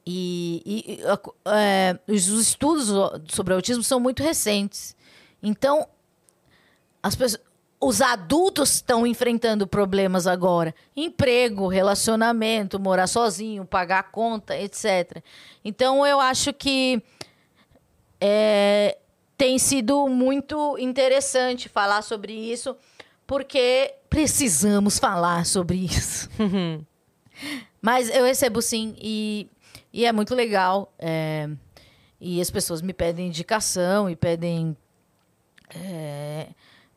E, 0.06 0.62
e- 0.64 1.00
é, 1.46 1.98
os 2.08 2.28
os 2.28 2.40
estudos 2.48 2.88
sobre 3.28 3.54
autismo 3.54 3.82
são 3.82 4.00
muito 4.00 4.22
recentes. 4.22 4.96
Então, 5.42 5.86
as 7.02 7.14
pessoas, 7.14 7.42
os 7.80 8.00
adultos 8.02 8.74
estão 8.74 9.06
enfrentando 9.06 9.66
problemas 9.66 10.26
agora. 10.26 10.74
Emprego, 10.94 11.66
relacionamento, 11.68 12.78
morar 12.78 13.06
sozinho, 13.06 13.64
pagar 13.64 14.00
a 14.00 14.02
conta, 14.02 14.56
etc. 14.56 15.22
Então, 15.64 16.06
eu 16.06 16.20
acho 16.20 16.52
que 16.52 17.02
é, 18.20 18.98
tem 19.36 19.58
sido 19.58 20.06
muito 20.08 20.76
interessante 20.78 21.68
falar 21.68 22.02
sobre 22.02 22.32
isso, 22.34 22.76
porque 23.26 23.94
precisamos 24.10 24.98
falar 24.98 25.46
sobre 25.46 25.78
isso. 25.78 26.28
Mas 27.80 28.10
eu 28.14 28.24
recebo 28.24 28.60
sim, 28.60 28.94
e, 29.00 29.48
e 29.92 30.04
é 30.04 30.12
muito 30.12 30.34
legal. 30.34 30.92
é, 30.98 31.48
e 32.20 32.40
as 32.40 32.50
pessoas 32.50 32.82
me 32.82 32.92
pedem 32.92 33.28
indicação 33.28 34.10
e 34.10 34.14
pedem. 34.14 34.76
é, 35.74 36.48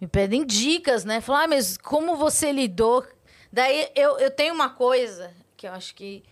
me 0.02 0.08
pedem 0.08 0.46
dicas, 0.46 1.06
né? 1.06 1.22
Falam, 1.22 1.44
ah, 1.44 1.48
mas 1.48 1.78
como 1.78 2.18
você 2.18 2.52
lidou? 2.52 3.06
Daí 3.52 3.90
eu, 3.96 4.18
eu 4.20 4.30
tenho 4.30 4.54
uma 4.54 4.70
coisa 4.70 5.32
que 5.56 5.66
eu 5.66 5.72
acho 5.72 5.96
que. 5.96 6.24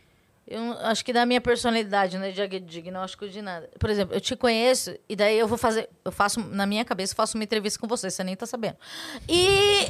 Eu 0.46 0.74
acho 0.80 1.06
que 1.06 1.14
da 1.14 1.26
minha 1.26 1.40
personalidade, 1.40 2.18
não 2.18 2.26
é 2.26 2.32
de 2.32 2.60
diagnóstico 2.60 3.30
de 3.30 3.42
nada. 3.42 3.70
Por 3.80 3.90
exemplo, 3.90 4.14
eu 4.14 4.20
te 4.20 4.36
conheço 4.36 4.94
e 5.08 5.16
daí 5.16 5.40
eu 5.40 5.48
vou 5.48 5.58
fazer. 5.58 5.90
Eu 6.04 6.12
faço, 6.12 6.42
na 6.42 6.66
minha 6.66 6.84
cabeça, 6.84 7.14
eu 7.14 7.16
faço 7.16 7.38
uma 7.38 7.44
entrevista 7.46 7.80
com 7.80 7.88
você, 7.88 8.10
você 8.10 8.24
nem 8.24 8.36
tá 8.36 8.46
sabendo. 8.46 8.76
E 9.30 9.90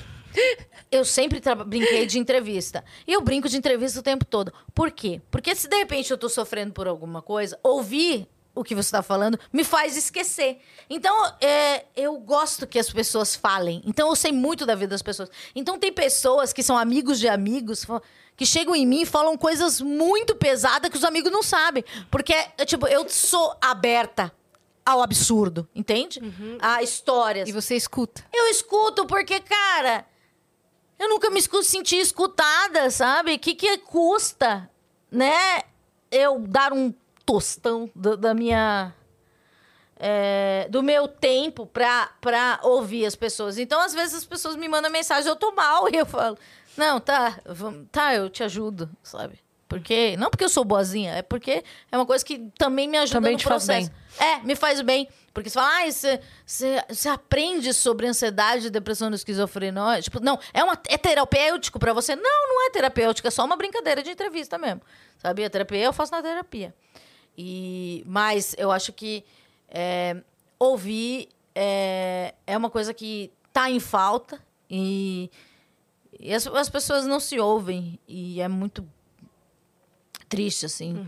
eu 0.91 1.05
sempre 1.05 1.41
brinquei 1.65 2.05
de 2.05 2.19
entrevista. 2.19 2.83
E 3.07 3.13
eu 3.13 3.21
brinco 3.21 3.47
de 3.47 3.57
entrevista 3.57 3.99
o 3.99 4.03
tempo 4.03 4.25
todo. 4.25 4.53
Por 4.73 4.91
quê? 4.91 5.21
Porque 5.29 5.55
se 5.55 5.67
de 5.67 5.77
repente 5.77 6.11
eu 6.11 6.17
tô 6.17 6.29
sofrendo 6.29 6.73
por 6.73 6.87
alguma 6.87 7.21
coisa, 7.21 7.59
ouvir 7.63 8.27
o 8.53 8.63
que 8.63 8.75
você 8.75 8.87
está 8.87 9.01
falando 9.01 9.39
me 9.51 9.63
faz 9.63 9.95
esquecer. 9.95 10.59
Então, 10.89 11.33
é, 11.39 11.85
eu 11.95 12.17
gosto 12.17 12.67
que 12.67 12.77
as 12.77 12.91
pessoas 12.91 13.35
falem. 13.35 13.81
Então, 13.85 14.09
eu 14.09 14.15
sei 14.15 14.31
muito 14.31 14.65
da 14.65 14.75
vida 14.75 14.89
das 14.89 15.01
pessoas. 15.01 15.29
Então, 15.55 15.79
tem 15.79 15.91
pessoas 15.91 16.51
que 16.51 16.61
são 16.61 16.77
amigos 16.77 17.19
de 17.19 17.27
amigos 17.27 17.85
que 18.35 18.45
chegam 18.45 18.75
em 18.75 18.85
mim 18.85 19.01
e 19.01 19.05
falam 19.05 19.37
coisas 19.37 19.79
muito 19.79 20.35
pesadas 20.35 20.89
que 20.89 20.97
os 20.97 21.03
amigos 21.03 21.31
não 21.31 21.43
sabem. 21.43 21.83
Porque, 22.09 22.33
é, 22.33 22.65
tipo, 22.65 22.87
eu 22.87 23.07
sou 23.07 23.55
aberta 23.61 24.33
ao 24.85 25.01
absurdo, 25.01 25.67
entende? 25.75 26.19
A 26.59 26.81
histórias. 26.81 27.47
E 27.47 27.51
você 27.51 27.75
escuta. 27.75 28.25
Eu 28.33 28.47
escuto 28.47 29.05
porque, 29.05 29.39
cara, 29.39 30.05
eu 31.03 31.09
nunca 31.09 31.29
me 31.29 31.41
senti 31.63 31.97
escutada, 31.97 32.89
sabe? 32.91 33.33
O 33.33 33.39
que, 33.39 33.55
que 33.55 33.77
custa, 33.79 34.69
né? 35.11 35.61
Eu 36.11 36.39
dar 36.39 36.71
um 36.73 36.93
tostão 37.25 37.89
do- 37.95 38.15
da 38.17 38.33
minha. 38.33 38.93
é, 40.03 40.67
do 40.69 40.81
meu 40.81 41.07
tempo 41.07 41.65
pra, 41.67 42.09
pra 42.19 42.59
ouvir 42.63 43.05
as 43.05 43.15
pessoas. 43.15 43.57
Então, 43.57 43.79
às 43.81 43.93
vezes, 43.93 44.15
as 44.15 44.25
pessoas 44.25 44.55
me 44.55 44.67
mandam 44.67 44.89
mensagem, 44.91 45.29
eu 45.29 45.35
tô 45.35 45.51
mal, 45.51 45.87
e 45.93 45.95
eu 45.95 46.05
falo, 46.05 46.37
não, 46.75 46.99
tá, 46.99 47.39
vamos- 47.45 47.85
tá, 47.91 48.15
eu 48.15 48.29
te 48.29 48.43
ajudo, 48.43 48.89
sabe? 49.03 49.39
Porque, 49.67 50.17
não 50.17 50.29
porque 50.29 50.43
eu 50.43 50.49
sou 50.49 50.65
boazinha, 50.65 51.13
é 51.13 51.21
porque 51.21 51.63
é 51.91 51.97
uma 51.97 52.05
coisa 52.05 52.25
que 52.25 52.39
também 52.57 52.89
me 52.89 52.97
ajuda 52.97 53.17
Também 53.17 53.33
no 53.33 53.37
te 53.39 53.45
faz 53.45 53.65
processo. 53.65 53.91
É, 54.19 54.39
me 54.39 54.55
faz 54.55 54.81
bem. 54.81 55.07
Porque 55.33 55.49
você 55.49 55.53
fala, 55.53 55.83
ah, 55.83 55.91
você, 55.91 56.19
você, 56.45 56.83
você 56.89 57.09
aprende 57.09 57.73
sobre 57.73 58.05
ansiedade, 58.05 58.69
depressão 58.69 59.09
e 59.11 59.15
esquizofrenia. 59.15 60.01
Tipo, 60.01 60.19
não, 60.19 60.37
é, 60.53 60.63
uma, 60.63 60.77
é 60.87 60.97
terapêutico 60.97 61.79
pra 61.79 61.93
você? 61.93 62.15
Não, 62.15 62.47
não 62.47 62.67
é 62.67 62.69
terapêutico, 62.71 63.27
é 63.27 63.31
só 63.31 63.45
uma 63.45 63.55
brincadeira 63.55 64.03
de 64.03 64.09
entrevista 64.09 64.57
mesmo. 64.57 64.81
Sabe? 65.17 65.45
A 65.45 65.49
terapia 65.49 65.79
eu 65.79 65.93
faço 65.93 66.11
na 66.11 66.21
terapia. 66.21 66.75
E, 67.37 68.03
mas 68.05 68.53
eu 68.57 68.71
acho 68.71 68.91
que 68.91 69.23
é, 69.69 70.17
ouvir 70.59 71.29
é, 71.55 72.33
é 72.45 72.57
uma 72.57 72.69
coisa 72.69 72.93
que 72.93 73.31
tá 73.53 73.69
em 73.69 73.79
falta 73.79 74.41
e, 74.69 75.29
e 76.19 76.33
as, 76.33 76.45
as 76.47 76.69
pessoas 76.69 77.05
não 77.05 77.19
se 77.19 77.39
ouvem. 77.39 77.97
E 78.07 78.41
é 78.41 78.47
muito 78.47 78.85
triste, 80.27 80.65
assim. 80.65 81.05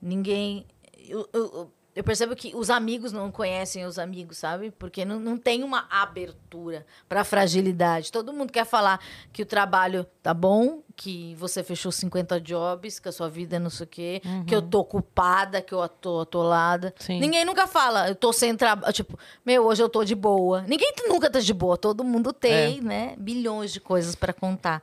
Ninguém. 0.00 0.66
Eu, 1.08 1.28
eu, 1.32 1.72
eu 1.96 2.04
percebo 2.04 2.36
que 2.36 2.54
os 2.54 2.68
amigos 2.68 3.10
não 3.10 3.32
conhecem 3.32 3.86
os 3.86 3.98
amigos, 3.98 4.36
sabe? 4.36 4.70
Porque 4.70 5.02
não, 5.02 5.18
não 5.18 5.38
tem 5.38 5.64
uma 5.64 5.86
abertura 5.88 6.84
para 7.08 7.24
fragilidade. 7.24 8.12
Todo 8.12 8.34
mundo 8.34 8.52
quer 8.52 8.66
falar 8.66 9.00
que 9.32 9.40
o 9.40 9.46
trabalho 9.46 10.06
tá 10.22 10.34
bom, 10.34 10.82
que 10.94 11.34
você 11.36 11.64
fechou 11.64 11.90
50 11.90 12.38
jobs, 12.38 12.98
que 12.98 13.08
a 13.08 13.12
sua 13.12 13.30
vida 13.30 13.56
é 13.56 13.58
não 13.58 13.70
sei 13.70 13.84
o 13.84 13.88
quê, 13.88 14.22
que 14.46 14.54
eu 14.54 14.60
tô 14.60 14.80
ocupada, 14.80 15.62
que 15.62 15.72
eu 15.72 15.88
tô 15.88 16.20
atolada. 16.20 16.94
Sim. 16.98 17.18
Ninguém 17.18 17.46
nunca 17.46 17.66
fala, 17.66 18.08
eu 18.10 18.14
tô 18.14 18.30
sem 18.30 18.54
trabalho. 18.54 18.92
Tipo, 18.92 19.18
meu, 19.42 19.64
hoje 19.64 19.82
eu 19.82 19.88
tô 19.88 20.04
de 20.04 20.14
boa. 20.14 20.60
Ninguém 20.68 20.92
nunca 21.08 21.30
tá 21.30 21.40
de 21.40 21.54
boa. 21.54 21.78
Todo 21.78 22.04
mundo 22.04 22.30
tem, 22.30 22.82
né? 22.82 23.14
Bilhões 23.16 23.72
de 23.72 23.80
coisas 23.80 24.14
para 24.14 24.34
contar. 24.34 24.82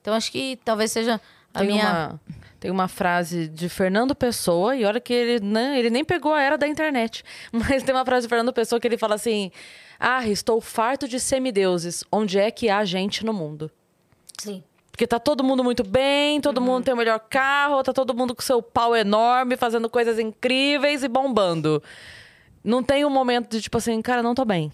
Então 0.00 0.14
acho 0.14 0.32
que 0.32 0.58
talvez 0.64 0.90
seja 0.90 1.20
a 1.52 1.58
Tem, 1.58 1.68
minha. 1.68 1.84
uma, 2.08 2.20
tem 2.64 2.70
uma 2.70 2.88
frase 2.88 3.46
de 3.46 3.68
Fernando 3.68 4.14
Pessoa, 4.14 4.74
e 4.74 4.86
olha 4.86 4.98
que 4.98 5.12
ele, 5.12 5.44
né, 5.44 5.78
ele 5.78 5.90
nem 5.90 6.02
pegou 6.02 6.32
a 6.32 6.40
era 6.40 6.56
da 6.56 6.66
internet. 6.66 7.22
Mas 7.52 7.82
tem 7.82 7.94
uma 7.94 8.06
frase 8.06 8.26
de 8.26 8.30
Fernando 8.30 8.54
Pessoa 8.54 8.80
que 8.80 8.88
ele 8.88 8.96
fala 8.96 9.16
assim: 9.16 9.50
Ah, 10.00 10.26
estou 10.26 10.62
farto 10.62 11.06
de 11.06 11.20
semideuses. 11.20 12.04
Onde 12.10 12.38
é 12.38 12.50
que 12.50 12.70
há 12.70 12.82
gente 12.82 13.22
no 13.22 13.34
mundo? 13.34 13.70
Sim. 14.40 14.64
Porque 14.90 15.06
tá 15.06 15.18
todo 15.18 15.44
mundo 15.44 15.62
muito 15.62 15.84
bem, 15.84 16.40
todo 16.40 16.56
Uhum. 16.56 16.64
mundo 16.64 16.84
tem 16.84 16.94
o 16.94 16.96
melhor 16.96 17.18
carro, 17.28 17.82
tá 17.82 17.92
todo 17.92 18.14
mundo 18.16 18.34
com 18.34 18.40
seu 18.40 18.62
pau 18.62 18.96
enorme, 18.96 19.58
fazendo 19.58 19.90
coisas 19.90 20.18
incríveis 20.18 21.04
e 21.04 21.08
bombando. 21.08 21.82
Não 22.64 22.82
tem 22.82 23.04
um 23.04 23.10
momento 23.10 23.50
de 23.50 23.60
tipo 23.60 23.76
assim, 23.76 24.00
cara, 24.00 24.22
não 24.22 24.34
tô 24.34 24.46
bem. 24.46 24.72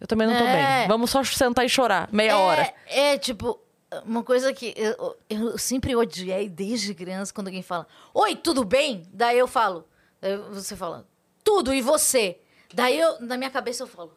Eu 0.00 0.06
também 0.06 0.26
não 0.26 0.38
tô 0.38 0.44
É. 0.44 0.78
bem. 0.78 0.88
Vamos 0.88 1.10
só 1.10 1.22
sentar 1.22 1.66
e 1.66 1.68
chorar 1.68 2.08
meia 2.10 2.30
é, 2.30 2.34
hora. 2.34 2.74
É, 2.86 3.18
tipo, 3.18 3.60
uma 4.04 4.22
coisa 4.22 4.52
que 4.52 4.72
eu, 4.76 5.16
eu 5.28 5.58
sempre 5.58 5.94
odiei 5.96 6.48
desde 6.48 6.94
criança 6.94 7.32
quando 7.32 7.48
alguém 7.48 7.62
fala: 7.62 7.86
Oi, 8.14 8.36
tudo 8.36 8.64
bem? 8.64 9.02
Daí 9.12 9.38
eu 9.38 9.48
falo, 9.48 9.84
daí 10.20 10.36
você 10.52 10.76
fala, 10.76 11.06
tudo, 11.42 11.72
e 11.74 11.80
você? 11.80 12.38
Daí 12.72 12.98
eu, 12.98 13.20
na 13.20 13.36
minha 13.36 13.50
cabeça 13.50 13.82
eu 13.82 13.86
falo. 13.86 14.12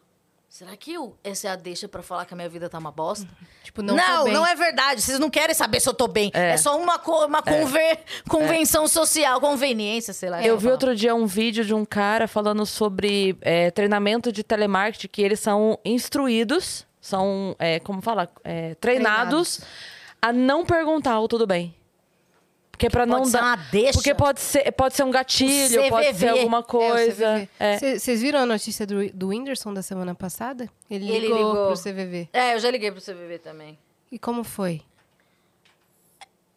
Será 0.48 0.76
que 0.76 0.92
eu, 0.92 1.16
essa 1.24 1.48
é 1.48 1.50
a 1.50 1.56
deixa 1.56 1.88
pra 1.88 2.00
falar 2.00 2.24
que 2.26 2.32
a 2.32 2.36
minha 2.36 2.48
vida 2.48 2.68
tá 2.70 2.78
uma 2.78 2.92
bosta? 2.92 3.26
Tipo, 3.64 3.82
não, 3.82 3.96
não, 3.96 4.28
não 4.28 4.46
é 4.46 4.54
verdade. 4.54 5.02
Vocês 5.02 5.18
não 5.18 5.28
querem 5.28 5.52
saber 5.52 5.80
se 5.80 5.88
eu 5.88 5.94
tô 5.94 6.06
bem. 6.06 6.30
É, 6.32 6.50
É. 6.50 6.56
só 6.56 6.78
uma, 6.80 6.96
co- 6.96 7.26
uma 7.26 7.42
conver- 7.42 7.98
convenção 8.28 8.86
social, 8.86 9.40
conveniência, 9.40 10.12
sei 10.14 10.30
lá. 10.30 10.40
Eu 10.44 10.56
vi 10.56 10.68
outro 10.68 10.94
dia 10.94 11.12
um 11.12 11.26
vídeo 11.26 11.64
de 11.64 11.74
um 11.74 11.84
cara 11.84 12.28
falando 12.28 12.64
sobre 12.64 13.36
é, 13.40 13.72
treinamento 13.72 14.30
de 14.30 14.44
telemarketing, 14.44 15.08
que 15.08 15.22
eles 15.22 15.40
são 15.40 15.76
instruídos, 15.84 16.86
são, 17.04 17.54
é, 17.58 17.78
como 17.80 18.00
fala, 18.00 18.30
É, 18.42 18.74
treinados, 18.76 19.60
a 20.22 20.32
não 20.32 20.64
perguntar 20.64 21.20
o 21.20 21.28
tudo 21.28 21.46
bem. 21.46 21.74
Porque 22.70 22.88
pra 22.88 23.04
não 23.04 23.18
pode 23.18 23.30
ser 23.30 23.38
dar. 23.38 23.70
Porque 23.92 24.14
pode 24.14 24.40
ser, 24.40 24.72
pode 24.72 24.94
ser 24.94 25.02
um 25.04 25.10
gatilho, 25.10 25.88
pode 25.90 26.14
ser 26.14 26.28
alguma 26.30 26.60
É, 26.60 26.62
coisa. 26.62 27.26
CVV. 27.34 27.48
É. 27.60 27.98
Vocês 27.98 28.22
viram 28.22 28.40
a 28.40 28.46
notícia 28.46 28.86
do, 28.86 29.06
do 29.12 29.28
Whindersson 29.28 29.74
da 29.74 29.82
semana 29.82 30.14
passada? 30.14 30.68
Ele 30.90 31.08
Ele 31.08 31.26
ligou, 31.28 31.36
ligou. 31.36 31.66
pro 31.66 31.76
CVV. 31.76 32.30
É, 32.32 32.54
eu 32.54 32.58
já 32.58 32.70
liguei 32.70 32.90
pro 32.90 33.02
CVV 33.02 33.38
também. 33.38 33.78
E 34.10 34.18
como 34.18 34.42
foi? 34.42 34.80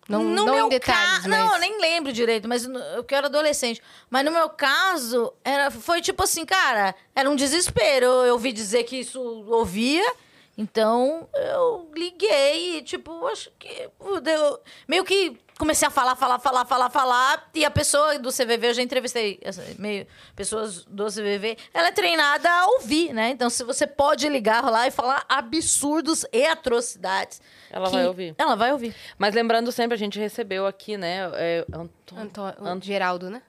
Não, 0.07 0.23
no 0.23 0.45
não 0.45 0.45
meu 0.45 0.65
em 0.67 0.69
detalhes, 0.69 1.23
ca... 1.23 1.27
mas... 1.27 1.39
Não, 1.45 1.53
eu 1.55 1.59
nem 1.59 1.81
lembro 1.81 2.13
direito, 2.13 2.47
mas 2.47 2.63
eu 2.65 3.03
que 3.03 3.13
era 3.13 3.27
adolescente. 3.27 3.81
Mas 4.09 4.23
no 4.23 4.31
meu 4.31 4.47
caso, 4.49 5.33
era, 5.43 5.69
foi 5.69 5.99
tipo 6.01 6.23
assim, 6.23 6.45
cara, 6.45 6.95
era 7.13 7.29
um 7.29 7.35
desespero. 7.35 8.05
Eu 8.05 8.33
ouvi 8.35 8.53
dizer 8.53 8.85
que 8.85 8.95
isso 9.01 9.21
ouvia, 9.49 10.09
então 10.57 11.27
eu 11.35 11.89
liguei 11.95 12.77
e, 12.77 12.81
tipo, 12.81 13.27
acho 13.27 13.51
que. 13.59 13.89
Deu, 14.23 14.59
meio 14.87 15.03
que 15.05 15.37
comecei 15.59 15.87
a 15.87 15.91
falar, 15.91 16.15
falar, 16.15 16.39
falar, 16.39 16.65
falar, 16.65 16.89
falar. 16.89 17.49
E 17.53 17.63
a 17.65 17.71
pessoa 17.71 18.17
do 18.19 18.29
CVV, 18.31 18.67
eu 18.69 18.73
já 18.75 18.81
entrevistei 18.81 19.39
essa- 19.41 19.63
meio, 19.79 20.05
pessoas 20.35 20.83
do 20.85 21.07
CVV, 21.11 21.57
ela 21.73 21.87
é 21.87 21.91
treinada 21.91 22.49
a 22.49 22.67
ouvir, 22.67 23.11
né? 23.13 23.29
Então, 23.29 23.49
se 23.49 23.63
você 23.63 23.85
pode 23.87 24.27
ligar 24.29 24.63
lá 24.69 24.87
e 24.87 24.91
falar 24.91 25.25
absurdos 25.27 26.25
e 26.31 26.45
atrocidades. 26.45 27.41
Ela 27.71 27.89
vai 27.89 28.07
ouvir. 28.07 28.35
Ela 28.37 28.55
vai 28.55 28.71
ouvir. 28.71 28.95
Mas 29.17 29.33
lembrando 29.35 29.71
sempre, 29.71 29.95
a 29.95 29.97
gente 29.97 30.17
recebeu 30.19 30.65
aqui, 30.67 30.95
né? 30.97 31.29
É, 31.33 31.65
Antônio. 31.73 32.23
Antônio, 32.23 32.55
Ant- 32.65 32.83
Geraldo, 32.85 33.29
né? 33.29 33.41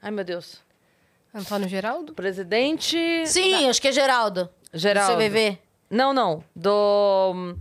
Ai, 0.00 0.10
meu 0.10 0.24
Deus. 0.24 0.62
Antônio 1.34 1.68
Geraldo? 1.68 2.14
Presidente. 2.14 2.96
Sim, 3.26 3.68
acho 3.68 3.80
que 3.82 3.88
é 3.88 3.92
Geraldo. 3.92 4.48
Geraldo. 4.72 5.12
Do 5.12 5.18
CVV. 5.18 5.58
Não, 5.90 6.12
não. 6.12 6.42
Do. 6.54 7.56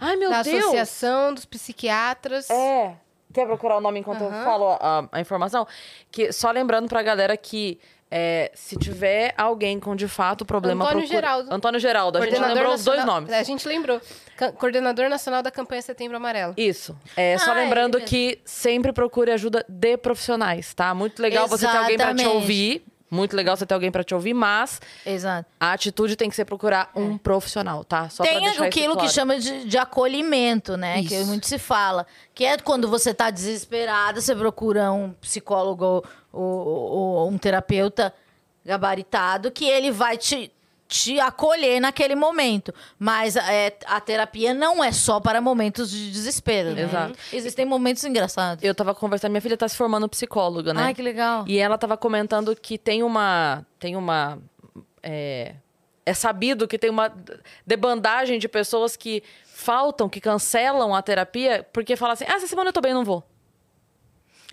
Ai, 0.00 0.16
meu 0.16 0.30
da 0.30 0.42
Deus. 0.42 0.58
Associação 0.58 1.32
dos 1.34 1.44
Psiquiatras. 1.44 2.50
É. 2.50 2.94
Quer 3.32 3.46
procurar 3.46 3.76
o 3.76 3.80
nome 3.80 4.00
enquanto 4.00 4.22
eu 4.22 4.28
Aham. 4.28 4.44
falo 4.44 4.66
a, 4.80 5.08
a 5.12 5.20
informação? 5.20 5.66
Que, 6.10 6.32
só 6.32 6.50
lembrando 6.50 6.88
pra 6.88 7.02
galera 7.02 7.36
que 7.36 7.78
é, 8.10 8.50
se 8.54 8.76
tiver 8.78 9.34
alguém 9.36 9.78
com 9.78 9.94
de 9.94 10.08
fato 10.08 10.44
problema... 10.44 10.84
Antônio 10.84 11.02
procura- 11.02 11.20
Geraldo. 11.20 11.54
Antônio 11.54 11.80
Geraldo. 11.80 12.18
A 12.18 12.20
gente 12.22 12.40
lembrou 12.40 12.72
os 12.74 12.84
dois 12.84 12.98
nacional- 12.98 13.20
nomes. 13.20 13.34
A 13.34 13.42
gente 13.42 13.68
lembrou. 13.68 14.00
Coordenador 14.58 15.08
Nacional 15.10 15.42
da 15.42 15.50
Campanha 15.50 15.82
Setembro 15.82 16.16
Amarelo. 16.16 16.54
Isso. 16.56 16.96
É, 17.16 17.36
só 17.38 17.50
Ah, 17.50 17.54
lembrando 17.54 17.94
mesmo. 17.98 18.08
que 18.08 18.38
sempre 18.44 18.92
procure 18.92 19.30
ajuda 19.32 19.64
de 19.68 19.96
profissionais, 19.98 20.72
tá? 20.72 20.94
Muito 20.94 21.20
legal 21.20 21.46
você 21.46 21.66
ter 21.66 21.76
alguém 21.76 21.96
pra 21.96 22.06
te 22.14 22.20
Exatamente. 22.20 22.36
ouvir. 22.36 22.86
Muito 23.10 23.36
legal 23.36 23.56
você 23.56 23.64
ter 23.64 23.72
alguém 23.74 23.90
pra 23.90 24.02
te 24.02 24.12
ouvir, 24.14 24.34
mas 24.34 24.80
Exato. 25.04 25.48
a 25.60 25.72
atitude 25.72 26.16
tem 26.16 26.28
que 26.28 26.34
ser 26.34 26.44
procurar 26.44 26.90
um 26.94 27.16
profissional, 27.16 27.84
tá? 27.84 28.08
Só 28.08 28.24
Tem 28.24 28.48
aquilo 28.48 28.92
que 28.94 28.98
claro. 28.98 29.08
chama 29.12 29.38
de, 29.38 29.64
de 29.64 29.78
acolhimento, 29.78 30.76
né? 30.76 31.02
Que 31.04 31.14
Isso. 31.14 31.26
muito 31.26 31.46
se 31.46 31.56
fala. 31.58 32.04
Que 32.34 32.44
é 32.44 32.58
quando 32.58 32.88
você 32.88 33.14
tá 33.14 33.30
desesperada, 33.30 34.20
você 34.20 34.34
procura 34.34 34.90
um 34.90 35.12
psicólogo 35.20 35.84
ou, 35.84 36.42
ou- 36.42 36.90
ou 37.22 37.30
um 37.30 37.38
terapeuta 37.38 38.12
gabaritado 38.64 39.50
que 39.52 39.64
ele 39.64 39.92
vai 39.92 40.16
te, 40.18 40.50
te 40.88 41.18
acolher 41.18 41.80
naquele 41.80 42.14
momento. 42.14 42.72
Mas 42.98 43.36
é, 43.36 43.76
a 43.86 44.00
terapia 44.00 44.54
não 44.54 44.82
é 44.82 44.92
só 44.92 45.20
para 45.20 45.40
momentos 45.40 45.90
de 45.90 46.10
desespero. 46.10 46.74
né? 46.74 46.82
Exato. 46.82 47.18
Existem 47.32 47.66
momentos 47.66 48.04
engraçados. 48.04 48.62
Eu 48.62 48.74
tava 48.74 48.94
conversando, 48.94 49.32
minha 49.32 49.40
filha 49.40 49.56
tá 49.56 49.68
se 49.68 49.76
formando 49.76 50.08
psicóloga, 50.08 50.72
né? 50.72 50.82
Ai, 50.84 50.94
que 50.94 51.02
legal. 51.02 51.44
E 51.46 51.58
ela 51.58 51.76
tava 51.76 51.96
comentando 51.96 52.54
que 52.54 52.78
tem 52.78 53.02
uma. 53.02 53.66
Tem 53.78 53.96
uma. 53.96 54.38
é, 55.02 55.56
é 56.04 56.14
sabido 56.14 56.68
que 56.68 56.78
tem 56.78 56.88
uma 56.88 57.12
debandagem 57.66 58.38
de 58.38 58.48
pessoas 58.48 58.96
que 58.96 59.24
faltam, 59.44 60.08
que 60.08 60.20
cancelam 60.20 60.94
a 60.94 61.02
terapia, 61.02 61.66
porque 61.72 61.96
falam 61.96 62.12
assim: 62.12 62.24
ah, 62.28 62.34
essa 62.34 62.46
semana 62.46 62.68
eu 62.68 62.72
tô 62.72 62.80
bem, 62.80 62.94
não 62.94 63.04
vou. 63.04 63.24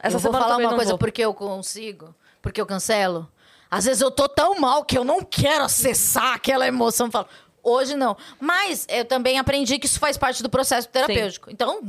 Essa 0.01 0.17
eu 0.17 0.19
vou 0.19 0.31
falar 0.33 0.57
uma 0.57 0.75
coisa 0.75 0.91
vou. 0.91 0.97
porque 0.97 1.23
eu 1.23 1.33
consigo, 1.33 2.13
porque 2.41 2.59
eu 2.59 2.65
cancelo. 2.65 3.29
Às 3.73 3.85
vezes 3.85 4.01
eu 4.01 4.11
tô 4.11 4.29
tão 4.29 4.59
mal 4.59 4.85
que 4.85 4.95
eu 4.95 5.03
não 5.03 5.23
quero 5.23 5.63
acessar 5.63 6.35
aquela 6.35 6.67
emoção. 6.67 7.09
Falo, 7.09 7.25
hoje 7.63 7.95
não. 7.95 8.15
Mas 8.39 8.85
eu 8.87 9.03
também 9.03 9.39
aprendi 9.39 9.79
que 9.79 9.87
isso 9.87 9.99
faz 9.99 10.15
parte 10.15 10.43
do 10.43 10.49
processo 10.49 10.87
terapêutico. 10.89 11.49
Sim. 11.49 11.53
Então, 11.53 11.79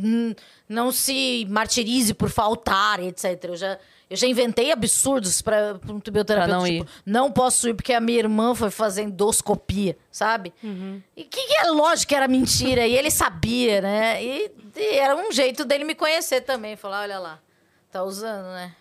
não 0.66 0.90
se 0.90 1.46
martirize 1.50 2.14
por 2.14 2.30
faltar, 2.30 3.00
etc. 3.00 3.38
Eu 3.44 3.56
já, 3.56 3.78
eu 4.08 4.16
já 4.16 4.26
inventei 4.26 4.72
absurdos 4.72 5.42
para 5.42 5.78
um 5.86 6.00
bioterapeuta. 6.10 6.56
Não, 6.56 6.64
tipo, 6.64 6.84
ir. 6.84 6.88
não 7.04 7.30
posso 7.30 7.68
ir 7.68 7.74
porque 7.74 7.92
a 7.92 8.00
minha 8.00 8.18
irmã 8.18 8.54
foi 8.54 8.70
fazer 8.70 9.02
endoscopia, 9.02 9.94
sabe? 10.10 10.54
Uhum. 10.62 11.02
E 11.14 11.24
que, 11.24 11.46
que 11.48 11.58
é 11.58 11.70
lógico 11.70 12.08
que 12.08 12.14
era 12.14 12.26
mentira. 12.26 12.86
e 12.86 12.96
ele 12.96 13.10
sabia, 13.10 13.82
né? 13.82 14.24
E, 14.24 14.50
e 14.74 14.96
era 14.96 15.14
um 15.14 15.30
jeito 15.30 15.66
dele 15.66 15.84
me 15.84 15.94
conhecer 15.94 16.40
também. 16.40 16.76
Falar, 16.76 17.02
olha 17.02 17.18
lá, 17.18 17.38
tá 17.90 18.02
usando, 18.02 18.46
né? 18.54 18.74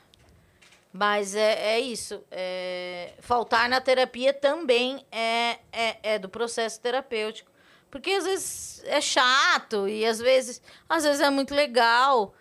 Mas 0.94 1.34
é, 1.34 1.74
é 1.74 1.80
isso. 1.80 2.22
É... 2.30 3.14
Faltar 3.20 3.68
na 3.68 3.82
terapia 3.82 4.32
também 4.32 5.04
é, 5.12 5.58
é, 5.72 5.98
é, 6.04 6.20
do 6.20 6.30
processo 6.30 6.80
terapêutico. 6.80 7.52
Porque 7.90 8.12
às 8.12 8.24
vezes 8.24 8.84
é 8.86 9.02
chato 9.02 9.88
e 9.88 10.06
às 10.06 10.20
vezes, 10.20 10.62
às 10.88 11.04
vezes 11.04 11.20
é 11.20 11.32
muito 11.32 11.54
legal. 11.54 12.34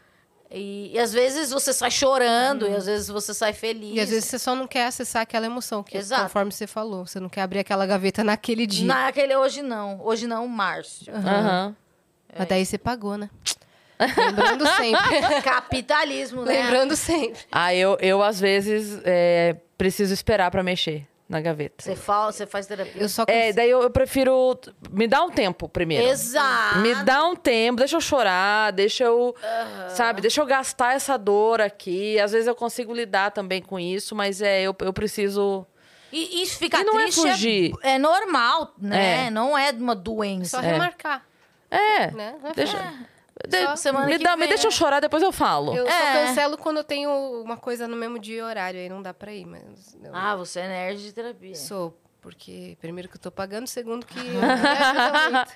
E, 0.50 0.90
e 0.92 0.98
às 0.98 1.14
vezes 1.14 1.50
você 1.50 1.72
sai 1.72 1.90
chorando 1.90 2.68
e 2.68 2.74
às 2.74 2.84
vezes 2.84 3.09
você 3.09 3.32
sai 3.32 3.55
feliz. 3.55 3.94
E 3.94 4.00
às 4.00 4.11
vezes 4.11 4.26
você 4.26 4.38
só 4.38 4.55
não 4.55 4.66
quer 4.66 4.86
acessar 4.86 5.22
aquela 5.22 5.46
emoção, 5.46 5.82
que 5.82 5.96
Exato. 5.96 6.24
conforme 6.24 6.53
você 6.53 6.66
falou. 6.66 7.07
Você 7.07 7.18
não 7.18 7.30
quer 7.30 7.40
abrir 7.40 7.61
aquela 7.61 7.86
gaveta 7.86 8.22
naquele 8.22 8.66
dia. 8.66 8.86
Naquele 8.86 9.34
hoje 9.34 9.62
não. 9.62 9.98
Hoje 10.05 10.26
não, 10.26 10.46
Márcio. 10.46 11.12
Uhum. 11.12 11.20
uhum. 11.20 11.76
Mas 12.38 12.48
daí 12.48 12.66
você 12.66 12.76
pagou, 12.76 13.16
né? 13.16 13.30
Lembrando 14.01 14.66
sempre. 14.66 15.43
Capitalismo, 15.43 16.45
né? 16.45 16.62
Lembrando 16.62 16.97
sempre. 16.97 17.40
Ah, 17.51 17.74
eu, 17.74 17.97
eu 18.01 18.22
às 18.22 18.40
vezes 18.40 19.01
é, 19.05 19.57
preciso 19.76 20.12
esperar 20.12 20.51
para 20.51 20.62
mexer 20.62 21.07
na 21.32 21.40
gaveta. 21.40 21.82
Você 21.82 21.97
faz, 21.97 22.36
você 22.36 22.47
faz 22.47 22.66
terapia? 22.66 23.03
Eu 23.03 23.09
só 23.09 23.24
É, 23.26 23.53
daí 23.53 23.70
eu, 23.70 23.82
eu, 23.82 23.90
prefiro. 23.90 24.59
Me 24.90 25.09
dá 25.09 25.22
um 25.22 25.30
tempo 25.30 25.66
primeiro. 25.66 26.07
Exato. 26.07 26.78
Me 26.80 26.95
dá 26.97 27.24
um 27.24 27.34
tempo, 27.34 27.78
deixa 27.78 27.97
eu 27.97 28.01
chorar, 28.01 28.70
deixa 28.70 29.05
eu. 29.05 29.34
Uhum. 29.34 29.88
Sabe, 29.88 30.20
deixa 30.20 30.43
eu 30.43 30.47
gastar 30.47 30.95
essa 30.95 31.16
dor 31.16 31.61
aqui. 31.62 32.20
Às 32.20 32.32
vezes 32.32 32.47
eu 32.47 32.55
consigo 32.55 32.93
lidar 32.93 33.30
também 33.30 33.62
com 33.62 33.80
isso, 33.80 34.14
mas 34.14 34.43
é, 34.43 34.62
eu, 34.62 34.76
eu 34.80 34.93
preciso. 34.93 35.66
E 36.12 36.43
isso 36.43 36.59
fica 36.59 36.80
e 36.80 36.84
não 36.84 37.01
é 37.01 37.05
triste. 37.05 37.26
É, 37.26 37.32
fugir. 37.32 37.72
É, 37.82 37.93
é 37.93 37.99
normal, 37.99 38.74
né? 38.78 39.26
É. 39.26 39.30
Não 39.30 39.57
é 39.57 39.70
uma 39.70 39.97
doença. 39.97 40.59
Só 40.59 40.61
remarcar. 40.61 41.24
É. 41.70 42.11
Né? 42.11 42.34
Deixa. 42.55 42.76
É. 43.51 43.72
De, 43.72 43.80
semana 43.80 44.07
me, 44.07 44.18
dá, 44.18 44.36
me 44.36 44.47
deixa 44.47 44.66
eu 44.66 44.70
chorar, 44.70 45.01
depois 45.01 45.22
eu 45.22 45.32
falo. 45.32 45.74
Eu 45.74 45.86
é. 45.86 45.90
só 45.90 46.26
cancelo 46.26 46.59
quando 46.59 46.78
eu 46.78 46.84
tenho 46.84 47.11
uma 47.43 47.57
coisa 47.57 47.88
no 47.88 47.97
mesmo 47.97 48.18
dia 48.18 48.38
e 48.38 48.43
horário, 48.43 48.80
aí 48.80 48.88
não 48.88 49.03
dá 49.03 49.12
pra 49.12 49.32
ir. 49.32 49.47
Mas 49.47 49.97
eu... 50.03 50.14
Ah, 50.14 50.36
você 50.36 50.61
é 50.61 50.68
nerd 50.68 51.03
de 51.03 51.12
terapia. 51.12 51.55
Sou, 51.55 51.97
porque 52.20 52.76
primeiro 52.80 53.09
que 53.09 53.16
eu 53.16 53.20
tô 53.20 53.30
pagando, 53.30 53.66
segundo 53.66 54.07
que 54.07 54.18
me 54.20 54.38
ajuda 54.38 55.30
muito. 55.30 55.53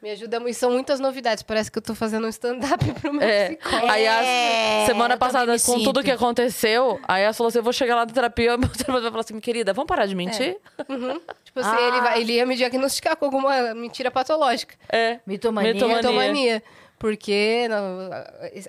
Me 0.00 0.10
ajuda 0.12 0.38
muito. 0.38 0.54
São 0.54 0.70
muitas 0.70 1.00
novidades. 1.00 1.42
Parece 1.42 1.70
que 1.70 1.78
eu 1.78 1.82
tô 1.82 1.92
fazendo 1.94 2.24
um 2.24 2.30
stand-up 2.30 2.84
pro 3.00 3.12
meu 3.12 3.22
é. 3.22 3.56
psicólogo. 3.56 3.90
Aí, 3.90 4.06
a 4.06 4.22
é, 4.22 4.86
semana 4.86 5.16
passada, 5.16 5.52
com 5.52 5.58
sinto. 5.58 5.84
tudo 5.84 6.04
que 6.04 6.10
aconteceu, 6.10 7.00
aí 7.06 7.24
ela 7.24 7.32
falou 7.32 7.48
assim: 7.48 7.58
eu 7.58 7.64
vou 7.64 7.72
chegar 7.72 7.96
lá 7.96 8.06
na 8.06 8.12
terapia, 8.12 8.54
meu 8.56 8.68
terapeuta 8.68 9.02
vai 9.02 9.10
falar 9.10 9.20
assim: 9.22 9.40
querida, 9.40 9.72
vamos 9.72 9.88
parar 9.88 10.06
de 10.06 10.14
mentir? 10.14 10.56
É. 10.78 10.92
Uhum. 10.92 11.20
Tipo 11.44 11.60
assim, 11.60 11.76
ah. 11.76 11.88
ele, 11.88 12.00
vai, 12.00 12.20
ele 12.20 12.32
ia 12.34 12.46
me 12.46 12.54
diagnosticar 12.54 13.16
com 13.16 13.24
alguma 13.24 13.74
mentira 13.74 14.10
patológica. 14.10 14.76
É. 14.88 15.18
Mitomania. 15.26 15.74
Mitomania. 15.74 15.96
Mitomania. 15.96 16.62
Porque 16.98 17.68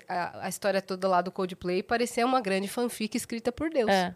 a, 0.08 0.44
a, 0.44 0.48
história 0.48 0.80
toda 0.80 1.08
lá 1.08 1.20
do 1.20 1.32
Coldplay 1.32 1.82
parecia 1.82 2.24
uma 2.24 2.40
grande 2.40 2.68
fanfic 2.68 3.16
escrita 3.16 3.50
por 3.50 3.70
Deus. 3.70 3.90
É. 3.90 4.14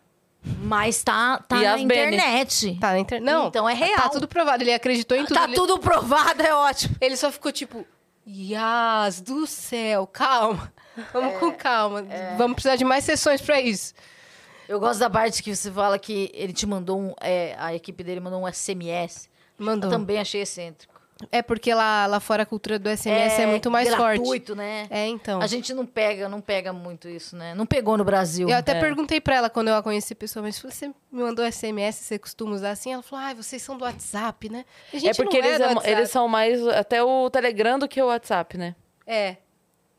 Mas 0.62 1.02
tá, 1.02 1.38
tá 1.38 1.56
na 1.56 1.78
internet. 1.78 2.78
Tá 2.78 2.92
na 2.92 2.98
internet. 2.98 3.24
Não, 3.24 3.48
então 3.48 3.68
é 3.68 3.74
real. 3.74 4.02
Tá 4.02 4.08
tudo 4.10 4.28
provado. 4.28 4.62
Ele 4.62 4.72
acreditou 4.72 5.16
em 5.16 5.24
tudo. 5.24 5.34
Tá 5.34 5.44
ele... 5.44 5.54
tudo 5.54 5.78
provado, 5.78 6.42
é 6.42 6.54
ótimo. 6.54 6.94
Ele 7.00 7.16
só 7.16 7.32
ficou 7.32 7.50
tipo, 7.50 7.84
Yas 8.26 9.20
do 9.20 9.46
céu, 9.46 10.06
calma. 10.06 10.72
Vamos 11.12 11.34
é, 11.34 11.38
com 11.38 11.52
calma. 11.52 12.06
É. 12.08 12.36
Vamos 12.36 12.54
precisar 12.54 12.76
de 12.76 12.84
mais 12.84 13.04
sessões 13.04 13.40
para 13.40 13.60
isso. 13.60 13.94
Eu 14.68 14.80
gosto 14.80 15.00
da 15.00 15.10
parte 15.10 15.42
que 15.42 15.54
você 15.54 15.70
fala 15.70 15.98
que 15.98 16.30
ele 16.32 16.52
te 16.52 16.66
mandou 16.66 16.98
um. 16.98 17.14
É, 17.20 17.54
a 17.58 17.74
equipe 17.74 18.02
dele 18.02 18.20
mandou 18.20 18.42
um 18.42 18.50
SMS. 18.50 19.28
Mandou. 19.58 19.90
Eu 19.90 19.98
também 19.98 20.18
achei 20.18 20.40
excêntrico. 20.40 20.93
É 21.30 21.42
porque 21.42 21.72
lá, 21.72 22.06
lá 22.06 22.18
fora 22.18 22.42
a 22.42 22.46
cultura 22.46 22.78
do 22.78 22.88
SMS 22.88 23.38
é, 23.38 23.42
é 23.42 23.46
muito 23.46 23.70
mais 23.70 23.88
gratuito, 23.88 24.48
forte. 24.48 24.54
né? 24.54 24.86
É, 24.90 25.06
então. 25.06 25.40
A 25.40 25.46
gente 25.46 25.72
não 25.72 25.86
pega, 25.86 26.28
não 26.28 26.40
pega 26.40 26.72
muito 26.72 27.08
isso, 27.08 27.36
né? 27.36 27.54
Não 27.54 27.64
pegou 27.64 27.96
no 27.96 28.04
Brasil. 28.04 28.48
Eu 28.48 28.56
até 28.56 28.72
é. 28.72 28.80
perguntei 28.80 29.20
pra 29.20 29.36
ela 29.36 29.50
quando 29.50 29.68
eu 29.68 29.76
a 29.76 29.82
conheci 29.82 30.14
pessoalmente, 30.14 30.60
você 30.62 30.88
me 30.88 31.22
mandou 31.22 31.50
SMS, 31.50 31.96
você 31.96 32.18
costuma 32.18 32.52
usar 32.52 32.72
assim? 32.72 32.92
Ela 32.92 33.02
falou, 33.02 33.24
ah, 33.24 33.34
vocês 33.34 33.62
são 33.62 33.78
do 33.78 33.84
WhatsApp, 33.84 34.48
né? 34.48 34.64
é 34.92 35.14
porque 35.14 35.36
eles, 35.36 35.60
é 35.60 35.92
eles 35.92 36.10
são 36.10 36.26
mais 36.26 36.66
até 36.66 37.02
o 37.02 37.30
Telegram 37.30 37.78
do 37.78 37.88
que 37.88 38.02
o 38.02 38.06
WhatsApp, 38.06 38.58
né? 38.58 38.74
É. 39.06 39.36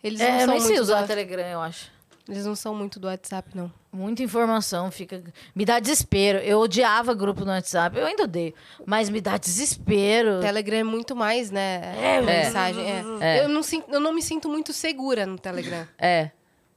Eles 0.03 0.19
é, 0.19 0.31
não 0.31 0.39
são 0.39 0.41
eu 0.41 0.47
nem 0.47 0.61
muito 0.61 0.81
usar 0.81 1.03
o 1.03 1.07
Telegram, 1.07 1.47
eu 1.47 1.61
acho. 1.61 1.91
Eles 2.27 2.45
não 2.45 2.55
são 2.55 2.75
muito 2.75 2.99
do 2.99 3.07
WhatsApp, 3.07 3.49
não. 3.55 3.71
Muita 3.95 4.21
informação, 4.21 4.91
fica. 4.91 5.23
Me 5.55 5.63
dá 5.63 5.79
desespero. 5.79 6.39
Eu 6.39 6.59
odiava 6.59 7.13
grupo 7.13 7.45
no 7.45 7.51
WhatsApp, 7.51 7.97
eu 7.97 8.05
ainda 8.05 8.23
odeio. 8.23 8.53
Mas 8.85 9.09
me 9.09 9.21
dá 9.21 9.37
desespero. 9.37 10.41
Telegram 10.41 10.79
é 10.79 10.83
muito 10.83 11.15
mais, 11.15 11.49
né? 11.49 11.95
É, 11.97 12.21
mensagem. 12.21 12.83
É. 12.83 13.03
É. 13.21 13.43
Eu, 13.45 13.47
não 13.47 13.61
eu 13.87 13.99
não 14.01 14.13
me 14.13 14.21
sinto 14.21 14.49
muito 14.49 14.73
segura 14.73 15.25
no 15.25 15.39
Telegram. 15.39 15.87
É. 15.97 16.31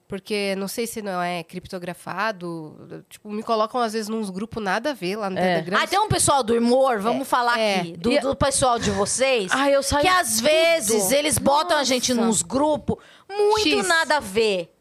Porque 0.06 0.54
não 0.56 0.68
sei 0.68 0.86
se 0.86 1.02
não 1.02 1.20
é 1.20 1.42
criptografado. 1.42 3.04
Tipo, 3.10 3.30
me 3.30 3.42
colocam 3.42 3.80
às 3.80 3.92
vezes 3.92 4.08
nos 4.08 4.30
grupos 4.30 4.62
nada 4.62 4.90
a 4.90 4.94
ver 4.94 5.16
lá 5.16 5.28
no 5.28 5.36
é. 5.36 5.56
Telegram. 5.56 5.80
Ah, 5.82 5.86
tem 5.86 5.98
um 5.98 6.08
pessoal 6.08 6.42
do 6.44 6.54
humor, 6.54 7.00
vamos 7.00 7.22
é. 7.22 7.24
falar 7.24 7.58
é. 7.58 7.80
aqui. 7.80 7.92
Do, 7.96 8.18
do, 8.20 8.36
pessoal 8.36 8.78
de 8.78 8.90
vocês. 8.92 9.50
Ah, 9.52 9.68
eu 9.68 9.82
saio 9.82 10.02
Que 10.02 10.08
às 10.08 10.36
tudo. 10.36 10.44
vezes 10.44 11.10
eles 11.10 11.36
botam 11.36 11.76
Nossa. 11.76 11.80
a 11.80 11.84
gente 11.84 12.14
nos 12.14 12.42
grupos 12.42 12.96
muito 13.28 13.68
X. 13.68 13.86
nada 13.88 14.16
a 14.16 14.20
ver. 14.20 14.72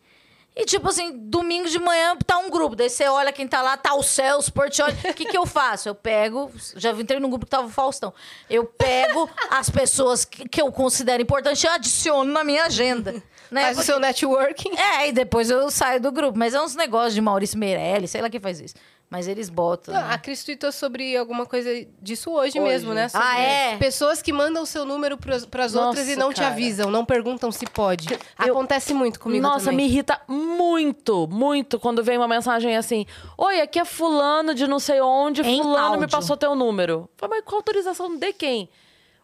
E, 0.60 0.66
tipo 0.66 0.90
assim, 0.90 1.12
domingo 1.16 1.70
de 1.70 1.78
manhã 1.78 2.18
tá 2.26 2.40
um 2.40 2.50
grupo. 2.50 2.76
Daí 2.76 2.90
você 2.90 3.08
olha 3.08 3.32
quem 3.32 3.48
tá 3.48 3.62
lá, 3.62 3.78
tá 3.78 3.94
o 3.94 4.02
Celso 4.02 4.52
Portioli. 4.52 4.92
O 5.08 5.14
que, 5.14 5.26
que 5.26 5.38
eu 5.38 5.46
faço? 5.46 5.88
Eu 5.88 5.94
pego. 5.94 6.52
Já 6.76 6.92
entrei 6.94 7.20
num 7.20 7.30
grupo 7.30 7.46
que 7.46 7.52
tava 7.52 7.68
o 7.68 7.70
Faustão. 7.70 8.12
Eu 8.50 8.66
pego 8.66 9.30
as 9.52 9.70
pessoas 9.70 10.26
que, 10.26 10.50
que 10.50 10.60
eu 10.60 10.72
considero 10.72 11.22
importantes 11.22 11.64
e 11.64 11.68
adiciono 11.68 12.34
na 12.34 12.44
minha 12.44 12.64
agenda. 12.64 13.14
Né? 13.52 13.62
Faz 13.62 13.78
Porque... 13.78 13.92
o 13.92 13.94
seu 13.94 14.00
networking. 14.00 14.76
É, 14.76 15.10
e 15.10 15.12
depois 15.12 15.52
eu 15.52 15.70
saio 15.70 16.02
do 16.02 16.12
grupo. 16.12 16.40
Mas 16.40 16.56
é 16.56 16.60
uns 16.60 16.76
negócios 16.76 17.14
de 17.14 17.22
Maurício 17.22 17.60
Meirelles, 17.60 18.10
sei 18.10 18.22
lá 18.22 18.30
quem 18.30 18.40
faz 18.40 18.60
isso. 18.60 18.74
Mas 19.10 19.28
eles 19.28 19.50
botam. 19.50 19.94
Não, 19.94 20.02
né? 20.02 20.14
A 20.14 20.18
Cris 20.18 20.44
tweetou 20.44 20.70
sobre 20.70 21.16
alguma 21.16 21.46
coisa 21.46 21.70
disso 22.02 22.30
hoje, 22.32 22.60
hoje. 22.60 22.60
mesmo, 22.60 22.94
né? 22.94 23.08
Sobre 23.08 23.26
ah, 23.26 23.40
é? 23.40 23.78
Pessoas 23.78 24.22
que 24.22 24.34
mandam 24.34 24.64
o 24.64 24.66
seu 24.66 24.86
número 24.86 25.18
para 25.18 25.64
as 25.64 25.76
outras 25.76 26.10
e 26.10 26.16
não 26.18 26.34
cara. 26.34 26.34
te 26.34 26.44
avisam, 26.44 26.92
não 26.92 27.06
perguntam 27.06 27.50
se 27.50 27.66
pode. 27.66 28.14
Eu, 28.14 28.20
Acontece 28.52 28.94
muito 28.94 29.20
comigo 29.20 29.42
Nossa, 29.42 29.66
também. 29.66 29.78
me 29.78 29.86
irrita 29.86 30.20
muito, 30.28 31.26
muito 31.32 31.80
quando 31.80 32.04
vem 32.04 32.18
uma 32.18 32.28
mensagem 32.28 32.76
assim: 32.76 33.06
Oi, 33.38 33.62
aqui 33.62 33.80
é 33.80 33.86
fulano 33.86 34.54
de 34.54 34.68
não 34.68 34.80
sei 34.80 35.00
onde, 35.00 35.42
em 35.42 35.62
fulano 35.62 35.86
áudio. 35.86 36.02
me 36.02 36.08
passou 36.08 36.36
teu 36.36 36.54
número. 36.54 37.10
Mas 37.30 37.44
com 37.46 37.56
autorização 37.56 38.18
de 38.18 38.34
quem? 38.34 38.70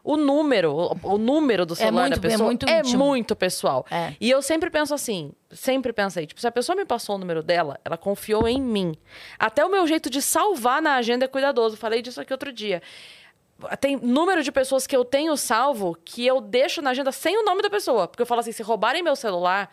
O 0.04 0.18
número, 0.18 0.94
o, 1.02 1.16
número 1.16 1.64
do 1.64 1.72
é 1.72 1.76
celular 1.76 2.06
é 2.06 2.08
muito, 2.08 2.20
da 2.20 2.28
pessoa 2.28 2.44
é 2.44 2.46
muito, 2.46 2.68
é 2.68 2.82
muito 2.82 3.34
pessoal. 3.34 3.86
É. 3.90 4.12
E 4.20 4.30
eu 4.30 4.42
sempre 4.42 4.68
penso 4.68 4.92
assim, 4.92 5.32
sempre 5.50 5.94
pensei, 5.94 6.26
tipo, 6.26 6.38
se 6.38 6.46
a 6.46 6.52
pessoa 6.52 6.76
me 6.76 6.84
passou 6.84 7.16
o 7.16 7.18
número 7.18 7.42
dela, 7.42 7.80
ela 7.82 7.96
confiou 7.96 8.46
em 8.46 8.60
mim. 8.60 8.94
Até 9.38 9.64
o 9.64 9.70
meu 9.70 9.86
jeito 9.86 10.10
de 10.10 10.20
salvar 10.20 10.82
na 10.82 10.96
agenda 10.96 11.24
é 11.24 11.28
cuidadoso. 11.28 11.78
Falei 11.78 12.02
disso 12.02 12.20
aqui 12.20 12.34
outro 12.34 12.52
dia. 12.52 12.82
Tem 13.80 13.96
número 13.96 14.42
de 14.42 14.52
pessoas 14.52 14.86
que 14.86 14.94
eu 14.94 15.06
tenho 15.06 15.34
salvo 15.38 15.96
que 16.04 16.26
eu 16.26 16.38
deixo 16.38 16.82
na 16.82 16.90
agenda 16.90 17.10
sem 17.10 17.38
o 17.38 17.42
nome 17.42 17.62
da 17.62 17.70
pessoa. 17.70 18.06
Porque 18.06 18.20
eu 18.20 18.26
falo 18.26 18.40
assim, 18.42 18.52
se 18.52 18.62
roubarem 18.62 19.02
meu 19.02 19.16
celular, 19.16 19.70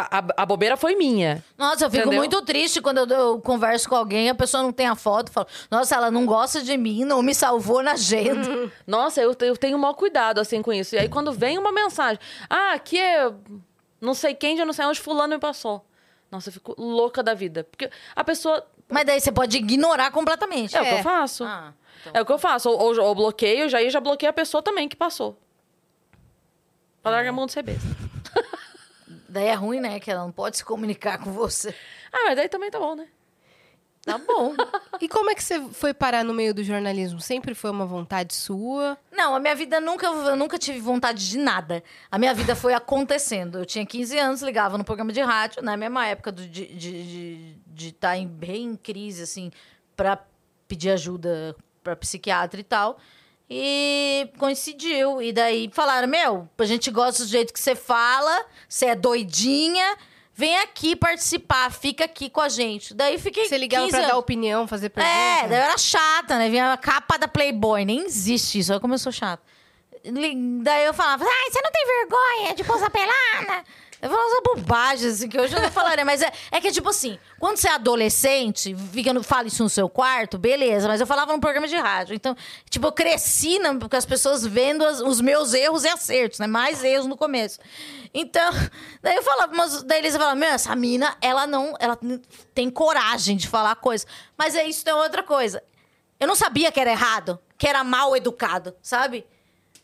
a, 0.00 0.18
a, 0.18 0.42
a, 0.42 0.46
bobeira 0.46 0.76
foi 0.76 0.94
minha. 0.94 1.44
Nossa, 1.56 1.84
eu 1.84 1.90
fico 1.90 2.02
entendeu? 2.02 2.18
muito 2.18 2.42
triste 2.42 2.80
quando 2.80 2.98
eu, 2.98 3.06
eu, 3.06 3.40
converso 3.40 3.88
com 3.88 3.96
alguém, 3.96 4.28
a 4.28 4.34
pessoa 4.34 4.62
não 4.62 4.72
tem 4.72 4.86
a 4.86 4.94
foto, 4.94 5.30
falo, 5.30 5.46
nossa, 5.70 5.94
ela 5.94 6.10
não 6.10 6.26
gosta 6.26 6.62
de 6.62 6.76
mim, 6.76 7.04
não 7.04 7.22
me 7.22 7.34
salvou 7.34 7.82
na 7.82 7.92
agenda. 7.92 8.70
nossa, 8.86 9.20
eu, 9.20 9.34
eu 9.40 9.56
tenho 9.56 9.78
maior 9.78 9.94
cuidado, 9.94 10.40
assim, 10.40 10.62
com 10.62 10.72
isso. 10.72 10.94
E 10.94 10.98
aí, 10.98 11.08
quando 11.08 11.32
vem 11.32 11.58
uma 11.58 11.72
mensagem, 11.72 12.18
ah, 12.48 12.72
aqui 12.72 12.98
é 12.98 13.32
não 14.00 14.14
sei 14.14 14.34
quem, 14.34 14.56
já 14.56 14.64
não 14.64 14.72
sei 14.72 14.84
onde 14.84 15.00
fulano 15.00 15.34
me 15.34 15.40
passou. 15.40 15.84
Nossa, 16.30 16.48
eu 16.48 16.52
fico 16.52 16.74
louca 16.78 17.22
da 17.22 17.34
vida. 17.34 17.64
Porque 17.64 17.90
a 18.14 18.24
pessoa... 18.24 18.66
Mas 18.88 19.04
daí 19.04 19.20
você 19.20 19.32
pode 19.32 19.56
ignorar 19.56 20.10
completamente. 20.10 20.76
É, 20.76 20.78
é. 20.78 20.82
o 20.82 20.84
que 20.84 20.94
eu 20.94 21.02
faço. 21.02 21.44
Ah, 21.44 21.72
então... 22.00 22.12
É 22.14 22.22
o 22.22 22.26
que 22.26 22.32
eu 22.32 22.38
faço. 22.38 22.68
Ou, 22.68 22.78
ou, 22.78 23.00
ou 23.00 23.14
bloqueio, 23.14 23.68
já, 23.68 23.86
já 23.88 24.00
bloqueei 24.00 24.28
a 24.28 24.32
pessoa 24.32 24.62
também 24.62 24.88
que 24.88 24.96
passou. 24.96 25.38
Pra 27.02 27.12
é. 27.12 27.14
largar 27.14 27.30
a 27.30 27.32
mão 27.32 27.46
de 27.46 27.52
ser 27.52 27.62
besta. 27.62 28.05
Daí 29.36 29.48
é 29.48 29.54
ruim, 29.54 29.80
né? 29.80 30.00
Que 30.00 30.10
ela 30.10 30.22
não 30.24 30.32
pode 30.32 30.56
se 30.56 30.64
comunicar 30.64 31.18
com 31.18 31.30
você. 31.30 31.74
Ah, 32.10 32.24
mas 32.24 32.36
daí 32.36 32.48
também 32.48 32.70
tá 32.70 32.78
bom, 32.78 32.94
né? 32.94 33.06
Tá 34.02 34.16
bom. 34.16 34.54
E 34.98 35.08
como 35.10 35.28
é 35.30 35.34
que 35.34 35.44
você 35.44 35.60
foi 35.72 35.92
parar 35.92 36.24
no 36.24 36.32
meio 36.32 36.54
do 36.54 36.64
jornalismo? 36.64 37.20
Sempre 37.20 37.54
foi 37.54 37.70
uma 37.70 37.84
vontade 37.84 38.32
sua? 38.32 38.96
Não, 39.12 39.34
a 39.34 39.38
minha 39.38 39.54
vida 39.54 39.78
nunca, 39.78 40.06
eu 40.06 40.34
nunca 40.36 40.58
tive 40.58 40.80
vontade 40.80 41.28
de 41.28 41.36
nada. 41.36 41.84
A 42.10 42.18
minha 42.18 42.32
vida 42.32 42.56
foi 42.56 42.72
acontecendo. 42.72 43.58
Eu 43.58 43.66
tinha 43.66 43.84
15 43.84 44.18
anos, 44.18 44.40
ligava 44.40 44.78
no 44.78 44.84
programa 44.84 45.12
de 45.12 45.20
rádio, 45.20 45.62
na 45.62 45.76
mesma 45.76 46.06
época 46.06 46.32
do- 46.32 46.48
de 46.48 46.62
estar 46.62 46.78
de, 46.78 47.54
de, 47.66 47.92
tá 47.92 48.16
em, 48.16 48.26
bem 48.26 48.64
em 48.68 48.76
crise, 48.76 49.22
assim, 49.22 49.50
pra 49.94 50.18
pedir 50.66 50.90
ajuda 50.92 51.54
pra 51.84 51.94
psiquiatra 51.94 52.58
e 52.58 52.64
tal. 52.64 52.98
E 53.48 54.28
coincidiu. 54.38 55.22
E 55.22 55.32
daí 55.32 55.70
falaram: 55.72 56.08
Meu, 56.08 56.48
a 56.58 56.64
gente 56.64 56.90
gosta 56.90 57.24
do 57.24 57.28
jeito 57.28 57.52
que 57.52 57.60
você 57.60 57.74
fala, 57.74 58.44
você 58.68 58.86
é 58.86 58.94
doidinha. 58.94 59.96
Vem 60.38 60.58
aqui 60.58 60.94
participar, 60.94 61.72
fica 61.72 62.04
aqui 62.04 62.28
com 62.28 62.42
a 62.42 62.48
gente. 62.50 62.92
Daí 62.92 63.18
fiquei. 63.18 63.48
Você 63.48 63.56
ligava 63.56 63.84
15 63.84 63.96
pra 63.96 64.00
dar 64.00 64.12
anos. 64.12 64.20
opinião, 64.20 64.68
fazer 64.68 64.90
pergunta? 64.90 65.16
É, 65.16 65.48
daí 65.48 65.58
eu 65.58 65.64
era 65.64 65.78
chata, 65.78 66.36
né? 66.36 66.50
Vinha 66.50 66.74
a 66.74 66.76
capa 66.76 67.16
da 67.16 67.26
Playboy, 67.26 67.86
nem 67.86 68.04
existe 68.04 68.58
isso, 68.58 68.70
olha 68.70 68.80
como 68.80 68.92
eu 68.92 68.98
sou 68.98 69.10
chata. 69.10 69.42
Daí 70.62 70.84
eu 70.84 70.94
falava, 70.94 71.24
ai, 71.24 71.50
você 71.50 71.60
não 71.62 71.70
tem 71.72 71.86
vergonha 71.86 72.54
de 72.54 72.64
posar 72.64 72.90
pelada? 72.90 73.64
Eu 74.00 74.10
falava 74.10 74.28
umas 74.28 74.42
bobagens, 74.62 75.14
assim, 75.14 75.28
que 75.28 75.40
hoje 75.40 75.54
eu 75.56 75.62
não 75.62 75.70
falaria, 75.70 76.04
mas 76.04 76.20
é, 76.20 76.30
é 76.50 76.60
que, 76.60 76.70
tipo 76.70 76.88
assim, 76.90 77.18
quando 77.40 77.56
você 77.56 77.68
é 77.68 77.72
adolescente, 77.72 78.76
fica 78.92 79.12
no, 79.12 79.22
fala 79.22 79.48
isso 79.48 79.62
no 79.62 79.68
seu 79.70 79.88
quarto, 79.88 80.36
beleza, 80.36 80.86
mas 80.86 81.00
eu 81.00 81.06
falava 81.06 81.32
num 81.32 81.40
programa 81.40 81.66
de 81.66 81.76
rádio. 81.76 82.14
Então, 82.14 82.36
tipo, 82.68 82.86
eu 82.86 82.92
cresci 82.92 83.58
na, 83.58 83.74
com 83.78 83.96
as 83.96 84.04
pessoas 84.04 84.44
vendo 84.46 84.84
as- 84.84 85.00
os 85.00 85.20
meus 85.20 85.54
erros 85.54 85.84
e 85.84 85.88
acertos, 85.88 86.38
né? 86.38 86.46
Mais 86.46 86.84
erros 86.84 87.06
no 87.06 87.16
começo. 87.16 87.58
Então, 88.12 88.50
daí 89.02 89.16
eu 89.16 89.22
falava, 89.22 89.52
mas 89.54 89.82
daí 89.82 89.98
eles 90.00 90.14
falavam, 90.14 90.36
meu, 90.36 90.50
essa 90.50 90.76
mina, 90.76 91.16
ela 91.20 91.46
não, 91.46 91.74
ela 91.80 91.98
tem 92.54 92.68
coragem 92.70 93.36
de 93.36 93.48
falar 93.48 93.76
coisa. 93.76 94.06
Mas 94.36 94.54
é 94.54 94.64
isso, 94.68 94.86
é 94.88 94.94
outra 94.94 95.22
coisa. 95.22 95.62
Eu 96.20 96.26
não 96.26 96.34
sabia 96.34 96.70
que 96.70 96.80
era 96.80 96.90
errado, 96.90 97.38
que 97.58 97.66
era 97.66 97.82
mal 97.82 98.14
educado, 98.16 98.74
sabe? 98.82 99.26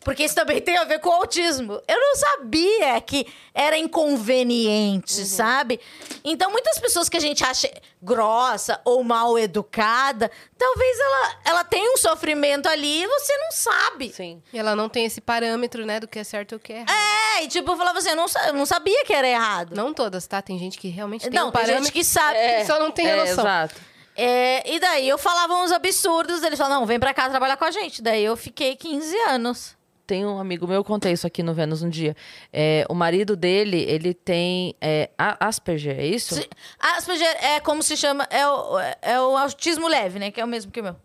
Porque 0.05 0.25
isso 0.25 0.35
também 0.35 0.61
tem 0.61 0.77
a 0.77 0.85
ver 0.85 0.99
com 0.99 1.09
o 1.09 1.13
autismo. 1.13 1.81
Eu 1.87 2.01
não 2.01 2.17
sabia 2.17 3.01
que 3.01 3.27
era 3.55 3.79
inconveniente, 3.79 5.25
sabe? 5.25 5.81
Então, 6.25 6.51
muitas 6.51 6.79
pessoas 6.79 7.09
que 7.09 7.17
a 7.17 7.21
gente 7.21 7.45
acha 7.45 7.71
grossa 8.01 8.81
ou 8.85 9.05
mal 9.05 9.39
educada, 9.39 10.31
talvez 10.59 10.99
ela, 10.99 11.37
ela 11.45 11.65
tenha 11.65 11.93
um 11.93 11.97
sofrimento 11.97 12.69
ali 12.69 13.05
e 13.05 13.07
você 13.07 13.37
não 13.39 13.53
sabe. 13.53 14.13
Sim. 14.13 14.43
E 14.53 14.59
ela 14.59 14.75
não 14.75 14.89
tem 14.89 15.05
esse 15.05 15.21
parâmetro, 15.21 15.87
né, 15.87 16.01
do 16.01 16.09
que 16.09 16.19
é 16.19 16.25
certo 16.25 16.53
e 16.53 16.57
o 16.57 16.61
que 16.61 16.73
é 16.73 16.77
errado. 16.79 16.91
É, 16.91 17.45
e 17.45 17.49
tipo, 17.49 17.71
eu 17.71 17.77
falava 17.77 17.99
assim, 17.99 18.11
eu 18.11 18.17
não, 18.17 18.27
eu 18.47 18.53
não 18.55 18.67
sabia 18.67 19.05
que 19.05 19.13
era 19.13 19.29
errado. 19.29 19.75
Não 19.77 19.95
todas, 19.95 20.27
tá? 20.27 20.43
Tem 20.43 20.59
gente 20.59 20.79
que 20.79 20.89
realmente 20.89 21.23
tem 21.23 21.33
não, 21.33 21.49
um 21.49 21.53
tem 21.53 21.61
parâmetro. 21.61 21.85
gente 21.85 21.93
que 21.93 22.05
sabe. 22.05 22.39
É. 22.39 22.65
só 22.65 22.79
não 22.81 22.91
tem 22.91 23.07
é, 23.07 23.17
noção. 23.17 23.45
Exato. 23.45 23.93
É, 24.17 24.71
e 24.71 24.79
daí 24.79 25.09
eu 25.09 25.17
falava 25.17 25.55
uns 25.55 25.73
absurdos, 25.73 26.43
eles 26.43 26.59
falavam, 26.59 26.81
não, 26.81 26.87
vem 26.87 26.99
pra 26.99 27.15
cá 27.15 27.31
trabalhar 27.31 27.57
com 27.57 27.65
a 27.65 27.71
gente. 27.71 28.03
Daí 28.03 28.25
eu 28.25 28.37
fiquei 28.37 28.77
15 28.77 29.17
anos. 29.29 29.77
Tem 30.07 30.27
um 30.27 30.39
amigo 30.39 30.67
meu, 30.67 30.77
eu 30.77 30.85
contei 30.85 31.13
isso 31.13 31.27
aqui 31.27 31.43
no 31.43 31.55
Vênus 31.55 31.83
um 31.83 31.89
dia. 31.89 32.17
É, 32.53 32.85
o 32.89 32.95
marido 32.95 33.37
dele, 33.37 33.79
ele 33.89 34.13
tem 34.13 34.75
é, 34.81 35.09
Asperger, 35.17 35.99
é 35.99 36.07
isso? 36.07 36.35
Se- 36.35 36.49
Asperger 36.79 37.29
é 37.45 37.61
como 37.61 37.83
se 37.83 37.97
chama, 37.97 38.27
é 38.31 38.47
o, 38.47 38.79
é 39.01 39.21
o 39.21 39.37
autismo 39.37 39.87
leve, 39.89 40.19
né? 40.19 40.31
Que 40.31 40.41
é 40.41 40.45
o 40.45 40.49
mesmo 40.49 40.73
que 40.73 40.81
o 40.81 40.85
meu. 40.85 40.97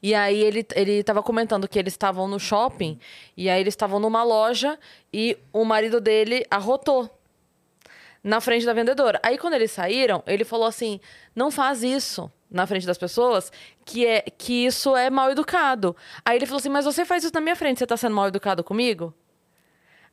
E 0.00 0.14
aí 0.14 0.40
ele, 0.40 0.64
ele 0.76 1.02
tava 1.02 1.20
comentando 1.20 1.66
que 1.66 1.78
eles 1.78 1.92
estavam 1.94 2.28
no 2.28 2.38
shopping, 2.38 2.98
e 3.36 3.50
aí 3.50 3.60
eles 3.60 3.72
estavam 3.72 3.98
numa 3.98 4.22
loja, 4.22 4.78
e 5.12 5.36
o 5.52 5.64
marido 5.64 6.00
dele 6.00 6.46
arrotou 6.48 7.10
na 8.22 8.40
frente 8.40 8.64
da 8.64 8.72
vendedora. 8.72 9.18
Aí 9.22 9.36
quando 9.36 9.54
eles 9.54 9.72
saíram, 9.72 10.22
ele 10.26 10.44
falou 10.44 10.66
assim: 10.66 11.00
não 11.34 11.50
faz 11.50 11.82
isso 11.82 12.30
na 12.50 12.66
frente 12.66 12.86
das 12.86 12.98
pessoas, 12.98 13.50
que 13.84 14.06
é 14.06 14.20
que 14.22 14.66
isso 14.66 14.96
é 14.96 15.10
mal 15.10 15.30
educado. 15.30 15.96
Aí 16.24 16.36
ele 16.36 16.46
falou 16.46 16.58
assim: 16.58 16.68
mas 16.68 16.84
você 16.84 17.04
faz 17.04 17.24
isso 17.24 17.34
na 17.34 17.40
minha 17.40 17.56
frente, 17.56 17.78
você 17.78 17.86
tá 17.86 17.96
sendo 17.96 18.14
mal 18.14 18.28
educado 18.28 18.62
comigo? 18.62 19.12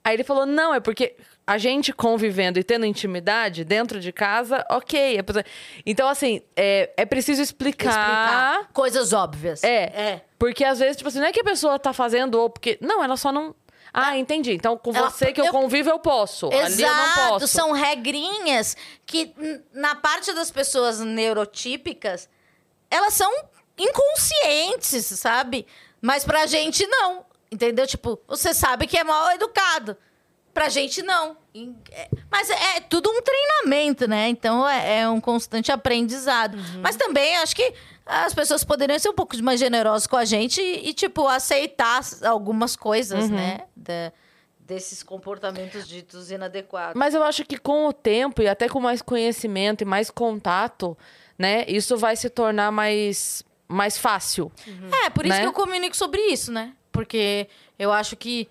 Aí 0.03 0.15
ele 0.15 0.23
falou: 0.23 0.45
não, 0.45 0.73
é 0.73 0.79
porque 0.79 1.15
a 1.45 1.57
gente 1.59 1.93
convivendo 1.93 2.57
e 2.59 2.63
tendo 2.63 2.85
intimidade 2.85 3.63
dentro 3.63 3.99
de 3.99 4.11
casa, 4.11 4.65
ok. 4.69 5.17
é 5.17 5.21
pra- 5.21 5.43
Então, 5.85 6.07
assim, 6.07 6.41
é, 6.55 6.91
é 6.97 7.05
preciso 7.05 7.41
explicar. 7.41 7.89
Explicar 7.91 8.69
coisas 8.73 9.13
óbvias. 9.13 9.63
É. 9.63 9.83
É. 9.83 10.21
Porque 10.39 10.63
às 10.63 10.79
vezes, 10.79 10.97
tipo 10.97 11.07
assim, 11.09 11.19
não 11.19 11.27
é 11.27 11.31
que 11.31 11.41
a 11.41 11.43
pessoa 11.43 11.77
tá 11.77 11.93
fazendo 11.93 12.35
ou 12.35 12.49
porque. 12.49 12.79
Não, 12.81 13.03
ela 13.03 13.15
só 13.15 13.31
não. 13.31 13.53
Ah, 13.93 14.17
entendi. 14.17 14.53
Então, 14.53 14.77
com 14.77 14.95
Ela- 14.95 15.09
você 15.09 15.33
que 15.33 15.41
eu, 15.41 15.45
eu- 15.45 15.51
convivo, 15.51 15.89
eu 15.89 15.99
posso. 15.99 16.47
Ali 16.47 16.81
eu 16.81 16.89
não 16.89 17.03
Exato, 17.03 17.29
posso. 17.29 17.47
são 17.47 17.71
regrinhas 17.73 18.77
que, 19.05 19.33
n- 19.37 19.61
na 19.73 19.95
parte 19.95 20.31
das 20.33 20.49
pessoas 20.49 20.99
neurotípicas, 20.99 22.29
elas 22.89 23.13
são 23.13 23.29
inconscientes, 23.77 25.05
sabe? 25.19 25.65
Mas 26.01 26.23
pra 26.23 26.45
gente, 26.45 26.85
não. 26.87 27.25
Entendeu? 27.51 27.85
Tipo, 27.85 28.19
você 28.27 28.53
sabe 28.53 28.87
que 28.87 28.97
é 28.97 29.03
mal 29.03 29.31
educado. 29.31 29.97
Pra 30.53 30.67
gente, 30.69 31.01
não. 31.01 31.37
É- 31.91 32.09
Mas 32.29 32.49
é, 32.49 32.77
é 32.77 32.79
tudo 32.81 33.09
um 33.09 33.21
treinamento, 33.21 34.07
né? 34.07 34.27
Então 34.29 34.67
é, 34.67 34.99
é 35.01 35.09
um 35.09 35.19
constante 35.21 35.71
aprendizado. 35.71 36.57
Mas 36.81 36.95
também 36.95 37.37
acho 37.37 37.55
que 37.55 37.73
as 38.05 38.33
pessoas 38.33 38.63
poderiam 38.63 38.97
ser 38.99 39.09
um 39.09 39.13
pouco 39.13 39.35
mais 39.43 39.59
generosas 39.59 40.07
com 40.07 40.15
a 40.17 40.25
gente 40.25 40.59
e, 40.61 40.89
e, 40.89 40.93
tipo, 40.93 41.27
aceitar 41.27 42.01
algumas 42.25 42.75
coisas, 42.75 43.29
né? 43.29 43.61
Da- 43.75 44.11
desses 44.59 45.03
comportamentos 45.03 45.85
ditos 45.87 46.31
inadequados. 46.31 46.95
Mas 46.97 47.13
eu 47.13 47.21
acho 47.23 47.43
que 47.45 47.57
com 47.57 47.87
o 47.87 47.93
tempo 47.93 48.41
e 48.41 48.47
até 48.47 48.69
com 48.69 48.79
mais 48.79 49.01
conhecimento 49.01 49.81
e 49.81 49.85
mais 49.85 50.09
contato, 50.09 50.97
né, 51.37 51.65
isso 51.67 51.97
vai 51.97 52.15
se 52.15 52.29
tornar 52.29 52.71
mais, 52.71 53.43
mais 53.67 53.97
fácil. 53.97 54.49
É, 55.05 55.09
por 55.09 55.25
isso 55.25 55.35
Né? 55.35 55.41
que 55.41 55.47
eu 55.47 55.51
comunico 55.53 55.95
sobre 55.97 56.21
isso, 56.27 56.51
né? 56.53 56.73
Porque 56.91 57.49
eu 57.77 57.91
acho 57.91 58.15
que 58.15 58.47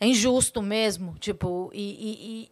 é 0.00 0.06
injusto 0.06 0.62
mesmo, 0.62 1.16
tipo, 1.18 1.68
e, 1.74 1.80
e- 1.82 2.42
e 2.44 2.50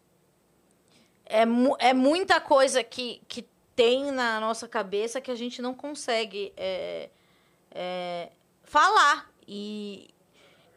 é, 1.27 1.47
mu- 1.47 1.77
é 1.79 1.93
muita 1.95 2.41
coisa 2.41 2.83
que, 2.83 3.21
que 3.29 3.45
tem 3.75 4.11
na 4.11 4.41
nossa 4.41 4.69
cabeça 4.69 5.21
que 5.21 5.31
a 5.31 5.35
gente 5.35 5.63
não 5.63 5.75
consegue 5.75 6.53
é, 6.57 7.11
é, 7.71 8.31
falar. 8.63 9.31
E, 9.47 10.11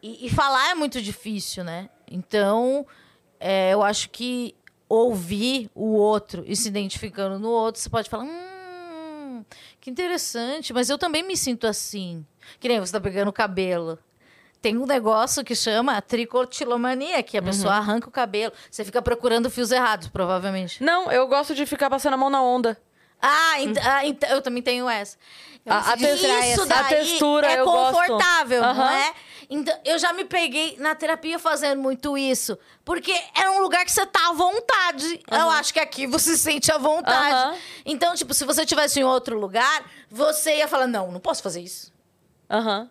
e, 0.01 0.25
e 0.25 0.29
falar 0.29 0.71
é 0.71 0.75
muito 0.75 1.01
difícil, 1.01 1.63
né? 1.63 1.89
Então, 2.09 2.85
é, 3.39 3.73
eu 3.73 3.83
acho 3.83 4.09
que 4.09 4.55
ouvir 4.87 5.69
o 5.73 5.93
outro 5.93 6.43
e 6.47 6.55
se 6.55 6.67
identificando 6.67 7.39
no 7.39 7.49
outro, 7.49 7.81
você 7.81 7.89
pode 7.89 8.09
falar, 8.09 8.23
hum, 8.23 9.43
que 9.79 9.89
interessante, 9.89 10.73
mas 10.73 10.89
eu 10.89 10.97
também 10.97 11.23
me 11.23 11.35
sinto 11.35 11.67
assim. 11.67 12.25
Que 12.59 12.67
nem 12.67 12.79
você 12.79 12.91
tá 12.91 13.01
pegando 13.01 13.29
o 13.29 13.33
cabelo. 13.33 13.99
Tem 14.61 14.77
um 14.77 14.85
negócio 14.85 15.43
que 15.43 15.55
chama 15.55 16.01
tricotilomania, 16.01 17.21
que 17.21 17.37
a 17.37 17.41
pessoa 17.41 17.75
arranca 17.75 18.09
o 18.09 18.11
cabelo. 18.11 18.51
Você 18.71 18.83
fica 18.83 18.99
procurando 18.99 19.47
fios 19.47 19.71
errados, 19.71 20.07
provavelmente. 20.07 20.83
Não, 20.83 21.11
eu 21.11 21.27
gosto 21.27 21.53
de 21.53 21.67
ficar 21.67 21.87
passando 21.87 22.15
a 22.15 22.17
mão 22.17 22.31
na 22.31 22.41
onda. 22.41 22.75
Ah, 23.21 23.61
ent- 23.61 23.77
ah, 23.81 24.05
ent- 24.05 24.23
eu 24.29 24.41
também 24.41 24.61
tenho 24.61 24.87
essa. 24.89 25.17
A- 25.65 25.91
a 25.93 25.95
Isso 25.95 26.05
textura- 26.05 26.33
daí 26.39 26.53
a 26.53 26.83
textura 26.89 27.47
é 27.51 27.57
confortável, 27.63 28.61
não 28.61 28.87
é? 28.91 29.13
Então, 29.49 29.79
eu 29.85 29.97
já 29.99 30.11
me 30.13 30.23
peguei 30.25 30.75
na 30.79 30.93
terapia 30.95 31.37
fazendo 31.39 31.79
muito 31.81 32.17
isso. 32.17 32.57
Porque 32.83 33.11
é 33.35 33.49
um 33.49 33.59
lugar 33.61 33.83
que 33.85 33.91
você 33.91 34.05
tá 34.05 34.29
à 34.29 34.33
vontade. 34.33 35.21
Eu 35.31 35.49
acho 35.51 35.73
que 35.73 35.79
aqui 35.79 36.05
você 36.07 36.31
se 36.35 36.39
sente 36.39 36.71
à 36.71 36.77
vontade. 36.77 37.33
Aham. 37.33 37.55
Então, 37.85 38.13
tipo, 38.15 38.33
se 38.33 38.43
você 38.45 38.65
tivesse 38.65 38.99
em 38.99 39.03
outro 39.03 39.39
lugar, 39.39 39.83
você 40.09 40.57
ia 40.57 40.67
falar, 40.67 40.87
não, 40.87 41.11
não 41.11 41.19
posso 41.19 41.41
fazer 41.43 41.61
isso. 41.61 41.91
Aham. 42.49 42.89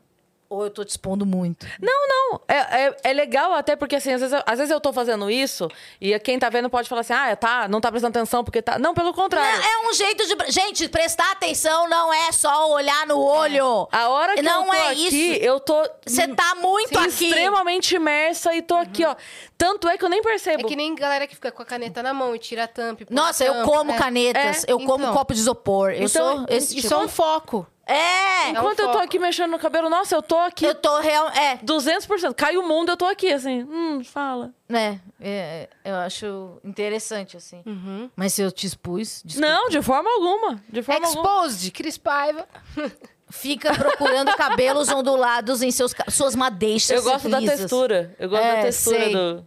Ou 0.55 0.65
eu 0.65 0.71
tô 0.71 0.85
te 0.85 0.91
expondo 0.91 1.27
muito. 1.27 1.67
Não, 1.81 2.09
não. 2.09 2.41
É, 2.49 2.87
é, 2.87 2.97
é 3.05 3.13
legal 3.13 3.53
até 3.53 3.77
porque, 3.77 3.97
assim, 3.97 4.13
às 4.13 4.21
vezes, 4.21 4.33
eu, 4.37 4.43
às 4.47 4.59
vezes 4.59 4.71
eu 4.73 4.81
tô 4.81 4.93
fazendo 4.93 5.31
isso 5.31 5.69
e 6.01 6.19
quem 6.21 6.39
tá 6.39 6.49
vendo 6.49 6.71
pode 6.71 6.89
falar 6.89 7.01
assim, 7.03 7.13
ah, 7.13 7.35
tá, 7.37 7.69
não 7.69 7.81
tá 7.81 7.91
prestando 7.91 8.17
atenção 8.19 8.43
porque 8.45 8.63
tá... 8.63 8.79
Não, 8.79 8.95
pelo 8.95 9.13
contrário. 9.13 9.61
Não, 9.61 9.67
é 9.69 9.89
um 9.89 9.95
jeito 9.95 10.27
de. 10.27 10.53
Gente, 10.53 10.89
prestar 10.89 11.31
atenção 11.33 11.89
não 11.89 12.13
é 12.13 12.31
só 12.33 12.71
olhar 12.71 13.07
no 13.07 13.19
olho. 13.21 13.89
A 13.91 14.09
hora 14.09 14.35
que 14.35 14.43
não 14.43 14.63
eu 14.67 14.71
tô 14.71 14.75
é 14.75 14.91
aqui, 14.91 15.07
isso. 15.35 15.45
eu 15.45 15.61
tô... 15.61 15.89
Você 16.07 16.29
tá 16.29 16.55
muito 16.57 16.99
aqui. 16.99 17.27
extremamente 17.27 17.95
imersa 17.95 18.55
e 18.55 18.63
tô 18.63 18.75
aqui, 18.75 19.05
ó. 19.05 19.15
Tanto 19.57 19.89
é 19.89 19.97
que 19.97 20.05
eu 20.05 20.09
nem 20.09 20.21
É 20.21 20.23
percebo. 20.23 20.67
que 20.69 20.77
nem 20.77 20.95
galera 20.95 21.27
que 21.27 21.35
fica 21.35 21.51
com 21.53 21.63
a 21.63 21.65
caneta 21.67 22.03
na 22.03 22.13
mão 22.15 22.35
e 22.35 22.39
tira 22.39 22.65
a 22.65 22.69
tampa. 22.69 23.03
e 23.03 23.07
Nossa, 23.15 23.45
a 23.45 23.47
eu 23.47 23.55
tampa. 23.55 23.67
como 23.67 23.93
É. 23.93 23.97
canetas, 23.99 24.65
É, 24.65 24.73
eu 24.73 24.79
como 24.81 25.05
então. 25.05 25.15
copo 25.15 25.33
de 25.35 25.41
isopor. 25.41 25.91
Eu 25.91 26.05
Então, 26.07 26.09
sou 26.39 26.47
esse 26.49 26.77
Isso 26.79 26.89
tipo. 26.89 26.95
é 27.01 27.05
um 27.05 27.09
foco. 27.09 27.67
É! 27.87 28.51
Enquanto 28.51 28.81
É 28.81 28.83
eu 28.83 28.93
tô 28.93 28.99
aqui 28.99 29.19
mexendo 29.19 29.51
no 29.51 29.59
cabelo, 29.59 29.91
nossa, 29.91 30.15
eu 30.15 30.23
tô 30.23 30.37
aqui 30.39 30.65
Eu 30.65 30.75
tô 30.75 31.01
real. 31.01 31.29
É, 31.29 31.57
200%. 31.59 32.35
Cai 32.35 32.57
o 32.57 32.67
mundo, 32.67 32.91
eu 32.93 32.97
tô 32.97 33.05
aqui, 33.07 33.33
assim. 33.33 33.63
Hum, 33.65 34.03
fala. 34.03 34.53
né? 34.69 35.01
é, 35.21 35.69
eu 35.85 35.95
acho 35.97 36.59
interessante, 36.65 37.37
assim. 37.37 37.63
Uhum. 37.67 38.11
Mas 38.17 38.33
se 38.33 38.43
eu 38.43 38.51
te 38.51 38.67
expus, 38.67 39.23
desculpa. 39.25 39.49
Não, 39.49 39.69
de 39.69 39.83
forma 39.83 40.11
alguma. 40.11 40.63
De 40.69 40.83
forma 40.83 41.07
alguma. 41.07 41.25
Exposed, 41.47 41.71
Cris 41.73 41.99
Paiva. 41.99 42.49
Fica 43.31 43.75
procurando 43.75 44.33
cabelos 44.37 44.89
ondulados 44.91 45.61
em 45.63 45.71
seus, 45.71 45.95
suas 46.09 46.35
madeixas. 46.37 46.97
Eu 46.97 47.03
gosto 47.03 47.29
da 47.29 47.41
textura. 47.41 48.15
Eu 48.19 48.29
gosto 48.29 48.43
É, 48.45 48.57
da 48.57 48.63
textura 48.63 49.05
sei. 49.05 49.13
do... 49.13 49.47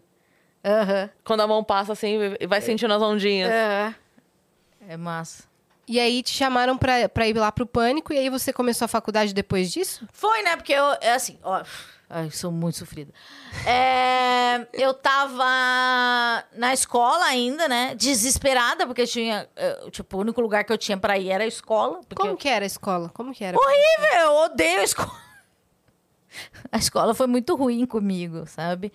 Aham. 0.65 1.09
Quando 1.23 1.41
a 1.41 1.47
mão 1.47 1.63
passa 1.63 1.93
assim 1.93 2.35
e 2.39 2.45
vai 2.47 2.59
sentindo 2.59 2.93
as 2.93 3.01
ondinhas. 3.01 3.49
É. 3.49 3.95
É 4.89 4.97
massa. 4.97 5.43
E 5.87 5.99
aí 5.99 6.21
te 6.21 6.31
chamaram 6.31 6.77
pra, 6.77 7.07
pra 7.07 7.27
ir 7.27 7.37
lá 7.37 7.51
pro 7.51 7.65
Pânico, 7.65 8.11
e 8.11 8.17
aí 8.17 8.29
você 8.29 8.51
começou 8.51 8.85
a 8.85 8.89
faculdade 8.89 9.33
depois 9.33 9.71
disso? 9.71 10.05
Foi, 10.11 10.41
né? 10.43 10.57
Porque 10.57 10.73
eu, 10.73 10.85
é 10.99 11.13
assim, 11.13 11.39
ó. 11.41 11.63
Ai, 12.09 12.29
sou 12.31 12.51
muito 12.51 12.77
sofrida. 12.77 13.13
É, 13.65 14.65
eu 14.73 14.93
tava 14.93 15.43
na 16.53 16.73
escola 16.73 17.25
ainda, 17.25 17.67
né? 17.67 17.95
Desesperada, 17.95 18.85
porque 18.87 19.05
tinha. 19.05 19.47
Tipo, 19.91 20.17
o 20.17 20.21
único 20.21 20.39
lugar 20.39 20.63
que 20.63 20.71
eu 20.71 20.77
tinha 20.77 20.97
pra 20.97 21.17
ir 21.17 21.29
era 21.29 21.43
a 21.43 21.47
escola. 21.47 21.99
Como 22.15 22.37
que 22.37 22.47
era 22.47 22.63
a 22.63 22.67
escola? 22.67 23.09
Como 23.09 23.33
que 23.33 23.43
era? 23.43 23.57
Horrível, 23.57 24.19
eu 24.21 24.31
odeio 24.45 24.79
a 24.79 24.83
escola. 24.83 25.27
A 26.71 26.77
escola 26.77 27.15
foi 27.15 27.25
muito 27.25 27.55
ruim 27.55 27.85
comigo, 27.85 28.45
sabe? 28.45 28.93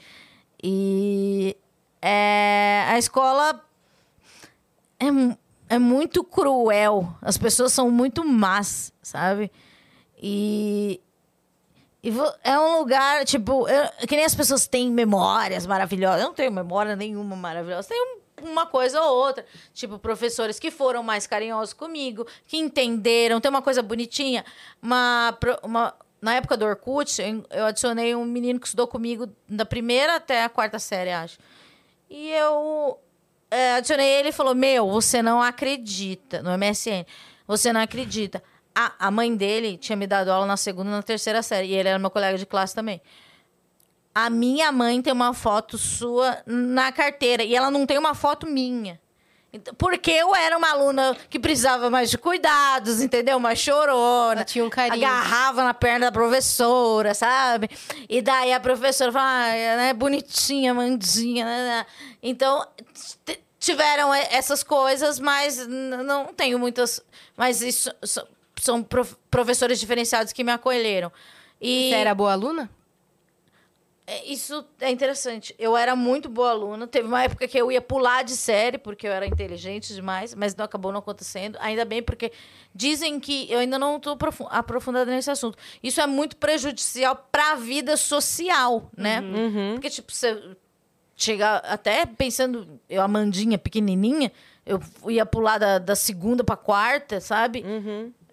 E 0.63 1.57
é, 2.01 2.85
a 2.87 2.99
escola 2.99 3.61
é, 5.01 5.07
é 5.75 5.79
muito 5.79 6.23
cruel. 6.25 7.09
As 7.21 7.37
pessoas 7.39 7.73
são 7.73 7.91
muito 7.91 8.25
más, 8.25 8.93
sabe? 9.03 9.51
E, 10.21 11.01
e 12.03 12.11
é 12.45 12.59
um 12.59 12.79
lugar, 12.79 13.25
tipo, 13.25 13.69
eu- 13.69 14.07
que 14.07 14.17
nem 14.17 14.25
as 14.25 14.35
pessoas 14.35 14.67
têm 14.67 14.91
memórias 14.91 15.67
maravilhosas. 15.67 16.21
Eu 16.21 16.27
não 16.29 16.35
tenho 16.35 16.53
memória 16.53 16.95
nenhuma 16.97 17.37
maravilhosa. 17.37 17.89
Tenho 17.89 18.21
uma 18.43 18.67
coisa 18.67 19.01
ou 19.03 19.17
outra. 19.17 19.45
Tipo, 19.73 19.99
professores 19.99 20.59
que 20.59 20.71
foram 20.71 21.03
mais 21.03 21.27
carinhosos 21.27 21.73
comigo, 21.75 22.27
que 22.47 22.57
entenderam. 22.57 23.41
Tem 23.41 23.51
uma 23.51 23.63
coisa 23.63 23.83
bonitinha. 23.83 24.45
Uma, 24.83 25.37
uma, 25.63 25.95
na 26.21 26.35
época 26.35 26.57
do 26.57 26.65
Orkut, 26.65 27.21
eu 27.51 27.65
adicionei 27.67 28.15
um 28.15 28.25
menino 28.25 28.59
que 28.61 28.67
estudou 28.67 28.87
comigo 28.87 29.29
da 29.49 29.65
primeira 29.65 30.17
até 30.17 30.45
a 30.45 30.49
quarta 30.49 30.79
série, 30.79 31.11
acho. 31.11 31.39
E 32.11 32.31
eu 32.31 32.99
é, 33.53 33.75
adicionei 33.75 34.09
ele 34.09 34.31
e 34.31 34.33
falou: 34.33 34.55
Meu, 34.55 34.91
você 34.91 35.21
não 35.21 35.43
acredita. 35.43 36.43
No 36.43 36.51
MSN. 36.57 37.05
Você 37.47 37.71
não 37.73 37.83
acredita. 37.83 38.43
A, 38.75 38.95
a 38.99 39.11
mãe 39.11 39.37
dele 39.37 39.77
tinha 39.77 39.95
me 39.95 40.07
dado 40.07 40.31
aula 40.31 40.47
na 40.47 40.57
segunda 40.57 40.89
e 40.89 40.93
na 40.93 41.03
terceira 41.03 41.43
série. 41.43 41.69
E 41.69 41.75
ele 41.75 41.91
era 41.91 41.99
meu 41.99 42.11
colega 42.11 42.39
de 42.39 42.47
classe 42.47 42.75
também. 42.75 43.03
A 44.15 44.31
minha 44.31 44.73
mãe 44.73 45.03
tem 45.03 45.13
uma 45.13 45.35
foto 45.35 45.77
sua 45.77 46.39
na 46.47 46.91
carteira. 46.91 47.45
E 47.45 47.55
ela 47.55 47.71
não 47.71 47.85
tem 47.85 47.99
uma 47.99 48.15
foto 48.15 48.47
minha. 48.47 48.99
Então, 49.53 49.75
Porque 49.75 50.11
eu 50.11 50.35
era 50.35 50.57
uma 50.57 50.71
aluna 50.71 51.15
que 51.29 51.39
precisava 51.39 51.91
mais 51.91 52.11
de 52.11 52.17
cuidados, 52.17 53.03
entendeu? 53.03 53.39
Mais 53.39 53.59
chorona. 53.59 54.33
Ela 54.41 54.45
tinha 54.45 54.65
um 54.65 54.71
carinho. 54.71 55.07
Agarrava 55.07 55.63
na 55.63 55.75
perna 55.75 56.07
da 56.07 56.13
professora, 56.13 57.13
sabe? 57.13 57.69
E 58.09 58.23
daí 58.23 58.53
a 58.53 58.59
professora 58.59 59.13
falava, 59.13 59.31
ah, 59.49 59.77
né, 59.77 59.93
bonitinha, 59.93 60.73
mandinha. 60.73 61.45
Né. 61.45 61.87
Então, 62.23 62.67
tiveram 63.59 64.13
essas 64.15 64.63
coisas, 64.63 65.19
mas 65.19 65.67
não 65.67 66.33
tenho 66.33 66.59
muitas. 66.59 67.01
Mas 67.37 67.61
isso 67.61 67.91
so- 68.03 68.27
são 68.61 68.83
prof- 68.83 69.17
professores 69.31 69.79
diferenciados 69.79 70.33
que 70.33 70.43
me 70.43 70.53
acolheram. 70.53 71.13
E 71.61 71.91
Você 71.91 71.97
era 71.97 72.15
boa 72.15 72.33
aluna? 72.33 72.71
É, 74.13 74.25
Isso 74.27 74.65
é 74.81 74.91
interessante. 74.91 75.55
Eu 75.59 75.77
era 75.77 75.97
muito 75.97 76.29
boa 76.29 76.51
aluna. 76.51 76.87
Teve 76.87 77.09
uma 77.09 77.23
época 77.23 77.49
que 77.49 77.57
eu 77.57 77.73
ia 77.73 77.81
pular 77.81 78.23
de 78.23 78.33
série, 78.33 78.77
porque 78.77 79.07
eu 79.07 79.13
era 79.13 79.27
inteligente 79.27 79.95
demais, 79.95 80.35
mas 80.35 80.55
não 80.55 80.65
acabou 80.65 80.93
não 80.93 80.99
acontecendo. 80.99 81.57
Ainda 81.61 81.85
bem, 81.85 82.03
porque 82.03 82.31
dizem 82.75 83.19
que 83.19 83.51
eu 83.51 83.59
ainda 83.59 83.79
não 83.79 83.97
estou 83.97 84.19
aprofundada 84.51 85.11
nesse 85.11 85.31
assunto. 85.31 85.57
Isso 85.83 86.01
é 86.01 86.07
muito 86.07 86.37
prejudicial 86.37 87.29
para 87.33 87.53
a 87.53 87.55
vida 87.55 87.97
social, 87.97 88.91
né? 88.97 89.21
Porque, 89.75 89.89
tipo, 89.89 90.13
você 90.13 90.57
chega 91.17 91.57
até 91.59 92.05
pensando, 92.05 92.81
eu, 92.89 93.01
Amandinha, 93.01 93.57
pequenininha, 93.57 94.31
eu 94.67 94.81
ia 95.09 95.25
pular 95.25 95.59
da, 95.59 95.79
da 95.79 95.97
segunda 95.97 96.45
para 96.45 96.57
quarta, 96.57 97.21
sabe? 97.21 97.65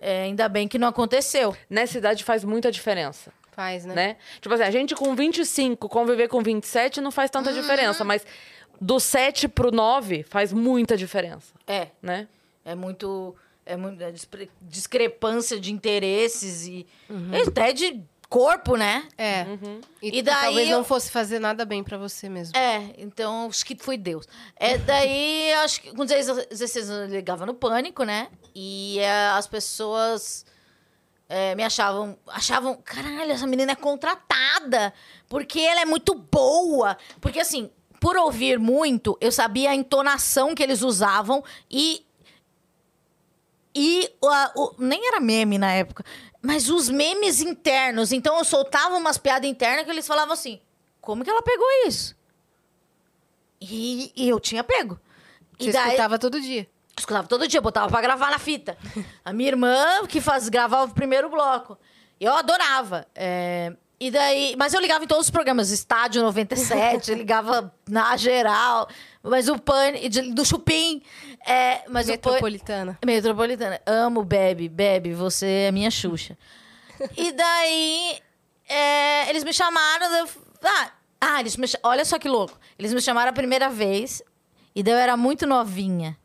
É, 0.01 0.23
ainda 0.23 0.47
bem 0.49 0.67
que 0.67 0.77
não 0.77 0.87
aconteceu. 0.87 1.55
Nessa 1.69 1.97
idade 1.97 2.23
faz 2.23 2.43
muita 2.43 2.71
diferença. 2.71 3.31
Faz, 3.59 3.85
né? 3.85 3.93
né? 3.93 4.15
Tipo 4.39 4.53
assim, 4.55 4.63
a 4.63 4.71
gente 4.71 4.95
com 4.95 5.13
25 5.13 5.89
conviver 5.89 6.29
com 6.29 6.41
27 6.41 7.01
não 7.01 7.11
faz 7.11 7.29
tanta 7.29 7.51
diferença, 7.51 8.05
mas 8.05 8.25
do 8.79 8.99
7 9.01 9.49
pro 9.49 9.69
9 9.69 10.23
faz 10.23 10.53
muita 10.53 10.95
diferença, 10.95 11.53
É. 11.67 11.89
né? 12.01 12.25
É 12.63 12.73
muito. 12.73 13.35
É 13.65 13.75
muita 13.75 14.11
dispre- 14.11 14.49
discrepância 14.61 15.59
de 15.59 15.73
interesses 15.73 16.65
e. 16.67 16.87
e 17.09 17.41
até 17.47 17.73
de 17.73 18.01
corpo, 18.29 18.75
né? 18.77 19.07
É. 19.17 19.43
Uhum. 19.43 19.81
E, 20.01 20.19
E 20.19 20.21
daí 20.21 20.43
talvez 20.45 20.69
eu- 20.69 20.77
não 20.77 20.83
fosse 20.85 21.11
fazer 21.11 21.39
nada 21.39 21.65
bem 21.65 21.83
pra 21.83 21.97
você 21.97 22.29
mesmo. 22.29 22.55
É, 22.57 22.93
então 22.97 23.47
acho 23.49 23.65
que 23.65 23.75
foi 23.75 23.97
Deus. 23.97 24.25
É, 24.55 24.77
daí, 24.77 25.51
acho 25.65 25.81
que 25.81 25.91
com 25.93 26.05
16 26.05 26.47
16 26.47 26.89
anos 26.89 27.09
eu 27.11 27.15
ligava 27.17 27.45
no 27.45 27.53
pânico, 27.53 28.03
né? 28.03 28.27
E 28.55 28.99
é, 28.99 29.27
as 29.31 29.45
pessoas 29.47 30.45
é, 31.29 31.53
me 31.55 31.63
achavam, 31.63 32.17
achavam, 32.27 32.75
caralho, 32.83 33.31
essa 33.31 33.45
menina 33.47 33.71
é 33.73 33.75
contratada, 33.75 34.91
porque 35.27 35.59
ela 35.59 35.81
é 35.81 35.85
muito 35.85 36.15
boa. 36.15 36.97
Porque 37.21 37.39
assim, 37.39 37.69
por 38.01 38.17
ouvir 38.17 38.57
muito, 38.57 39.15
eu 39.21 39.31
sabia 39.31 39.69
a 39.69 39.75
entonação 39.75 40.55
que 40.55 40.63
eles 40.63 40.81
usavam 40.81 41.43
e 41.69 42.03
e 43.75 44.11
o, 44.19 44.27
a- 44.27 44.51
o- 44.55 44.75
nem 44.79 45.07
era 45.07 45.19
meme 45.19 45.57
na 45.59 45.71
época, 45.71 46.03
mas 46.41 46.69
os 46.69 46.89
memes 46.89 47.39
internos. 47.39 48.11
Então 48.11 48.37
eu 48.39 48.43
soltava 48.43 48.97
umas 48.97 49.17
piadas 49.17 49.47
internas 49.49 49.85
que 49.85 49.91
eles 49.91 50.07
falavam 50.07 50.33
assim: 50.33 50.59
como 50.99 51.23
que 51.23 51.29
ela 51.29 51.43
pegou 51.43 51.67
isso? 51.85 52.17
E, 53.61 54.11
e 54.15 54.27
eu 54.29 54.39
tinha 54.39 54.63
pego. 54.63 54.99
Você 55.59 55.69
e 55.69 55.71
daí, 55.73 55.87
escutava 55.89 56.17
todo 56.17 56.41
dia. 56.41 56.67
Escutava 56.99 57.27
todo 57.27 57.47
dia, 57.47 57.61
botava 57.61 57.87
pra 57.89 58.01
gravar 58.01 58.29
na 58.31 58.39
fita. 58.39 58.77
A 59.25 59.33
minha 59.33 59.49
irmã 59.49 59.75
que 60.07 60.21
faz, 60.21 60.47
gravava 60.49 60.91
o 60.91 60.93
primeiro 60.93 61.29
bloco. 61.29 61.77
Eu 62.19 62.33
adorava. 62.33 63.07
é, 63.15 63.73
e 64.01 64.09
daí, 64.11 64.55
mas 64.57 64.73
eu 64.73 64.79
ligava 64.79 65.03
em 65.03 65.07
todos 65.07 65.25
os 65.25 65.29
programas, 65.29 65.71
Estádio 65.71 66.21
97, 66.23 67.13
ligava 67.15 67.73
na 67.89 68.15
geral, 68.15 68.87
mas 69.21 69.49
o 69.49 69.59
pan 69.59 69.91
de- 70.09 70.33
do 70.33 70.45
Chupim, 70.45 71.01
é, 71.45 71.81
mas 71.89 72.05
o 72.07 72.17
pan, 72.17 72.29
Metropolitana. 72.31 72.99
Metropolitana. 73.05 73.81
Amo 73.85 74.23
Bebe, 74.23 74.69
Bebe, 74.69 75.13
você 75.13 75.65
é 75.67 75.71
minha 75.73 75.91
Xuxa. 75.91 76.37
e 77.17 77.31
daí, 77.33 78.19
é, 78.69 79.29
eles 79.29 79.43
me 79.43 79.51
chamaram. 79.51 80.05
eu- 80.17 80.29
ah, 80.63 80.91
ah, 81.19 81.39
eles 81.41 81.57
me, 81.57 81.67
olha 81.83 82.05
só 82.05 82.17
que 82.17 82.29
louco. 82.29 82.57
Eles 82.77 82.93
me 82.93 83.01
chamaram 83.01 83.31
a 83.31 83.33
primeira 83.33 83.69
vez, 83.69 84.21
e 84.73 84.81
daí 84.81 84.93
eu 84.93 84.97
era 84.97 85.17
muito 85.17 85.45
novinha. 85.45 86.17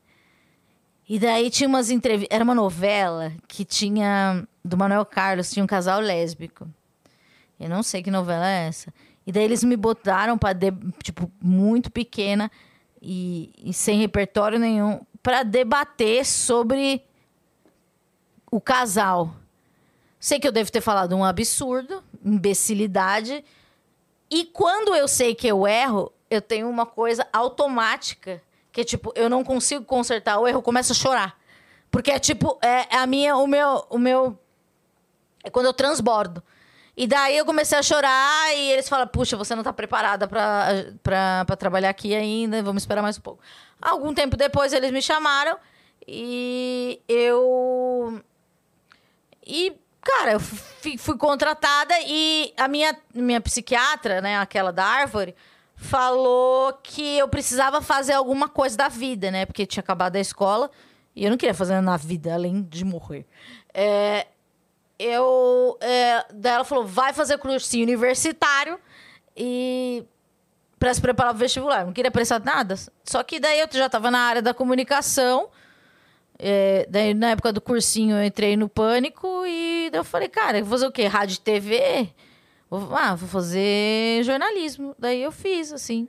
E 1.08 1.18
daí 1.18 1.50
tinha 1.50 1.68
umas 1.68 1.90
entrevistas. 1.90 2.34
Era 2.34 2.44
uma 2.44 2.54
novela 2.54 3.32
que 3.46 3.64
tinha. 3.64 4.46
Do 4.64 4.76
Manuel 4.78 5.04
Carlos, 5.04 5.50
tinha 5.50 5.62
um 5.62 5.66
casal 5.66 6.00
lésbico. 6.00 6.66
Eu 7.60 7.68
não 7.68 7.82
sei 7.82 8.02
que 8.02 8.10
novela 8.10 8.48
é 8.48 8.66
essa. 8.68 8.92
E 9.26 9.32
daí 9.32 9.44
eles 9.44 9.62
me 9.62 9.76
botaram 9.76 10.38
pra. 10.38 10.52
de- 10.52 10.72
tipo, 11.02 11.30
muito 11.40 11.90
pequena 11.90 12.50
e, 13.02 13.52
e 13.62 13.72
sem 13.74 13.98
repertório 14.00 14.58
nenhum, 14.58 15.00
pra 15.22 15.42
debater 15.42 16.24
sobre 16.24 17.02
o 18.50 18.60
casal. 18.60 19.34
Sei 20.18 20.40
que 20.40 20.48
eu 20.48 20.52
devo 20.52 20.72
ter 20.72 20.80
falado 20.80 21.14
um 21.14 21.22
absurdo, 21.24 22.02
imbecilidade. 22.24 23.44
E 24.30 24.46
quando 24.46 24.94
eu 24.94 25.06
sei 25.06 25.34
que 25.34 25.46
eu 25.46 25.66
erro, 25.66 26.10
eu 26.30 26.40
tenho 26.40 26.68
uma 26.68 26.86
coisa 26.86 27.26
automática. 27.30 28.42
Que 28.74 28.80
é 28.80 28.84
tipo, 28.84 29.12
eu 29.14 29.30
não 29.30 29.44
consigo 29.44 29.84
consertar 29.84 30.40
o 30.40 30.48
erro, 30.48 30.60
começo 30.60 30.90
a 30.90 30.96
chorar. 30.96 31.38
Porque 31.92 32.10
é 32.10 32.18
tipo, 32.18 32.58
é 32.60 32.96
a 32.96 33.06
minha, 33.06 33.36
o 33.36 33.46
meu, 33.46 33.86
o 33.88 33.98
meu. 33.98 34.36
É 35.44 35.48
quando 35.48 35.66
eu 35.66 35.72
transbordo. 35.72 36.42
E 36.96 37.06
daí 37.06 37.36
eu 37.36 37.44
comecei 37.44 37.78
a 37.78 37.82
chorar 37.84 38.52
e 38.56 38.72
eles 38.72 38.88
falam: 38.88 39.06
Puxa, 39.06 39.36
você 39.36 39.54
não 39.54 39.62
tá 39.62 39.72
preparada 39.72 40.26
pra 40.26 41.56
trabalhar 41.56 41.90
aqui 41.90 42.16
ainda, 42.16 42.64
vamos 42.64 42.82
esperar 42.82 43.00
mais 43.00 43.16
um 43.16 43.20
pouco. 43.20 43.40
Algum 43.80 44.12
tempo 44.12 44.36
depois 44.36 44.72
eles 44.72 44.90
me 44.90 45.00
chamaram 45.00 45.56
e 46.04 47.00
eu. 47.08 48.20
E, 49.46 49.72
cara, 50.02 50.32
eu 50.32 50.40
fui, 50.40 50.98
fui 50.98 51.16
contratada 51.16 51.94
e 52.08 52.52
a 52.56 52.66
minha, 52.66 52.96
minha 53.14 53.40
psiquiatra, 53.40 54.20
né, 54.20 54.36
aquela 54.36 54.72
da 54.72 54.84
árvore, 54.84 55.32
falou 55.84 56.72
que 56.82 57.18
eu 57.18 57.28
precisava 57.28 57.82
fazer 57.82 58.14
alguma 58.14 58.48
coisa 58.48 58.76
da 58.76 58.88
vida, 58.88 59.30
né? 59.30 59.44
Porque 59.44 59.66
tinha 59.66 59.82
acabado 59.82 60.16
a 60.16 60.20
escola 60.20 60.70
e 61.14 61.24
eu 61.24 61.30
não 61.30 61.36
queria 61.36 61.54
fazer 61.54 61.80
na 61.80 61.96
vida, 61.96 62.32
além 62.32 62.62
de 62.62 62.84
morrer. 62.84 63.26
É, 63.72 64.26
eu. 64.98 65.76
É, 65.80 66.24
daí 66.32 66.54
ela 66.54 66.64
falou: 66.64 66.86
vai 66.86 67.12
fazer 67.12 67.38
cursinho 67.38 67.84
universitário 67.84 68.78
e. 69.36 70.04
Pra 70.78 70.92
se 70.92 71.00
preparar 71.00 71.32
pro 71.32 71.40
vestibular. 71.40 71.80
Eu 71.80 71.86
não 71.86 71.92
queria 71.92 72.10
prestar 72.10 72.40
nada. 72.40 72.74
Só 73.04 73.22
que 73.22 73.38
daí 73.38 73.60
eu 73.60 73.68
já 73.72 73.88
tava 73.88 74.10
na 74.10 74.18
área 74.18 74.42
da 74.42 74.52
comunicação. 74.52 75.48
É, 76.38 76.86
daí, 76.90 77.14
na 77.14 77.30
época 77.30 77.52
do 77.52 77.60
cursinho, 77.60 78.16
eu 78.16 78.24
entrei 78.24 78.56
no 78.56 78.68
pânico 78.68 79.46
e 79.46 79.88
eu 79.92 80.02
falei, 80.02 80.28
cara, 80.28 80.60
vou 80.60 80.70
fazer 80.70 80.86
o 80.86 80.92
quê? 80.92 81.06
Rádio 81.06 81.36
e 81.36 81.40
TV? 81.40 82.12
Vou, 82.68 82.94
ah, 82.94 83.14
vou 83.14 83.28
fazer 83.28 84.22
jornalismo. 84.24 84.94
Daí 84.98 85.22
eu 85.22 85.32
fiz, 85.32 85.72
assim. 85.72 86.08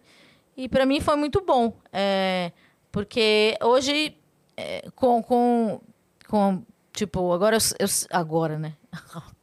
E 0.57 0.69
para 0.69 0.85
mim 0.85 0.99
foi 0.99 1.15
muito 1.15 1.41
bom. 1.41 1.73
É, 1.91 2.51
porque 2.91 3.57
hoje, 3.61 4.17
é, 4.55 4.89
com, 4.95 5.21
com, 5.21 5.81
com 6.27 6.63
tipo, 6.93 7.33
agora 7.33 7.57
eu, 7.57 7.61
eu 7.79 7.87
agora, 8.11 8.57
né? 8.57 8.73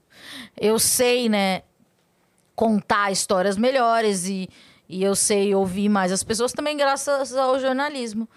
eu 0.59 0.79
sei, 0.79 1.29
né, 1.29 1.63
contar 2.55 3.11
histórias 3.11 3.57
melhores 3.57 4.27
e, 4.27 4.49
e 4.89 5.03
eu 5.03 5.15
sei 5.15 5.55
ouvir 5.55 5.89
mais 5.89 6.13
as 6.13 6.23
pessoas 6.23 6.53
também 6.53 6.77
graças 6.77 7.37
ao 7.37 7.59
jornalismo. 7.59 8.29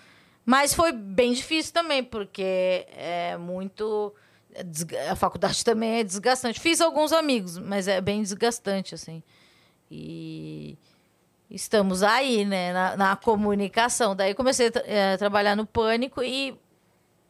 Mas 0.45 0.73
foi 0.73 0.91
bem 0.91 1.33
difícil 1.33 1.73
também, 1.73 2.03
porque 2.03 2.85
é 2.91 3.35
muito 3.37 4.13
a 5.09 5.15
faculdade 5.15 5.63
também 5.63 5.99
é 5.99 6.03
desgastante. 6.03 6.59
Fiz 6.59 6.81
alguns 6.81 7.11
amigos, 7.11 7.57
mas 7.57 7.87
é 7.87 7.99
bem 7.99 8.21
desgastante 8.21 8.95
assim. 8.95 9.21
E 9.89 10.77
estamos 11.49 12.03
aí, 12.03 12.45
né, 12.45 12.73
na, 12.73 12.97
na 12.97 13.15
comunicação. 13.15 14.15
Daí 14.15 14.33
comecei 14.33 14.67
a 14.67 14.81
é, 14.85 15.17
trabalhar 15.17 15.55
no 15.55 15.65
Pânico 15.65 16.23
e 16.23 16.57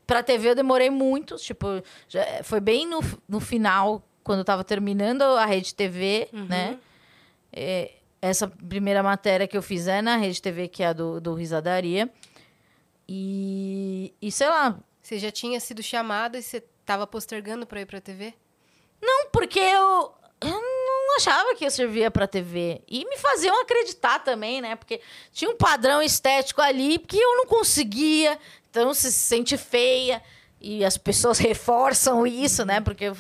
para 0.06 0.24
TV 0.24 0.50
eu 0.50 0.56
demorei 0.56 0.90
muito, 0.90 1.36
tipo, 1.38 1.68
já, 2.08 2.24
foi 2.44 2.60
bem 2.60 2.88
no, 2.88 3.00
no 3.28 3.40
final, 3.40 4.04
quando 4.24 4.40
eu 4.40 4.46
tava 4.46 4.64
terminando 4.64 5.24
a 5.24 5.46
Rede 5.46 5.74
TV, 5.74 6.30
uhum. 6.32 6.46
né? 6.46 6.80
É, 7.52 7.92
essa 8.22 8.48
primeira 8.48 9.02
matéria 9.04 9.48
que 9.48 9.58
eu 9.58 9.62
fiz 9.62 9.88
é 9.88 10.02
na 10.02 10.16
Rede 10.18 10.42
TV, 10.42 10.68
que 10.68 10.84
é 10.84 10.88
a 10.88 10.94
do, 10.94 11.20
do 11.20 11.34
Risadaria. 11.34 12.10
E, 13.08 14.14
e 14.22 14.32
sei 14.32 14.48
lá. 14.48 14.80
Você 15.02 15.20
já 15.20 15.30
tinha 15.30 15.60
sido 15.60 15.84
chamada 15.84 16.36
e 16.36 16.42
você 16.42 16.64
tava 16.86 17.08
postergando 17.08 17.66
para 17.66 17.82
ir 17.82 17.86
pra 17.86 18.00
TV? 18.00 18.34
Não, 19.02 19.30
porque 19.32 19.60
eu, 19.60 20.14
eu 20.42 20.62
não 20.62 21.16
achava 21.18 21.56
que 21.56 21.66
eu 21.66 21.72
servia 21.72 22.12
pra 22.12 22.28
TV. 22.28 22.82
E 22.88 23.06
me 23.06 23.18
faziam 23.18 23.62
acreditar 23.62 24.20
também, 24.20 24.62
né? 24.62 24.76
Porque 24.76 25.02
tinha 25.32 25.50
um 25.50 25.58
padrão 25.58 26.02
estético 26.02 26.62
ali 26.62 27.00
que 27.00 27.18
eu 27.18 27.38
não 27.38 27.46
conseguia. 27.46 28.38
Então 28.70 28.94
se 28.94 29.12
sente 29.12 29.58
feia. 29.58 30.22
E 30.60 30.84
as 30.84 30.98
pessoas 30.98 31.38
reforçam 31.40 32.26
isso, 32.26 32.66
né? 32.66 32.82
Porque 32.82 33.12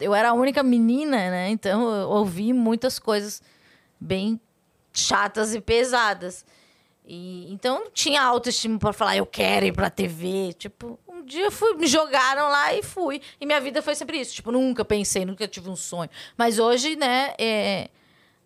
eu, 0.00 0.14
era 0.14 0.30
a 0.30 0.34
única 0.34 0.62
menina, 0.62 1.16
né? 1.16 1.50
Então 1.50 1.88
eu 1.94 2.08
ouvi 2.08 2.52
muitas 2.52 2.98
coisas 2.98 3.42
bem 3.98 4.40
chatas 4.92 5.54
e 5.54 5.60
pesadas. 5.60 6.44
E, 7.04 7.52
então 7.52 7.90
tinha 7.92 8.22
autoestima 8.22 8.78
para 8.78 8.92
falar, 8.92 9.16
eu 9.16 9.26
quero 9.26 9.66
ir 9.66 9.72
pra 9.72 9.90
TV. 9.90 10.52
Tipo, 10.54 10.98
um 11.20 11.24
dia 11.24 11.50
fui, 11.50 11.74
me 11.74 11.86
jogaram 11.86 12.48
lá 12.48 12.74
e 12.74 12.82
fui. 12.82 13.20
E 13.40 13.46
minha 13.46 13.60
vida 13.60 13.82
foi 13.82 13.94
sempre 13.94 14.18
isso. 14.20 14.34
Tipo, 14.34 14.50
nunca 14.50 14.84
pensei, 14.84 15.24
nunca 15.24 15.46
tive 15.46 15.68
um 15.68 15.76
sonho. 15.76 16.10
Mas 16.36 16.58
hoje, 16.58 16.96
né, 16.96 17.34
é, 17.38 17.88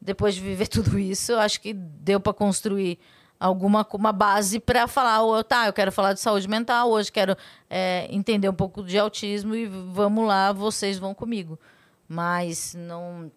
depois 0.00 0.34
de 0.34 0.40
viver 0.40 0.66
tudo 0.68 0.98
isso, 0.98 1.32
eu 1.32 1.40
acho 1.40 1.60
que 1.60 1.72
deu 1.72 2.20
para 2.20 2.32
construir 2.32 2.98
alguma 3.38 3.86
uma 3.92 4.12
base 4.12 4.58
para 4.58 4.86
falar, 4.86 5.22
oh, 5.22 5.42
tá, 5.42 5.66
eu 5.66 5.72
quero 5.72 5.92
falar 5.92 6.12
de 6.12 6.20
saúde 6.20 6.48
mental, 6.48 6.90
hoje 6.90 7.10
quero 7.10 7.36
é, 7.68 8.06
entender 8.10 8.48
um 8.48 8.54
pouco 8.54 8.82
de 8.82 8.98
autismo 8.98 9.54
e 9.54 9.66
vamos 9.66 10.26
lá, 10.26 10.52
vocês 10.52 10.98
vão 10.98 11.14
comigo. 11.14 11.58
Mas 12.08 12.74
não 12.74 13.30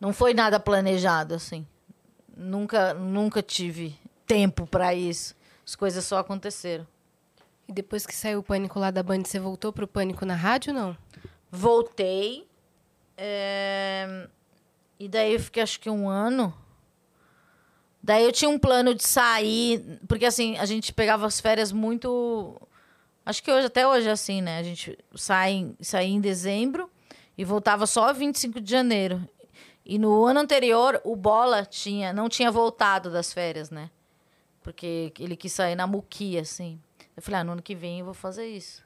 não 0.00 0.12
foi 0.12 0.34
nada 0.34 0.60
planejado 0.60 1.34
assim. 1.34 1.66
Nunca 2.36 2.94
nunca 2.94 3.42
tive 3.42 3.98
tempo 4.26 4.66
para 4.66 4.94
isso. 4.94 5.34
As 5.64 5.74
coisas 5.74 6.04
só 6.04 6.18
aconteceram. 6.18 6.86
E 7.68 7.72
depois 7.72 8.06
que 8.06 8.14
saiu 8.14 8.38
o 8.38 8.42
pânico 8.42 8.78
lá 8.78 8.90
da 8.90 9.02
Band, 9.02 9.24
você 9.24 9.38
voltou 9.38 9.72
pro 9.72 9.88
pânico 9.88 10.24
na 10.24 10.34
rádio 10.34 10.72
não? 10.72 10.96
Voltei. 11.50 12.46
É... 13.16 14.28
E 14.98 15.08
daí 15.08 15.34
eu 15.34 15.40
fiquei 15.40 15.62
acho 15.62 15.80
que 15.80 15.90
um 15.90 16.08
ano. 16.08 16.54
Daí 18.02 18.22
eu 18.22 18.30
tinha 18.30 18.48
um 18.48 18.58
plano 18.58 18.94
de 18.94 19.02
sair, 19.02 19.98
porque 20.06 20.26
assim, 20.26 20.56
a 20.58 20.64
gente 20.64 20.92
pegava 20.92 21.26
as 21.26 21.40
férias 21.40 21.72
muito. 21.72 22.56
Acho 23.24 23.42
que 23.42 23.50
hoje, 23.50 23.66
até 23.66 23.86
hoje 23.86 24.08
é 24.08 24.12
assim, 24.12 24.40
né? 24.40 24.58
A 24.58 24.62
gente 24.62 24.96
sai, 25.16 25.74
em 26.04 26.20
dezembro 26.20 26.88
e 27.36 27.44
voltava 27.44 27.84
só 27.84 28.12
25 28.12 28.60
de 28.60 28.70
janeiro. 28.70 29.28
E 29.84 29.98
no 29.98 30.24
ano 30.24 30.40
anterior, 30.40 31.00
o 31.04 31.16
Bola 31.16 31.64
tinha, 31.64 32.12
não 32.12 32.28
tinha 32.28 32.50
voltado 32.50 33.10
das 33.10 33.32
férias, 33.32 33.70
né? 33.70 33.90
Porque 34.62 35.12
ele 35.18 35.36
quis 35.36 35.52
sair 35.52 35.74
na 35.74 35.86
muquia, 35.86 36.42
assim. 36.42 36.80
Eu 37.16 37.22
falei, 37.22 37.40
ah, 37.40 37.44
no 37.44 37.52
ano 37.52 37.62
que 37.62 37.74
vem 37.74 38.00
eu 38.00 38.04
vou 38.04 38.14
fazer 38.14 38.46
isso. 38.46 38.84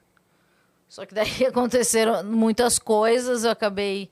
Só 0.87 1.05
que 1.05 1.13
daí 1.13 1.45
aconteceram 1.47 2.23
muitas 2.23 2.79
coisas, 2.79 3.43
eu 3.43 3.51
acabei 3.51 4.09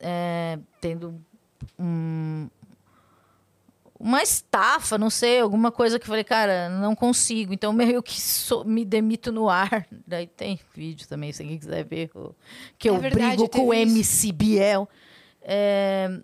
é, 0.00 0.58
tendo 0.80 1.20
um, 1.78 2.48
uma 3.98 4.22
estafa, 4.22 4.96
não 4.96 5.10
sei, 5.10 5.40
alguma 5.40 5.72
coisa 5.72 5.98
que 5.98 6.04
eu 6.04 6.08
falei, 6.08 6.24
cara, 6.24 6.68
não 6.68 6.94
consigo. 6.94 7.52
Então, 7.52 7.72
meio 7.74 8.02
que 8.02 8.20
so, 8.20 8.64
me 8.64 8.84
demito 8.84 9.32
no 9.32 9.48
ar. 9.48 9.86
Daí 10.06 10.26
tem 10.26 10.58
vídeo 10.74 11.08
também, 11.08 11.32
se 11.32 11.42
alguém 11.42 11.58
quiser 11.58 11.84
ver, 11.84 12.10
que 12.78 12.88
é 12.88 12.92
eu 12.92 12.98
verdade, 12.98 13.36
brigo 13.36 13.48
com 13.48 13.66
o 13.66 13.74
MC 13.74 14.32
Biel. 14.32 14.88
É, 15.42 16.20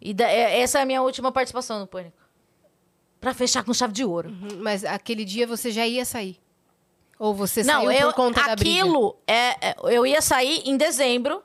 e 0.00 0.12
da, 0.12 0.28
é, 0.28 0.60
essa 0.60 0.78
é 0.78 0.82
a 0.82 0.86
minha 0.86 1.02
última 1.02 1.32
participação 1.32 1.78
no 1.78 1.86
Pânico 1.86 2.22
para 3.20 3.32
fechar 3.32 3.62
com 3.62 3.72
chave 3.72 3.92
de 3.92 4.04
ouro. 4.04 4.30
Uhum, 4.30 4.60
mas 4.60 4.84
aquele 4.84 5.24
dia 5.24 5.46
você 5.46 5.70
já 5.70 5.86
ia 5.86 6.04
sair? 6.04 6.41
Ou 7.22 7.32
você 7.32 7.62
Não, 7.62 7.84
saiu 7.84 7.92
eu, 7.92 8.06
por 8.08 8.14
conta 8.14 8.42
da 8.42 8.56
briga? 8.56 8.80
Aquilo, 8.80 9.16
é, 9.28 9.68
é, 9.68 9.76
eu 9.84 10.04
ia 10.04 10.20
sair 10.20 10.60
em 10.64 10.76
dezembro. 10.76 11.40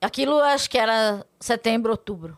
Aquilo 0.00 0.40
acho 0.40 0.68
que 0.68 0.76
era 0.76 1.24
setembro, 1.38 1.92
outubro. 1.92 2.36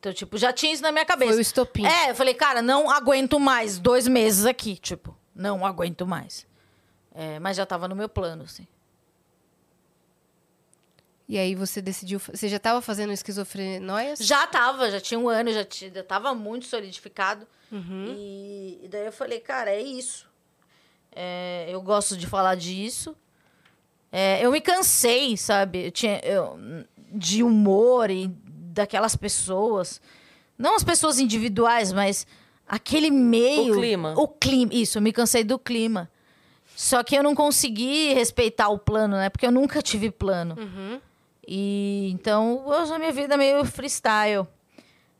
Então, 0.00 0.10
tipo, 0.10 0.38
já 0.38 0.50
tinha 0.50 0.72
isso 0.72 0.82
na 0.82 0.90
minha 0.90 1.04
cabeça. 1.04 1.32
Foi 1.32 1.38
o 1.38 1.42
estopim. 1.42 1.84
É, 1.84 2.08
eu 2.10 2.14
falei, 2.14 2.32
cara, 2.32 2.62
não 2.62 2.88
aguento 2.88 3.38
mais 3.38 3.78
dois 3.78 4.08
meses 4.08 4.46
aqui. 4.46 4.78
Tipo, 4.78 5.14
não 5.34 5.66
aguento 5.66 6.06
mais. 6.06 6.46
É, 7.14 7.38
mas 7.38 7.58
já 7.58 7.66
tava 7.66 7.86
no 7.86 7.94
meu 7.94 8.08
plano, 8.08 8.44
assim. 8.44 8.66
E 11.28 11.36
aí 11.36 11.54
você 11.54 11.82
decidiu. 11.82 12.18
Você 12.18 12.48
já 12.48 12.56
estava 12.56 12.80
fazendo 12.80 13.12
esquizofrenóias? 13.12 14.20
Já 14.20 14.46
tava, 14.46 14.90
já 14.90 15.02
tinha 15.02 15.20
um 15.20 15.28
ano, 15.28 15.52
já, 15.52 15.66
tinha, 15.66 15.92
já 15.92 16.02
tava 16.02 16.34
muito 16.34 16.64
solidificado. 16.64 17.46
Uhum. 17.70 18.14
E, 18.16 18.80
e, 18.84 18.88
daí 18.88 19.04
eu 19.04 19.12
falei, 19.12 19.38
cara, 19.38 19.70
é 19.70 19.82
isso. 19.82 20.27
É, 21.14 21.66
eu 21.68 21.80
gosto 21.82 22.16
de 22.16 22.26
falar 22.26 22.54
disso. 22.54 23.16
É, 24.10 24.44
eu 24.44 24.50
me 24.50 24.60
cansei, 24.60 25.36
sabe? 25.36 25.86
Eu 25.86 25.90
tinha, 25.90 26.20
eu, 26.24 26.58
de 27.12 27.42
humor 27.42 28.10
e 28.10 28.28
daquelas 28.28 29.16
pessoas. 29.16 30.00
Não 30.56 30.76
as 30.76 30.84
pessoas 30.84 31.18
individuais, 31.18 31.92
mas 31.92 32.26
aquele 32.66 33.10
meio. 33.10 33.74
O 33.74 33.76
clima. 33.76 34.14
O 34.16 34.28
clima. 34.28 34.74
Isso, 34.74 34.98
eu 34.98 35.02
me 35.02 35.12
cansei 35.12 35.44
do 35.44 35.58
clima. 35.58 36.10
Só 36.74 37.02
que 37.02 37.16
eu 37.16 37.22
não 37.22 37.34
consegui 37.34 38.14
respeitar 38.14 38.68
o 38.68 38.78
plano, 38.78 39.16
né? 39.16 39.28
Porque 39.28 39.46
eu 39.46 39.50
nunca 39.52 39.82
tive 39.82 40.10
plano. 40.10 40.56
Uhum. 40.58 41.00
E 41.46 42.10
então, 42.12 42.64
hoje 42.66 42.92
a 42.92 42.98
minha 42.98 43.10
vida 43.10 43.34
é 43.34 43.36
meio 43.36 43.64
freestyle. 43.64 44.46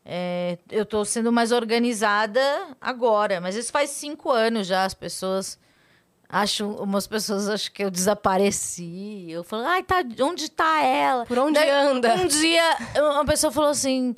É, 0.05 0.57
eu 0.71 0.85
estou 0.85 1.05
sendo 1.05 1.33
mais 1.33 1.53
organizada 1.53 2.41
agora, 2.81 3.41
mas 3.41 3.57
isso 3.57 3.73
faz 3.73 3.91
cinco 3.91 4.31
anos 4.31 4.67
já. 4.67 4.85
As 4.85 4.95
pessoas 4.95 5.59
acham, 6.29 6.73
umas 6.77 7.07
pessoas 7.07 7.49
acham 7.49 7.73
que 7.73 7.83
eu 7.83 7.91
desapareci. 7.91 9.31
Eu 9.31 9.43
falo, 9.43 9.65
ai, 9.65 9.83
tá, 9.83 10.03
onde 10.21 10.45
está 10.45 10.83
ela? 10.83 11.25
Por 11.25 11.39
onde 11.39 11.55
Daí, 11.55 11.71
anda? 11.71 12.15
Um 12.15 12.27
dia, 12.27 12.77
uma 12.97 13.25
pessoa 13.25 13.51
falou 13.51 13.71
assim, 13.71 14.15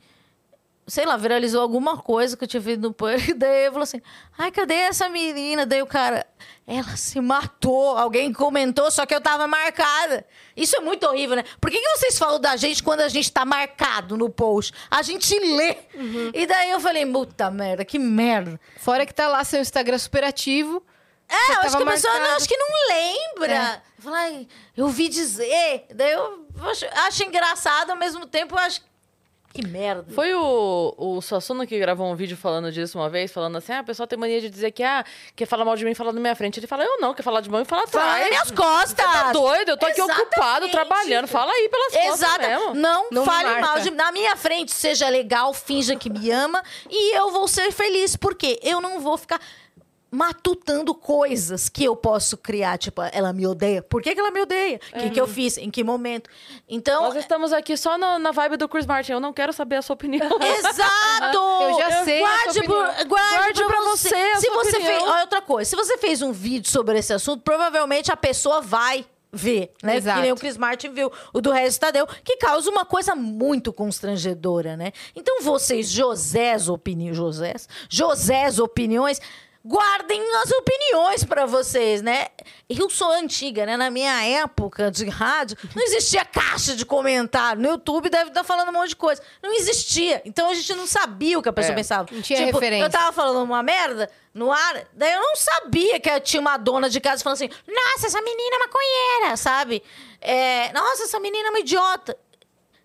sei 0.90 1.06
lá, 1.06 1.16
viralizou 1.16 1.62
alguma 1.62 1.96
coisa 1.96 2.36
que 2.36 2.44
eu 2.44 2.48
tinha 2.48 2.60
feito 2.60 2.80
no 2.80 2.92
pânico. 2.92 3.34
Daí 3.38 3.66
eu 3.66 3.72
falou 3.72 3.84
assim: 3.84 4.02
ai, 4.36 4.50
cadê 4.50 4.74
essa 4.74 5.08
menina? 5.08 5.64
Daí 5.64 5.80
o 5.80 5.86
cara, 5.86 6.26
ela 6.66 6.96
se 6.96 7.20
matou. 7.20 7.96
Alguém 7.96 8.32
comentou, 8.32 8.90
só 8.90 9.06
que 9.06 9.14
eu 9.14 9.20
tava 9.20 9.46
marcada. 9.46 10.26
Isso 10.56 10.76
é 10.76 10.80
muito 10.80 11.06
horrível, 11.06 11.36
né? 11.36 11.44
Por 11.60 11.70
que, 11.70 11.80
que 11.80 11.88
vocês 11.96 12.18
falam 12.18 12.40
da 12.40 12.56
gente 12.56 12.82
quando 12.82 13.00
a 13.00 13.08
gente 13.08 13.30
tá 13.30 13.44
marcado 13.44 14.16
no 14.16 14.28
post? 14.28 14.74
A 14.90 15.00
gente 15.02 15.38
lê. 15.38 15.76
Uhum. 15.94 16.32
E 16.34 16.46
daí 16.46 16.70
eu 16.70 16.80
falei: 16.80 17.06
puta 17.06 17.50
merda, 17.50 17.84
que 17.84 17.98
merda. 17.98 18.60
Fora 18.78 19.06
que 19.06 19.14
tá 19.14 19.28
lá 19.28 19.44
seu 19.44 19.60
Instagram 19.60 19.98
superativo. 19.98 20.82
É, 21.30 21.52
eu 21.52 21.60
acho 21.60 21.76
que 21.76 21.82
a 21.82 21.86
pessoa 21.86 22.18
não, 22.18 22.36
acho 22.36 22.48
que 22.48 22.56
não 22.56 22.68
lembra. 22.88 23.54
É. 23.54 23.82
Eu 23.98 24.02
falei, 24.02 24.48
eu 24.76 24.84
ouvi 24.86 25.08
dizer. 25.08 25.86
Daí 25.94 26.12
eu 26.12 26.46
acho, 26.62 26.86
acho 27.06 27.24
engraçado, 27.24 27.90
ao 27.90 27.96
mesmo 27.96 28.26
tempo 28.26 28.54
eu 28.54 28.58
acho 28.58 28.82
que 29.52 29.66
merda. 29.66 30.12
Foi 30.14 30.32
o, 30.32 30.94
o 30.96 31.20
Suassuna 31.20 31.66
que 31.66 31.76
gravou 31.78 32.10
um 32.10 32.14
vídeo 32.14 32.36
falando 32.36 32.70
disso 32.70 32.96
uma 32.96 33.08
vez, 33.08 33.32
falando 33.32 33.58
assim: 33.58 33.72
ah, 33.72 33.80
o 33.80 33.84
pessoal 33.84 34.06
tem 34.06 34.18
mania 34.18 34.40
de 34.40 34.48
dizer 34.48 34.70
que 34.70 34.82
ah, 34.82 35.04
quer 35.34 35.46
falar 35.46 35.64
mal 35.64 35.76
de 35.76 35.84
mim 35.84 35.92
falar 35.92 36.12
na 36.12 36.20
minha 36.20 36.36
frente. 36.36 36.60
Ele 36.60 36.66
fala, 36.68 36.84
eu 36.84 37.00
não, 37.00 37.12
quer 37.12 37.22
falar 37.22 37.40
de 37.40 37.50
mim 37.50 37.60
e 37.60 37.64
falar 37.64 37.82
atrás. 37.82 38.06
Fala 38.06 38.18
nas 38.20 38.28
minhas 38.28 38.50
costas. 38.52 39.04
Você 39.04 39.12
tá 39.12 39.32
doido? 39.32 39.70
Eu 39.70 39.76
tô 39.76 39.86
aqui 39.86 40.00
Exatamente. 40.00 40.26
ocupado, 40.28 40.68
trabalhando. 40.68 41.26
Fala 41.26 41.52
aí 41.52 41.68
pelas 41.68 41.94
Exato. 41.94 42.32
costas 42.32 42.48
mesmo. 42.48 42.74
Não, 42.74 43.08
não 43.10 43.24
fale 43.24 43.60
mal 43.60 43.80
de 43.80 43.90
Na 43.90 44.12
minha 44.12 44.36
frente, 44.36 44.72
seja 44.72 45.08
legal, 45.08 45.52
finja 45.52 45.96
que 45.96 46.08
me 46.08 46.30
ama 46.30 46.62
e 46.88 47.16
eu 47.16 47.30
vou 47.30 47.48
ser 47.48 47.72
feliz. 47.72 48.14
Porque 48.14 48.60
eu 48.62 48.80
não 48.80 49.00
vou 49.00 49.18
ficar 49.18 49.40
matutando 50.10 50.94
coisas 50.94 51.68
que 51.68 51.84
eu 51.84 51.94
posso 51.94 52.36
criar. 52.36 52.76
Tipo, 52.78 53.02
ela 53.12 53.32
me 53.32 53.46
odeia. 53.46 53.80
Por 53.82 54.02
que, 54.02 54.14
que 54.14 54.20
ela 54.20 54.30
me 54.30 54.40
odeia? 54.42 54.80
O 54.94 54.98
que, 54.98 55.10
que 55.10 55.20
eu 55.20 55.26
fiz? 55.26 55.56
Em 55.56 55.70
que 55.70 55.84
momento? 55.84 56.28
Então. 56.68 57.02
Nós 57.04 57.16
estamos 57.16 57.52
aqui 57.52 57.76
só 57.76 57.96
no- 57.96 58.18
na 58.18 58.32
vibe 58.32 58.56
do 58.56 58.68
Chris 58.68 58.86
Martin. 58.86 59.12
Eu 59.12 59.20
não 59.20 59.32
quero 59.32 59.52
saber 59.52 59.76
a 59.76 59.82
sua 59.82 59.94
opinião. 59.94 60.28
Exato! 60.58 61.38
Eu 61.62 61.78
já 61.78 62.04
sei 62.04 62.22
a 62.24 62.26
Guarde, 62.28 62.62
por- 62.64 62.76
guarde, 63.06 63.08
Guarde 63.08 63.64
pra 63.64 63.80
você. 63.82 64.08
você 64.08 64.14
a 64.16 64.36
Se 64.40 64.46
sua 64.46 64.54
você 64.64 64.70
opinião. 64.76 64.98
fez. 64.98 65.02
Olha 65.10 65.20
outra 65.22 65.40
coisa. 65.42 65.70
Se 65.70 65.76
você 65.76 65.98
fez 65.98 66.22
um 66.22 66.32
vídeo 66.32 66.70
sobre 66.70 66.98
esse 66.98 67.12
assunto, 67.12 67.42
provavelmente 67.42 68.10
a 68.10 68.16
pessoa 68.16 68.60
vai 68.60 69.04
ver, 69.32 69.72
né? 69.82 69.96
Exato. 69.96 70.16
Que 70.16 70.22
nem 70.22 70.32
o 70.32 70.36
Chris 70.36 70.56
Martin 70.56 70.90
viu, 70.90 71.12
o 71.32 71.40
do 71.40 71.52
Regis 71.52 71.78
Tadeu, 71.78 72.04
que 72.24 72.36
causa 72.38 72.68
uma 72.68 72.84
coisa 72.84 73.14
muito 73.14 73.72
constrangedora, 73.72 74.76
né? 74.76 74.92
Então 75.14 75.40
vocês, 75.42 75.88
Josés 75.88 76.68
opiniões, 76.68 77.16
Josés, 77.16 77.68
Josés 77.88 78.58
opiniões, 78.58 79.20
guardem 79.64 80.20
as 80.36 80.50
opiniões 80.50 81.24
pra 81.24 81.44
vocês, 81.46 82.00
né? 82.02 82.28
Eu 82.68 82.88
sou 82.88 83.10
antiga, 83.12 83.66
né? 83.66 83.76
Na 83.76 83.90
minha 83.90 84.24
época 84.24 84.90
de 84.90 85.08
rádio, 85.08 85.56
não 85.74 85.82
existia 85.82 86.24
caixa 86.24 86.74
de 86.74 86.86
comentário. 86.86 87.60
No 87.60 87.68
YouTube 87.70 88.08
deve 88.08 88.28
estar 88.30 88.42
falando 88.44 88.70
um 88.70 88.72
monte 88.72 88.90
de 88.90 88.96
coisa. 88.96 89.22
Não 89.42 89.52
existia. 89.52 90.22
Então 90.24 90.48
a 90.48 90.54
gente 90.54 90.74
não 90.74 90.86
sabia 90.86 91.38
o 91.38 91.42
que 91.42 91.48
a 91.48 91.52
pessoa 91.52 91.72
É. 91.72 91.76
pensava. 91.76 92.08
Não 92.10 92.22
tinha 92.22 92.38
tipo, 92.46 92.58
referência. 92.58 92.86
Eu 92.86 92.90
tava 92.90 93.12
falando 93.12 93.42
uma 93.42 93.62
merda 93.62 94.10
no 94.32 94.50
ar, 94.50 94.84
daí 94.94 95.12
eu 95.12 95.20
não 95.20 95.36
sabia 95.36 95.98
que 96.00 96.20
tinha 96.20 96.40
uma 96.40 96.56
dona 96.56 96.88
de 96.88 97.00
casa 97.00 97.22
falando 97.22 97.34
assim: 97.36 97.50
nossa, 97.68 98.06
essa 98.06 98.22
menina 98.22 98.56
é 98.56 98.58
maconheira, 98.60 99.36
sabe? 99.36 99.82
É, 100.20 100.72
nossa, 100.72 101.02
essa 101.04 101.20
menina 101.20 101.48
é 101.48 101.50
uma 101.50 101.60
idiota. 101.60 102.16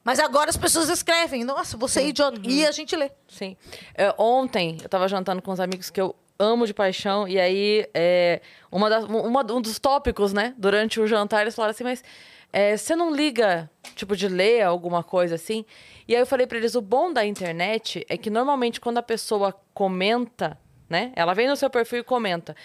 Mas 0.04 0.20
agora 0.20 0.52
as 0.52 0.58
pessoas 0.58 0.88
escrevem, 0.90 1.44
nossa, 1.44 1.76
você 1.78 2.02
é 2.02 2.08
idiota. 2.08 2.40
E 2.44 2.64
a 2.66 2.72
gente 2.72 2.96
lê. 2.96 3.10
Sim. 3.28 3.58
É, 3.96 4.14
ontem, 4.20 4.78
eu 4.84 4.88
tava 4.88 5.08
jantando 5.08 5.42
com 5.42 5.52
uns 5.52 5.60
amigos 5.60 5.90
que 5.90 6.00
eu 6.00 6.16
amo 6.38 6.66
de 6.66 6.74
paixão, 6.74 7.28
e 7.28 7.40
aí, 7.40 7.88
é, 7.94 8.42
uma 8.72 8.90
das- 8.90 9.06
uma- 9.06 9.54
um 9.54 9.62
dos 9.62 9.80
tópicos, 9.80 10.34
né, 10.34 10.54
durante 10.58 11.00
o 11.00 11.08
jantar, 11.08 11.42
eles 11.42 11.56
falaram 11.56 11.72
assim, 11.72 11.84
mas 11.84 12.04
é, 12.52 12.78
você 12.78 12.96
não 12.96 13.14
liga, 13.14 13.70
tipo, 13.96 14.16
de 14.16 14.28
ler 14.30 14.62
alguma 14.62 15.04
coisa 15.04 15.36
assim? 15.36 15.66
E 16.08 16.16
aí 16.16 16.22
eu 16.22 16.26
falei 16.26 16.48
pra 16.48 16.58
eles, 16.58 16.74
o 16.76 16.82
bom 16.82 17.12
da 17.12 17.26
internet 17.26 18.06
é 18.08 18.18
que 18.18 18.30
normalmente 18.30 18.80
quando 18.80 18.98
a 18.98 19.04
pessoa 19.04 19.54
comenta, 19.74 20.58
né, 20.90 21.12
ela 21.16 21.34
vem 21.34 21.48
no 21.48 21.56
seu 21.56 21.70
perfil 21.70 22.00
e 22.00 22.04
comenta, 22.04 22.56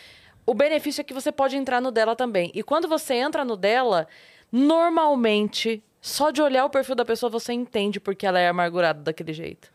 o 0.46 0.54
benefício 0.54 1.00
é 1.00 1.04
que 1.04 1.14
você 1.14 1.32
pode 1.32 1.56
entrar 1.56 1.80
no 1.80 1.90
dela 1.90 2.14
também. 2.14 2.50
E 2.54 2.62
quando 2.62 2.88
você 2.88 3.14
entra 3.14 3.44
no 3.44 3.56
dela, 3.56 4.06
normalmente, 4.52 5.82
só 6.00 6.30
de 6.30 6.40
olhar 6.42 6.64
o 6.64 6.70
perfil 6.70 6.94
da 6.94 7.04
pessoa, 7.04 7.30
você 7.30 7.52
entende 7.52 8.00
porque 8.00 8.26
ela 8.26 8.38
é 8.38 8.48
amargurada 8.48 9.00
daquele 9.02 9.32
jeito. 9.32 9.70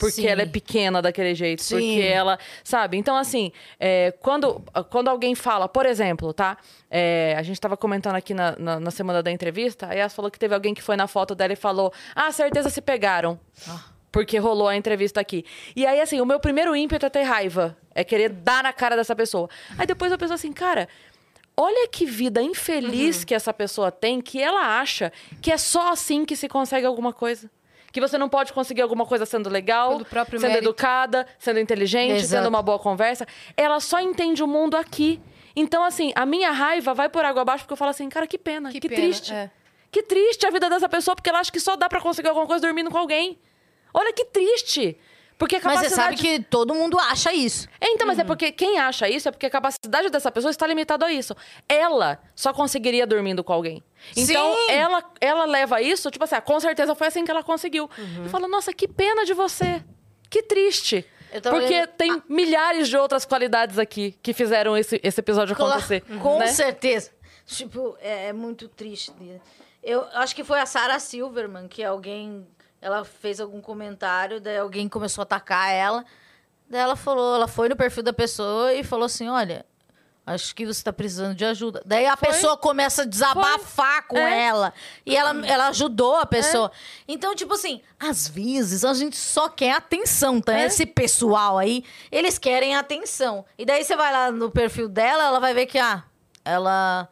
Porque 0.00 0.22
Sim. 0.22 0.26
ela 0.26 0.40
é 0.40 0.46
pequena 0.46 1.02
daquele 1.02 1.34
jeito. 1.34 1.62
Sim. 1.62 1.76
Porque 1.76 2.00
ela. 2.00 2.38
Sabe? 2.64 2.96
Então, 2.96 3.14
assim, 3.16 3.52
é, 3.78 4.12
quando, 4.20 4.64
quando 4.88 5.08
alguém 5.08 5.34
fala, 5.34 5.68
por 5.68 5.84
exemplo, 5.84 6.32
tá? 6.32 6.56
É, 6.90 7.34
a 7.36 7.42
gente 7.42 7.60
tava 7.60 7.76
comentando 7.76 8.16
aqui 8.16 8.32
na, 8.32 8.56
na, 8.58 8.80
na 8.80 8.90
semana 8.90 9.22
da 9.22 9.30
entrevista, 9.30 9.88
a 9.88 9.92
Yas 9.92 10.14
falou 10.14 10.30
que 10.30 10.38
teve 10.38 10.54
alguém 10.54 10.72
que 10.72 10.80
foi 10.80 10.96
na 10.96 11.06
foto 11.06 11.34
dela 11.34 11.52
e 11.52 11.56
falou: 11.56 11.92
Ah, 12.16 12.32
certeza 12.32 12.70
se 12.70 12.80
pegaram. 12.80 13.38
Porque 14.10 14.38
rolou 14.38 14.66
a 14.66 14.74
entrevista 14.74 15.20
aqui. 15.20 15.44
E 15.76 15.86
aí, 15.86 16.00
assim, 16.00 16.20
o 16.20 16.26
meu 16.26 16.40
primeiro 16.40 16.74
ímpeto 16.74 17.04
é 17.04 17.10
ter 17.10 17.22
raiva. 17.22 17.76
É 17.94 18.02
querer 18.02 18.30
dar 18.30 18.62
na 18.62 18.72
cara 18.72 18.96
dessa 18.96 19.14
pessoa. 19.14 19.48
Aí 19.78 19.86
depois 19.86 20.10
eu 20.10 20.18
penso 20.18 20.32
assim, 20.32 20.52
cara. 20.52 20.88
Olha 21.56 21.86
que 21.88 22.06
vida 22.06 22.40
infeliz 22.40 23.22
que 23.22 23.34
essa 23.34 23.52
pessoa 23.52 23.92
tem, 23.92 24.22
que 24.22 24.40
ela 24.40 24.80
acha 24.80 25.12
que 25.42 25.52
é 25.52 25.58
só 25.58 25.92
assim 25.92 26.24
que 26.24 26.34
se 26.34 26.48
consegue 26.48 26.86
alguma 26.86 27.12
coisa. 27.12 27.50
Que 27.92 28.00
você 28.00 28.16
não 28.16 28.28
pode 28.28 28.52
conseguir 28.52 28.82
alguma 28.82 29.04
coisa 29.04 29.26
sendo 29.26 29.48
legal, 29.50 29.98
sendo 30.30 30.40
mérito. 30.42 30.58
educada, 30.58 31.26
sendo 31.38 31.58
inteligente, 31.58 32.20
Exato. 32.20 32.42
tendo 32.42 32.48
uma 32.48 32.62
boa 32.62 32.78
conversa. 32.78 33.26
Ela 33.56 33.80
só 33.80 34.00
entende 34.00 34.42
o 34.42 34.46
mundo 34.46 34.76
aqui. 34.76 35.20
Então, 35.56 35.82
assim, 35.82 36.12
a 36.14 36.24
minha 36.24 36.50
raiva 36.52 36.94
vai 36.94 37.08
por 37.08 37.24
água 37.24 37.42
abaixo 37.42 37.64
porque 37.64 37.72
eu 37.72 37.76
falo 37.76 37.90
assim, 37.90 38.08
cara, 38.08 38.26
que 38.26 38.38
pena, 38.38 38.70
que, 38.70 38.78
Que 38.80 38.88
pena, 38.88 39.00
triste. 39.02 39.32
é. 39.32 39.50
Que 39.90 40.02
triste 40.04 40.46
a 40.46 40.50
vida 40.50 40.70
dessa 40.70 40.88
pessoa 40.88 41.16
porque 41.16 41.28
ela 41.28 41.40
acha 41.40 41.50
que 41.50 41.58
só 41.58 41.74
dá 41.74 41.88
pra 41.88 42.00
conseguir 42.00 42.28
alguma 42.28 42.46
coisa 42.46 42.64
dormindo 42.64 42.90
com 42.90 42.98
alguém. 42.98 43.36
Olha 43.92 44.12
que 44.12 44.24
triste. 44.26 44.96
Porque 45.40 45.56
a 45.56 45.60
Mas 45.64 45.76
capacidade... 45.80 46.16
você 46.18 46.22
sabe 46.26 46.38
que 46.38 46.44
todo 46.44 46.74
mundo 46.74 46.98
acha 46.98 47.32
isso. 47.32 47.66
É, 47.80 47.88
então, 47.88 48.06
mas 48.06 48.18
é 48.18 48.20
Uhum. 48.20 48.26
porque 48.28 48.52
quem 48.52 48.78
acha 48.78 49.08
isso 49.08 49.26
é 49.26 49.32
porque 49.32 49.46
a 49.46 49.50
capacidade 49.50 50.10
dessa 50.10 50.30
pessoa 50.30 50.50
está 50.50 50.66
limitada 50.66 51.06
a 51.06 51.10
isso. 51.10 51.34
Ela 51.66 52.20
só 52.36 52.52
conseguiria 52.52 53.06
dormindo 53.06 53.42
com 53.42 53.50
alguém. 53.54 53.82
Então, 54.14 54.54
Sim. 54.54 54.72
ela, 54.72 55.02
ela 55.18 55.46
leva 55.46 55.80
isso, 55.80 56.10
tipo 56.10 56.22
assim, 56.22 56.34
ah, 56.34 56.42
com 56.42 56.60
certeza 56.60 56.94
foi 56.94 57.06
assim 57.06 57.24
que 57.24 57.30
ela 57.30 57.42
conseguiu. 57.42 57.88
Uhum. 57.96 58.24
Eu 58.24 58.28
falo, 58.28 58.46
nossa, 58.48 58.70
que 58.74 58.86
pena 58.86 59.24
de 59.24 59.32
você. 59.32 59.82
Que 60.28 60.42
triste. 60.42 61.06
Porque 61.42 61.86
tem 61.86 62.22
milhares 62.28 62.86
de 62.86 62.98
outras 62.98 63.24
qualidades 63.24 63.78
aqui 63.78 64.18
que 64.22 64.34
fizeram 64.34 64.76
esse, 64.76 65.00
esse 65.02 65.20
episódio 65.20 65.54
acontecer. 65.54 66.02
Com 66.20 66.38
né? 66.38 66.48
certeza. 66.48 67.12
Tipo, 67.46 67.96
é, 68.02 68.26
é 68.26 68.32
muito 68.34 68.68
triste. 68.68 69.10
Eu 69.82 70.04
acho 70.12 70.36
que 70.36 70.44
foi 70.44 70.60
a 70.60 70.66
Sarah 70.66 70.98
Silverman 70.98 71.66
que 71.66 71.82
alguém. 71.82 72.46
Ela 72.80 73.04
fez 73.04 73.40
algum 73.40 73.60
comentário, 73.60 74.40
daí 74.40 74.58
alguém 74.58 74.88
começou 74.88 75.22
a 75.22 75.24
atacar 75.24 75.70
ela. 75.72 76.04
Daí 76.68 76.80
ela 76.80 76.96
falou, 76.96 77.34
ela 77.34 77.48
foi 77.48 77.68
no 77.68 77.76
perfil 77.76 78.02
da 78.02 78.12
pessoa 78.12 78.72
e 78.72 78.82
falou 78.84 79.06
assim: 79.06 79.28
olha. 79.28 79.64
Acho 80.26 80.54
que 80.54 80.64
você 80.64 80.84
tá 80.84 80.92
precisando 80.92 81.34
de 81.34 81.44
ajuda. 81.44 81.82
Daí 81.84 82.06
a 82.06 82.16
Foi. 82.16 82.28
pessoa 82.28 82.56
começa 82.56 83.02
a 83.02 83.04
desabafar 83.04 84.06
com 84.06 84.18
É. 84.18 84.44
ela. 84.44 84.72
E 85.04 85.16
ela, 85.16 85.44
ela 85.44 85.68
ajudou 85.68 86.14
a 86.16 86.26
pessoa. 86.26 86.70
Então, 87.08 87.34
tipo 87.34 87.54
assim, 87.54 87.80
às 87.98 88.28
vezes 88.28 88.84
a 88.84 88.94
gente 88.94 89.16
só 89.16 89.48
quer 89.48 89.72
atenção, 89.72 90.40
tá? 90.40 90.56
É. 90.56 90.66
Esse 90.66 90.86
pessoal 90.86 91.58
aí, 91.58 91.82
eles 92.12 92.38
querem 92.38 92.76
atenção. 92.76 93.44
E 93.58 93.64
daí 93.64 93.82
você 93.82 93.96
vai 93.96 94.12
lá 94.12 94.30
no 94.30 94.50
perfil 94.52 94.88
dela, 94.88 95.24
ela 95.24 95.40
vai 95.40 95.52
ver 95.52 95.66
que, 95.66 95.78
ah, 95.78 96.04
ela. 96.44 97.08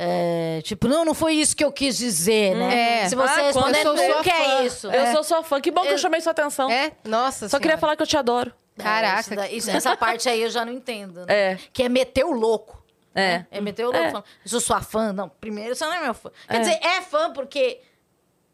É, 0.00 0.60
tipo, 0.62 0.86
não, 0.86 1.04
não 1.04 1.12
foi 1.14 1.34
isso 1.34 1.56
que 1.56 1.64
eu 1.64 1.72
quis 1.72 1.98
dizer, 1.98 2.54
né? 2.54 3.02
É. 3.02 3.08
Se 3.08 3.16
você 3.16 3.40
Ah, 3.40 3.42
responder, 3.46 3.82
quando 3.82 3.96
não 3.96 4.04
eu 4.04 4.12
sou 4.14 4.22
que 4.22 4.30
é 4.30 4.44
fã. 4.44 4.62
isso. 4.62 4.86
Eu 4.86 4.92
É. 4.92 5.12
sou 5.12 5.24
sua 5.24 5.42
fã. 5.42 5.60
Que 5.60 5.72
bom 5.72 5.82
que 5.82 5.88
eu 5.88 5.98
chamei 5.98 6.20
sua 6.20 6.30
atenção. 6.30 6.70
É? 6.70 6.92
Nossa 7.04 7.48
Só 7.48 7.56
queria 7.58 7.70
Senhora. 7.72 7.80
falar 7.80 7.96
que 7.96 8.02
eu 8.02 8.06
te 8.06 8.16
adoro. 8.16 8.54
Caraca. 8.78 9.20
Isso 9.20 9.34
daí- 9.34 9.56
isso- 9.56 9.70
essa 9.70 9.96
parte 9.96 10.28
aí 10.28 10.40
eu 10.40 10.50
já 10.50 10.64
não 10.64 10.72
entendo, 10.72 11.26
né? 11.26 11.52
É. 11.52 11.58
Que 11.72 11.82
é 11.82 11.88
meter 11.88 12.24
o 12.24 12.30
louco. 12.30 12.78
É. 13.14 13.38
né? 13.38 13.46
É 13.50 13.60
meter 13.60 13.82
o 13.84 13.90
louco. 13.90 13.98
É. 14.06 14.10
falando, 14.10 14.24
sou 14.46 14.60
sua 14.60 14.80
fã. 14.80 15.12
Não, 15.12 15.28
primeiro 15.28 15.74
você 15.74 15.84
não 15.84 15.92
é 15.94 16.00
meu 16.02 16.14
fã. 16.14 16.30
Quer 16.48 16.56
É. 16.56 16.60
dizer, 16.60 16.78
é 16.80 17.00
fã 17.00 17.32
porque... 17.32 17.80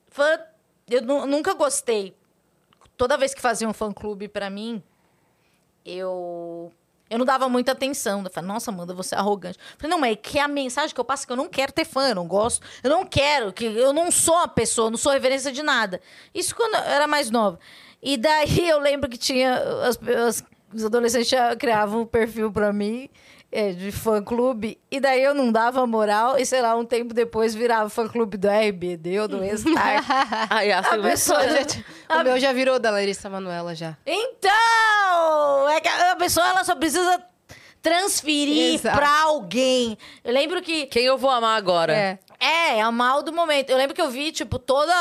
Fã... 0.09 0.39
Eu 0.89 1.03
nu- 1.03 1.27
nunca 1.27 1.53
gostei. 1.53 2.17
Toda 2.97 3.19
vez 3.19 3.35
que 3.35 3.43
fazia 3.43 3.69
um 3.69 3.75
fã-clube 3.75 4.29
pra 4.29 4.49
mim, 4.49 4.83
eu... 5.85 6.73
Eu 7.15 7.19
não 7.19 7.25
dava 7.25 7.49
muita 7.49 7.73
atenção. 7.73 8.23
Eu 8.25 8.31
falei, 8.31 8.49
nossa, 8.49 8.71
Amanda, 8.71 8.93
você 8.93 9.15
é 9.15 9.19
arrogante. 9.19 9.59
Eu 9.59 9.77
falei, 9.79 9.91
não, 9.91 9.99
mas 9.99 10.13
é 10.13 10.17
que 10.17 10.39
a 10.39 10.49
mensagem 10.49 10.95
que 10.95 11.01
eu 11.01 11.05
passo 11.05 11.25
é 11.25 11.27
que 11.27 11.33
eu 11.33 11.37
não 11.37 11.49
quero 11.49 11.73
ter 11.73 11.85
fã, 11.85 12.09
eu 12.09 12.15
não 12.15 12.27
gosto. 12.27 12.65
Eu 12.83 12.91
não 12.91 13.05
quero, 13.07 13.53
que 13.53 13.65
eu 13.65 13.93
não 13.93 14.11
sou 14.11 14.37
a 14.39 14.49
pessoa, 14.49 14.91
não 14.91 14.99
sou 14.99 15.13
referência 15.13 15.51
de 15.53 15.63
nada. 15.63 16.01
Isso 16.35 16.55
quando 16.55 16.75
eu 16.75 16.81
era 16.81 17.07
mais 17.07 17.31
nova. 17.31 17.59
E 18.03 18.17
daí 18.17 18.69
eu 18.69 18.79
lembro 18.79 19.09
que 19.09 19.17
tinha... 19.17 19.55
As, 19.87 19.99
as- 20.27 20.45
os 20.75 20.85
adolescentes 20.85 21.31
criavam 21.61 22.01
um 22.01 22.07
perfil 22.07 22.51
pra 22.51 22.73
mim 22.73 23.09
é, 23.55 23.73
de 23.73 23.93
fã-clube. 23.93 24.79
E 24.91 24.99
daí 24.99 25.23
eu 25.23 25.33
não 25.35 25.53
dava 25.53 25.87
moral. 25.87 26.37
E, 26.39 26.45
sei 26.45 26.61
lá, 26.61 26.75
um 26.77 26.85
tempo 26.85 27.15
depois 27.15 27.55
virava 27.55 27.89
fã-clube 27.89 28.37
do 28.37 28.49
RBD 28.49 29.21
ou 29.21 29.29
do 29.29 29.39
Restart. 29.41 30.05
Ai, 30.51 30.73
a 30.73 30.83
Silvia- 30.83 31.11
pessoa- 31.11 31.49
Gente, 31.49 31.85
o 32.11 32.23
meu 32.25 32.39
já 32.41 32.53
virou 32.53 32.79
da 32.79 32.91
Larissa 32.91 33.31
Manoela 33.31 33.75
já. 33.75 33.97
Então, 34.05 35.69
é 35.71 35.81
que 35.81 35.89
a 35.89 36.17
pessoa 36.17 36.47
ela 36.49 36.65
só 36.65 36.75
precisa 36.75 37.23
transferir 37.81 38.75
Exato. 38.75 38.97
pra 38.97 39.23
alguém. 39.23 39.97
Eu 40.25 40.33
lembro 40.33 40.61
que 40.63 40.87
Quem 40.87 41.05
eu 41.05 41.19
vou 41.19 41.31
amar 41.31 41.57
agora? 41.57 41.93
É. 41.95 42.19
é, 42.41 42.79
é 42.81 42.89
o 42.89 42.93
mal 42.93 43.23
do 43.23 43.33
momento. 43.33 43.71
Eu 43.71 43.77
lembro 43.77 43.95
que 43.95 44.01
eu 44.03 44.11
vi 44.11 44.33
tipo 44.33 44.59
toda 44.59 44.93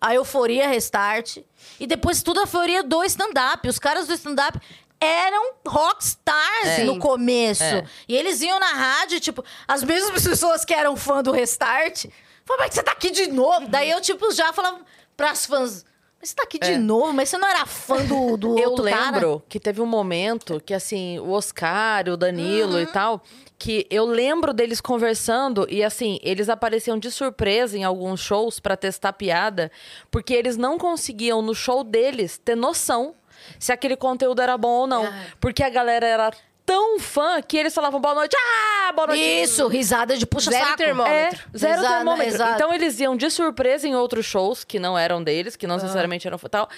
a 0.00 0.14
euforia 0.14 0.68
restart 0.68 1.38
e 1.80 1.86
depois 1.86 2.22
toda 2.22 2.40
a 2.40 2.42
euforia 2.42 2.82
do 2.82 3.02
stand-up. 3.04 3.66
Os 3.68 3.78
caras 3.78 4.06
do 4.06 4.12
stand-up 4.14 4.60
eram 5.00 5.54
rockstars 5.66 6.78
É. 6.80 6.84
no 6.84 6.98
começo. 6.98 7.62
É. 7.62 7.84
E 8.08 8.16
eles 8.16 8.40
iam 8.40 8.58
na 8.58 8.72
rádio, 8.72 9.20
tipo, 9.20 9.44
as 9.66 9.82
mesmas 9.82 10.22
pessoas 10.26 10.64
que 10.64 10.74
eram 10.74 10.96
fã 10.96 11.22
do 11.22 11.32
Restart. 11.32 12.06
Falavam, 12.44 12.66
mas 12.66 12.74
você 12.74 12.82
tá 12.82 12.92
aqui 12.92 13.10
de 13.10 13.26
novo? 13.26 13.66
Daí 13.68 13.90
eu, 13.90 14.00
tipo, 14.00 14.30
já 14.32 14.52
falava 14.52 14.80
pras 15.16 15.46
fãs, 15.46 15.84
mas 16.20 16.30
você 16.30 16.34
tá 16.36 16.42
aqui 16.44 16.58
de 16.58 16.72
É. 16.72 16.78
novo? 16.78 17.12
Mas 17.12 17.28
você 17.28 17.38
não 17.38 17.48
era 17.48 17.66
fã 17.66 17.96
do, 18.04 18.36
do 18.36 18.56
Eu 18.58 18.70
outro 18.70 18.84
cara? 18.84 19.10
lembro 19.16 19.42
que 19.48 19.58
teve 19.58 19.80
um 19.80 19.86
momento 19.86 20.60
que, 20.64 20.72
assim, 20.72 21.18
o 21.18 21.30
Oscar, 21.32 22.08
o 22.08 22.16
Danilo 22.16 22.74
Uhum. 22.74 22.80
e 22.82 22.86
tal, 22.86 23.22
que 23.58 23.86
eu 23.90 24.04
lembro 24.06 24.52
deles 24.52 24.80
conversando 24.80 25.66
e, 25.68 25.82
assim, 25.82 26.18
eles 26.22 26.48
apareciam 26.48 26.98
de 26.98 27.10
surpresa 27.10 27.76
em 27.76 27.84
alguns 27.84 28.20
shows 28.20 28.60
pra 28.60 28.76
testar 28.76 29.12
piada, 29.14 29.70
porque 30.10 30.32
eles 30.34 30.56
não 30.56 30.78
conseguiam, 30.78 31.42
no 31.42 31.54
show 31.54 31.82
deles, 31.82 32.38
ter 32.38 32.54
noção 32.54 33.14
se 33.58 33.72
aquele 33.72 33.96
conteúdo 33.96 34.40
era 34.42 34.56
bom 34.56 34.68
ou 34.80 34.86
não. 34.86 35.04
Ah. 35.04 35.24
Porque 35.40 35.62
a 35.62 35.68
galera 35.68 36.06
era 36.06 36.30
tão 36.64 36.98
fã 36.98 37.40
que 37.40 37.56
eles 37.56 37.72
falavam 37.72 38.00
boa 38.00 38.14
noite, 38.14 38.36
ah, 38.36 38.92
boa 38.92 39.06
noite. 39.08 39.22
Isso, 39.22 39.68
risada 39.68 40.16
de 40.16 40.26
puxa 40.26 40.50
Zero 40.50 40.64
saco. 40.64 40.76
termômetro. 40.76 41.40
É, 41.54 41.58
zero 41.58 41.80
Exato, 41.80 41.94
termômetro. 41.94 42.34
exato. 42.34 42.52
Então 42.54 42.74
eles 42.74 42.98
iam 42.98 43.16
de 43.16 43.30
surpresa 43.30 43.86
em 43.86 43.94
outros 43.94 44.26
shows 44.26 44.64
que 44.64 44.78
não 44.80 44.98
eram 44.98 45.22
deles, 45.22 45.54
que 45.54 45.66
não 45.66 45.76
necessariamente 45.76 46.26
eram 46.26 46.38
tal. 46.38 46.68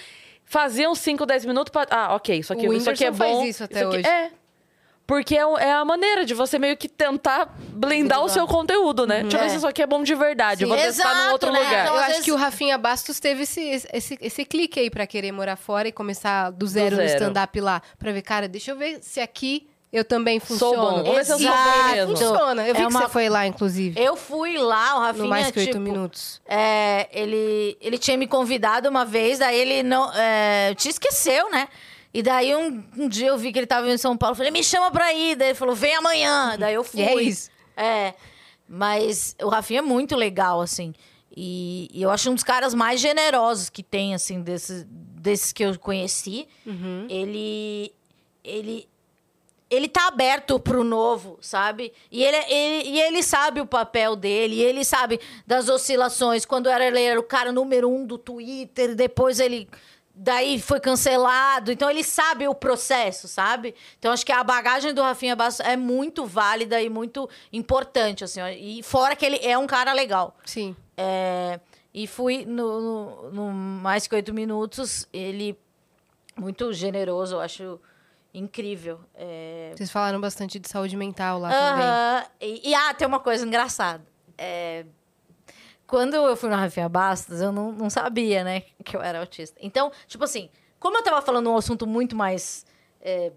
Faziam 0.45 0.93
5, 0.95 1.25
10 1.25 1.45
minutos 1.45 1.71
pra. 1.71 1.85
Ah, 1.91 2.15
ok, 2.15 2.37
isso 2.39 2.51
aqui, 2.53 2.67
O 2.67 2.73
isso 2.73 2.89
aqui 2.89 3.03
é 3.03 3.09
Whindersson 3.09 3.23
faz 3.23 3.37
bom. 3.37 3.45
isso 3.45 3.63
até 3.63 3.79
aqui- 3.83 3.97
hoje. 3.97 4.07
É. 4.07 4.31
Porque 5.09 5.35
é, 5.35 5.39
é 5.39 5.73
a 5.73 5.83
maneira 5.83 6.23
de 6.23 6.35
você 6.35 6.59
meio 6.59 6.77
que 6.77 6.87
tentar 6.87 7.51
blindar 7.57 8.21
o 8.23 8.29
seu 8.29 8.45
conteúdo, 8.45 9.07
né? 9.07 9.23
Tipo, 9.23 9.41
É. 9.41 9.47
assim, 9.47 9.55
isso 9.57 9.65
aqui 9.67 9.81
é 9.81 9.87
bom 9.87 10.03
de 10.03 10.13
verdade. 10.13 10.61
eu 10.61 10.69
vou 10.69 10.77
Sim, 10.77 10.83
testar 10.83 11.09
num 11.09 11.15
exato, 11.15 11.31
outro 11.31 11.51
né? 11.51 11.59
lugar. 11.59 11.83
Então, 11.83 11.93
Eu 11.95 11.99
acho 11.99 12.07
vezes- 12.09 12.25
que 12.25 12.31
o 12.31 12.35
Rafinha 12.35 12.77
Bastos 12.77 13.19
teve 13.19 13.41
esse, 13.41 13.87
esse, 13.91 14.19
esse, 14.21 14.45
clique 14.45 14.79
aí 14.79 14.87
pra 14.91 15.07
querer 15.07 15.31
morar 15.31 15.55
fora 15.55 15.87
e 15.87 15.91
começar 15.91 16.51
do 16.51 16.67
zero, 16.67 16.95
no 16.97 17.01
zero. 17.01 17.13
stand-up 17.23 17.59
lá. 17.59 17.81
Pra 17.97 18.11
ver, 18.11 18.21
cara, 18.21 18.47
deixa 18.47 18.69
eu 18.69 18.77
ver 18.77 18.99
se 19.01 19.19
aqui 19.19 19.67
eu 19.91 20.05
também 20.05 20.39
Sou 20.39 20.47
funciono. 20.49 20.77
bom. 20.77 20.97
Vamos 21.03 21.15
ver 21.15 21.25
se 21.25 21.31
eu 21.31 21.39
sou 21.39 21.47
Exato. 21.49 21.79
bom 21.79 21.87
mesmo. 21.95 22.11
Funciona. 22.15 22.61
Eu 22.67 22.75
vi 22.75 22.81
É 22.81 22.85
que 22.85 22.91
uma- 22.91 23.01
você 23.01 23.09
foi 23.09 23.29
lá, 23.29 23.47
inclusive. 23.47 23.99
Eu 23.99 24.15
fui 24.15 24.59
lá, 24.59 24.95
o 24.95 24.99
Rafinha, 24.99 25.23
no 25.23 25.29
mais 25.31 25.49
que 25.49 25.57
oito 25.59 25.69
tipo, 25.71 25.79
minutos. 25.79 26.39
É, 26.47 27.09
ele, 27.11 27.75
ele 27.81 27.97
tinha 27.97 28.15
me 28.15 28.27
convidado 28.27 28.87
uma 28.87 29.05
vez, 29.05 29.39
daí 29.39 29.57
ele 29.59 29.81
não. 29.81 30.11
É, 30.13 30.75
te 30.75 30.87
esqueceu, 30.87 31.49
né? 31.49 31.67
E 32.13 32.23
daí 32.23 32.55
um, 32.55 32.83
um 32.97 33.07
dia 33.07 33.27
eu 33.27 33.37
vi 33.37 33.51
que 33.53 33.59
ele 33.59 33.67
tava 33.67 33.89
em 33.89 33.97
São 33.97 34.17
Paulo. 34.17 34.35
Falei, 34.35 34.51
me 34.51 34.63
chama 34.63 34.89
pra 34.91 35.13
ir. 35.13 35.35
Daí 35.35 35.49
ele 35.49 35.55
falou, 35.55 35.75
vem 35.75 35.95
amanhã. 35.95 36.55
Daí 36.57 36.73
eu 36.73 36.83
fui. 36.83 37.01
E 37.01 37.03
é 37.03 37.21
isso. 37.21 37.49
É. 37.77 38.13
Mas 38.67 39.35
o 39.41 39.47
Rafinha 39.49 39.79
é 39.79 39.81
muito 39.83 40.15
legal, 40.15 40.61
assim. 40.61 40.93
E, 41.35 41.89
e 41.93 42.01
eu 42.01 42.09
acho 42.09 42.29
um 42.29 42.35
dos 42.35 42.43
caras 42.43 42.73
mais 42.73 42.99
generosos 42.99 43.69
que 43.69 43.83
tem, 43.83 44.13
assim, 44.15 44.41
desses, 44.41 44.85
desses 44.89 45.53
que 45.53 45.63
eu 45.63 45.77
conheci. 45.79 46.47
Uhum. 46.65 47.05
Ele. 47.09 47.93
Ele. 48.43 48.87
Ele 49.71 49.87
tá 49.87 50.07
aberto 50.07 50.59
pro 50.59 50.83
novo, 50.83 51.37
sabe? 51.41 51.93
E 52.11 52.23
ele, 52.23 52.37
ele- 52.51 52.89
e 52.89 52.99
ele 53.01 53.21
sabe 53.21 53.61
o 53.61 53.67
papel 53.67 54.15
dele, 54.15 54.55
e 54.55 54.63
ele 54.63 54.83
sabe 54.83 55.19
das 55.45 55.69
oscilações. 55.69 56.43
Quando 56.43 56.67
era, 56.67 56.87
ele 56.87 56.99
era 57.03 57.19
o 57.19 57.23
cara 57.23 57.51
número 57.51 57.87
um 57.87 58.03
do 58.03 58.17
Twitter, 58.17 58.95
depois 58.95 59.39
ele. 59.39 59.69
Daí 60.21 60.59
foi 60.59 60.81
cancelado. 60.81 61.71
Então 61.71 61.89
ele 61.89 62.03
sabe 62.03 62.45
o 62.45 62.53
processo, 62.53 63.25
sabe? 63.27 63.73
Então 63.97 64.11
acho 64.11 64.25
que 64.25 64.33
a 64.33 64.43
bagagem 64.43 64.93
do 64.93 65.01
Rafinha 65.01 65.33
Bastos 65.33 65.65
é 65.65 65.77
muito 65.77 66.25
válida 66.25 66.81
e 66.81 66.89
muito 66.89 67.29
importante, 67.53 68.23
assim. 68.25 68.41
E 68.57 68.83
fora 68.83 69.15
que 69.15 69.25
ele 69.25 69.37
é 69.41 69.57
um 69.57 69.65
cara 69.65 69.93
legal. 69.93 70.35
Sim. 70.45 70.75
É, 70.97 71.57
e 71.93 72.05
fui 72.05 72.43
no, 72.45 72.81
no- 72.81 73.31
no 73.31 73.51
Mais 73.53 74.07
Que 74.07 74.15
Oito 74.15 74.33
Minutos, 74.33 75.07
ele 75.13 75.57
muito 76.35 76.73
generoso, 76.73 77.35
eu 77.35 77.39
acho 77.39 77.79
incrível. 78.33 78.99
É, 79.15 79.71
Vocês 79.75 79.89
falaram 79.89 80.19
bastante 80.19 80.59
de 80.59 80.67
saúde 80.69 80.97
mental 80.97 81.39
lá 81.39 81.49
também. 81.49 81.85
aham. 81.85 82.25
E, 82.41 82.69
e, 82.71 82.75
ah, 82.75 82.93
tem 82.93 83.07
uma 83.07 83.19
coisa 83.21 83.45
engraçada. 83.45 84.03
É, 84.37 84.85
quando 85.89 86.13
eu 86.13 86.37
fui 86.37 86.49
no 86.49 86.55
Rafinha 86.55 86.87
Bastos, 86.87 87.41
eu 87.41 87.51
não, 87.51 87.71
não 87.71 87.89
sabia, 87.89 88.43
né, 88.43 88.61
que 88.85 88.95
eu 88.95 89.01
era 89.01 89.19
autista. 89.19 89.57
Então, 89.59 89.91
tipo 90.07 90.23
assim, 90.23 90.49
como 90.79 90.97
eu 90.97 91.03
tava 91.03 91.19
falando 91.21 91.49
um 91.49 91.57
assunto 91.57 91.87
muito 91.87 92.15
mais... 92.15 92.63
é, 93.01 93.31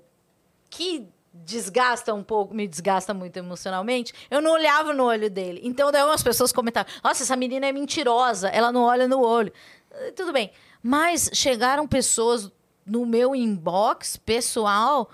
que 0.68 1.08
desgasta 1.34 2.12
um 2.12 2.22
pouco, 2.22 2.54
me 2.54 2.68
desgasta 2.68 3.14
muito 3.14 3.38
emocionalmente, 3.38 4.12
eu 4.30 4.42
não 4.42 4.52
olhava 4.52 4.92
no 4.92 5.04
olho 5.04 5.30
dele. 5.30 5.60
Então, 5.64 5.90
daí 5.90 6.02
umas 6.02 6.22
pessoas 6.22 6.52
comentavam, 6.52 6.92
nossa, 7.02 7.22
essa 7.22 7.34
menina 7.36 7.66
é 7.66 7.72
mentirosa, 7.72 8.48
ela 8.48 8.70
não 8.70 8.82
olha 8.82 9.08
no 9.08 9.20
olho. 9.20 9.50
Eh, 9.90 10.10
Tudo 10.12 10.30
bem. 10.30 10.50
Mas 10.82 11.30
chegaram 11.32 11.88
pessoas 11.88 12.52
no 12.84 13.06
meu 13.06 13.34
inbox 13.34 14.18
pessoal 14.18 15.08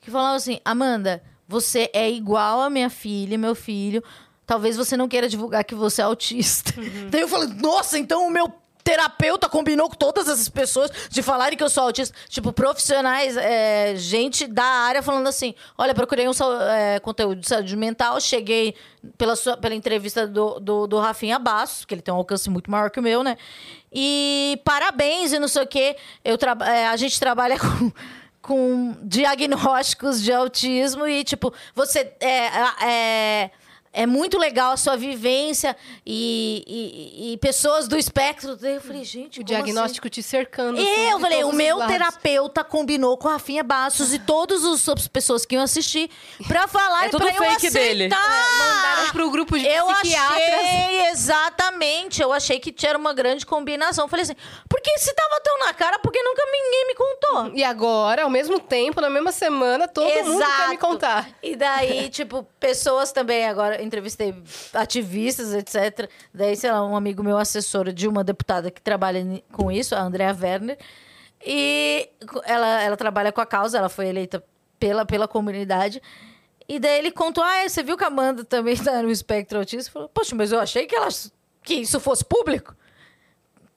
que 0.00 0.12
falavam 0.12 0.36
assim, 0.36 0.60
Amanda, 0.64 1.24
você 1.48 1.90
é 1.92 2.08
igual 2.10 2.60
a 2.60 2.70
minha 2.70 2.90
filha, 2.90 3.36
meu 3.36 3.54
filho. 3.54 4.02
Talvez 4.46 4.76
você 4.76 4.96
não 4.96 5.08
queira 5.08 5.28
divulgar 5.28 5.64
que 5.64 5.74
você 5.74 6.00
é 6.00 6.04
autista. 6.04 6.72
Daí 7.10 7.22
eu 7.22 7.28
falei, 7.28 7.48
nossa, 7.54 7.98
então 7.98 8.26
o 8.26 8.30
meu 8.30 8.52
terapeuta 8.84 9.48
combinou 9.48 9.88
com 9.88 9.96
todas 9.96 10.28
essas 10.28 10.48
pessoas 10.48 10.90
de 11.08 11.22
falarem 11.22 11.56
que 11.56 11.64
eu 11.64 11.70
sou 11.70 11.84
autista. 11.84 12.14
Tipo, 12.28 12.52
profissionais, 12.52 13.36
é, 13.36 13.94
gente 13.96 14.46
da 14.46 14.62
área 14.62 15.02
falando 15.02 15.26
assim: 15.26 15.54
olha, 15.76 15.94
procurei 15.94 16.28
um 16.28 16.32
é, 16.70 17.00
conteúdo 17.00 17.40
de 17.40 17.48
saúde 17.48 17.74
mental, 17.74 18.20
cheguei 18.20 18.74
pela, 19.16 19.34
sua, 19.34 19.56
pela 19.56 19.74
entrevista 19.74 20.26
do, 20.26 20.60
do, 20.60 20.86
do 20.86 20.98
Rafinha 20.98 21.38
Bastos, 21.38 21.86
que 21.86 21.94
ele 21.94 22.02
tem 22.02 22.12
um 22.12 22.18
alcance 22.18 22.50
muito 22.50 22.70
maior 22.70 22.90
que 22.90 23.00
o 23.00 23.02
meu, 23.02 23.24
né? 23.24 23.38
E 23.90 24.60
parabéns 24.64 25.32
e 25.32 25.38
não 25.38 25.48
sei 25.48 25.62
o 25.62 25.66
quê. 25.66 25.96
Eu 26.22 26.36
é, 26.66 26.88
a 26.88 26.96
gente 26.96 27.18
trabalha 27.18 27.56
com. 27.58 27.90
Com 28.44 28.94
diagnósticos 29.02 30.22
de 30.22 30.30
autismo 30.30 31.06
e, 31.06 31.24
tipo, 31.24 31.50
você 31.74 32.12
é, 32.20 33.50
é, 33.94 34.02
é 34.02 34.06
muito 34.06 34.38
legal 34.38 34.72
a 34.72 34.76
sua 34.76 34.96
vivência 34.96 35.76
e, 36.04 36.64
e- 36.66 37.32
e 37.32 37.36
pessoas 37.38 37.86
do 37.88 37.96
espectro. 37.96 38.58
Eu 38.62 38.80
falei, 38.80 39.04
gente, 39.04 39.40
O 39.40 39.44
como 39.44 39.54
assim? 39.56 39.64
diagnóstico 39.64 40.08
te 40.10 40.22
cercando. 40.22 40.80
assim, 40.80 41.10
Eu 41.10 41.16
de 41.16 41.22
falei, 41.22 41.40
todos 41.40 41.54
o 41.54 41.56
meu 41.56 41.76
lados. 41.78 41.92
terapeuta 41.92 42.64
combinou 42.64 43.16
com 43.16 43.28
a 43.28 43.32
Rafinha 43.32 43.62
Bastos 43.62 44.12
e 44.12 44.18
todas 44.18 44.64
as 44.64 44.86
outras 44.88 45.08
pessoas 45.08 45.44
que 45.46 45.54
iam 45.54 45.62
assistir 45.64 46.10
pra 46.48 46.66
falar 46.68 47.04
É 47.04 47.06
e 47.08 47.10
tudo 47.10 47.24
pra 47.24 47.34
eu 47.34 47.42
fake 47.52 47.70
dele. 47.70 48.04
aceitar. 48.06 48.58
Mandaram 48.58 49.12
pro 49.12 49.30
grupo 49.30 49.58
de 49.58 49.66
Eu 49.66 49.86
psiquiatras. 49.86 50.40
achei, 50.40 51.06
exatamente. 51.10 52.22
Eu 52.22 52.32
achei 52.32 52.58
que 52.60 52.72
tinha 52.72 52.96
uma 52.96 53.12
grande 53.12 53.44
combinação. 53.46 54.08
Falei 54.08 54.22
assim, 54.24 54.36
porque 54.68 54.98
se 54.98 55.12
tava 55.14 55.40
tão 55.40 55.58
na 55.60 55.72
cara, 55.74 55.98
porque 55.98 56.22
nunca 56.22 56.42
ninguém 56.46 56.86
me 56.88 56.94
contou? 56.94 57.52
E 57.56 57.64
agora, 57.64 58.22
ao 58.24 58.30
mesmo 58.30 58.58
tempo, 58.60 59.00
na 59.00 59.10
mesma 59.10 59.32
semana, 59.32 59.86
todo 59.88 60.06
mundo 60.24 60.44
quer 60.44 60.68
me 60.68 60.78
contar. 60.78 61.28
E 61.42 61.56
daí, 61.56 62.08
tipo, 62.10 62.44
pessoas 62.58 63.12
também, 63.12 63.46
agora 63.46 63.82
entrevistei 63.84 64.34
ativistas, 64.72 65.52
etc. 65.54 66.08
Daí, 66.32 66.56
sei 66.56 66.72
lá, 66.72 66.84
um 66.84 66.96
amigo 66.96 67.22
meu, 67.22 67.36
assessor 67.38 67.92
de 67.92 68.08
uma 68.08 68.24
deputada 68.24 68.70
que 68.70 68.80
trabalha 68.80 69.24
com 69.52 69.70
isso, 69.70 69.94
a 69.94 70.00
Andrea 70.00 70.36
Werner. 70.40 70.78
E 71.46 72.08
ela, 72.44 72.82
ela 72.82 72.96
trabalha 72.96 73.30
com 73.30 73.40
a 73.40 73.46
causa, 73.46 73.78
ela 73.78 73.88
foi 73.88 74.06
eleita 74.08 74.42
pela, 74.78 75.04
pela 75.04 75.28
comunidade. 75.28 76.02
E 76.68 76.78
daí 76.78 76.98
ele 76.98 77.10
contou: 77.10 77.44
Ah, 77.44 77.68
você 77.68 77.82
viu 77.82 77.96
que 77.96 78.04
a 78.04 78.06
Amanda 78.06 78.44
também 78.44 78.76
tá 78.76 79.02
no 79.02 79.10
espectro 79.10 79.58
autista? 79.58 79.90
Falou, 79.92 80.08
Poxa, 80.08 80.34
mas 80.34 80.50
eu 80.52 80.58
achei 80.58 80.86
que, 80.86 80.96
ela, 80.96 81.08
que 81.62 81.74
isso 81.74 82.00
fosse 82.00 82.24
público. 82.24 82.74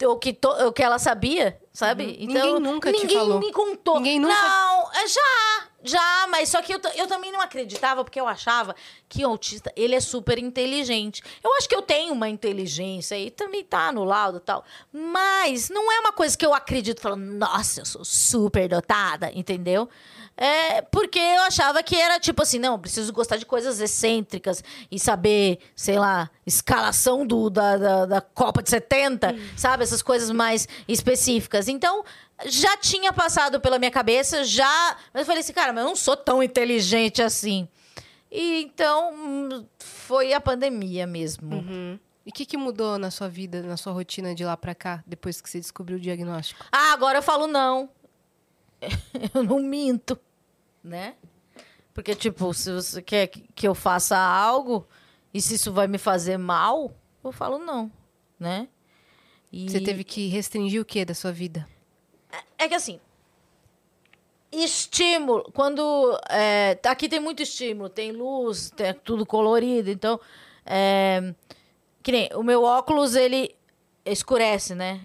O 0.05 0.15
que, 0.15 0.31
to- 0.31 0.67
o 0.67 0.71
que 0.71 0.83
ela 0.83 0.99
sabia, 0.99 1.59
sabe? 1.73 2.15
Então, 2.19 2.35
Ninguém 2.35 2.59
nunca 2.59 2.93
te 2.93 2.99
ninguém 2.99 3.17
falou. 3.17 3.39
me 3.39 3.51
contou. 3.51 3.95
Ninguém 3.97 4.19
nunca- 4.19 4.33
Não, 4.33 4.91
é, 4.93 5.07
já, 5.07 5.66
já, 5.83 6.27
mas 6.29 6.49
só 6.49 6.61
que 6.61 6.73
eu, 6.73 6.79
eu 6.95 7.07
também 7.07 7.31
não 7.31 7.41
acreditava, 7.41 8.03
porque 8.03 8.19
eu 8.19 8.27
achava 8.27 8.75
que 9.07 9.25
o 9.25 9.29
autista, 9.29 9.71
ele 9.75 9.95
é 9.95 9.99
super 9.99 10.37
inteligente. 10.37 11.21
Eu 11.43 11.55
acho 11.55 11.69
que 11.69 11.75
eu 11.75 11.81
tenho 11.81 12.13
uma 12.13 12.27
inteligência 12.27 13.17
e 13.17 13.29
também 13.29 13.63
tá 13.63 13.91
no 13.91 14.03
laudo 14.03 14.37
e 14.37 14.41
tal, 14.41 14.65
mas 14.91 15.69
não 15.69 15.91
é 15.91 15.99
uma 15.99 16.11
coisa 16.11 16.37
que 16.37 16.45
eu 16.45 16.53
acredito 16.53 17.01
falando, 17.01 17.23
nossa, 17.23 17.81
eu 17.81 17.85
sou 17.85 18.03
super 18.03 18.67
dotada, 18.67 19.31
entendeu? 19.33 19.87
É 20.39 20.83
porque 20.83 21.17
eu 21.17 21.41
achava 21.41 21.81
que 21.81 21.95
era 21.95 22.19
tipo 22.19 22.43
assim, 22.43 22.59
não, 22.59 22.77
preciso 22.77 23.11
gostar 23.11 23.37
de 23.37 23.45
coisas 23.45 23.79
excêntricas 23.79 24.63
e 24.91 24.99
saber, 24.99 25.57
sei 25.75 25.97
lá, 25.97 26.29
escalação 26.45 27.25
do, 27.25 27.49
da, 27.49 27.75
da, 27.75 28.05
da 28.05 28.21
Copa 28.21 28.61
de 28.61 28.69
70, 28.69 29.35
sabe? 29.55 29.83
Essas 29.83 30.03
coisas 30.03 30.29
mais 30.29 30.67
específicas. 30.87 31.67
Então, 31.67 32.05
já 32.45 32.77
tinha 32.77 33.11
passado 33.11 33.59
pela 33.59 33.79
minha 33.79 33.91
cabeça, 33.91 34.43
já. 34.43 34.97
Mas 35.13 35.21
eu 35.21 35.25
falei 35.25 35.41
assim, 35.41 35.53
cara, 35.53 35.73
mas 35.73 35.83
eu 35.83 35.89
não 35.89 35.95
sou 35.95 36.15
tão 36.15 36.41
inteligente 36.43 37.21
assim. 37.21 37.67
E 38.31 38.61
então, 38.63 39.65
foi 39.79 40.33
a 40.33 40.41
pandemia 40.41 41.07
mesmo. 41.07 41.55
Uhum. 41.55 41.99
E 42.25 42.29
o 42.29 42.33
que, 42.33 42.45
que 42.45 42.57
mudou 42.57 42.99
na 42.99 43.09
sua 43.09 43.29
vida, 43.29 43.61
na 43.63 43.77
sua 43.77 43.93
rotina 43.93 44.35
de 44.35 44.43
lá 44.43 44.57
pra 44.57 44.75
cá, 44.75 45.01
depois 45.07 45.39
que 45.39 45.49
você 45.49 45.59
descobriu 45.59 45.97
o 45.97 46.01
diagnóstico? 46.01 46.65
Ah, 46.71 46.91
agora 46.91 47.19
eu 47.19 47.23
falo 47.23 47.47
não. 47.47 47.89
Eu 49.33 49.43
não 49.43 49.59
minto, 49.59 50.19
né? 50.83 51.15
Porque, 51.93 52.13
tipo, 52.13 52.53
se 52.53 52.71
você 52.71 53.01
quer 53.01 53.25
que 53.25 53.47
que 53.55 53.67
eu 53.67 53.73
faça 53.73 54.15
algo 54.15 54.87
e 55.33 55.41
se 55.41 55.55
isso 55.55 55.73
vai 55.73 55.87
me 55.87 55.97
fazer 55.97 56.37
mal, 56.37 56.91
eu 57.23 57.31
falo 57.31 57.57
não, 57.57 57.91
né? 58.39 58.67
E 59.51 59.67
Você 59.67 59.81
teve 59.81 60.03
que 60.03 60.27
restringir 60.27 60.79
o 60.79 60.85
que 60.85 61.03
da 61.03 61.15
sua 61.15 61.31
vida? 61.31 61.67
É 62.57 62.67
que 62.67 62.75
assim. 62.75 62.99
Estímulo. 64.51 65.51
Quando. 65.53 66.19
é, 66.29 66.77
aqui 66.85 67.09
tem 67.09 67.19
muito 67.19 67.43
estímulo, 67.43 67.89
tem 67.89 68.11
luz, 68.11 68.71
tem 68.71 68.93
tudo 68.93 69.25
colorido. 69.25 69.89
Então. 69.89 70.19
é, 70.65 71.33
que 72.07 72.11
nem 72.13 72.29
o 72.35 72.41
meu 72.41 72.63
óculos, 72.63 73.15
ele 73.15 73.53
escurece, 74.05 74.73
né? 74.73 75.01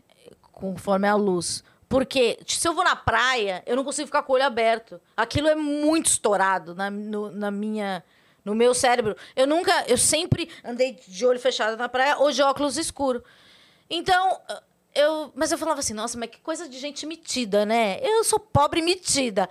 Conforme 0.53 1.09
a 1.09 1.17
luz. 1.17 1.65
Porque 1.89 2.39
se 2.47 2.67
eu 2.67 2.73
vou 2.75 2.85
na 2.85 2.95
praia, 2.95 3.63
eu 3.67 3.75
não 3.75 3.83
consigo 3.83 4.07
ficar 4.07 4.23
com 4.23 4.33
o 4.33 4.37
olho 4.37 4.47
aberto. 4.47 5.01
Aquilo 5.17 5.49
é 5.49 5.55
muito 5.57 6.07
estourado 6.07 6.75
na, 6.75 6.89
no, 6.91 7.31
na 7.31 7.51
minha. 7.51 8.05
No 8.45 8.55
meu 8.55 8.73
cérebro. 8.73 9.17
Eu 9.35 9.47
nunca. 9.47 9.73
Eu 9.89 9.99
sempre 9.99 10.49
andei 10.65 10.99
de 11.07 11.27
olho 11.27 11.41
fechado 11.41 11.77
na 11.77 11.89
praia 11.89 12.19
ou 12.19 12.31
de 12.31 12.41
óculos 12.41 12.77
escuro. 12.77 13.23
Então, 13.91 14.41
eu, 14.95 15.33
mas 15.35 15.51
eu 15.53 15.59
falava 15.59 15.81
assim, 15.81 15.95
nossa, 15.95 16.19
mas 16.19 16.31
que 16.31 16.41
coisa 16.41 16.69
de 16.69 16.79
gente 16.79 17.07
metida, 17.07 17.65
né? 17.65 17.99
Eu 18.03 18.25
sou 18.25 18.39
pobre 18.39 18.83
metida. 18.83 19.49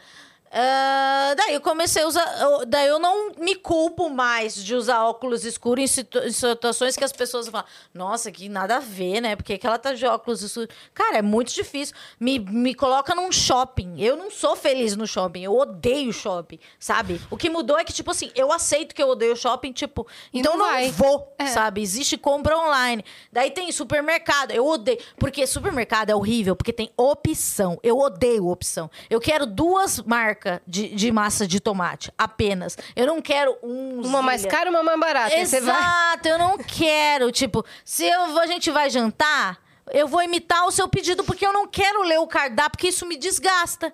Ah, 0.53 1.33
daí 1.37 1.53
eu 1.53 1.61
comecei 1.61 2.03
a 2.03 2.07
usar. 2.07 2.41
eu- 2.41 2.65
Daí 2.65 2.87
eu 2.87 2.99
não 2.99 3.31
me 3.37 3.55
culpo 3.55 4.09
mais 4.09 4.55
de 4.55 4.75
usar 4.75 5.05
óculos 5.05 5.45
escuros 5.45 5.83
em, 5.83 5.87
situ- 5.87 6.19
em 6.19 6.31
situações 6.31 6.95
que 6.97 7.03
as 7.03 7.11
pessoas 7.13 7.47
falam, 7.47 7.65
nossa, 7.93 8.29
que 8.31 8.49
nada 8.49 8.75
a 8.75 8.79
ver, 8.79 9.21
né? 9.21 9.35
Porque 9.35 9.57
que 9.57 9.65
ela 9.65 9.77
tá 9.77 9.93
de 9.93 10.05
óculos 10.05 10.41
escuros? 10.41 10.69
Cara, 10.93 11.17
é 11.17 11.21
muito 11.21 11.53
difícil. 11.53 11.95
Me, 12.19 12.37
me 12.37 12.73
coloca 12.75 13.15
num 13.15 13.31
shopping. 13.31 13.95
Eu 13.97 14.17
não 14.17 14.29
sou 14.29 14.55
feliz 14.57 14.95
no 14.95 15.07
shopping. 15.07 15.41
Eu 15.43 15.55
odeio 15.57 16.11
shopping, 16.11 16.59
sabe? 16.77 17.21
O 17.29 17.37
que 17.37 17.49
mudou 17.49 17.79
é 17.79 17.85
que, 17.85 17.93
tipo 17.93 18.11
assim, 18.11 18.29
eu 18.35 18.51
aceito 18.51 18.93
que 18.93 19.01
eu 19.01 19.07
odeio 19.09 19.35
shopping, 19.37 19.71
tipo, 19.71 20.05
E 20.33 20.39
então 20.39 20.57
não 20.57 20.65
não 20.65 20.71
vai. 20.73 20.91
vou, 20.91 21.33
É. 21.39 21.47
sabe? 21.47 21.81
Existe 21.81 22.17
compra 22.17 22.57
online. 22.57 23.03
Daí 23.31 23.51
tem 23.51 23.71
supermercado. 23.71 24.51
Eu 24.51 24.67
odeio. 24.67 24.99
Porque 25.17 25.47
supermercado 25.47 26.09
é 26.09 26.15
horrível, 26.15 26.55
porque 26.57 26.73
tem 26.73 26.91
opção. 26.97 27.79
Eu 27.81 27.97
odeio 27.97 28.47
opção. 28.47 28.91
Eu 29.09 29.19
quero 29.21 29.45
duas 29.45 29.99
marcas 30.01 30.40
de, 30.65 30.89
de 30.89 31.11
massa 31.11 31.47
de 31.47 31.59
tomate, 31.59 32.11
apenas. 32.17 32.77
Eu 32.95 33.07
não 33.07 33.21
quero 33.21 33.57
um. 33.61 34.01
Uma 34.01 34.21
mais 34.21 34.45
cara, 34.45 34.69
uma 34.69 34.83
mais 34.83 34.99
barata. 34.99 35.45
Você 35.45 35.61
vai. 35.61 35.75
Exato, 35.75 36.27
eu 36.27 36.37
não 36.37 36.57
quero. 36.57 37.31
Tipo, 37.31 37.65
se 37.83 38.05
eu, 38.05 38.39
a 38.39 38.47
gente 38.47 38.69
vai 38.71 38.89
jantar, 38.89 39.59
eu 39.91 40.07
vou 40.07 40.21
imitar 40.21 40.65
o 40.65 40.71
seu 40.71 40.87
pedido, 40.87 41.23
porque 41.23 41.45
eu 41.45 41.53
não 41.53 41.67
quero 41.67 42.03
ler 42.03 42.19
o 42.19 42.27
cardápio, 42.27 42.71
porque 42.71 42.89
isso 42.89 43.05
me 43.05 43.17
desgasta. 43.17 43.93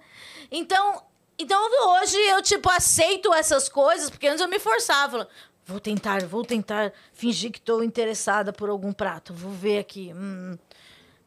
Então, 0.52 1.04
então 1.38 1.60
hoje 2.00 2.18
eu, 2.18 2.42
tipo, 2.42 2.70
aceito 2.70 3.34
essas 3.34 3.70
coisas, 3.70 4.10
porque 4.10 4.28
antes 4.28 4.42
eu 4.42 4.48
me 4.48 4.60
forçava. 4.60 5.28
Vou 5.66 5.80
tentar, 5.80 6.26
vou 6.26 6.46
tentar 6.46 6.94
fingir 7.14 7.52
que 7.52 7.60
estou 7.60 7.84
interessada 7.84 8.54
por 8.54 8.70
algum 8.70 8.94
prato. 8.94 9.34
Vou 9.34 9.52
ver 9.52 9.80
aqui. 9.80 10.14
hum. 10.16 10.58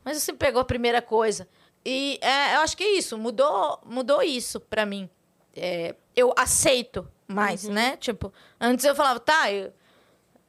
Mas 0.03 0.23
você 0.23 0.33
pegou 0.33 0.63
a 0.63 0.65
primeira 0.65 1.03
coisa. 1.03 1.47
E 1.85 2.19
é, 2.21 2.57
eu 2.57 2.61
acho 2.61 2.77
que 2.77 2.85
é 2.85 2.99
isso. 2.99 3.17
Mudou, 3.17 3.81
mudou 3.85 4.23
isso 4.23 4.61
pra 4.61 4.85
mim. 4.85 5.09
É, 5.55 5.95
eu 6.15 6.33
aceito 6.37 7.09
mais, 7.27 7.65
né? 7.65 7.97
Tipo, 7.97 8.33
antes 8.61 8.85
eu 8.85 8.95
falava, 8.95 9.21
tá, 9.21 9.51
eu, 9.53 9.73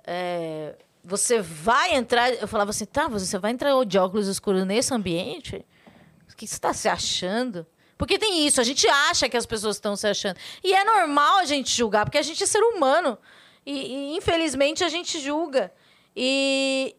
é, 0.06 0.76
você 1.03 1.41
vai 1.41 1.95
entrar. 1.95 2.34
Eu 2.34 2.48
falava 2.48 2.72
assim, 2.72 2.86
tá, 2.86 3.08
você 3.08 3.38
vai 3.38 3.52
entrar 3.52 3.72
de 3.86 3.98
óculos 3.98 4.28
escuros 4.28 4.66
nesse 4.66 4.94
ambiente? 4.94 5.66
O 6.32 6.36
que 6.36 6.48
você 6.48 6.56
está 6.56 6.74
se 6.74 6.88
achando? 6.88 7.66
Porque 7.98 8.18
tem 8.18 8.48
isso, 8.48 8.60
a 8.60 8.64
gente 8.64 8.88
acha 8.88 9.30
que 9.30 9.38
as 9.38 9.45
pessoas 9.45 9.76
estão 9.76 9.95
se 9.95 10.08
achando. 10.08 10.36
E 10.64 10.74
é 10.74 10.84
normal 10.84 11.38
a 11.38 11.45
gente 11.45 11.70
julgar, 11.70 12.03
porque 12.03 12.18
a 12.18 12.24
gente 12.24 12.41
é 12.41 12.48
ser 12.48 12.62
humano. 12.64 13.16
E, 13.64 13.74
e, 13.74 14.18
infelizmente 14.18 14.84
a 14.84 14.90
gente 14.90 15.20
julga. 15.20 15.72
E 16.16 16.95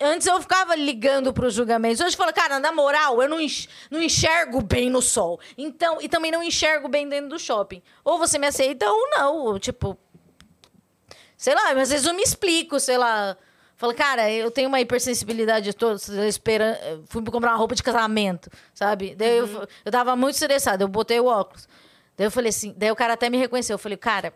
antes 0.00 0.26
eu 0.26 0.40
ficava 0.40 0.74
ligando 0.74 1.32
para 1.32 1.46
os 1.46 1.54
julgamentos. 1.54 2.00
Hoje 2.00 2.14
eu 2.14 2.18
falo, 2.18 2.32
cara, 2.32 2.58
na 2.60 2.72
moral, 2.72 3.22
eu 3.22 3.28
não, 3.28 3.40
enx- 3.40 3.68
não 3.90 4.00
enxergo 4.02 4.62
bem 4.62 4.90
no 4.90 5.00
sol. 5.02 5.40
Então, 5.56 5.98
e 6.00 6.08
também 6.08 6.30
não 6.30 6.42
enxergo 6.42 6.88
bem 6.88 7.08
dentro 7.08 7.30
do 7.30 7.38
shopping. 7.38 7.82
Ou 8.04 8.18
você 8.18 8.38
me 8.38 8.46
aceita 8.46 8.90
ou 8.90 9.10
não. 9.10 9.36
Ou, 9.36 9.58
Tipo, 9.58 9.96
sei 11.36 11.54
lá, 11.54 11.70
às 11.72 11.90
vezes 11.90 12.06
eu 12.06 12.14
me 12.14 12.22
explico, 12.22 12.78
sei 12.80 12.98
lá. 12.98 13.36
Falo, 13.78 13.92
cara, 13.94 14.30
eu 14.30 14.50
tenho 14.50 14.68
uma 14.68 14.80
hipersensibilidade 14.80 15.74
toda, 15.74 15.98
esperando. 16.26 16.78
Fui 17.08 17.22
comprar 17.24 17.50
uma 17.52 17.58
roupa 17.58 17.74
de 17.74 17.82
casamento, 17.82 18.50
sabe? 18.72 19.14
Daí 19.14 19.36
eu, 19.36 19.68
eu 19.84 19.92
tava 19.92 20.16
muito 20.16 20.34
estressada, 20.34 20.82
eu 20.82 20.88
botei 20.88 21.20
o 21.20 21.26
óculos. 21.26 21.68
Daí 22.16 22.26
eu 22.26 22.30
falei 22.30 22.48
assim, 22.48 22.72
daí 22.74 22.90
o 22.90 22.96
cara 22.96 23.12
até 23.12 23.28
me 23.28 23.36
reconheceu. 23.36 23.74
Eu 23.74 23.78
falei, 23.78 23.98
cara, 23.98 24.32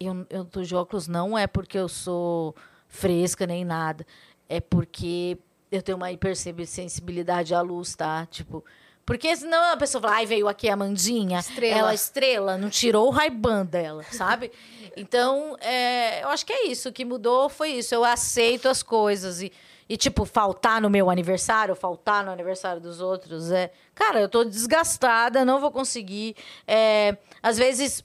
eu, 0.00 0.26
eu 0.28 0.44
tô 0.44 0.62
de 0.62 0.74
óculos 0.74 1.06
não 1.06 1.38
é 1.38 1.46
porque 1.46 1.78
eu 1.78 1.88
sou 1.88 2.56
fresca 2.88 3.46
nem 3.46 3.64
nada. 3.64 4.04
É 4.52 4.60
porque 4.60 5.38
eu 5.70 5.80
tenho 5.80 5.96
uma 5.96 6.12
hipersensibilidade 6.12 7.54
à 7.54 7.62
luz, 7.62 7.96
tá? 7.96 8.26
Tipo. 8.26 8.62
Porque 9.02 9.34
senão 9.34 9.72
a 9.72 9.76
pessoa 9.78 10.02
fala, 10.02 10.16
ai, 10.16 10.26
veio 10.26 10.46
aqui 10.46 10.68
a 10.68 10.76
Mandinha. 10.76 11.38
Estrela. 11.38 11.78
Ela 11.78 11.94
estrela, 11.94 12.58
não 12.58 12.68
tirou 12.68 13.06
o 13.08 13.10
Ray-Ban 13.10 13.64
dela, 13.64 14.04
sabe? 14.12 14.52
Então, 14.94 15.56
é, 15.58 16.22
eu 16.22 16.28
acho 16.28 16.44
que 16.44 16.52
é 16.52 16.66
isso. 16.66 16.90
O 16.90 16.92
que 16.92 17.02
mudou 17.02 17.48
foi 17.48 17.70
isso. 17.70 17.94
Eu 17.94 18.04
aceito 18.04 18.68
as 18.68 18.82
coisas. 18.82 19.40
E, 19.40 19.50
e, 19.88 19.96
tipo, 19.96 20.26
faltar 20.26 20.82
no 20.82 20.90
meu 20.90 21.08
aniversário, 21.08 21.74
faltar 21.74 22.22
no 22.22 22.30
aniversário 22.30 22.80
dos 22.80 23.00
outros. 23.00 23.50
É... 23.50 23.72
Cara, 23.94 24.20
eu 24.20 24.28
tô 24.28 24.44
desgastada, 24.44 25.46
não 25.46 25.60
vou 25.60 25.70
conseguir. 25.70 26.36
É, 26.68 27.16
às 27.42 27.56
vezes. 27.56 28.04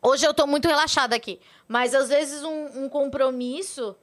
Hoje 0.00 0.24
eu 0.24 0.32
tô 0.32 0.46
muito 0.46 0.68
relaxada 0.68 1.16
aqui. 1.16 1.40
Mas 1.66 1.96
às 1.96 2.08
vezes 2.08 2.44
um, 2.44 2.84
um 2.84 2.88
compromisso 2.88 3.96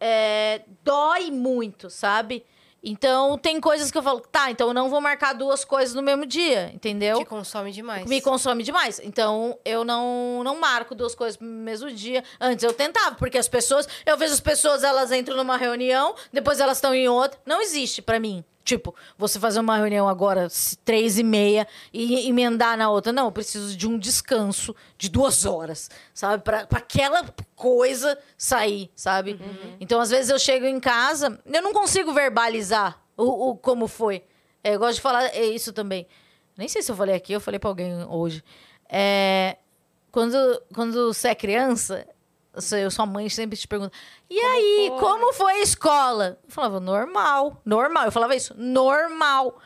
é, 0.00 0.62
dói 0.82 1.30
muito, 1.30 1.90
sabe? 1.90 2.44
Então, 2.88 3.36
tem 3.36 3.60
coisas 3.60 3.90
que 3.90 3.98
eu 3.98 4.02
falo, 4.02 4.20
tá, 4.20 4.48
então 4.48 4.68
eu 4.68 4.74
não 4.74 4.88
vou 4.88 5.00
marcar 5.00 5.32
duas 5.32 5.64
coisas 5.64 5.92
no 5.92 6.02
mesmo 6.02 6.24
dia, 6.24 6.70
entendeu? 6.72 7.18
Que 7.18 7.24
consome 7.24 7.72
demais. 7.72 8.08
me 8.08 8.20
consome 8.20 8.62
demais. 8.62 9.00
Então, 9.02 9.58
eu 9.64 9.82
não, 9.82 10.42
não 10.44 10.60
marco 10.60 10.94
duas 10.94 11.12
coisas 11.12 11.36
no 11.40 11.48
mesmo 11.48 11.90
dia. 11.90 12.22
Antes 12.40 12.62
eu 12.62 12.72
tentava, 12.72 13.16
porque 13.16 13.38
as 13.38 13.48
pessoas. 13.48 13.88
Eu 14.06 14.16
vejo 14.16 14.32
as 14.32 14.40
pessoas, 14.40 14.84
elas 14.84 15.10
entram 15.10 15.36
numa 15.36 15.56
reunião, 15.56 16.14
depois 16.32 16.60
elas 16.60 16.76
estão 16.76 16.94
em 16.94 17.08
outra. 17.08 17.40
Não 17.44 17.60
existe 17.60 18.00
pra 18.00 18.20
mim. 18.20 18.44
Tipo, 18.66 18.92
você 19.16 19.38
fazer 19.38 19.60
uma 19.60 19.76
reunião 19.76 20.08
agora, 20.08 20.48
três 20.84 21.20
e 21.20 21.22
meia, 21.22 21.68
e 21.92 22.28
emendar 22.28 22.76
na 22.76 22.90
outra. 22.90 23.12
Não, 23.12 23.26
eu 23.26 23.32
preciso 23.32 23.76
de 23.76 23.86
um 23.86 23.96
descanso 23.96 24.74
de 24.98 25.08
duas 25.08 25.46
horas, 25.46 25.88
sabe? 26.12 26.42
Pra, 26.42 26.66
pra 26.66 26.80
aquela 26.80 27.24
coisa 27.54 28.18
sair, 28.36 28.90
sabe? 28.96 29.40
Então, 29.80 30.00
às 30.00 30.10
vezes 30.10 30.30
eu 30.30 30.38
chego 30.40 30.66
em 30.66 30.80
casa, 30.80 31.40
eu 31.46 31.62
não 31.62 31.72
consigo 31.72 32.12
verbalizar 32.12 33.00
o, 33.16 33.50
o 33.50 33.56
como 33.56 33.86
foi. 33.86 34.24
É, 34.64 34.74
eu 34.74 34.80
gosto 34.80 34.96
de 34.96 35.00
falar 35.00 35.26
é 35.26 35.44
isso 35.46 35.72
também. 35.72 36.04
Nem 36.56 36.66
sei 36.66 36.82
se 36.82 36.90
eu 36.90 36.96
falei 36.96 37.14
aqui, 37.14 37.34
eu 37.34 37.40
falei 37.40 37.60
pra 37.60 37.70
alguém 37.70 38.04
hoje. 38.08 38.42
É, 38.88 39.58
quando, 40.10 40.36
quando 40.74 41.14
você 41.14 41.28
é 41.28 41.34
criança, 41.36 42.04
você, 42.56 42.90
sua 42.90 43.06
mãe 43.06 43.28
sempre 43.28 43.56
te 43.56 43.68
pergunta: 43.68 43.92
e 44.28 44.38
aí, 44.40 44.86
foi?" 44.88 44.98
como 44.98 45.32
foi 45.32 45.52
a 45.52 45.62
escola? 45.62 46.38
Eu 46.44 46.50
falava: 46.50 46.80
normal, 46.80 47.60
normal. 47.64 48.04
Eu 48.06 48.12
falava 48.12 48.34
isso, 48.34 48.52
normal. 48.56 49.58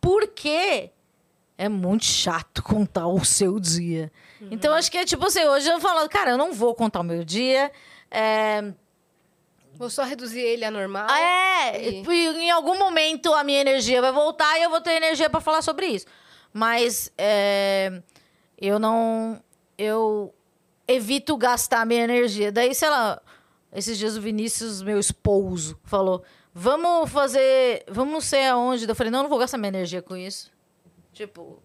Por 0.00 0.28
quê? 0.28 0.90
É 1.58 1.68
muito 1.70 2.04
chato 2.04 2.62
contar 2.62 3.06
o 3.06 3.24
seu 3.24 3.58
dia. 3.58 4.12
Então, 4.50 4.74
acho 4.74 4.90
que 4.90 4.98
é 4.98 5.04
tipo 5.06 5.24
assim, 5.24 5.42
hoje 5.46 5.66
eu 5.70 5.80
falo, 5.80 6.06
cara, 6.08 6.32
eu 6.32 6.36
não 6.38 6.52
vou 6.52 6.74
contar 6.74 7.00
o 7.00 7.04
meu 7.04 7.24
dia. 7.24 7.72
É, 8.10 8.72
Vou 9.74 9.88
só 9.90 10.04
reduzir 10.04 10.40
ele 10.40 10.64
a 10.64 10.70
normal. 10.70 11.08
é, 11.10 11.88
E- 11.90 12.02
em 12.06 12.50
algum 12.50 12.78
momento 12.78 13.32
a 13.34 13.42
minha 13.44 13.60
energia 13.60 14.00
vai 14.00 14.12
voltar 14.12 14.58
e 14.58 14.62
eu 14.62 14.70
vou 14.70 14.80
ter 14.80 14.92
energia 14.92 15.28
pra 15.30 15.40
falar 15.40 15.60
sobre 15.62 15.86
isso. 15.86 16.06
Mas 16.52 17.10
é, 17.18 18.02
eu 18.58 18.78
não. 18.78 19.42
Eu 19.78 20.34
evito 20.86 21.36
gastar 21.36 21.84
minha 21.86 22.04
energia. 22.04 22.50
Daí, 22.52 22.74
sei 22.74 22.90
lá, 22.90 23.20
esses 23.72 23.98
dias 23.98 24.16
o 24.16 24.20
Vinícius, 24.20 24.82
meu 24.82 24.98
esposo, 24.98 25.78
falou: 25.84 26.22
vamos 26.52 27.10
fazer. 27.10 27.84
Vamos 27.88 28.12
não 28.12 28.20
sei 28.20 28.46
aonde. 28.46 28.88
Eu 28.88 28.94
falei: 28.94 29.10
não, 29.10 29.22
não 29.22 29.28
vou 29.28 29.38
gastar 29.38 29.58
minha 29.58 29.68
energia 29.68 30.02
com 30.02 30.16
isso. 30.16 30.50
Tipo, 31.12 31.62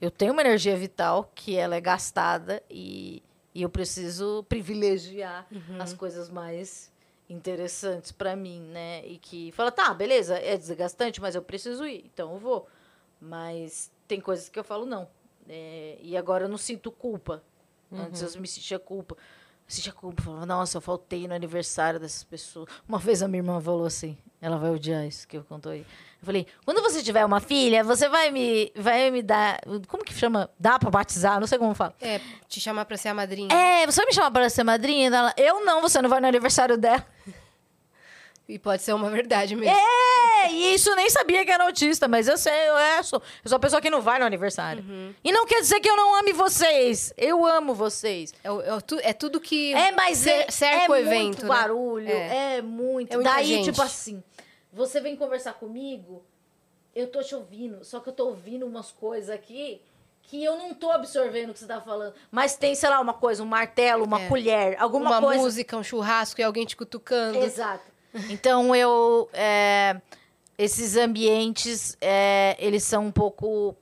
eu 0.00 0.10
tenho 0.10 0.32
uma 0.32 0.42
energia 0.42 0.76
vital 0.76 1.30
que 1.34 1.56
ela 1.56 1.76
é 1.76 1.80
gastada 1.80 2.62
e, 2.70 3.22
e 3.54 3.62
eu 3.62 3.68
preciso 3.68 4.44
privilegiar 4.48 5.46
as 5.78 5.92
coisas 5.92 6.28
mais 6.28 6.90
interessantes 7.28 8.10
pra 8.10 8.34
mim, 8.34 8.60
né? 8.60 9.06
E 9.06 9.18
que 9.18 9.52
fala, 9.52 9.70
tá, 9.70 9.92
beleza, 9.92 10.38
é 10.38 10.56
desgastante, 10.56 11.20
mas 11.20 11.34
eu 11.34 11.42
preciso 11.42 11.86
ir, 11.86 12.04
então 12.12 12.32
eu 12.32 12.38
vou. 12.38 12.68
Mas 13.20 13.90
tem 14.06 14.20
coisas 14.20 14.48
que 14.48 14.58
eu 14.58 14.64
falo 14.64 14.86
não. 14.86 15.08
É, 15.48 15.98
e 16.00 16.16
agora 16.16 16.44
eu 16.44 16.48
não 16.48 16.58
sinto 16.58 16.90
culpa. 16.90 17.42
Antes 17.92 18.34
eu 18.34 18.40
me 18.40 18.48
sentia 18.48 18.78
culpa. 18.78 19.14
Eu 19.14 19.74
sentia 19.74 19.92
culpa, 19.92 20.22
falava, 20.22 20.46
nossa, 20.46 20.78
eu 20.78 20.80
faltei 20.80 21.28
no 21.28 21.34
aniversário 21.34 22.00
dessas 22.00 22.24
pessoas. 22.24 22.68
Uma 22.88 22.98
vez 22.98 23.22
a 23.22 23.28
minha 23.28 23.40
irmã 23.40 23.60
falou 23.60 23.84
assim, 23.84 24.16
ela 24.40 24.56
vai 24.56 24.70
odiar 24.70 25.06
isso 25.06 25.28
que 25.28 25.36
eu 25.36 25.44
contou 25.44 25.72
aí. 25.72 25.80
Eu 26.20 26.24
falei, 26.24 26.46
quando 26.64 26.80
você 26.82 27.02
tiver 27.02 27.24
uma 27.24 27.38
filha, 27.38 27.84
você 27.84 28.08
vai 28.08 28.30
me, 28.30 28.72
vai 28.74 29.10
me 29.10 29.22
dar. 29.22 29.60
Como 29.86 30.02
que 30.02 30.14
chama? 30.14 30.48
Dá 30.58 30.78
pra 30.78 30.90
batizar? 30.90 31.38
Não 31.38 31.46
sei 31.46 31.58
como 31.58 31.74
fala. 31.74 31.94
É, 32.00 32.18
te 32.48 32.60
chamar 32.60 32.86
pra 32.86 32.96
ser 32.96 33.08
a 33.08 33.14
madrinha. 33.14 33.48
É, 33.54 33.84
você 33.86 34.00
vai 34.00 34.06
me 34.06 34.14
chamar 34.14 34.30
para 34.30 34.48
ser 34.48 34.64
madrinha? 34.64 35.08
Ela, 35.08 35.34
eu 35.36 35.64
não, 35.64 35.82
você 35.82 36.00
não 36.00 36.08
vai 36.08 36.20
no 36.20 36.26
aniversário 36.26 36.78
dela. 36.78 37.06
E 38.48 38.58
pode 38.58 38.82
ser 38.82 38.94
uma 38.94 39.10
verdade 39.10 39.54
mesmo. 39.54 39.76
É, 39.76 40.50
e 40.50 40.74
isso 40.74 40.88
eu 40.88 40.96
nem 40.96 41.10
sabia 41.10 41.44
que 41.44 41.50
era 41.50 41.64
autista, 41.64 42.08
mas 42.08 42.26
eu 42.26 42.38
sei, 42.38 42.68
eu 42.68 42.78
é, 42.78 43.02
sou, 43.02 43.20
eu 43.44 43.48
sou 43.50 43.56
a 43.56 43.60
pessoa 43.60 43.80
que 43.82 43.90
não 43.90 44.00
vai 44.00 44.18
no 44.18 44.24
aniversário. 44.24 44.82
E 45.22 45.30
não 45.30 45.44
quer 45.44 45.60
dizer 45.60 45.80
que 45.80 45.90
eu 45.90 45.96
não 45.96 46.14
ame 46.18 46.32
vocês. 46.32 47.12
Eu 47.18 47.44
amo 47.44 47.74
vocês. 47.74 48.32
É, 48.42 48.48
é 48.48 49.10
é 49.10 49.12
tudo 49.12 49.38
que 49.38 49.74
É, 49.74 49.92
mas 49.92 50.18
cer- 50.18 50.46
é, 50.48 50.50
cerca 50.50 50.84
é 50.86 50.88
o 50.88 50.96
evento. 50.96 51.24
muito 51.26 51.42
né? 51.42 51.48
barulho, 51.48 52.08
É. 52.08 52.56
é, 52.56 52.62
muito. 52.62 53.20
É 53.20 53.22
Daí, 53.22 53.44
gente. 53.46 53.64
tipo 53.66 53.82
assim, 53.82 54.22
você 54.72 54.98
vem 54.98 55.14
conversar 55.14 55.52
comigo, 55.54 56.24
eu 56.94 57.06
tô 57.08 57.22
te 57.22 57.34
ouvindo, 57.34 57.84
só 57.84 58.00
que 58.00 58.08
eu 58.08 58.12
tô 58.14 58.28
ouvindo 58.28 58.66
umas 58.66 58.90
coisas 58.90 59.28
aqui 59.28 59.82
que 60.22 60.42
eu 60.42 60.56
não 60.56 60.72
tô 60.74 60.90
absorvendo 60.90 61.50
o 61.50 61.52
que 61.52 61.58
você 61.60 61.66
tá 61.66 61.80
falando. 61.82 62.14
Mas 62.30 62.54
tem, 62.56 62.74
sei 62.74 62.88
lá, 62.88 62.98
uma 63.00 63.14
coisa, 63.14 63.42
um 63.42 63.46
martelo, 63.46 64.04
uma 64.04 64.22
É. 64.22 64.28
colher, 64.28 64.76
alguma 64.80 65.10
Uma 65.10 65.20
coisa. 65.20 65.42
música, 65.42 65.76
um 65.76 65.82
churrasco 65.82 66.40
e 66.40 66.44
alguém 66.44 66.64
te 66.66 66.76
cutucando. 66.76 67.38
Exato. 67.38 67.84
Então 68.30 68.74
eu. 68.74 69.28
é, 69.32 69.96
esses 70.56 70.96
ambientes, 70.96 71.96
é, 72.00 72.56
eles 72.58 72.82
são 72.82 73.06
um 73.06 73.12
pouco. 73.12 73.76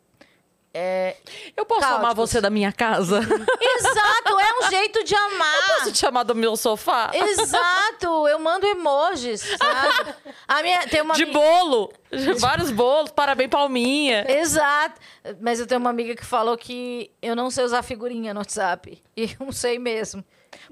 é, 0.74 1.16
Eu 1.57 1.65
posso 1.65 1.81
Caóticos. 1.81 2.05
amar 2.05 2.15
você 2.15 2.39
da 2.40 2.51
minha 2.51 2.70
casa? 2.70 3.19
Exato, 3.20 4.39
é 4.39 4.59
um 4.66 4.70
jeito 4.70 5.03
de 5.05 5.15
amar. 5.15 5.66
Posso 5.78 5.93
te 5.93 5.98
chamar 5.98 6.23
do 6.24 6.35
meu 6.35 6.55
sofá? 6.55 7.11
Exato, 7.15 8.28
eu 8.28 8.39
mando 8.39 8.66
emojis, 8.66 9.40
sabe? 9.57 10.15
A 10.47 10.62
minha, 10.62 10.86
tem 10.86 11.01
uma 11.01 11.15
De 11.15 11.23
amiga- 11.23 11.39
bolo. 11.39 11.93
Vários 12.39 12.70
bolos, 12.70 13.11
parabéns, 13.11 13.48
palminha. 13.51 14.27
Exato. 14.31 15.01
Mas 15.40 15.59
eu 15.61 15.66
tenho 15.66 15.81
uma 15.81 15.90
amiga 15.90 16.15
que 16.15 16.24
falou 16.27 16.59
que 16.59 17.11
eu 17.23 17.35
não 17.35 17.51
sei 17.51 17.65
usar 17.65 17.82
figurinha 17.82 18.35
no 18.35 18.40
WhatsApp. 18.40 19.03
E 19.16 19.23
eu 19.24 19.47
não 19.47 19.53
sei 19.53 19.78
mesmo. 19.78 20.23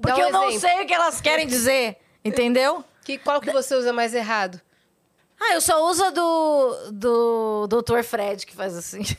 Porque 0.00 0.20
um 0.20 0.26
eu 0.26 0.30
não 0.32 0.44
exemplo. 0.50 0.60
sei 0.68 0.82
o 0.82 0.86
que 0.86 0.92
elas 0.94 1.20
querem 1.20 1.46
dizer. 1.46 1.96
Entendeu? 2.22 2.84
Que, 3.04 3.18
qual 3.18 3.40
que 3.40 3.52
você 3.52 3.74
usa 3.74 3.92
mais 3.92 4.14
errado? 4.14 4.60
Ah, 5.40 5.54
eu 5.54 5.60
só 5.60 5.88
uso 5.90 6.02
a 6.04 6.10
do, 6.10 6.90
do 6.92 7.66
Dr. 7.66 8.02
Fred, 8.02 8.46
que 8.46 8.54
faz 8.54 8.74
assim. 8.74 9.02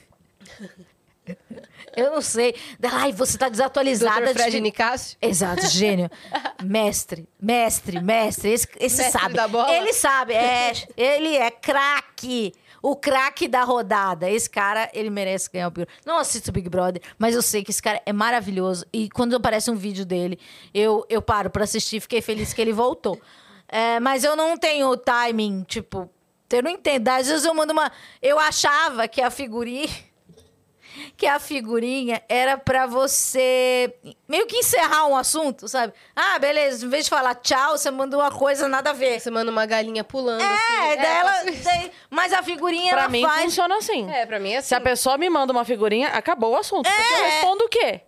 Eu 1.96 2.12
não 2.12 2.22
sei. 2.22 2.54
Ai, 2.92 3.12
você 3.14 3.38
tá 3.38 3.48
desatualizada. 3.48 4.28
Dr. 4.28 4.34
Fred 4.34 4.52
de... 4.52 4.62
Nicásio? 4.62 5.18
Exato, 5.22 5.66
gênio. 5.68 6.10
mestre, 6.64 7.28
mestre, 7.42 8.02
mestre. 8.02 8.52
Esse, 8.52 8.68
esse 8.80 9.02
Mestre 9.02 9.22
sabe. 9.22 9.34
da 9.34 9.48
bola? 9.48 9.72
Ele 9.74 9.94
sabe, 9.94 10.34
é. 10.34 10.74
Ele 10.98 11.36
é 11.36 11.50
craque. 11.50 12.54
O 12.82 12.96
craque 12.96 13.48
da 13.48 13.64
rodada. 13.64 14.30
Esse 14.30 14.48
cara, 14.48 14.92
ele 14.94 15.10
merece 15.10 15.50
ganhar 15.52 15.68
o 15.68 15.72
Big 15.72 15.86
Brother. 15.86 16.02
Não 16.06 16.20
assisto 16.20 16.52
Big 16.52 16.70
Brother, 16.70 17.02
mas 17.18 17.34
eu 17.34 17.42
sei 17.42 17.64
que 17.64 17.72
esse 17.72 17.82
cara 17.82 18.00
é 18.06 18.14
maravilhoso. 18.14 18.86
E 18.94 19.10
quando 19.10 19.36
aparece 19.36 19.72
um 19.72 19.76
vídeo 19.76 20.06
dele, 20.06 20.38
eu, 20.72 21.04
eu 21.10 21.20
paro 21.20 21.50
pra 21.50 21.64
assistir. 21.64 22.00
Fiquei 22.00 22.22
feliz 22.22 22.54
que 22.54 22.62
ele 22.62 22.74
voltou. 22.74 23.20
É, 23.68 24.00
mas 24.00 24.24
eu 24.24 24.36
não 24.36 24.58
tenho 24.58 24.96
timing, 24.98 25.64
tipo... 25.64 26.10
Eu 26.52 26.64
não 26.64 26.72
entendo. 26.72 27.08
Às 27.10 27.28
vezes 27.28 27.44
eu 27.44 27.54
mando 27.54 27.74
uma... 27.74 27.92
Eu 28.22 28.40
achava 28.40 29.08
que 29.10 29.22
a 29.22 29.30
figurinha 29.30 29.90
que 31.18 31.26
a 31.28 31.38
figurinha 31.40 32.22
era 32.30 32.58
pra 32.58 32.86
você 32.86 33.94
meio 34.28 34.46
que 34.48 34.56
encerrar 34.58 35.06
um 35.08 35.18
assunto, 35.18 35.68
sabe? 35.68 35.94
Ah, 36.16 36.40
beleza, 36.40 36.86
em 36.86 36.90
vez 36.90 37.06
de 37.06 37.10
falar 37.10 37.36
tchau, 37.36 37.78
você 37.78 37.92
manda 37.92 38.16
uma 38.18 38.32
coisa 38.32 38.68
nada 38.70 38.92
a 38.92 38.94
ver. 38.94 39.20
Você 39.20 39.30
manda 39.30 39.52
uma 39.52 39.66
galinha 39.66 40.04
pulando. 40.04 40.42
É, 40.42 40.46
assim. 40.46 40.98
daí 41.02 41.18
ela, 41.18 41.50
isso. 41.52 41.64
daí- 41.64 41.92
mas 42.10 42.32
a 42.32 42.42
figurinha 42.42 42.92
Pra 42.94 43.02
ela 43.04 43.10
mim 43.12 43.22
faz 43.24 43.44
funciona 43.44 43.78
assim. 43.78 44.10
É, 44.10 44.26
pra 44.26 44.40
mim 44.40 44.52
é 44.54 44.58
assim. 44.58 44.70
Se 44.70 44.76
a 44.76 44.80
pessoa 44.82 45.18
me 45.18 45.30
manda 45.30 45.52
uma 45.52 45.66
figurinha, 45.66 46.10
acabou 46.10 46.52
o 46.54 46.58
assunto. 46.58 46.90
Porque 46.90 47.14
eu 47.14 47.18
É. 47.26 47.30
respondo 47.32 47.66
o 47.66 47.70
quê? 47.70 48.02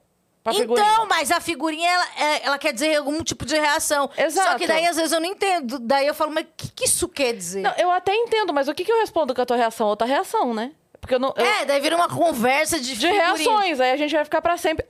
Então, 0.54 1.06
mas 1.08 1.32
a 1.32 1.40
figurinha, 1.40 1.90
ela, 1.90 2.08
é- 2.18 2.46
ela 2.46 2.58
quer 2.58 2.74
dizer 2.74 2.96
algum 2.96 3.22
tipo 3.24 3.46
de 3.46 3.56
reação. 3.58 4.10
Só 4.16 4.22
Exato. 4.24 4.58
que 4.58 4.68
daí, 4.68 4.86
às 4.88 4.96
vezes, 4.96 5.12
eu 5.12 5.20
não 5.20 5.28
entendo. 5.28 5.80
Daí 5.80 6.08
eu 6.08 6.14
falo, 6.14 6.32
mas 6.32 6.46
o 6.46 6.48
que, 6.56 6.70
que 6.70 6.86
isso 6.86 7.08
quer 7.10 7.34
dizer? 7.34 7.62
Não, 7.62 7.74
eu 7.78 7.90
até 7.92 8.16
entendo, 8.16 8.54
mas 8.54 8.68
o 8.68 8.74
que, 8.74 8.84
que 8.86 8.92
eu 8.92 9.00
respondo 9.00 9.34
com 9.34 9.42
a 9.42 9.46
tua 9.46 9.58
reação? 9.58 9.88
Outra 9.88 10.08
reação, 10.08 10.54
né? 10.54 10.72
Porque 11.00 11.16
eu 11.16 11.20
não. 11.20 11.34
eu- 11.38 11.46
É, 11.46 11.64
daí 11.66 11.80
vira 11.80 11.96
uma 11.96 12.10
conversa 12.10 12.80
de 12.80 12.86
de 12.96 12.96
figurinha. 13.08 13.24
reações, 13.36 13.80
aí 13.80 13.92
a 13.92 13.98
gente 13.98 14.14
vai 14.14 14.26
ficar 14.26 14.42
pra 14.42 14.58
sempre. 14.58 14.86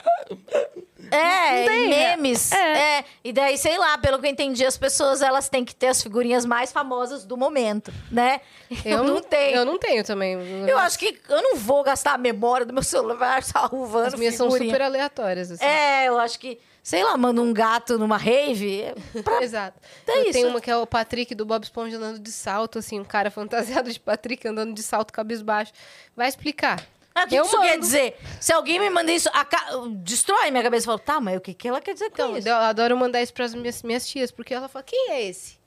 É, 1.10 1.64
tem, 1.66 1.88
né? 1.88 2.16
memes. 2.16 2.52
É. 2.52 2.98
É. 2.98 3.04
E 3.24 3.32
daí, 3.32 3.56
sei 3.58 3.76
lá, 3.78 3.96
pelo 3.98 4.18
que 4.18 4.26
eu 4.26 4.30
entendi, 4.30 4.64
as 4.64 4.76
pessoas 4.76 5.22
elas 5.22 5.48
têm 5.48 5.64
que 5.64 5.74
ter 5.74 5.88
as 5.88 6.02
figurinhas 6.02 6.44
mais 6.44 6.72
famosas 6.72 7.24
do 7.24 7.36
momento, 7.36 7.92
né? 8.10 8.40
Eu, 8.84 9.02
não 9.02 9.20
tenho. 9.22 9.56
Eu 9.56 9.64
não 9.64 9.78
tenho 9.78 10.04
também. 10.04 10.34
Eu 10.68 10.78
acho 10.78 10.98
que 10.98 11.18
eu 11.28 11.42
não 11.42 11.56
vou 11.56 11.82
gastar 11.82 12.14
a 12.14 12.18
memória 12.18 12.66
do 12.66 12.72
meu 12.72 12.82
celular 12.82 13.42
salvando 13.44 14.08
As 14.08 14.14
minhas 14.14 14.34
são 14.34 14.46
figurinha. 14.48 14.70
super 14.72 14.82
aleatórias, 14.84 15.50
assim. 15.50 15.64
É, 15.64 16.06
eu 16.08 16.18
acho 16.18 16.38
que, 16.38 16.58
sei 16.82 17.02
lá, 17.02 17.16
manda 17.16 17.40
um 17.40 17.52
gato 17.52 17.98
numa 17.98 18.16
rave. 18.18 18.82
é 18.82 18.94
pra- 19.22 19.40
Exato. 19.42 19.78
É 20.06 20.18
eu 20.18 20.22
isso. 20.24 20.32
tenho 20.32 20.48
uma 20.48 20.60
que 20.60 20.70
é 20.70 20.76
o 20.76 20.86
Patrick 20.86 21.34
do 21.34 21.46
Bob 21.46 21.62
Esponja 21.64 21.96
andando 21.96 22.18
de 22.18 22.30
salto, 22.30 22.78
assim, 22.78 23.00
um 23.00 23.04
cara 23.04 23.30
fantasiado 23.30 23.90
de 23.90 23.98
Patrick 23.98 24.46
andando 24.46 24.74
de 24.74 24.82
salto 24.82 25.12
cabisbaixo. 25.12 25.72
Vai 26.16 26.28
explicar. 26.28 26.82
O 27.26 27.28
que 27.28 27.34
Eu 27.36 27.44
isso 27.44 27.60
quer 27.60 27.78
dizer? 27.78 28.16
Se 28.40 28.52
alguém 28.52 28.78
me 28.78 28.90
manda 28.90 29.10
isso, 29.12 29.28
aca- 29.32 29.72
destrói 30.02 30.50
minha 30.50 30.62
cabeça. 30.62 30.84
Eu 30.84 30.86
falo, 30.92 30.98
tá, 30.98 31.20
mas 31.20 31.36
o 31.36 31.40
que, 31.40 31.54
que 31.54 31.68
ela 31.68 31.80
quer 31.80 31.92
dizer 31.94 32.10
com 32.10 32.14
Então, 32.14 32.36
isso? 32.36 32.48
eu 32.48 32.54
adoro 32.56 32.96
mandar 32.96 33.20
isso 33.22 33.32
pras 33.32 33.54
minhas, 33.54 33.82
minhas 33.82 34.06
tias, 34.06 34.30
porque 34.30 34.52
ela 34.54 34.68
fala, 34.68 34.82
quem 34.82 35.10
é 35.10 35.22
esse? 35.22 35.58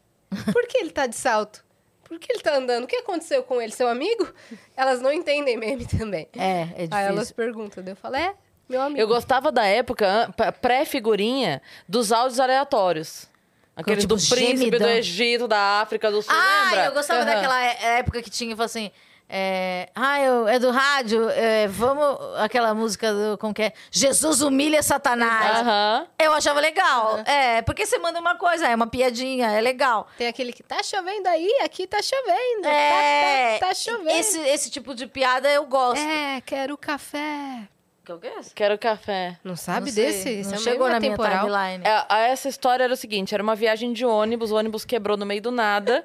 Por 0.53 0.65
que 0.67 0.77
ele 0.77 0.91
tá 0.91 1.07
de 1.07 1.15
salto? 1.15 1.63
Por 2.03 2.19
que 2.19 2.31
ele 2.31 2.41
tá 2.41 2.55
andando? 2.57 2.83
O 2.83 2.87
que 2.87 2.95
aconteceu 2.97 3.41
com 3.43 3.61
ele? 3.61 3.71
Seu 3.71 3.87
amigo? 3.87 4.27
Elas 4.75 5.01
não 5.01 5.11
entendem 5.13 5.57
meme 5.57 5.85
também. 5.85 6.27
É, 6.37 6.61
é 6.61 6.65
difícil. 6.65 6.87
Aí 6.91 7.05
elas 7.05 7.31
perguntam, 7.31 7.83
eu 7.85 7.95
falo, 7.95 8.15
é, 8.17 8.33
meu 8.67 8.81
amigo. 8.81 8.99
Eu 8.99 9.07
gostava 9.07 9.51
da 9.51 9.65
época, 9.65 10.29
pré-figurinha, 10.61 11.61
dos 11.87 12.11
áudios 12.11 12.39
aleatórios. 12.39 13.27
Aqueles 13.75 14.03
tipo, 14.03 14.15
do 14.15 14.21
príncipe 14.21 14.57
gemidão. 14.65 14.79
do 14.79 14.87
Egito, 14.89 15.47
da 15.47 15.81
África 15.81 16.11
do 16.11 16.21
Sul, 16.21 16.33
Ah, 16.35 16.65
lembra? 16.71 16.85
eu 16.87 16.91
gostava 16.93 17.21
Aham. 17.21 17.33
daquela 17.33 17.63
é- 17.65 17.99
época 17.99 18.21
que 18.21 18.29
tinha, 18.29 18.55
falou 18.55 18.65
assim. 18.65 18.91
É, 19.33 19.87
ah, 19.95 20.19
eu, 20.19 20.45
é 20.45 20.59
do 20.59 20.71
rádio, 20.71 21.29
é, 21.29 21.65
vamos. 21.69 22.17
Aquela 22.39 22.73
música 22.73 23.13
do. 23.13 23.37
Como 23.37 23.53
que 23.53 23.61
é? 23.61 23.73
Jesus 23.89 24.41
humilha 24.41 24.83
Satanás. 24.83 25.59
Aham. 25.59 26.07
Eu 26.19 26.33
achava 26.33 26.59
legal. 26.59 27.19
É, 27.19 27.61
porque 27.61 27.85
você 27.85 27.97
manda 27.97 28.19
uma 28.19 28.35
coisa, 28.35 28.67
é 28.67 28.75
uma 28.75 28.87
piadinha, 28.87 29.49
é 29.51 29.61
legal. 29.61 30.05
Tem 30.17 30.27
aquele 30.27 30.51
que 30.51 30.61
tá 30.61 30.83
chovendo 30.83 31.29
aí, 31.29 31.49
aqui 31.63 31.87
tá 31.87 32.01
chovendo. 32.01 32.67
É, 32.67 33.57
Tá, 33.57 33.59
tá, 33.59 33.67
tá 33.69 33.73
chovendo. 33.73 34.09
Esse, 34.19 34.37
esse 34.39 34.69
tipo 34.69 34.93
de 34.93 35.07
piada 35.07 35.49
eu 35.49 35.65
gosto. 35.65 36.01
É, 36.03 36.41
quero 36.41 36.77
café. 36.77 37.69
Que 38.03 38.17
que 38.17 38.27
é? 38.27 38.33
Quero 38.55 38.77
café. 38.79 39.37
Não 39.43 39.55
sabe 39.55 39.87
Não 39.91 39.95
desse? 39.95 40.29
Esse 40.29 40.49
Não 40.49 40.57
é 40.57 40.61
chegou 40.61 40.89
na 40.89 40.99
minha 40.99 41.13
atemporal. 41.13 41.45
timeline. 41.45 41.83
É, 41.85 42.31
essa 42.31 42.49
história 42.49 42.83
era 42.83 42.93
o 42.93 42.97
seguinte: 42.97 43.33
era 43.33 43.41
uma 43.43 43.55
viagem 43.55 43.93
de 43.93 44.03
ônibus, 44.03 44.51
o 44.51 44.55
ônibus 44.55 44.83
quebrou 44.83 45.15
no 45.15 45.25
meio 45.25 45.41
do 45.41 45.51
nada. 45.51 46.03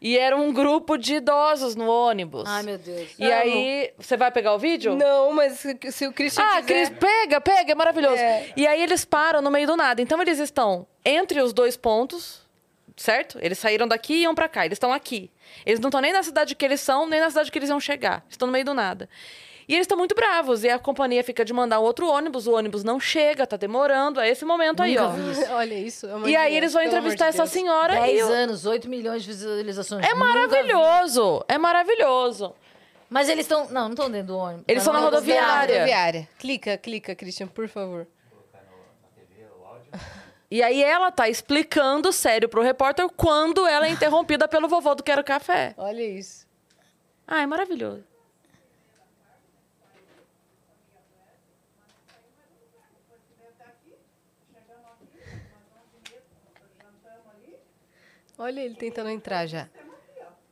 E 0.00 0.16
era 0.16 0.36
um 0.36 0.52
grupo 0.52 0.96
de 0.96 1.16
idosos 1.16 1.76
no 1.76 1.88
ônibus. 1.88 2.44
Ai, 2.46 2.62
meu 2.62 2.78
Deus. 2.78 3.08
E 3.18 3.24
Amo. 3.26 3.34
aí, 3.34 3.92
você 3.98 4.16
vai 4.16 4.30
pegar 4.30 4.54
o 4.54 4.58
vídeo? 4.58 4.94
Não, 4.96 5.32
mas 5.32 5.58
se, 5.90 6.06
o 6.06 6.12
Christian 6.12 6.42
Ah, 6.42 6.62
quiser... 6.62 6.86
Cris, 6.86 6.98
pega, 6.98 7.40
pega, 7.40 7.72
é 7.72 7.74
maravilhoso. 7.74 8.16
É. 8.16 8.46
E 8.56 8.66
aí 8.66 8.82
eles 8.82 9.04
param 9.04 9.42
no 9.42 9.50
meio 9.50 9.66
do 9.66 9.76
nada. 9.76 10.00
Então 10.00 10.20
eles 10.22 10.38
estão 10.38 10.86
entre 11.04 11.40
os 11.40 11.52
dois 11.52 11.76
pontos, 11.76 12.40
certo? 13.00 13.38
Eles 13.40 13.58
saíram 13.58 13.88
daqui 13.88 14.14
e 14.14 14.22
iam 14.22 14.34
pra 14.34 14.48
cá. 14.48 14.64
Eles 14.66 14.76
estão 14.76 14.92
aqui. 14.92 15.30
Eles 15.64 15.80
não 15.80 15.88
estão 15.88 16.00
nem 16.00 16.12
na 16.12 16.22
cidade 16.22 16.54
que 16.54 16.64
eles 16.64 16.80
são, 16.80 17.08
nem 17.08 17.18
na 17.20 17.30
cidade 17.30 17.50
que 17.50 17.58
eles 17.58 17.70
iam 17.70 17.80
chegar. 17.80 18.24
Estão 18.28 18.46
no 18.46 18.52
meio 18.52 18.64
do 18.64 18.74
nada. 18.74 19.08
E 19.66 19.74
eles 19.74 19.84
estão 19.84 19.96
muito 19.96 20.14
bravos. 20.14 20.64
E 20.64 20.68
a 20.68 20.78
companhia 20.78 21.22
fica 21.24 21.44
de 21.44 21.52
mandar 21.52 21.78
outro 21.78 22.08
ônibus. 22.08 22.46
O 22.46 22.52
ônibus 22.52 22.84
não 22.84 22.98
chega, 23.00 23.46
tá 23.46 23.56
demorando. 23.56 24.20
É 24.20 24.28
esse 24.28 24.44
momento 24.44 24.82
aí, 24.82 24.98
ó. 24.98 25.08
vi 25.10 25.30
isso. 25.30 25.44
Olha 25.52 25.74
isso. 25.74 26.06
é 26.06 26.28
E 26.30 26.36
aí 26.36 26.56
eles 26.56 26.72
vão 26.72 26.82
entrevistar 26.82 27.24
de 27.26 27.28
essa 27.30 27.38
Deus. 27.44 27.50
senhora. 27.50 27.94
e 27.94 28.00
10 28.14 28.20
eu- 28.20 28.28
anos, 28.32 28.66
8 28.66 28.88
milhões 28.88 29.22
de 29.22 29.28
visualizações. 29.28 30.04
É 30.06 30.12
maravilhoso. 30.14 31.44
É 31.48 31.56
maravilhoso. 31.56 32.54
Mas 33.08 33.28
eles 33.28 33.44
estão. 33.44 33.64
Não, 33.70 33.82
não 33.84 33.90
estão 33.90 34.10
dentro 34.10 34.28
do 34.28 34.36
ônibus. 34.38 34.64
Eles 34.68 34.82
estão 34.82 34.92
na 34.92 35.00
rodoviária. 35.00 35.74
rodoviária. 35.76 36.28
Clica, 36.38 36.76
clica, 36.76 37.14
Christian, 37.14 37.46
por 37.46 37.66
favor. 37.68 38.06
E 40.50 40.62
aí 40.62 40.82
ela 40.82 41.12
tá 41.12 41.28
explicando 41.28 42.12
sério 42.12 42.48
pro 42.48 42.62
repórter 42.62 43.08
quando 43.10 43.66
ela 43.66 43.86
é 43.86 43.90
interrompida 43.90 44.48
pelo 44.48 44.68
vovô 44.68 44.94
do 44.94 45.02
Quero 45.02 45.22
Café. 45.22 45.74
Olha 45.76 46.02
isso. 46.02 46.46
Ah, 47.26 47.42
é 47.42 47.46
maravilhoso. 47.46 48.04
Olha 58.42 58.60
ele 58.62 58.74
tentando 58.74 59.10
entrar 59.10 59.46
já. 59.46 59.68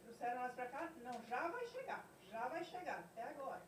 Trouxeram 0.05 0.43
nós 0.43 0.53
pra 0.53 0.67
cá? 0.67 0.91
Não, 1.03 1.19
já 1.27 1.49
vai 1.49 1.67
chegar. 1.67 2.05
Já 2.31 2.41
vai 2.49 2.63
chegar, 2.63 3.03
até 3.13 3.23
agora. 3.31 3.63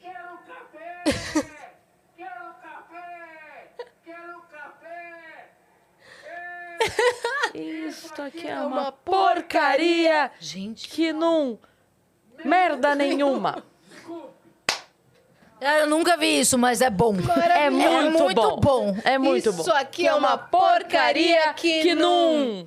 Quero 0.00 0.38
café! 0.38 1.04
Quero 2.16 2.54
café! 2.54 3.74
Quero 4.02 4.40
café! 4.44 5.50
Isso 7.54 8.20
aqui 8.20 8.46
é 8.46 8.60
uma 8.60 8.92
porcaria 8.92 10.30
Gente. 10.38 10.88
que 10.88 11.12
não. 11.12 11.58
Merda 12.44 12.94
nenhuma. 12.94 13.64
Eu 15.60 15.86
nunca 15.86 16.16
vi 16.16 16.40
isso, 16.40 16.56
mas 16.56 16.80
é 16.80 16.88
bom. 16.88 17.14
É 17.54 17.68
muito, 17.68 18.18
muito 18.22 18.56
bom. 18.56 18.96
É 19.04 19.18
muito 19.18 19.50
Isso 19.50 19.64
bom. 19.64 19.72
aqui 19.72 20.06
é 20.06 20.14
uma 20.14 20.38
porcaria 20.38 21.52
que 21.52 21.94
não. 21.94 22.66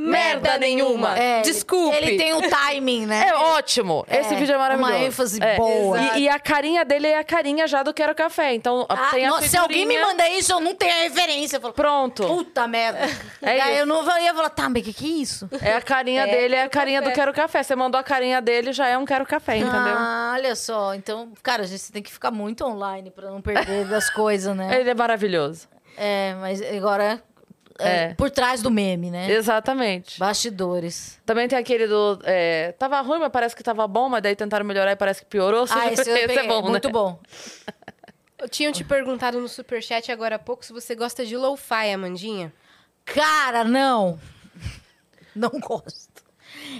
Merda 0.00 0.56
nenhuma. 0.58 1.18
É, 1.18 1.42
Desculpe. 1.42 1.96
Ele 1.96 2.16
tem 2.16 2.32
o 2.34 2.48
timing, 2.48 3.06
né? 3.06 3.26
É 3.30 3.34
ótimo. 3.34 4.04
Esse 4.10 4.34
É, 4.34 4.38
vídeo 4.38 4.54
é 4.54 4.58
maravilhoso. 4.58 4.92
uma 4.94 5.04
ênfase 5.04 5.42
É. 5.42 5.56
boa. 5.56 6.00
E, 6.16 6.22
e 6.22 6.28
a 6.28 6.38
carinha 6.38 6.84
dele 6.84 7.06
é 7.08 7.18
a 7.18 7.24
carinha 7.24 7.66
já 7.66 7.82
do 7.82 7.92
Quero 7.92 8.14
Café. 8.14 8.54
Então 8.54 8.86
Ah, 8.88 9.08
tem 9.10 9.26
a 9.26 9.30
nossa, 9.30 9.46
se 9.48 9.56
alguém 9.56 9.84
me 9.86 9.98
manda 10.00 10.28
isso, 10.30 10.52
eu 10.52 10.60
não 10.60 10.74
tenho 10.74 10.92
a 10.92 11.02
referência. 11.02 11.56
Eu 11.56 11.60
falo, 11.60 11.74
Pronto. 11.74 12.26
puta 12.26 12.66
merda. 12.66 12.98
É 13.42 13.56
isso. 13.56 13.68
eu 13.80 13.86
não 13.86 14.20
ia 14.20 14.34
falar, 14.34 14.50
tá, 14.50 14.68
mas 14.68 14.82
o 14.82 14.84
que, 14.84 14.92
que 14.92 15.04
é 15.04 15.08
isso? 15.22 15.48
É 15.62 15.74
a 15.74 15.80
carinha 15.82 16.22
É, 16.26 16.26
dele, 16.26 16.54
é 16.56 16.62
a 16.64 16.68
carinha 16.68 17.00
do 17.00 17.04
Café. 17.06 17.14
Quero 17.16 17.32
Café. 17.34 17.62
Você 17.62 17.74
mandou 17.76 17.98
a 17.98 18.02
carinha 18.04 18.40
dele, 18.40 18.72
já 18.72 18.86
é 18.88 18.96
um 18.98 19.04
Quero 19.04 19.24
Café, 19.26 19.56
entendeu? 19.56 19.94
Ah, 19.96 20.32
olha 20.34 20.54
só. 20.54 20.94
Então, 20.94 21.32
cara, 21.42 21.62
a 21.62 21.66
gente 21.66 21.90
tem 21.92 22.02
que 22.02 22.10
ficar 22.12 22.30
muito 22.30 22.64
online 22.64 23.10
pra 23.10 23.30
não 23.30 23.40
perder 23.40 23.86
das 23.86 24.10
coisas, 24.10 24.54
né? 24.56 24.78
Ele 24.80 24.90
é 24.90 24.94
maravilhoso. 24.94 25.68
É, 25.96 26.34
mas 26.40 26.60
agora 26.62 27.22
é, 27.80 28.10
É. 28.10 28.14
por 28.14 28.30
trás 28.30 28.62
do 28.62 28.70
meme, 28.70 29.10
né? 29.10 29.30
Exatamente. 29.30 30.18
Bastidores. 30.18 31.18
Também 31.26 31.48
tem 31.48 31.58
aquele 31.58 31.86
do. 31.86 32.20
é, 32.24 32.72
tava 32.78 33.00
ruim, 33.00 33.18
mas 33.18 33.30
parece 33.32 33.56
que 33.56 33.62
tava 33.62 33.86
bom, 33.88 34.08
mas 34.08 34.22
daí 34.22 34.36
tentaram 34.36 34.64
melhorar 34.64 34.92
e 34.92 34.96
parece 34.96 35.20
que 35.22 35.26
piorou. 35.26 35.64
Ah, 35.70 35.92
esse, 35.92 36.08
eu 36.08 36.16
esse 36.16 36.38
é 36.38 36.46
bom, 36.46 36.62
Muito 36.62 36.88
né? 36.88 36.92
bom. 36.92 37.18
Tinham 38.50 38.72
te 38.72 38.82
perguntado 38.84 39.38
no 39.40 39.48
superchat 39.48 40.10
agora 40.10 40.36
há 40.36 40.38
pouco 40.38 40.64
se 40.64 40.72
você 40.72 40.94
gosta 40.94 41.26
de 41.26 41.36
lo-fi, 41.36 41.92
Amandinha. 41.92 42.52
Cara, 43.04 43.64
não. 43.64 44.18
Não 45.34 45.50
gosto. 45.50 46.19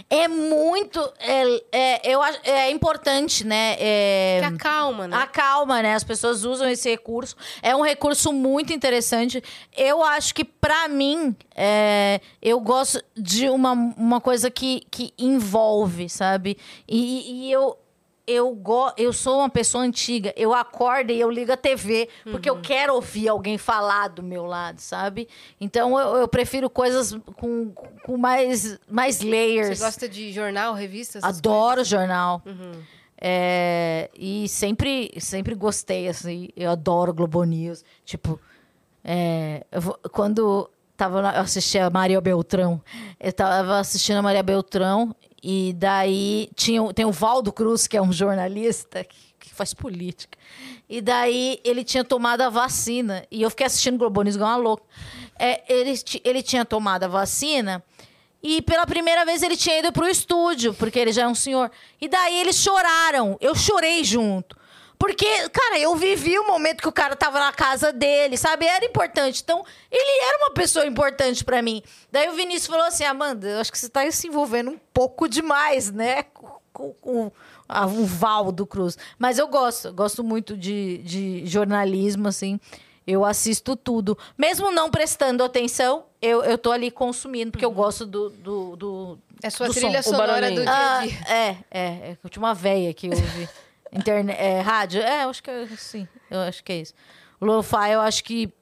É 0.09 0.29
muito. 0.29 1.01
É, 1.19 1.63
é, 1.73 2.13
eu, 2.13 2.23
é 2.23 2.71
importante, 2.71 3.47
né? 3.47 3.77
É, 3.79 4.39
Que 4.41 4.55
acalma, 4.55 5.09
né? 5.09 5.17
A 5.17 5.27
calma, 5.27 5.83
né? 5.83 5.95
As 5.95 6.05
pessoas 6.05 6.45
usam 6.45 6.69
esse 6.69 6.89
recurso. 6.91 7.37
É 7.63 7.75
um 7.75 7.83
recurso 7.83 8.33
muito 8.33 8.73
interessante. 8.73 9.43
Eu 9.77 10.03
acho 10.03 10.35
que, 10.35 10.45
pra 10.45 10.89
mim, 10.89 11.35
é, 11.55 12.21
eu 12.43 12.61
gosto 12.61 13.03
de 13.17 13.49
uma, 13.49 13.73
uma 13.73 14.21
coisa 14.21 14.51
que, 14.51 14.83
que 14.91 15.13
envolve, 15.19 16.09
sabe? 16.09 16.57
E, 16.89 17.47
e 17.49 17.53
eu. 17.53 17.77
Eu, 18.31 18.55
go 18.55 18.93
eu 18.97 19.13
sou 19.13 19.39
uma 19.39 19.49
pessoa 19.51 19.83
antiga. 19.83 20.33
Eu 20.37 20.55
acordo 20.55 21.11
e 21.11 21.19
eu 21.21 21.31
ligo 21.31 21.53
a 21.53 21.57
TV 21.57 22.09
porque 22.31 22.49
eu 22.49 22.61
quero 22.61 22.95
ouvir 22.95 23.29
alguém 23.29 23.59
falar 23.59 24.09
do 24.09 24.23
meu 24.23 24.47
lado, 24.47 24.81
sabe? 24.81 25.27
Então 25.61 25.99
eu, 25.99 26.17
eu 26.19 26.29
prefiro 26.29 26.71
coisas 26.71 27.13
com, 27.37 27.73
com 28.05 28.17
mais, 28.17 28.79
mais 28.89 29.21
layers. 29.21 29.79
Você 29.79 29.85
gosta 29.85 30.09
de 30.09 30.33
jornal, 30.33 30.75
revista? 30.75 31.19
essas 31.19 31.39
Adoro 31.39 31.83
jornal. 31.85 32.43
Uhum. 32.47 32.73
É, 33.23 34.09
e 34.15 34.49
sempre, 34.49 35.13
sempre 35.21 35.55
gostei, 35.55 36.09
assim. 36.09 36.49
Eu 36.57 36.71
adoro 36.71 37.13
Globo 37.13 37.45
News. 37.45 37.85
Tipo, 38.05 38.41
é, 39.05 39.65
vou- 39.73 39.99
quando 40.13 40.71
tava 41.01 41.33
eu 41.35 41.41
assistia 41.41 41.87
a 41.87 41.91
Maria 41.91 42.21
Beltrão, 42.21 42.79
eu 43.19 43.33
tava 43.33 43.79
assistindo 43.79 44.19
a 44.19 44.23
Maria 44.23 44.43
Beltrão 44.43 45.17
e 45.43 45.75
daí 45.79 46.51
tinha, 46.55 46.93
tem 46.93 47.07
o 47.07 47.13
Valdo 47.13 47.51
Cruz, 47.51 47.87
que 47.87 47.97
é 47.97 48.03
um 48.03 48.13
jornalista 48.13 49.03
que, 49.03 49.17
que 49.41 49.55
faz 49.55 49.73
política. 49.73 50.39
E 50.87 51.01
daí 51.01 51.59
ele 51.65 51.85
tinha 51.85 52.05
tomado 52.05 52.43
a 52.43 52.51
vacina 52.51 53.25
e 53.31 53.41
eu 53.41 53.49
fiquei 53.49 53.65
assistindo 53.65 53.97
Globo 53.97 54.21
News 54.23 54.35
igual 54.35 54.51
uma 54.51 54.57
louca. 54.59 54.85
É, 55.39 55.63
ele, 55.73 55.95
ele 56.23 56.43
tinha 56.43 56.67
tomado 56.67 57.05
a 57.05 57.09
vacina 57.09 57.83
e 58.43 58.61
pela 58.61 58.85
primeira 58.85 59.25
vez 59.25 59.43
ele 59.43 59.57
tinha 59.57 59.79
ido 59.79 59.91
pro 59.93 60.07
estúdio, 60.07 60.75
porque 60.75 60.99
ele 60.99 61.13
já 61.13 61.23
é 61.23 61.29
um 61.29 61.35
senhor. 61.35 61.71
E 61.99 62.09
daí 62.09 62.41
eles 62.41 62.57
choraram. 62.57 63.39
Eu 63.41 63.55
chorei 63.55 64.05
junto. 64.05 64.55
Porque, 65.01 65.49
cara, 65.49 65.79
eu 65.79 65.97
vivi 65.97 66.39
o 66.39 66.47
momento 66.47 66.83
que 66.83 66.89
o 66.89 66.93
cara 66.93 67.17
tava 67.17 67.41
na 67.41 67.51
casa 67.53 67.91
dele, 67.91 68.37
sabe? 68.37 68.67
Era 68.67 68.85
importante. 68.85 69.41
Então, 69.43 69.65
ele 69.91 70.25
era 70.29 70.39
uma 70.45 70.51
pessoa 70.51 70.85
importante 70.87 71.43
pra 71.43 71.63
mim. 71.63 71.83
Daí 72.13 72.29
o 72.29 72.35
Vinícius 72.35 72.67
falou 72.67 72.85
assim: 72.85 73.05
Amanda, 73.05 73.49
eu 73.49 73.61
acho 73.61 73.73
que 73.73 73.79
você 73.79 73.89
tá 73.89 74.09
se 74.11 74.29
envolvendo 74.29 74.71
um 74.73 74.79
pouco 74.93 75.27
demais, 75.27 75.91
né? 75.91 76.25
Com, 76.73 76.93
com- 77.01 77.33
a- 77.67 77.87
o 77.87 78.05
Valdo 78.05 78.67
Cruz. 78.67 78.99
Mas 79.19 79.39
eu 79.39 79.49
gosto, 79.49 79.89
eu 79.89 79.95
gosto 79.95 80.23
muito 80.23 80.55
de, 80.55 80.99
de 80.99 81.47
jornalismo, 81.47 82.29
assim. 82.29 82.61
Eu 83.07 83.25
assisto 83.25 83.75
tudo. 83.75 84.17
Mesmo 84.37 84.71
não 84.71 84.91
prestando 84.91 85.43
atenção, 85.43 86.05
eu, 86.21 86.45
eu 86.45 86.59
tô 86.59 86.71
ali 86.71 86.91
consumindo, 86.91 87.53
porque 87.53 87.65
eu 87.65 87.71
gosto 87.73 88.05
do. 88.05 88.29
do, 88.29 88.77
do 88.77 89.19
É 89.43 89.49
sua 89.49 89.67
do 89.69 89.73
trilha 89.73 90.03
som. 90.03 90.11
Sonora 90.11 90.51
do 90.51 90.61
dia 90.63 90.71
a 90.71 90.99
Ah, 91.01 91.07
é, 91.07 91.57
é, 91.71 91.81
é. 92.11 92.17
Eu 92.23 92.29
tinha 92.29 92.43
uma 92.43 92.55
véia 92.55 92.93
que 92.93 93.09
ouve 93.09 93.49
internet, 93.93 94.37
é, 94.39 94.61
rádio. 94.61 95.01
É, 95.03 95.25
eu 95.25 95.31
acho 95.31 95.43
que 95.43 95.51
é, 95.51 95.67
sim. 95.77 96.07
Eu 96.31 96.41
acho 96.41 96.63
que 96.63 96.73
é 96.73 96.77
isso. 96.81 96.95
O 97.41 97.45
lo-fi, 97.47 97.91
eu 97.93 98.01
acho 98.01 98.23
que 98.25 98.53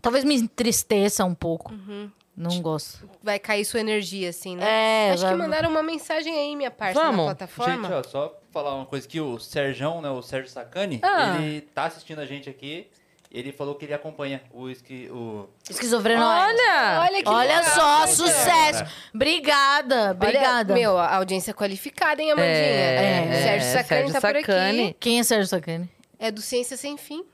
talvez 0.00 0.24
me 0.24 0.34
entristeça 0.34 1.24
um 1.24 1.34
pouco. 1.34 1.72
Uhum. 1.72 2.10
Não 2.36 2.62
gosto. 2.62 3.08
Vai 3.22 3.38
cair 3.38 3.64
sua 3.66 3.80
energia, 3.80 4.30
assim, 4.30 4.56
né? 4.56 5.08
É, 5.08 5.12
Acho 5.12 5.22
vai- 5.24 5.32
que 5.32 5.38
mandaram 5.38 5.68
uma 5.68 5.82
mensagem 5.82 6.32
aí, 6.34 6.56
minha 6.56 6.70
parte, 6.70 6.94
na 6.94 7.02
Vamos. 7.02 7.24
plataforma. 7.26 7.74
Gente, 7.88 7.92
ó, 7.92 8.02
só 8.02 8.40
falar 8.50 8.74
uma 8.76 8.86
coisa 8.86 9.06
que 9.06 9.20
o 9.20 9.38
Serjão, 9.38 10.00
né, 10.00 10.08
o 10.08 10.22
Sérgio 10.22 10.48
Sacani, 10.50 11.00
Ah. 11.02 11.36
ele 11.38 11.60
tá 11.60 11.84
assistindo 11.84 12.18
a 12.20 12.24
gente 12.24 12.48
aqui. 12.48 12.88
Ele 13.32 13.52
falou 13.52 13.76
que 13.76 13.84
ele 13.84 13.94
acompanha 13.94 14.42
o, 14.52 14.68
esqui, 14.68 15.08
o 15.08 15.48
Esquizofrenóide. 15.68 16.50
Olha! 16.60 17.00
Olha 17.08 17.22
que 17.22 17.28
Olha 17.28 17.62
só, 17.62 18.04
sucesso. 18.08 18.84
Obrigada, 19.14 19.94
Olha, 20.02 20.10
obrigada. 20.10 20.74
meu, 20.74 20.98
a 20.98 21.14
audiência 21.16 21.54
qualificada, 21.54 22.20
hein, 22.20 22.32
Amandinha? 22.32 22.50
É, 22.50 23.40
Sérgio 23.42 23.68
Sacani 23.72 23.86
Sérgio 23.86 24.12
tá 24.12 24.20
por 24.20 24.40
Sacani. 24.40 24.82
aqui. 24.88 24.96
Quem 24.98 25.20
é 25.20 25.22
Sérgio 25.22 25.46
Sacani? 25.46 25.88
É 26.18 26.30
do 26.32 26.40
Ciência 26.42 26.76
Sem 26.76 26.96
Fim. 26.96 27.24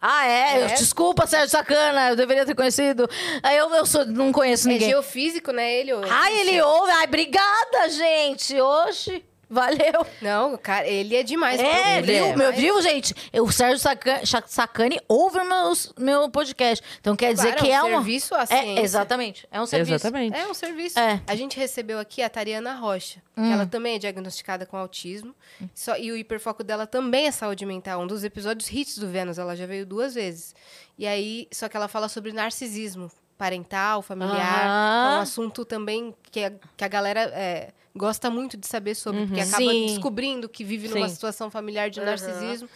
Ah, 0.00 0.24
é? 0.26 0.62
É. 0.62 0.66
desculpa, 0.74 1.26
Sérgio 1.26 1.50
Sacana, 1.50 2.10
eu 2.10 2.16
deveria 2.16 2.46
ter 2.46 2.54
conhecido. 2.54 3.10
Aí 3.42 3.56
eu, 3.56 3.68
eu 3.74 3.84
sou, 3.84 4.06
não 4.06 4.30
conheço 4.32 4.68
É 4.68 4.72
ninguém. 4.72 4.88
geofísico, 4.90 5.50
né, 5.52 5.70
ele? 5.74 5.92
o- 5.92 6.00
Ai, 6.08 6.38
ele 6.42 6.62
ouve. 6.62 6.92
Ai, 6.92 7.04
obrigada, 7.06 7.88
gente. 7.90 8.58
Oxe, 8.60 9.22
valeu. 9.50 10.06
Não, 10.22 10.56
cara, 10.56 10.86
ele 10.86 11.16
é 11.16 11.22
demais. 11.22 11.60
É, 11.60 11.98
Ele 11.98 12.06
viu? 12.14 12.24
é 12.24 12.36
Meu, 12.36 12.52
viu, 12.52 12.80
gente? 12.82 13.14
O 13.34 13.50
Sérgio 13.50 13.78
Saca- 13.78 14.24
Cha- 14.24 14.42
Sacani 14.46 15.00
ouve 15.08 15.42
meus, 15.42 15.92
meu 15.98 16.30
podcast. 16.30 16.84
Então 17.00 17.16
quer 17.16 17.34
dizer 17.34 17.48
Claro, 17.54 17.64
que 17.64 17.70
é 17.70 17.74
é 17.74 17.82
um 17.82 17.86
uma... 17.88 17.96
serviço 17.98 18.34
à 18.34 18.46
É, 18.48 18.80
exatamente. 18.80 19.46
É 19.50 19.60
um 19.60 19.66
serviço. 19.66 19.94
Exatamente. 19.94 20.36
É 20.38 20.46
um 20.46 20.54
serviço. 20.54 20.98
É. 20.98 21.20
A 21.26 21.34
gente 21.34 21.58
recebeu 21.58 21.98
aqui 21.98 22.22
a 22.22 22.30
Tariana 22.30 22.74
Rocha, 22.74 23.20
Hum. 23.36 23.46
que 23.48 23.52
ela 23.52 23.66
também 23.66 23.96
é 23.96 23.98
diagnosticada 23.98 24.64
com 24.66 24.76
autismo. 24.76 25.34
Só, 25.74 25.96
e 25.96 26.12
o 26.12 26.16
hiperfoco 26.16 26.62
dela 26.62 26.86
também 26.86 27.26
é 27.26 27.30
saúde 27.30 27.66
mental. 27.66 28.00
Um 28.02 28.06
dos 28.06 28.22
episódios 28.22 28.70
hits 28.70 28.98
do 28.98 29.08
Vênus, 29.08 29.38
ela 29.38 29.56
já 29.56 29.66
veio 29.66 29.84
duas 29.84 30.14
vezes. 30.14 30.54
E 30.98 31.06
aí, 31.06 31.48
só 31.50 31.68
que 31.68 31.76
ela 31.76 31.88
fala 31.88 32.08
sobre 32.08 32.32
narcisismo 32.32 33.10
parental, 33.38 34.02
familiar. 34.02 34.64
É 34.64 35.18
um 35.18 35.22
assunto 35.22 35.64
também 35.64 36.14
que 36.30 36.44
a, 36.44 36.52
que 36.76 36.84
a 36.84 36.88
galera 36.88 37.20
é, 37.34 37.70
gosta 37.94 38.30
muito 38.30 38.56
de 38.56 38.66
saber 38.66 38.94
sobre, 38.94 39.26
porque 39.26 39.40
acaba 39.40 39.56
Sim. 39.70 39.86
descobrindo 39.86 40.48
que 40.48 40.64
vive 40.64 40.88
numa 40.88 41.08
Sim. 41.08 41.14
situação 41.14 41.50
familiar 41.50 41.90
de 41.90 42.00
narcisismo. 42.00 42.68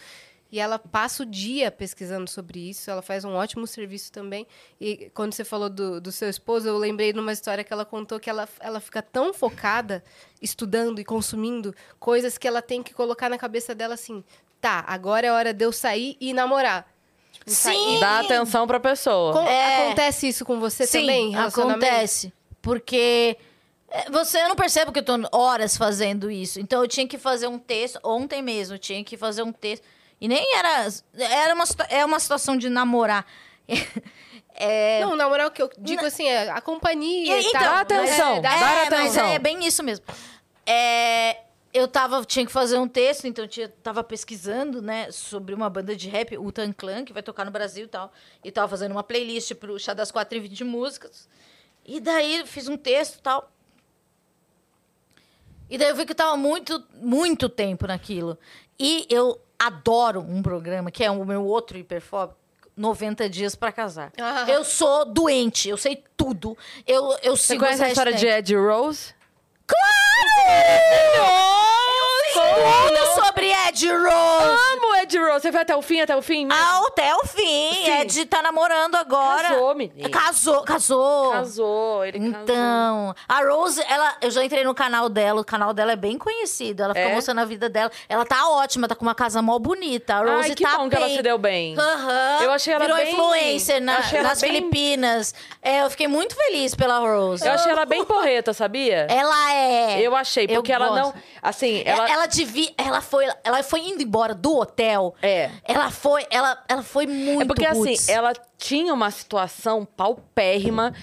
E 0.51 0.59
ela 0.59 0.77
passa 0.79 1.23
o 1.23 1.25
dia 1.25 1.69
pesquisando 1.71 2.29
sobre 2.29 2.69
isso, 2.69 2.89
ela 2.89 3.01
faz 3.01 3.25
um 3.25 3.33
ótimo 3.33 3.65
serviço 3.65 4.11
também. 4.11 4.45
E 4.79 5.09
quando 5.13 5.33
você 5.33 5.43
falou 5.43 5.69
do, 5.69 5.99
do 5.99 6.11
seu 6.11 6.29
esposo, 6.29 6.67
eu 6.67 6.77
lembrei 6.77 7.11
de 7.11 7.19
uma 7.19 7.33
história 7.33 7.63
que 7.63 7.73
ela 7.73 7.83
contou 7.83 8.19
que 8.19 8.29
ela, 8.29 8.47
ela 8.59 8.79
fica 8.79 9.01
tão 9.01 9.33
focada 9.33 10.03
estudando 10.41 10.99
e 10.99 11.03
consumindo 11.03 11.73
coisas 11.99 12.37
que 12.37 12.47
ela 12.47 12.61
tem 12.61 12.81
que 12.83 12.93
colocar 12.93 13.27
na 13.29 13.37
cabeça 13.37 13.73
dela 13.75 13.95
assim: 13.95 14.23
tá, 14.61 14.85
agora 14.87 15.27
é 15.27 15.31
hora 15.31 15.51
de 15.53 15.65
eu 15.65 15.71
sair 15.73 16.15
e 16.21 16.31
namorar. 16.31 16.87
Tipo, 17.33 17.49
Sim. 17.51 17.99
Dá 17.99 18.19
atenção 18.19 18.65
pra 18.67 18.79
pessoa. 18.79 19.33
Com- 19.33 19.47
É. 19.47 19.87
Acontece 19.87 20.27
isso 20.27 20.45
com 20.45 20.59
você 20.59 20.85
Sim, 20.87 21.01
também? 21.01 21.35
acontece. 21.35 22.31
Porque 22.61 23.35
você 24.11 24.39
eu 24.39 24.49
não 24.49 24.55
percebe 24.55 24.91
que 24.91 24.99
eu 24.99 25.03
tô 25.03 25.13
horas 25.31 25.77
fazendo 25.77 26.29
isso. 26.29 26.59
Então 26.59 26.81
eu 26.81 26.87
tinha 26.87 27.07
que 27.07 27.17
fazer 27.17 27.47
um 27.47 27.57
texto, 27.57 27.99
ontem 28.03 28.41
mesmo, 28.41 28.75
eu 28.75 28.79
tinha 28.79 29.03
que 29.03 29.17
fazer 29.17 29.43
um 29.43 29.51
texto. 29.51 29.83
E 30.19 30.27
nem 30.27 30.55
era. 30.57 30.87
Era 31.17 31.53
uma, 31.53 31.65
é 31.89 32.05
uma 32.05 32.19
situação 32.19 32.57
de 32.57 32.69
namorar. 32.69 33.25
É, 34.57 35.01
Não, 35.01 35.17
na 35.17 35.27
moral, 35.27 35.49
o 35.49 35.51
que 35.51 35.61
eu 35.61 35.69
digo 35.77 36.05
assim 36.05 36.29
é 36.29 36.49
a 36.49 36.61
companhia. 36.61 37.39
Então, 37.41 37.51
tal, 37.51 37.61
dá 37.61 37.79
atenção, 37.81 38.41
dá 38.41 38.53
é, 38.53 38.59
mas 38.61 38.93
atenção. 38.93 39.27
é 39.27 39.37
bem 39.37 39.65
isso 39.65 39.83
mesmo. 39.83 40.05
É, 40.65 41.41
eu 41.73 41.89
tava, 41.89 42.23
tinha 42.23 42.45
que 42.45 42.51
fazer 42.53 42.79
um 42.79 42.87
texto, 42.87 43.27
então 43.27 43.45
eu 43.57 43.69
tava 43.83 44.01
pesquisando, 44.01 44.81
né, 44.81 45.11
sobre 45.11 45.53
uma 45.53 45.69
banda 45.69 45.93
de 45.93 46.07
rap, 46.07 46.37
o 46.37 46.49
Tan 46.53 46.71
Clan, 46.71 47.03
que 47.03 47.11
vai 47.11 47.21
tocar 47.21 47.43
no 47.43 47.51
Brasil 47.51 47.83
e 47.83 47.89
tal. 47.89 48.13
E 48.41 48.49
tava 48.49 48.69
fazendo 48.69 48.93
uma 48.93 49.03
playlist 49.03 49.53
pro 49.55 49.77
Chá 49.77 49.93
das 49.93 50.09
4 50.09 50.37
e 50.37 50.41
20 50.41 50.63
músicas. 50.63 51.27
E 51.85 51.99
daí 51.99 52.39
eu 52.39 52.47
fiz 52.47 52.69
um 52.69 52.77
texto 52.77 53.15
e 53.15 53.21
tal. 53.21 53.51
E 55.69 55.77
daí 55.77 55.89
eu 55.89 55.95
vi 55.95 56.05
que 56.05 56.11
eu 56.11 56.15
tava 56.15 56.37
muito, 56.37 56.83
muito 56.95 57.49
tempo 57.49 57.87
naquilo. 57.87 58.37
E 58.79 59.05
eu 59.09 59.39
adoro 59.57 60.21
um 60.21 60.41
programa, 60.41 60.91
que 60.91 61.03
é 61.03 61.09
o 61.09 61.25
meu 61.25 61.43
outro 61.45 61.77
hiperfóbico, 61.77 62.39
90 62.75 63.29
dias 63.29 63.55
pra 63.55 63.71
casar. 63.71 64.11
Ah. 64.17 64.45
Eu 64.47 64.63
sou 64.63 65.05
doente, 65.05 65.69
eu 65.69 65.77
sei 65.77 66.03
tudo. 66.17 66.57
Eu, 66.85 67.17
eu 67.23 67.35
Você 67.35 67.53
sigo 67.53 67.63
conhece 67.63 67.83
a 67.83 67.89
história 67.89 68.13
de. 68.13 68.27
Ed 68.27 68.55
Rose? 68.55 69.15
Tudo 72.39 73.23
sobre 73.25 73.51
Ed 73.67 73.87
Rose. 73.91 74.59
Amo 74.73 74.95
Ed 75.01 75.17
Rose. 75.17 75.41
Você 75.41 75.51
foi 75.51 75.61
até 75.61 75.75
o 75.75 75.81
fim, 75.81 76.01
até 76.01 76.15
o 76.15 76.21
fim? 76.21 76.45
mesmo? 76.45 76.61
Ah, 76.63 76.83
até 76.87 77.15
o 77.15 77.25
fim. 77.25 77.73
Sim. 77.73 77.91
Ed 78.01 78.25
tá 78.25 78.41
namorando 78.41 78.95
agora. 78.95 79.47
Casou, 79.49 79.75
menina. 79.75 80.09
Casou, 80.09 80.61
casou. 80.63 81.31
Casou, 81.31 82.05
ele 82.05 82.19
casou. 82.19 82.41
Então, 82.43 83.15
a 83.27 83.41
Rose, 83.43 83.81
ela, 83.89 84.15
eu 84.21 84.29
já 84.31 84.43
entrei 84.43 84.63
no 84.63 84.73
canal 84.75 85.07
dela, 85.09 85.41
o 85.41 85.45
canal 85.45 85.73
dela 85.73 85.93
é 85.93 85.95
bem 85.95 86.17
conhecido. 86.17 86.83
Ela 86.83 86.93
fica 86.93 87.07
É? 87.09 87.13
mostrando 87.15 87.39
a 87.41 87.45
vida 87.45 87.69
dela. 87.69 87.91
Ela 88.09 88.25
tá 88.25 88.49
ótima, 88.49 88.87
tá 88.87 88.95
com 88.95 89.03
uma 89.05 89.15
casa 89.15 89.41
mó 89.41 89.57
bonita. 89.59 90.15
A 90.15 90.19
Rose 90.19 90.49
Ai, 90.49 90.55
que 90.55 90.63
tá 90.63 90.77
bom 90.77 90.83
bem. 90.83 90.89
que 90.89 90.95
ela 90.95 91.09
se 91.09 91.21
deu 91.21 91.37
bem. 91.37 91.75
Aham. 91.77 92.39
Eu 92.41 92.51
achei 92.51 92.73
ela 92.73 92.85
Virou 92.85 92.97
bem- 92.99 93.11
influencer 93.13 93.81
na- 93.81 93.99
eu 94.11 94.17
ela 94.19 94.29
nas 94.29 94.41
bem- 94.41 94.51
Filipinas. 94.51 95.33
É, 95.61 95.81
eu 95.83 95.89
fiquei 95.89 96.07
muito 96.07 96.35
feliz 96.35 96.75
pela 96.75 96.99
Rose. 96.99 97.45
Eu 97.45 97.53
achei 97.53 97.71
ela 97.71 97.85
bem 97.85 98.03
porreta, 98.05 98.53
sabia? 98.53 99.07
Ela 99.09 99.53
é. 99.53 100.01
Eu 100.01 100.15
achei, 100.15 100.45
Eu 100.45 100.55
porque 100.55 100.71
ela 100.71 100.87
não. 100.91 101.11
gosto. 101.11 101.19
Assim, 101.41 101.83
Ela, 101.85 102.09
ela. 102.09 102.24
Ela 102.25 102.27
devia. 102.27 102.69
Ela 102.77 103.01
foi, 103.01 103.25
ela 103.43 103.63
foi 103.63 103.79
indo 103.81 104.01
embora 104.03 104.33
do 104.33 104.57
hotel. 104.57 105.15
É. 105.21 105.49
Ela 105.63 105.89
foi, 105.91 106.25
ela, 106.29 106.63
ela 106.67 106.83
foi 106.83 107.05
muito 107.05 107.43
É 107.43 107.45
porque 107.45 107.65
roots. 107.67 108.01
assim, 108.03 108.11
ela 108.11 108.33
tinha 108.57 108.93
uma 108.93 109.11
situação 109.11 109.85
paupérrima, 109.85 110.93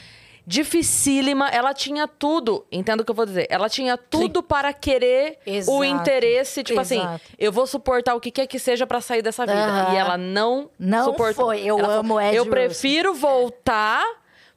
dificílima, 0.47 1.49
ela 1.49 1.73
tinha 1.73 2.07
tudo, 2.09 2.67
entendo 2.71 3.01
o 3.01 3.05
que 3.05 3.11
eu 3.11 3.15
vou 3.15 3.25
dizer. 3.27 3.47
Ela 3.49 3.69
tinha 3.69 3.97
tudo 3.97 4.43
para 4.43 4.73
querer 4.73 5.39
o 5.47 5.51
Exato. 5.51 5.85
interesse, 5.85 6.63
tipo 6.65 6.81
assim, 6.81 6.99
Exato. 7.01 7.21
eu 7.39 7.53
vou 7.53 7.67
suportar 7.67 8.15
o 8.15 8.21
que 8.21 8.31
quer 8.31 8.47
que 8.47 8.59
seja 8.59 8.87
para 8.87 9.01
sair 9.01 9.23
dessa 9.23 9.47
vida. 9.47 9.89
E 9.93 9.97
ela 9.97 10.17
não 10.19 10.69
Não 10.79 11.05
suportou. 11.07 11.47
foi. 11.47 11.61
Eu 11.63 11.79
Ela 11.79 11.95
amo 11.95 12.09
falou, 12.15 12.21
Ed 12.21 12.37
Eu 12.37 12.45
Rosen." 12.45 12.51
prefiro 12.51 13.15
voltar 13.15 14.05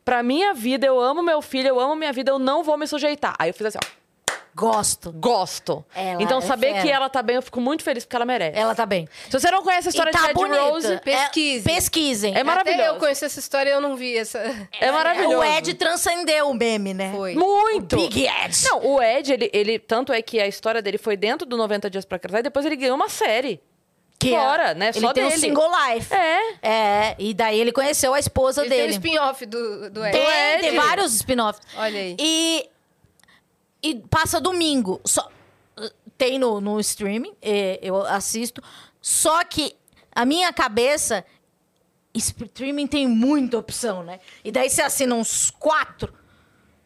pra 0.03 0.21
minha 0.21 0.53
vida, 0.53 0.85
eu 0.85 0.99
amo 0.99 1.21
meu 1.23 1.41
filho, 1.41 1.67
eu 1.69 1.79
amo 1.79 1.95
minha 1.95 2.11
vida, 2.13 2.31
eu 2.31 2.39
não 2.39 2.63
vou 2.63 2.77
me 2.77 2.87
sujeitar. 2.87 3.35
Aí 3.39 3.49
eu 3.49 3.53
fiz 3.53 3.67
assim, 3.67 3.79
ó, 3.83 3.87
Gosto. 4.55 5.11
gosto. 5.11 5.83
Ela 5.93 6.23
então 6.23 6.37
é 6.37 6.41
saber 6.41 6.67
fera. 6.71 6.81
que 6.81 6.89
ela 6.89 7.09
tá 7.09 7.21
bem, 7.21 7.35
eu 7.35 7.41
fico 7.41 7.59
muito 7.59 7.83
feliz 7.83 8.05
porque 8.05 8.15
ela 8.15 8.23
merece. 8.25 8.57
Ela 8.57 8.73
tá 8.73 8.85
bem. 8.85 9.05
Se 9.29 9.31
você 9.37 9.51
não 9.51 9.61
conhece 9.61 9.89
a 9.89 9.89
história 9.89 10.13
tá 10.13 10.19
de 10.19 10.25
Ed 10.27 10.33
bonita. 10.33 10.61
Rose, 10.61 10.97
Pesquise. 11.03 11.69
É, 11.69 11.73
pesquisem. 11.75 12.35
É 12.37 12.43
maravilhoso. 12.43 12.81
Até 12.83 12.89
eu 12.89 12.95
conheci 12.99 13.25
essa 13.25 13.39
história 13.39 13.69
e 13.69 13.73
eu 13.73 13.81
não 13.81 13.97
vi 13.97 14.17
essa. 14.17 14.39
é 14.79 14.91
maravilhoso. 14.91 15.37
O 15.39 15.43
Ed 15.43 15.73
transcendeu 15.73 16.49
o 16.49 16.53
meme, 16.53 16.93
né? 16.93 17.11
Foi. 17.13 17.35
Muito. 17.35 17.97
Big 17.97 18.25
Ed. 18.27 18.55
Não, 18.69 18.85
o 18.85 19.01
Ed, 19.03 19.33
ele, 19.33 19.49
ele. 19.53 19.77
Tanto 19.77 20.13
é 20.13 20.21
que 20.21 20.39
a 20.39 20.47
história 20.47 20.81
dele 20.81 20.97
foi 20.97 21.17
dentro 21.17 21.45
do 21.45 21.57
90 21.57 21.89
Dias 21.89 22.05
pra 22.05 22.17
Casar 22.17 22.39
e 22.39 22.43
depois 22.43 22.65
ele 22.65 22.77
ganhou 22.77 22.95
uma 22.95 23.09
série. 23.09 23.61
Que 24.17 24.33
é- 24.33 24.39
Fora, 24.39 24.73
né? 24.73 24.91
Ele 24.95 24.99
Só 25.01 25.11
tem 25.11 25.23
dele. 25.25 25.35
um 25.35 25.39
single 25.39 25.69
life. 25.89 26.13
É. 26.13 26.39
É, 26.63 27.15
e 27.19 27.33
daí 27.33 27.59
ele 27.59 27.73
conheceu 27.73 28.13
a 28.13 28.19
esposa 28.19 28.61
Ele 28.61 28.69
tem 28.69 28.77
um 28.79 28.81
dele. 28.83 28.93
spin-off 28.93 29.45
do, 29.45 29.89
do 29.89 30.05
Ed. 30.05 30.11
Tem, 30.13 30.25
Ed. 30.53 30.61
tem 30.61 30.75
vários 30.79 31.13
spin-offs. 31.15 31.61
Olha 31.77 31.99
aí. 31.99 32.15
E, 32.17 32.65
e 33.85 33.95
passa 34.09 34.41
domingo. 34.41 34.99
Só, 35.05 35.29
tem 36.17 36.39
no, 36.39 36.59
no 36.59 36.79
streaming, 36.79 37.33
eu 37.81 38.03
assisto. 38.05 38.61
Só 39.01 39.43
que 39.43 39.75
a 40.11 40.25
minha 40.25 40.51
cabeça, 40.51 41.23
streaming 42.13 42.87
tem 42.87 43.07
muita 43.07 43.57
opção, 43.57 44.03
né? 44.03 44.19
E 44.43 44.51
daí 44.51 44.69
você 44.69 44.81
assina 44.81 45.13
uns 45.13 45.51
quatro. 45.51 46.11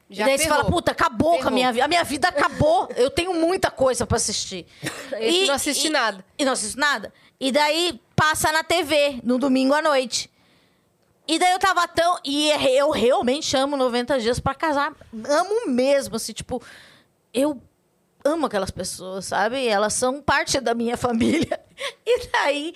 Já 0.09 0.23
e 0.23 0.25
daí 0.25 0.37
você 0.37 0.43
ferrou. 0.45 0.57
fala, 0.57 0.71
puta, 0.71 0.91
acabou 0.91 1.29
com 1.29 1.35
a 1.35 1.37
Ferrou. 1.37 1.53
minha 1.53 1.71
vida. 1.71 1.85
A 1.85 1.87
minha 1.87 2.03
vida 2.03 2.27
acabou. 2.27 2.89
eu 2.97 3.11
tenho 3.11 3.33
muita 3.33 3.69
coisa 3.69 4.05
pra 4.07 4.17
assistir. 4.17 4.65
Esse 5.19 5.45
não 5.45 5.53
assiste 5.53 5.87
nada. 5.87 6.25
E 6.37 6.43
não 6.43 6.53
assisto 6.53 6.79
nada. 6.79 7.13
E 7.39 7.51
daí 7.51 8.01
passa 8.15 8.51
na 8.51 8.63
TV, 8.63 9.21
no 9.23 9.37
domingo 9.37 9.73
à 9.73 9.81
noite. 9.81 10.29
E 11.27 11.37
daí 11.37 11.51
eu 11.51 11.59
tava 11.59 11.87
tão. 11.87 12.17
E 12.25 12.51
é 12.51 12.71
eu 12.71 12.89
realmente 12.89 13.55
amo 13.55 13.77
90 13.77 14.19
Dias 14.19 14.39
pra 14.39 14.55
Casar. 14.55 14.93
Amo 15.13 15.67
mesmo, 15.67 16.15
assim, 16.15 16.33
tipo. 16.33 16.59
Eu 17.33 17.61
amo 18.23 18.45
aquelas 18.47 18.71
pessoas, 18.71 19.25
sabe? 19.25 19.65
Elas 19.67 19.93
são 19.93 20.21
parte 20.21 20.59
da 20.59 20.73
minha 20.73 20.97
família. 20.97 21.59
E 22.05 22.27
daí. 22.27 22.75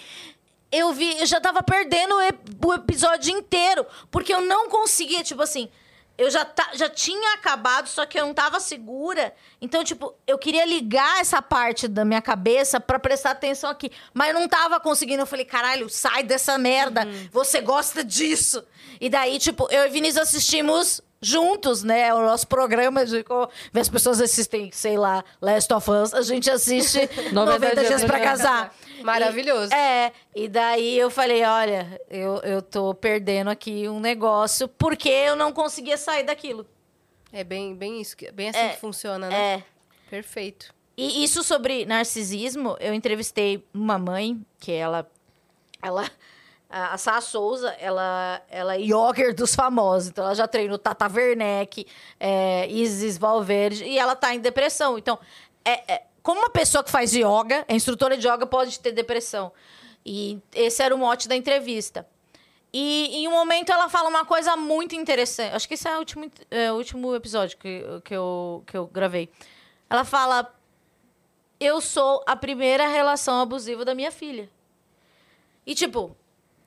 Eu 0.72 0.92
vi, 0.94 1.20
eu 1.20 1.26
já 1.26 1.40
tava 1.42 1.62
perdendo 1.62 2.16
o 2.16 2.22
ep- 2.22 2.66
o 2.66 2.74
episódio 2.74 3.32
inteiro. 3.38 3.86
Porque 4.10 4.34
eu 4.34 4.42
não 4.42 4.70
conseguia, 4.70 5.22
tipo 5.24 5.42
assim. 5.42 5.70
Eu 6.18 6.30
já, 6.32 6.48
já 6.74 6.88
tinha 6.90 7.34
acabado, 7.34 7.88
só 7.90 8.06
que 8.06 8.18
eu 8.20 8.26
não 8.26 8.34
tava 8.34 8.60
segura. 8.60 9.34
Então, 9.60 9.84
tipo, 9.84 10.16
eu 10.26 10.38
queria 10.38 10.64
ligar 10.64 11.20
essa 11.20 11.42
parte 11.42 11.88
da 11.88 12.06
minha 12.06 12.22
cabeça 12.22 12.80
pra 12.80 12.98
prestar 12.98 13.32
atenção 13.32 13.70
aqui. 13.70 13.92
Mas 14.14 14.30
eu 14.34 14.40
não 14.40 14.48
tava 14.48 14.80
conseguindo. 14.80 15.22
Eu 15.24 15.28
falei, 15.28 15.44
caralho, 15.46 15.90
sai 15.90 16.24
dessa 16.24 16.58
merda. 16.58 17.02
Você 17.32 17.60
gosta 17.62 18.04
disso. 18.04 18.64
E 19.02 19.10
daí, 19.10 19.38
tipo, 19.40 19.68
eu 19.72 19.86
e 19.86 19.90
Vinícius 19.90 20.22
assistimos 20.30 21.02
juntos, 21.24 21.82
né? 21.84 22.14
O 22.14 22.22
nosso 22.22 22.48
programa 22.48 23.06
de 23.06 23.24
as 23.74 23.90
pessoas 23.90 24.22
assistem, 24.22 24.72
sei 24.72 24.98
lá, 24.98 25.24
Last 25.42 25.74
of 25.74 25.90
Us. 25.90 26.14
A 26.14 26.22
gente 26.22 26.50
assiste 26.52 27.00
90, 27.34 27.76
dias 27.84 28.04
pra 28.04 28.20
casar. 28.20 28.76
Maravilhoso. 29.02 29.72
E- 29.74 29.76
é, 29.76 30.12
e 30.36 30.48
daí 30.48 30.98
eu 31.00 31.10
falei, 31.10 31.44
olha, 31.44 32.00
eu, 32.10 32.36
eu 32.44 32.62
tô 32.62 32.94
perdendo 32.94 33.50
aqui 33.50 33.88
um 33.90 34.00
negócio 34.00 34.68
porque 34.68 35.10
eu 35.10 35.36
não 35.36 35.52
conseguia 35.52 35.98
sair 35.98 36.24
daquilo. 36.24 36.68
É 37.32 37.44
bem, 37.44 37.76
bem 37.76 38.00
isso, 38.00 38.16
bem 38.34 38.50
assim 38.50 38.60
É, 38.60 38.70
que 38.70 38.80
funciona, 38.80 39.28
né? 39.30 39.36
É. 39.56 39.64
Perfeito. 40.10 40.74
E 40.96 41.24
isso 41.24 41.42
sobre 41.42 41.86
narcisismo, 41.86 42.78
eu 42.80 42.94
entrevistei 42.94 43.66
uma 43.74 43.98
mãe 43.98 44.40
que 44.60 44.72
ela. 44.72 45.10
ela 45.82 46.08
a 46.74 46.98
Sá 46.98 47.22
Souza, 47.22 47.70
ela, 47.80 48.42
ela 48.50 48.76
é 48.76 48.80
yoga 48.82 49.32
dos 49.34 49.54
famosos. 49.54 50.10
Então, 50.10 50.26
ela 50.26 50.34
já 50.34 50.48
treinou 50.48 50.78
Tata 50.78 51.08
Werneck, 51.08 51.86
é, 52.20 52.68
Isis 52.68 53.18
Valverde, 53.18 53.84
e 53.84 54.00
ela 54.00 54.16
tá 54.16 54.34
em 54.34 54.40
depressão. 54.40 54.98
Então, 54.98 55.20
é, 55.64 55.94
é- 55.94 56.04
como 56.24 56.40
uma 56.40 56.50
pessoa 56.50 56.84
que 56.84 56.90
faz 56.90 57.14
yoga, 57.14 57.64
é 57.68 57.76
instrutora 57.76 58.18
de 58.18 58.28
yoga, 58.28 58.48
pode 58.48 58.80
ter 58.80 58.92
depressão. 58.92 59.52
E 60.06 60.40
esse 60.56 60.82
era 60.82 60.96
o 60.96 60.98
mote 60.98 61.28
da 61.28 61.36
entrevista. 61.36 62.08
E 62.74 63.18
em 63.18 63.28
um 63.28 63.32
momento 63.32 63.72
ela 63.72 63.88
fala 63.88 64.10
uma 64.10 64.26
coisa 64.26 64.58
muito 64.58 64.96
interessante. 64.96 65.56
Acho 65.56 65.68
que 65.68 65.76
esse 65.76 65.88
é 65.88 65.96
o 65.96 66.00
último, 66.00 66.32
é, 66.50 66.72
o 66.72 66.76
último 66.76 67.14
episódio 67.14 67.56
que, 67.58 67.84
que, 68.04 68.16
eu, 68.16 68.64
que 68.66 68.76
eu 68.76 68.88
gravei. 68.88 69.30
Ela 69.88 70.04
fala: 70.04 70.52
Eu 71.60 71.80
sou 71.80 72.24
a 72.26 72.36
primeira 72.36 72.88
relação 72.88 73.42
abusiva 73.42 73.86
da 73.86 73.94
minha 73.94 74.12
filha. 74.12 74.50
E, 75.66 75.76
tipo, 75.76 76.18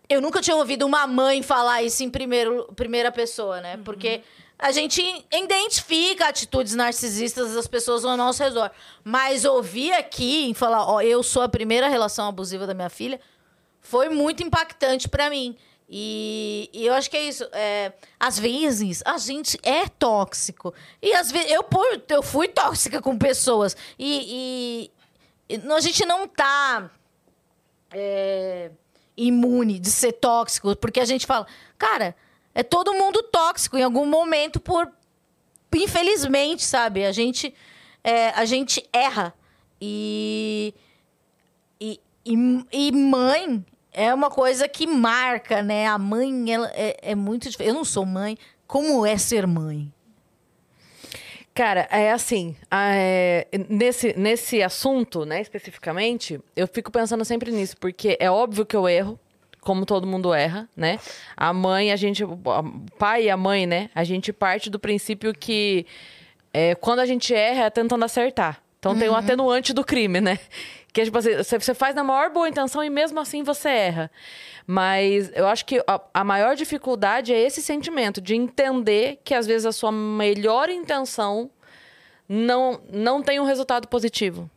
eu 0.09 0.21
nunca 0.21 0.41
tinha 0.41 0.57
ouvido 0.57 0.85
uma 0.87 1.07
mãe 1.07 1.43
falar 1.43 1.83
isso 1.83 2.03
em 2.05 2.11
primeiro, 2.11 2.65
primeira 2.77 3.11
pessoa, 3.11 3.61
né? 3.61 3.79
Porque 3.85 4.23
a 4.59 4.73
gente 4.73 5.03
identifica 5.33 6.29
atitudes 6.29 6.75
narcisistas 6.75 7.55
das 7.55 7.67
pessoas 7.67 8.05
ao 8.05 8.17
nosso 8.17 8.43
redor. 8.43 8.71
Mas 9.05 9.45
ouvir 9.45 9.93
aqui 9.93 10.51
e 10.51 10.55
falar, 10.55 10.87
ó, 10.89 11.01
eu 11.01 11.23
sou 11.23 11.43
a 11.43 11.49
primeira 11.49 11.89
relação 11.89 12.27
abusiva 12.29 12.67
da 12.67 12.75
minha 12.75 12.89
filha, 12.91 13.21
foi 13.81 14.09
muito 14.09 14.43
impactante 14.43 15.09
pra 15.09 15.29
mim. 15.29 15.57
E, 15.89 16.69
e 16.73 16.85
eu 16.87 16.95
acho 16.95 17.09
que 17.09 17.17
é 17.17 17.23
isso. 17.29 17.47
é, 17.53 17.93
às 18.19 18.39
vezes 18.39 19.03
a 19.05 19.19
gente 19.19 19.59
é 19.63 19.87
tóxico. 19.89 20.75
E 21.01 21.13
às 21.15 21.31
vezes 21.31 21.53
eu, 21.53 21.65
eu 22.09 22.23
fui 22.23 22.49
tóxica 22.49 23.01
com 23.01 23.17
pessoas. 23.17 23.77
E, 23.99 24.91
e- 25.49 25.55
e 25.57 25.73
a 25.73 25.81
gente 25.81 26.05
não 26.05 26.27
tá 26.27 26.91
é, 27.93 28.71
imune 29.17 29.79
de 29.79 29.91
ser 29.91 30.13
tóxico, 30.13 30.75
porque 30.77 31.01
a 31.01 31.05
gente 31.05 31.27
fala, 31.27 31.47
cara, 31.79 32.15
é 32.55 32.63
todo 32.63 32.95
mundo 32.95 33.23
tóxico 33.23 33.77
em 33.77 33.83
algum 33.83 34.07
momento 34.07 34.61
por 34.61 34.91
infelizmente, 35.75 36.65
sabe? 36.65 37.05
A 37.05 37.13
gente 37.13 37.55
é, 38.03 38.31
a 38.31 38.45
gente 38.45 38.87
erra 38.93 39.35
e 39.81 40.75
e, 42.29 42.67
e, 42.73 42.91
mãe 42.91 43.65
é 43.93 44.13
uma 44.13 44.29
coisa 44.29 44.69
que 44.69 44.85
marca, 44.85 45.63
né? 45.63 45.87
A 45.87 45.97
mãe 45.97 46.53
ela 46.53 46.69
é, 46.75 47.13
é 47.13 47.15
muito 47.15 47.49
diferente. 47.49 47.69
Eu 47.69 47.75
não 47.75 47.85
sou 47.85 48.05
mãe. 48.05 48.37
Como 48.67 49.07
é 49.07 49.17
ser 49.17 49.47
mãe? 49.47 49.93
Cara, 51.57 51.89
é 51.91 52.13
assim, 52.13 52.55
é, 52.71 53.47
nesse, 53.71 54.13
nesse 54.15 54.63
assunto, 54.63 55.25
né, 55.25 55.41
especificamente, 55.41 56.39
eu 56.55 56.69
fico 56.69 56.93
pensando 56.93 57.25
sempre 57.25 57.51
nisso, 57.51 57.79
porque 57.79 58.15
é 58.21 58.31
óbvio 58.31 58.67
que 58.67 58.77
eu 58.77 58.87
erro, 58.87 59.19
como 59.63 59.87
todo 59.87 60.07
mundo 60.07 60.35
erra, 60.35 60.69
né? 60.77 60.99
A 61.35 61.55
mãe, 61.55 61.91
a 61.93 61.97
gente, 61.97 62.23
o 62.23 62.39
pai 62.99 63.25
e 63.25 63.31
a 63.31 63.39
mãe, 63.39 63.67
né, 63.67 63.89
a 63.95 64.05
gente 64.05 64.35
parte 64.35 64.69
do 64.69 64.79
princípio 64.79 65.33
que 65.33 65.87
é, 66.53 66.75
quando 66.75 66.99
a 66.99 67.07
gente 67.07 67.35
erra 67.35 67.65
é 67.65 67.71
tentando 67.71 68.05
acertar. 68.05 68.63
Então 68.79 68.97
tem 68.97 69.09
o 69.09 69.15
atenuante 69.15 69.73
do 69.73 69.85
crime, 69.85 70.21
né? 70.21 70.39
Que 70.93 71.03
é 71.03 71.05
tipo 71.05 71.19
assim, 71.19 71.37
você 71.43 71.75
faz 71.75 71.95
na 71.95 72.03
maior 72.03 72.31
boa 72.31 72.49
intenção 72.49 72.83
e 72.83 72.89
mesmo 72.89 73.21
assim 73.21 73.43
você 73.43 73.69
erra. 73.69 74.11
Mas 74.67 75.31
eu 75.35 75.47
acho 75.47 75.65
que 75.67 75.83
a, 75.87 76.01
a 76.15 76.25
maior 76.25 76.57
dificuldade 76.57 77.33
é 77.33 77.39
esse 77.39 77.61
sentimento 77.61 78.21
de 78.21 78.35
entender 78.35 79.21
que 79.23 79.35
às 79.35 79.47
vezes 79.47 79.67
a 79.67 79.73
sua 79.73 79.93
melhor 79.93 80.69
intenção 80.69 81.51
não, 82.29 82.81
não 82.93 83.23
tem 83.23 83.39
um 83.39 83.45
resultado 83.45 83.89
positivo. 83.89 84.51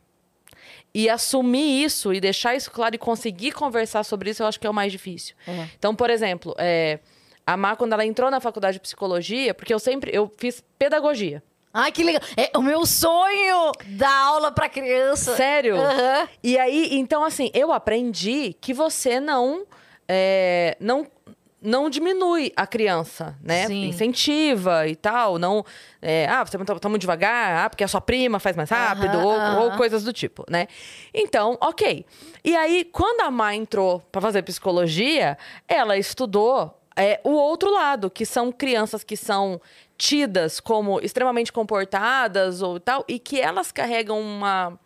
E 0.92 1.08
assumir 1.08 1.84
isso 1.84 2.12
e 2.12 2.20
deixar 2.20 2.56
isso 2.56 2.70
claro 2.70 2.94
e 2.94 2.98
conseguir 2.98 3.52
conversar 3.52 4.02
sobre 4.02 4.30
isso, 4.30 4.42
eu 4.42 4.46
acho 4.46 4.58
que 4.58 4.66
é 4.66 4.70
o 4.70 4.74
mais 4.74 4.90
difícil. 4.90 5.36
Então, 5.78 5.94
por 5.94 6.10
exemplo, 6.10 6.54
é, 6.58 6.98
a 7.46 7.56
Má, 7.56 7.76
quando 7.76 7.92
ela 7.92 8.04
entrou 8.04 8.30
na 8.30 8.40
faculdade 8.40 8.74
de 8.74 8.80
psicologia, 8.80 9.54
porque 9.54 9.72
eu 9.72 9.78
sempre 9.78 10.10
eu 10.12 10.32
fiz 10.36 10.64
pedagogia. 10.78 11.42
Ai, 11.72 11.92
que 11.92 12.02
legal. 12.02 12.20
É 12.36 12.56
o 12.58 12.62
meu 12.62 12.84
sonho 12.84 13.72
dar 13.86 14.26
aula 14.26 14.50
pra 14.50 14.68
criança. 14.68 15.36
Sério? 15.36 15.76
Aham. 15.76 16.28
E 16.42 16.58
aí, 16.58 16.98
então, 16.98 17.22
assim, 17.22 17.50
eu 17.54 17.72
aprendi 17.72 18.56
que 18.60 18.74
você 18.74 19.20
não. 19.20 19.64
é, 20.08 20.76
não 20.80 21.06
não 21.62 21.90
diminui 21.90 22.52
a 22.56 22.66
criança, 22.66 23.36
né? 23.42 23.66
Sim. 23.66 23.84
Incentiva 23.88 24.88
e 24.88 24.96
tal. 24.96 25.38
Não. 25.38 25.64
é, 26.00 26.26
ah, 26.26 26.44
você 26.44 26.56
tá, 26.56 26.74
tá 26.78 26.88
muito 26.88 27.02
devagar, 27.02 27.66
ah, 27.66 27.70
porque 27.70 27.84
a 27.84 27.88
sua 27.88 28.00
prima 28.00 28.38
faz 28.38 28.56
mais 28.56 28.70
rápido, 28.70 29.18
ou, 29.18 29.64
ou 29.64 29.70
coisas 29.72 30.02
do 30.02 30.12
tipo, 30.12 30.44
né? 30.48 30.66
Então, 31.12 31.58
ok. 31.60 32.06
E 32.42 32.56
aí, 32.56 32.84
quando 32.84 33.20
a 33.20 33.30
Má 33.30 33.54
entrou 33.54 34.00
pra 34.10 34.22
fazer 34.22 34.42
psicologia, 34.42 35.36
ela 35.68 35.98
estudou 35.98 36.80
é, 36.96 37.20
o 37.24 37.30
outro 37.30 37.70
lado, 37.70 38.10
que 38.10 38.24
são 38.24 38.50
crianças 38.50 39.04
que 39.04 39.16
são 39.16 39.60
tidas 40.00 40.60
como 40.60 40.98
extremamente 41.00 41.52
comportadas 41.52 42.62
ou 42.62 42.80
tal, 42.80 43.04
e 43.06 43.18
que 43.18 43.38
elas 43.38 43.70
carregam 43.70 44.18
uma 44.18 44.78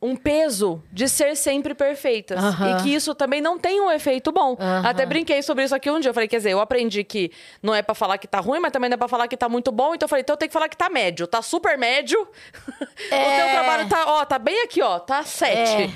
um 0.00 0.14
peso 0.14 0.82
de 0.92 1.08
ser 1.08 1.34
sempre 1.34 1.74
perfeitas. 1.74 2.38
E 2.60 2.82
que 2.82 2.94
isso 2.94 3.14
também 3.14 3.40
não 3.40 3.58
tem 3.58 3.80
um 3.80 3.90
efeito 3.90 4.30
bom. 4.30 4.54
Até 4.84 5.06
brinquei 5.06 5.42
sobre 5.42 5.64
isso 5.64 5.74
aqui 5.74 5.90
um 5.90 5.98
dia. 5.98 6.10
Eu 6.10 6.14
falei, 6.14 6.28
quer 6.28 6.36
dizer, 6.36 6.50
eu 6.50 6.60
aprendi 6.60 7.02
que 7.02 7.32
não 7.62 7.74
é 7.74 7.80
pra 7.80 7.94
falar 7.94 8.18
que 8.18 8.28
tá 8.28 8.38
ruim, 8.38 8.60
mas 8.60 8.70
também 8.70 8.90
não 8.90 8.96
é 8.96 8.98
pra 8.98 9.08
falar 9.08 9.26
que 9.28 9.36
tá 9.36 9.48
muito 9.48 9.72
bom. 9.72 9.94
Então 9.94 10.04
eu 10.04 10.08
falei, 10.10 10.20
então 10.20 10.34
eu 10.34 10.36
tenho 10.36 10.50
que 10.50 10.52
falar 10.52 10.68
que 10.68 10.76
tá 10.76 10.90
médio. 10.90 11.26
Tá 11.26 11.40
super 11.40 11.78
médio. 11.78 12.20
o 12.20 12.84
teu 13.08 13.16
É. 13.18 13.52
trabalho 13.54 13.88
tá, 13.88 14.04
ó, 14.06 14.24
tá 14.26 14.38
bem 14.38 14.62
aqui, 14.62 14.82
ó. 14.82 14.98
Tá 14.98 15.22
sete. 15.24 15.84
É. 15.84 15.90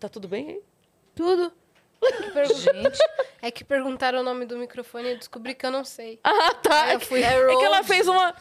Tá 0.00 0.08
tudo 0.08 0.26
bem 0.26 0.48
aí? 0.48 0.60
Tudo. 1.14 1.52
Que 2.12 2.30
pergun- 2.32 2.54
Gente. 2.54 2.98
É 3.42 3.50
que 3.50 3.62
perguntaram 3.64 4.20
o 4.20 4.22
nome 4.22 4.44
do 4.44 4.56
microfone 4.56 5.08
e 5.08 5.10
eu 5.12 5.18
descobri 5.18 5.54
que 5.54 5.64
eu 5.64 5.70
não 5.70 5.84
sei. 5.84 6.18
Ah, 6.24 6.54
tá. 6.54 6.92
Eu 6.94 7.00
fui- 7.00 7.22
É 7.22 7.56
que 7.56 7.64
ela 7.64 7.82
fez 7.84 8.08
uma. 8.08 8.34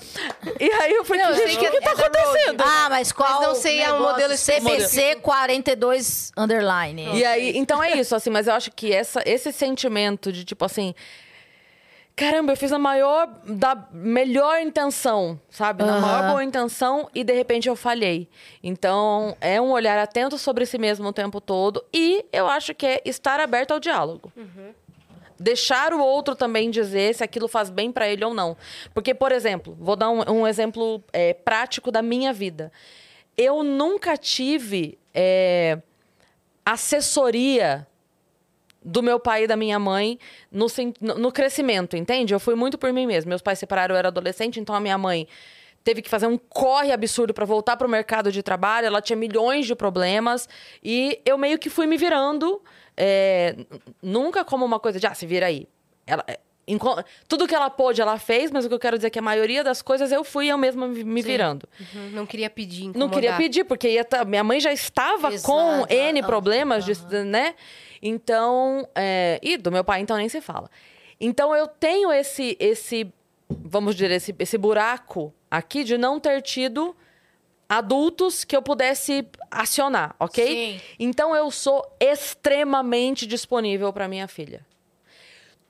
E 0.59 0.71
aí 0.71 0.93
eu 0.93 1.05
falei, 1.05 1.23
Não, 1.23 1.29
eu 1.31 1.35
gente, 1.37 1.47
sei 1.47 1.55
o 1.57 1.59
que, 1.59 1.71
que 1.71 1.81
tá 1.81 1.89
é 1.91 1.93
acontecendo? 1.93 2.61
Ah, 2.65 2.87
mas 2.89 3.11
qual 3.11 3.39
Mas 3.39 3.47
não 3.47 3.55
sei, 3.55 3.81
é 3.81 3.93
um 3.93 3.99
modelo 4.01 4.33
CBC 4.37 5.15
42 5.21 6.31
underline. 6.37 7.17
E 7.17 7.23
aí, 7.25 7.57
então 7.57 7.81
é 7.83 7.97
isso, 7.97 8.15
assim, 8.15 8.29
mas 8.29 8.47
eu 8.47 8.53
acho 8.53 8.71
que 8.71 8.91
essa, 8.93 9.21
esse 9.25 9.51
sentimento 9.51 10.31
de 10.31 10.43
tipo 10.43 10.65
assim. 10.65 10.93
Caramba, 12.15 12.53
eu 12.53 12.57
fiz 12.57 12.71
a 12.71 12.79
maior, 12.79 13.27
da 13.43 13.75
melhor 13.91 14.61
intenção, 14.61 15.37
sabe? 15.49 15.83
Na 15.83 15.91
Aham. 15.91 16.01
maior 16.01 16.27
boa 16.29 16.43
intenção 16.43 17.09
e 17.13 17.25
de 17.25 17.33
repente 17.33 17.67
eu 17.67 17.75
falhei. 17.75 18.29
Então, 18.63 19.35
é 19.41 19.59
um 19.59 19.71
olhar 19.71 19.97
atento 19.97 20.37
sobre 20.37 20.65
si 20.65 20.77
mesmo 20.77 21.09
o 21.09 21.11
tempo 21.13 21.41
todo 21.41 21.83
e 21.93 22.25
eu 22.31 22.47
acho 22.47 22.73
que 22.73 22.85
é 22.85 23.01
estar 23.03 23.41
aberto 23.41 23.71
ao 23.71 23.81
diálogo. 23.81 24.31
Deixar 25.37 25.93
o 25.93 25.99
outro 25.99 26.35
também 26.35 26.71
dizer 26.71 27.13
se 27.13 27.21
aquilo 27.21 27.49
faz 27.49 27.69
bem 27.69 27.91
pra 27.91 28.07
ele 28.07 28.23
ou 28.23 28.33
não. 28.33 28.55
Porque, 28.93 29.13
por 29.13 29.33
exemplo, 29.33 29.75
vou 29.77 29.97
dar 29.97 30.09
um, 30.09 30.21
um 30.31 30.47
exemplo 30.47 31.03
é, 31.11 31.33
prático 31.33 31.91
da 31.91 32.01
minha 32.01 32.31
vida. 32.31 32.71
Eu 33.37 33.61
nunca 33.61 34.15
tive 34.15 34.97
é, 35.13 35.79
assessoria 36.65 37.85
do 38.85 39.01
meu 39.01 39.19
pai 39.19 39.45
e 39.45 39.47
da 39.47 39.55
minha 39.55 39.79
mãe 39.79 40.19
no, 40.51 40.67
no 41.17 41.31
crescimento, 41.31 41.97
entende? 41.97 42.33
Eu 42.33 42.39
fui 42.39 42.53
muito 42.53 42.77
por 42.77 42.93
mim 42.93 43.07
mesma. 43.07 43.29
Meus 43.29 43.41
pais 43.41 43.57
separaram, 43.57 43.95
eu 43.95 43.99
era 43.99 44.09
adolescente, 44.09 44.59
então 44.59 44.75
a 44.75 44.79
minha 44.79 44.97
mãe 44.97 45.27
teve 45.83 46.01
que 46.03 46.09
fazer 46.09 46.27
um 46.27 46.37
corre 46.37 46.91
absurdo 46.91 47.33
para 47.33 47.45
voltar 47.45 47.75
para 47.77 47.87
o 47.87 47.89
mercado 47.89 48.31
de 48.31 48.43
trabalho. 48.43 48.85
Ela 48.85 49.01
tinha 49.01 49.17
milhões 49.17 49.65
de 49.65 49.75
problemas 49.75 50.47
e 50.83 51.19
eu 51.25 51.37
meio 51.37 51.57
que 51.57 51.69
fui 51.69 51.87
me 51.87 51.97
virando, 51.97 52.61
é, 52.95 53.55
nunca 54.01 54.45
como 54.45 54.63
uma 54.63 54.79
coisa 54.79 54.99
de, 54.99 55.07
ah, 55.07 55.15
se 55.15 55.25
vira 55.25 55.47
aí. 55.47 55.67
Ela, 56.05 56.23
é, 56.27 56.39
tudo 57.27 57.47
que 57.47 57.53
ela 57.53 57.69
pôde, 57.69 58.01
ela 58.01 58.17
fez, 58.17 58.51
mas 58.51 58.65
o 58.65 58.67
que 58.67 58.73
eu 58.73 58.79
quero 58.79 58.97
dizer 58.97 59.07
é 59.07 59.09
que 59.11 59.19
a 59.19 59.21
maioria 59.21 59.63
das 59.63 59.81
coisas 59.81 60.11
eu 60.11 60.23
fui 60.23 60.47
eu 60.47 60.57
mesma 60.57 60.87
me 60.87 61.21
virando. 61.21 61.67
Uhum, 61.79 62.09
Não 62.11 62.25
queria 62.25 62.49
pedir, 62.49 62.85
incomodar. 62.85 62.99
Não 62.99 63.09
queria 63.09 63.37
pedir, 63.37 63.63
porque 63.63 63.89
ia 63.89 64.05
minha 64.25 64.43
mãe 64.43 64.59
já 64.59 64.73
estava 64.73 65.31
Exato, 65.31 65.51
com 65.51 65.85
N 65.87 66.23
problemas, 66.23 66.83
de- 66.85 67.23
né? 67.23 67.53
Então, 68.01 68.87
é, 68.95 69.39
e 69.41 69.57
do 69.57 69.71
meu 69.71 69.83
pai, 69.83 70.01
então, 70.01 70.17
nem 70.17 70.29
se 70.29 70.41
fala. 70.41 70.69
Então, 71.19 71.55
eu 71.55 71.67
tenho 71.67 72.11
esse, 72.11 72.57
esse 72.59 73.11
vamos 73.49 73.95
dizer, 73.95 74.11
esse, 74.11 74.35
esse 74.39 74.57
buraco 74.57 75.33
aqui 75.49 75.83
de 75.83 75.97
não 75.97 76.19
ter 76.19 76.41
tido 76.41 76.95
adultos 77.67 78.43
que 78.43 78.55
eu 78.55 78.61
pudesse 78.61 79.27
acionar, 79.49 80.15
ok? 80.19 80.45
Sim. 80.45 80.81
Então, 80.99 81.35
eu 81.35 81.49
sou 81.51 81.85
extremamente 81.99 83.25
disponível 83.25 83.91
para 83.91 84.07
minha 84.07 84.27
filha. 84.27 84.65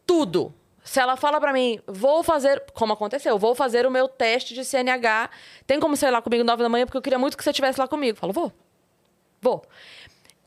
Tudo. 0.06 0.53
Se 0.84 0.99
ela 0.99 1.15
fala 1.18 1.39
pra 1.39 1.52
mim, 1.52 1.80
vou 1.88 2.22
fazer, 2.22 2.64
como 2.73 2.93
aconteceu, 2.93 3.39
vou 3.39 3.56
fazer 3.56 3.88
o 3.88 3.91
meu 3.91 4.07
teste 4.07 4.53
de 4.53 4.64
CNH. 4.64 5.31
Tem 5.65 5.80
como 5.80 5.95
você 5.95 6.06
ir 6.06 6.11
lá 6.11 6.22
comigo 6.22 6.43
nove 6.43 6.61
da 6.61 6.69
manhã 6.69 6.85
porque 6.85 6.97
eu 6.97 7.02
queria 7.02 7.18
muito 7.18 7.35
que 7.35 7.43
você 7.43 7.49
estivesse 7.49 7.80
lá 7.80 7.88
comigo. 7.88 8.15
Eu 8.15 8.19
falo, 8.19 8.31
vou. 8.31 8.53
Vou. 9.41 9.64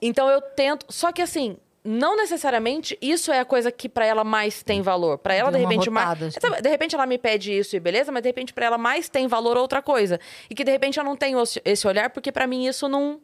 Então 0.01 0.31
eu 0.31 0.41
tento, 0.41 0.87
só 0.89 1.11
que 1.11 1.21
assim, 1.21 1.57
não 1.89 2.17
necessariamente 2.17 2.99
isso 3.01 3.33
é 3.33 3.39
a 3.41 3.45
coisa 3.45 3.73
que 3.73 3.89
pra 3.89 4.05
ela 4.05 4.23
mais 4.25 4.63
tem 4.63 4.83
valor. 4.83 5.17
Pra 5.19 5.33
ela 5.35 5.51
de 5.51 5.59
repente 5.59 5.89
rotada, 5.89 6.21
mais, 6.25 6.37
assim. 6.37 6.63
de 6.63 6.69
repente 6.69 6.95
ela 6.95 7.07
me 7.07 7.17
pede 7.17 7.57
isso 7.57 7.75
e 7.75 7.81
beleza, 7.81 8.13
mas 8.13 8.23
de 8.23 8.29
repente 8.29 8.53
pra 8.53 8.67
ela 8.67 8.77
mais 8.77 9.09
tem 9.09 9.27
valor 9.27 9.57
outra 9.57 9.81
coisa. 9.81 10.21
E 10.51 10.55
que 10.55 10.63
de 10.65 10.71
repente 10.71 10.99
eu 10.99 11.05
não 11.05 11.17
tenho 11.17 11.43
esse- 11.65 11.87
olhar 11.89 12.11
porque 12.11 12.31
pra 12.31 12.47
mim 12.47 12.67
isso 12.67 12.89
não 12.89 13.21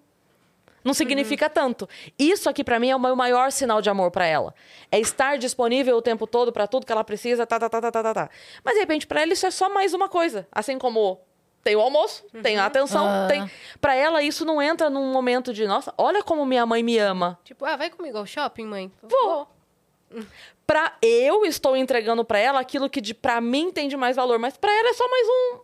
não 0.83 0.93
significa 0.93 1.49
tanto. 1.49 1.89
Isso 2.19 2.49
aqui 2.49 2.63
pra 2.63 2.79
mim 2.79 2.91
é 2.91 2.97
o 2.97 3.01
meu 3.01 3.17
maior 3.17 3.51
sinal 3.51 3.81
de 3.81 3.89
amor 3.89 4.11
pra 4.11 4.27
ela. 4.27 4.55
É 4.93 5.01
estar 5.01 5.39
disponível 5.39 5.97
o 5.97 6.03
tempo 6.03 6.27
todo 6.27 6.53
pra 6.53 6.67
tudo 6.67 6.85
que 6.85 6.93
ela 6.93 7.03
precisa, 7.05 7.47
tá, 7.47 7.59
tá, 7.59 7.71
tá, 7.71 7.81
tá, 7.81 7.91
tá, 7.91 8.03
tá, 8.03 8.15
tá. 8.15 8.31
Mas 8.63 8.75
de 8.75 8.81
repente 8.81 9.07
pra 9.07 9.23
ela 9.23 9.33
isso 9.33 9.47
é 9.47 9.51
só 9.51 9.69
mais 9.71 9.95
uma 9.95 10.09
coisa, 10.11 10.47
assim 10.53 10.79
como 10.79 11.21
tem 11.65 11.75
o 11.75 11.81
almoço, 11.81 12.23
tem 12.43 12.59
a 12.59 12.67
atenção, 12.67 13.07
Ah. 13.09 13.27
tem. 13.27 13.51
Para 13.81 13.95
ela 13.97 14.23
isso 14.23 14.45
não 14.45 14.61
entra 14.61 14.91
num 14.91 15.11
momento 15.13 15.53
de, 15.53 15.67
nossa, 15.67 15.93
olha 15.97 16.23
como 16.23 16.45
minha 16.45 16.65
mãe 16.67 16.83
me 16.83 16.99
ama. 16.99 17.39
Tipo, 17.43 17.65
ah, 17.65 17.75
vai 17.77 17.89
comigo 17.91 18.19
ao 18.19 18.27
shopping, 18.27 18.67
mãe? 18.67 18.93
Vou. 19.03 19.49
Pra 20.67 20.97
eu 21.03 21.45
estou 21.45 21.77
entregando 21.77 22.25
pra 22.25 22.39
ela 22.39 22.61
aquilo 22.61 22.89
que 22.89 23.01
de 23.01 23.15
para 23.15 23.41
mim 23.41 23.73
tem 23.73 23.89
de 23.89 23.97
mais 23.97 24.15
valor, 24.15 24.39
mas 24.39 24.57
pra 24.57 24.71
ela 24.73 24.91
é 24.91 24.93
só 24.93 25.09
mais 25.09 25.27
um, 25.27 25.59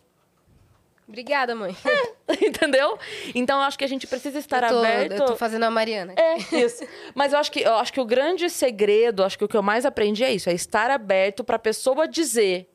Obrigada, 1.07 1.57
mãe. 1.57 1.77
entendeu? 2.41 2.97
Então 3.35 3.59
eu 3.59 3.65
acho 3.65 3.77
que 3.77 3.85
a 3.85 3.89
gente 3.89 4.07
precisa 4.07 4.39
estar 4.39 4.63
eu, 4.63 4.69
tô, 4.69 4.79
aberto. 4.79 5.13
eu 5.13 5.27
tô 5.27 5.37
fazendo 5.37 5.65
a 5.65 5.71
Mariana. 5.71 6.15
É, 6.17 6.37
isso. 6.57 6.85
Mas 7.17 7.33
eu 7.33 7.39
acho 7.41 7.51
que 7.51 7.61
eu 7.61 7.75
acho 7.75 7.93
que 7.93 8.01
o 8.01 8.05
grande 8.05 8.49
segredo, 8.49 9.25
acho 9.25 9.37
que 9.37 9.45
o 9.45 9.49
que 9.49 9.57
eu 9.57 9.63
mais 9.63 9.85
aprendi 9.85 10.23
é 10.23 10.33
isso, 10.33 10.49
é 10.49 10.53
estar 10.55 10.89
aberto 10.89 11.43
pra 11.43 11.59
pessoa 11.59 12.07
dizer 12.07 12.71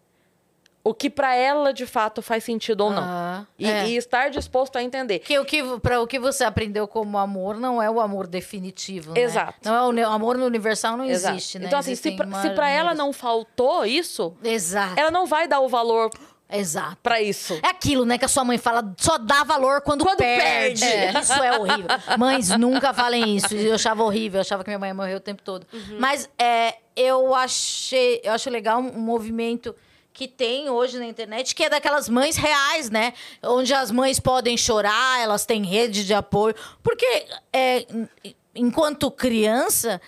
o 0.88 0.94
que 0.94 1.10
pra 1.10 1.34
ela 1.36 1.74
de 1.74 1.86
fato 1.88 2.22
faz 2.22 2.44
sentido 2.44 2.82
ou 2.82 2.92
não. 2.92 3.02
Ah, 3.04 3.46
E, 3.58 3.68
é. 3.70 3.88
e 3.90 3.98
estar 3.98 4.30
disposto 4.30 4.78
a 4.78 4.84
entender. 4.84 5.18
Que 5.20 5.40
o 5.40 5.44
que 5.44 5.64
para 5.80 6.00
o 6.00 6.06
que 6.06 6.20
você 6.20 6.44
aprendeu 6.44 6.88
como 6.88 7.18
amor 7.18 7.56
não 7.58 7.82
é 7.82 7.90
o 7.90 8.00
amor 8.00 8.28
definitivo, 8.28 9.12
né? 9.14 9.20
Exato. 9.22 9.56
Não 9.66 9.76
é 9.76 9.82
o 9.82 9.92
ne- 9.92 10.04
amor 10.04 10.38
no 10.38 10.46
universal 10.46 10.96
não 10.96 11.06
Exato. 11.06 11.36
existe, 11.36 11.58
né? 11.60 11.66
Então, 11.66 11.80
assim, 11.80 11.96
se 11.96 12.10
Existem 12.10 12.16
pra, 12.30 12.42
se 12.42 12.50
pra 12.52 12.70
ela 12.70 12.94
não 12.94 13.12
faltou 13.12 13.84
isso, 13.84 14.38
Exato. 14.44 14.94
ela 15.00 15.10
não 15.10 15.26
vai 15.26 15.48
dar 15.48 15.60
o 15.60 15.68
valor 15.68 16.12
Exato. 16.48 16.98
pra 17.02 17.20
isso. 17.20 17.60
É 17.64 17.70
aquilo, 17.70 18.06
né, 18.06 18.20
que 18.20 18.26
a 18.26 18.28
sua 18.28 18.44
mãe 18.44 18.60
fala, 18.60 18.94
só 18.98 19.18
dá 19.18 19.44
valor 19.44 19.82
quando, 19.82 20.04
Quando 20.06 20.18
perde. 20.20 20.82
perde. 20.82 21.18
É, 21.18 21.20
Isso 21.20 21.34
é 21.34 21.58
horrível. 21.60 21.88
Mães, 22.20 22.50
nunca 22.52 22.94
falem 22.94 23.36
isso. 23.36 23.56
Eu 23.56 23.74
achava 23.74 24.04
horrível, 24.04 24.38
eu 24.38 24.42
achava 24.42 24.64
que 24.64 24.70
minha 24.70 24.78
mãe 24.78 24.94
morreu 24.94 25.18
o 25.18 25.20
tempo 25.20 25.42
todo. 25.42 25.66
Mas 26.00 26.30
é, 26.38 26.76
eu 26.96 27.34
achei, 27.34 28.22
eu 28.24 28.34
acho 28.34 28.52
legal 28.52 28.80
um 28.80 29.00
movimento 29.00 29.76
que 30.16 30.30
tem 30.30 30.70
hoje 30.70 30.98
na 30.98 31.06
internet, 31.06 31.54
que 31.54 31.66
é 31.66 31.70
daquelas 31.70 32.08
mães 32.08 32.38
reais, 32.38 32.90
né? 32.90 33.12
Onde 33.44 33.74
as 33.74 33.92
mães 33.92 34.18
podem 34.18 34.56
chorar, 34.56 35.20
elas 35.22 35.46
têm 35.46 35.62
rede 35.66 36.06
de 36.06 36.14
apoio. 36.14 36.56
Porque 36.82 37.06
é, 37.52 37.80
en- 37.82 38.08
enquanto 38.56 39.12
criança, 39.12 40.02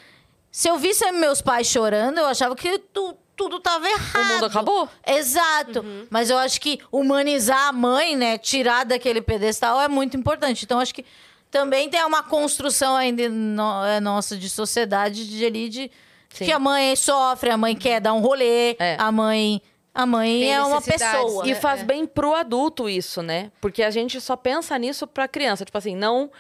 se 0.50 0.70
eu 0.70 0.78
visse 0.78 1.12
meus 1.12 1.42
pais 1.42 1.68
chorando, 1.68 2.20
eu 2.20 2.26
achava 2.26 2.56
que 2.56 2.80
tu- 2.94 3.18
tudo 3.36 3.60
tava 3.60 3.86
errado. 3.88 4.30
O 4.30 4.34
mundo 4.36 4.46
acabou. 4.46 4.90
Exato. 5.06 5.82
Uhum. 5.82 6.08
Mas 6.10 6.30
eu 6.30 6.38
acho 6.38 6.62
que 6.62 6.80
humanizar 6.90 7.68
a 7.68 7.72
mãe, 7.74 8.16
né? 8.16 8.38
Tirar 8.38 8.86
daquele 8.86 9.22
pedestal 9.22 9.82
é 9.82 9.90
muito 9.90 10.16
importante. 10.16 10.64
Então, 10.64 10.80
acho 10.80 10.96
que 10.96 11.06
também 11.52 11.90
tem 11.90 12.02
uma 12.06 12.24
construção 12.24 12.96
ainda 12.96 13.28
no- 13.28 13.84
é, 13.86 14.00
nossa 14.00 14.38
de 14.38 14.50
sociedade 14.50 15.28
de 15.30 15.70
de 15.70 15.92
Sim. 16.34 16.46
que 16.46 16.52
a 16.54 16.60
mãe 16.60 16.96
sofre, 16.96 17.50
a 17.50 17.58
mãe 17.58 17.76
quer 17.76 18.00
dar 18.00 18.14
um 18.14 18.22
rolê, 18.22 18.78
É. 18.80 18.96
a 18.98 19.12
mãe. 19.12 19.62
A 19.98 20.06
mãe 20.06 20.42
Tem 20.42 20.54
é 20.54 20.62
uma 20.62 20.80
pessoa. 20.82 21.44
né? 21.44 21.52
E 21.52 21.56
faz 21.56 21.82
É. 21.82 21.84
bem 21.84 22.06
pro 22.06 22.34
adulto 22.36 22.88
isso, 22.88 23.24
né? 23.24 23.52
Porque 23.60 23.82
a 23.82 23.90
gente 23.90 24.22
só 24.22 24.36
pensa 24.36 24.78
nisso 24.78 25.08
pra 25.08 25.28
criança. 25.28 25.66
Tipo 25.66 25.78
assim, 25.78 25.96
não 25.96 26.32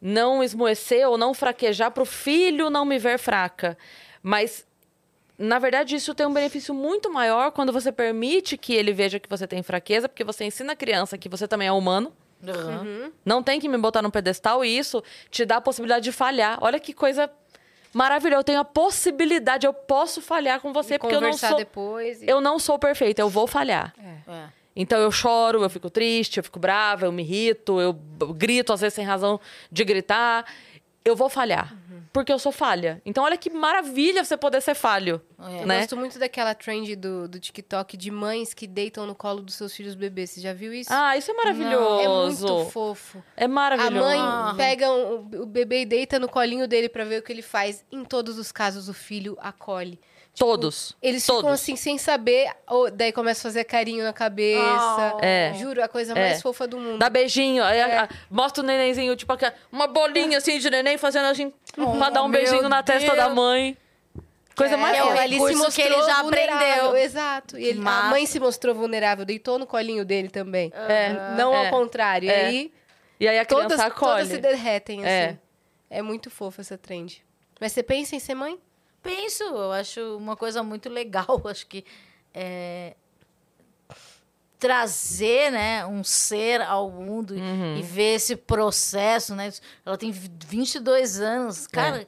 não 0.00 0.42
esmoecer 0.42 1.08
ou 1.08 1.16
não 1.16 1.32
fraquejar 1.32 1.90
pro 1.90 2.04
filho 2.04 2.68
não 2.68 2.84
me 2.84 2.98
ver 2.98 3.18
fraca. 3.18 3.78
Mas, 4.22 4.66
na 5.38 5.58
verdade, 5.58 5.96
isso 5.96 6.14
tem 6.14 6.26
um 6.26 6.32
benefício 6.34 6.74
muito 6.74 7.10
maior 7.10 7.50
quando 7.52 7.72
você 7.72 7.90
permite 7.90 8.58
que 8.58 8.74
ele 8.74 8.92
veja 8.92 9.18
que 9.18 9.28
você 9.30 9.46
tem 9.46 9.62
fraqueza, 9.62 10.06
porque 10.06 10.22
você 10.22 10.44
ensina 10.44 10.74
a 10.74 10.76
criança 10.76 11.16
que 11.16 11.26
você 11.26 11.48
também 11.48 11.68
é 11.68 11.72
humano. 11.72 12.12
Uhum. 12.42 13.10
Não 13.24 13.42
tem 13.42 13.58
que 13.58 13.66
me 13.66 13.78
botar 13.78 14.02
num 14.02 14.10
pedestal 14.10 14.62
e 14.62 14.76
isso 14.76 15.02
te 15.30 15.46
dá 15.46 15.56
a 15.56 15.60
possibilidade 15.62 16.04
de 16.04 16.12
falhar. 16.12 16.58
Olha 16.60 16.78
que 16.78 16.92
coisa 16.92 17.30
maravilhosa. 17.94 18.40
Eu 18.40 18.44
tenho 18.44 18.60
a 18.60 18.64
possibilidade, 18.64 19.66
eu 19.66 19.72
posso 19.72 20.20
falhar 20.20 20.60
com 20.60 20.72
você, 20.72 20.98
porque 20.98 21.14
eu 21.14 21.20
não 21.20 21.28
Conversar 21.28 21.48
sou. 21.50 21.58
depois. 21.58 22.22
e- 22.22 22.26
Eu 22.28 22.40
não 22.40 22.58
sou 22.58 22.78
perfeita, 22.78 23.22
eu 23.22 23.28
vou 23.28 23.46
falhar. 23.46 23.94
É. 24.28 24.48
Então 24.76 24.98
eu 24.98 25.12
choro, 25.12 25.62
eu 25.62 25.70
fico 25.70 25.88
triste, 25.88 26.38
eu 26.38 26.44
fico 26.44 26.58
brava, 26.58 27.06
eu 27.06 27.12
me 27.12 27.22
irrito, 27.22 27.80
eu 27.80 27.92
grito 28.34 28.72
às 28.72 28.80
vezes 28.80 28.94
sem 28.94 29.04
razão 29.04 29.40
de 29.70 29.84
gritar. 29.84 30.44
Eu 31.04 31.14
vou 31.14 31.28
falhar, 31.28 31.72
porque 32.14 32.32
eu 32.32 32.38
sou 32.38 32.52
falha. 32.52 33.02
Então 33.04 33.24
olha 33.24 33.36
que 33.36 33.50
maravilha 33.50 34.24
você 34.24 34.36
poder 34.36 34.62
ser 34.62 34.74
falho, 34.76 35.20
É. 35.38 35.62
Eu 35.62 35.66
né? 35.66 35.80
gosto 35.80 35.96
muito 35.96 36.16
daquela 36.18 36.54
trend 36.54 36.94
do, 36.94 37.28
do 37.28 37.40
TikTok 37.40 37.96
de 37.96 38.10
mães 38.10 38.54
que 38.54 38.66
deitam 38.68 39.04
no 39.04 39.14
colo 39.16 39.42
dos 39.42 39.56
seus 39.56 39.74
filhos 39.74 39.96
bebês. 39.96 40.30
Você 40.30 40.40
já 40.40 40.52
viu 40.52 40.72
isso? 40.72 40.90
Ah, 40.92 41.16
isso 41.18 41.30
é 41.32 41.34
é 41.34 41.36
maravilhoso. 41.36 42.46
muito 42.46 42.70
fofo. 42.70 43.22
É 43.36 43.44
A 43.46 43.48
maravilhoso. 43.48 44.06
mãe 44.06 44.56
pega 44.56 44.90
um- 44.92 45.28
o 45.42 45.44
bebê 45.46 45.82
e 45.82 45.84
deita 45.86 46.18
no 46.20 46.28
colinho 46.28 46.68
dele 46.68 46.88
pra 46.88 47.04
ver 47.04 47.18
o 47.18 47.22
que 47.22 47.32
ele 47.32 47.42
faz. 47.42 47.84
Em 47.90 48.04
todos 48.04 48.38
os 48.38 48.52
casos, 48.52 48.88
o 48.88 48.94
filho 48.94 49.36
acolhe. 49.40 49.98
Todos. 50.36 50.96
Eles 51.00 51.24
todos. 51.24 51.40
ficam 51.42 51.52
assim, 51.52 51.76
sem 51.76 51.96
saber, 51.96 52.50
ou 52.66 52.90
daí 52.90 53.12
começa 53.12 53.40
a 53.40 53.42
fazer 53.44 53.64
carinho 53.64 54.02
na 54.04 54.12
cabeça. 54.12 55.16
É. 55.22 55.52
Juro, 55.56 55.82
a 55.82 55.88
coisa 55.88 56.12
É. 56.12 56.14
mais 56.28 56.42
fofa 56.42 56.66
do 56.66 56.78
mundo. 56.78 56.98
Dá 56.98 57.08
beijinho, 57.08 57.62
aí 57.62 57.78
É. 57.78 57.82
a- 57.98 58.02
a- 58.04 58.08
mostra 58.28 58.62
o 58.62 58.66
nenenzinho, 58.66 59.14
tipo, 59.14 59.32
aquela- 59.32 59.54
uma 59.70 59.86
bolinha 59.86 60.38
assim 60.38 60.58
de 60.58 60.68
neném 60.68 60.98
fazendo 60.98 61.26
assim, 61.26 61.52
pra 61.98 62.10
dar 62.10 62.22
um 62.24 62.30
beijinho 62.30 62.68
na 62.68 62.82
testa 62.82 63.14
da 63.14 63.28
mãe. 63.28 63.76
Coisa 64.56 64.76
mais 64.76 64.96
é 64.96 65.02
fofa. 65.02 65.20
ali 65.20 65.34
se 65.36 65.40
recurso 65.40 65.52
que 65.58 65.64
mostrou 65.64 65.86
ele 65.86 66.06
já 66.06 66.22
vulnerável, 66.22 66.68
aprendeu. 66.68 66.96
Exato. 66.96 67.58
E 67.58 67.64
ele- 67.64 67.80
a 67.80 68.02
mãe 68.04 68.24
se 68.24 68.38
mostrou 68.38 68.72
vulnerável, 68.74 69.24
deitou 69.24 69.58
no 69.58 69.66
colinho 69.66 70.04
dele 70.04 70.28
também. 70.28 70.72
É. 70.88 71.12
Não 71.36 71.52
É. 71.52 71.66
ao 71.66 71.70
contrário. 71.70 72.30
É. 72.30 72.32
E 72.32 72.46
aí, 72.46 72.72
E 73.20 73.28
aí 73.28 73.38
a 73.38 73.44
criança 73.44 73.68
todas, 73.68 73.80
acolhe. 73.80 74.12
todas 74.22 74.28
se 74.28 74.38
derretem, 74.38 75.04
É. 75.04 75.26
assim. 75.26 75.38
É. 75.90 76.02
muito 76.02 76.28
fofa 76.30 76.60
essa 76.60 76.76
trend. 76.78 77.24
Mas 77.60 77.70
você 77.72 77.82
pensa 77.82 78.14
em 78.16 78.18
ser 78.20 78.34
mãe? 78.34 78.58
Penso, 79.04 79.44
eu 79.44 79.70
acho 79.70 80.16
uma 80.16 80.34
coisa 80.36 80.62
muito 80.64 80.88
legal. 80.88 81.40
Acho 81.46 81.66
que 81.66 81.84
é, 82.32 82.96
trazer 84.58 85.52
né, 85.52 85.84
um 85.86 86.02
ser 86.02 86.62
ao 86.62 86.90
mundo 86.90 87.34
e 87.36 87.82
ver 87.82 88.14
esse 88.14 88.34
processo, 88.34 89.34
né? 89.34 89.52
Ela 89.84 89.98
tem 89.98 90.10
22 90.10 91.20
anos, 91.20 91.66
cara, 91.66 92.06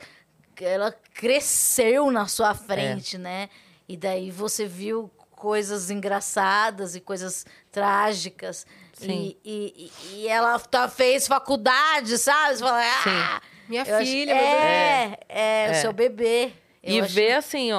ela 0.60 0.90
cresceu 1.14 2.10
na 2.10 2.27
sua 2.27 2.55
frente, 2.55 3.18
né? 3.18 3.51
E 3.89 3.97
daí 3.97 4.31
você 4.31 4.64
viu 4.66 5.10
coisas 5.32 5.90
engraçadas 5.90 6.97
e 6.97 7.01
coisas 7.01 7.44
trágicas. 7.70 8.66
Sim. 8.94 9.36
E, 9.44 9.93
e, 10.10 10.16
e 10.23 10.28
ela 10.28 10.59
tá, 10.59 10.89
fez 10.89 11.27
faculdade, 11.27 12.16
sabe? 12.16 12.56
Você 12.56 12.64
fala, 12.64 12.81
ah, 12.82 13.43
Minha 13.68 13.82
eu 13.85 13.97
acho- 13.97 14.06
filha, 14.10 14.35
meu 14.35 14.43
Deus. 14.44 14.55
é, 14.59 15.18
é, 15.28 15.66
É. 15.66 15.73
o 15.73 15.74
seu 15.82 15.93
bebê. 15.93 16.52
Eu 16.86 16.94
E 16.94 17.00
acho- 17.00 17.14
ver, 17.14 17.32
assim, 17.32 17.70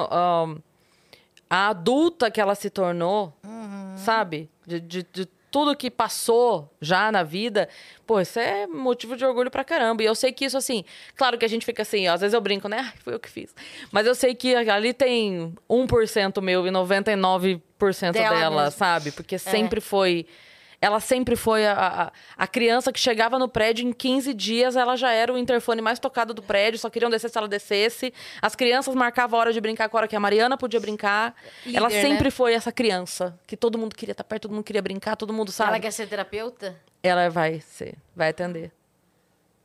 a 1.50 1.68
adulta 1.68 2.30
que 2.30 2.40
ela 2.40 2.54
se 2.54 2.68
tornou, 2.70 3.32
Uhum. 3.44 3.94
sabe? 3.96 4.48
De, 4.66 4.80
de- 4.80 5.06
de 5.12 5.26
tudo 5.50 5.74
que 5.74 5.90
passou 5.90 6.70
já 6.78 7.10
na 7.10 7.22
vida. 7.22 7.70
Pô, 8.06 8.20
isso 8.20 8.38
é 8.38 8.66
motivo 8.66 9.16
de 9.16 9.24
orgulho 9.24 9.50
pra 9.50 9.64
caramba. 9.64 10.02
E 10.02 10.06
eu 10.06 10.14
sei 10.14 10.30
que 10.30 10.44
isso, 10.44 10.58
assim, 10.58 10.84
claro 11.16 11.38
que 11.38 11.44
a 11.44 11.48
gente 11.48 11.64
fica 11.64 11.80
assim, 11.82 12.06
ó, 12.06 12.12
às 12.12 12.20
vezes 12.20 12.34
eu 12.34 12.40
brinco, 12.40 12.68
né? 12.68 12.78
Ai, 12.92 12.98
foi 13.02 13.14
eu 13.14 13.18
que 13.20 13.30
fiz. 13.30 13.54
Mas 13.90 14.06
eu 14.06 14.14
sei 14.14 14.34
que 14.34 14.54
ali 14.54 14.92
tem 14.92 15.54
1% 15.68 16.42
meu 16.42 16.66
e 16.66 16.70
99% 16.70 18.12
Dela 18.12 18.36
dela, 18.38 18.70
sabe? 18.70 19.10
Porque 19.10 19.38
sempre 19.38 19.80
foi. 19.80 20.26
Ela 20.80 21.00
sempre 21.00 21.34
foi 21.34 21.66
a, 21.66 21.72
a, 21.74 22.12
a 22.44 22.46
criança 22.46 22.92
que 22.92 23.00
chegava 23.00 23.36
no 23.38 23.48
prédio 23.48 23.86
em 23.86 23.92
15 23.92 24.32
dias, 24.32 24.76
ela 24.76 24.94
já 24.94 25.10
era 25.10 25.32
o 25.32 25.36
interfone 25.36 25.82
mais 25.82 25.98
tocado 25.98 26.32
do 26.32 26.40
prédio, 26.40 26.78
só 26.78 26.88
queriam 26.88 27.10
descer 27.10 27.28
se 27.28 27.36
ela 27.36 27.48
descesse. 27.48 28.14
As 28.40 28.54
crianças 28.54 28.94
marcavam 28.94 29.38
a 29.38 29.42
hora 29.42 29.52
de 29.52 29.60
brincar 29.60 29.88
com 29.88 29.96
a 29.96 30.00
hora 30.00 30.08
que 30.08 30.14
a 30.14 30.20
Mariana 30.20 30.56
podia 30.56 30.78
brincar. 30.78 31.34
Líder, 31.66 31.78
ela 31.78 31.88
né? 31.88 32.00
sempre 32.00 32.30
foi 32.30 32.54
essa 32.54 32.70
criança 32.70 33.38
que 33.44 33.56
todo 33.56 33.76
mundo 33.76 33.96
queria 33.96 34.12
estar 34.12 34.22
perto, 34.22 34.42
todo 34.42 34.52
mundo 34.52 34.64
queria 34.64 34.80
brincar, 34.82 35.16
todo 35.16 35.32
mundo 35.32 35.50
sabe. 35.50 35.70
Ela 35.70 35.80
quer 35.80 35.90
ser 35.90 36.08
terapeuta? 36.08 36.76
Ela 37.02 37.28
vai 37.28 37.60
ser, 37.60 37.96
vai 38.14 38.28
atender, 38.28 38.70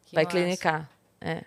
Que 0.05 0.15
vai 0.15 0.23
massa. 0.23 0.35
clinicar. 0.37 0.89
É. 1.21 1.43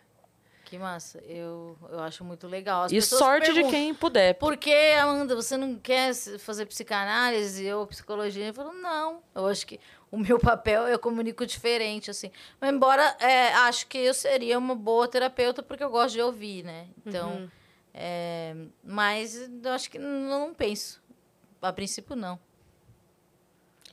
Que 0.67 0.77
massa. 0.79 1.23
Eu, 1.29 1.77
eu 1.89 2.01
acho 2.01 2.25
muito 2.25 2.49
legal. 2.49 2.83
As 2.83 2.93
E 2.93 3.01
sorte 3.01 3.53
de 3.53 3.63
quem 3.71 3.95
puder. 3.95 4.35
Por 4.35 4.57
que, 4.57 4.75
Amanda, 5.01 5.37
você 5.37 5.57
não 5.57 5.77
quer 5.77 6.13
fazer 6.41 6.67
psicanálise 6.67 7.73
ou 7.73 7.87
psicologia? 7.87 8.49
Eu 8.49 8.53
falo, 8.53 8.73
não. 8.73 9.23
Eu 9.33 9.47
acho 9.47 9.65
que 9.65 9.79
o 10.11 10.19
meu 10.19 10.39
papel 10.41 10.89
eu 10.89 10.99
comunico 10.99 11.47
diferente, 11.47 12.11
assim. 12.11 12.33
Mas 12.61 12.71
embora 12.75 13.17
é, 13.21 13.53
acho 13.55 13.87
que 13.87 13.97
eu 13.97 14.13
seria 14.13 14.59
uma 14.59 14.75
boa 14.75 15.07
terapeuta 15.07 15.63
porque 15.63 15.85
eu 15.85 15.89
gosto 15.91 16.15
de 16.15 16.21
ouvir, 16.21 16.65
né? 16.65 16.89
Então, 17.07 17.31
Uhum. 17.37 17.49
é, 17.95 18.57
mas 18.83 19.49
eu 19.63 19.71
acho 19.71 19.89
que 19.89 20.01
não, 20.01 20.49
não 20.49 20.53
penso. 20.55 21.01
A 21.63 21.73
princípio, 21.73 22.17
não. 22.17 22.41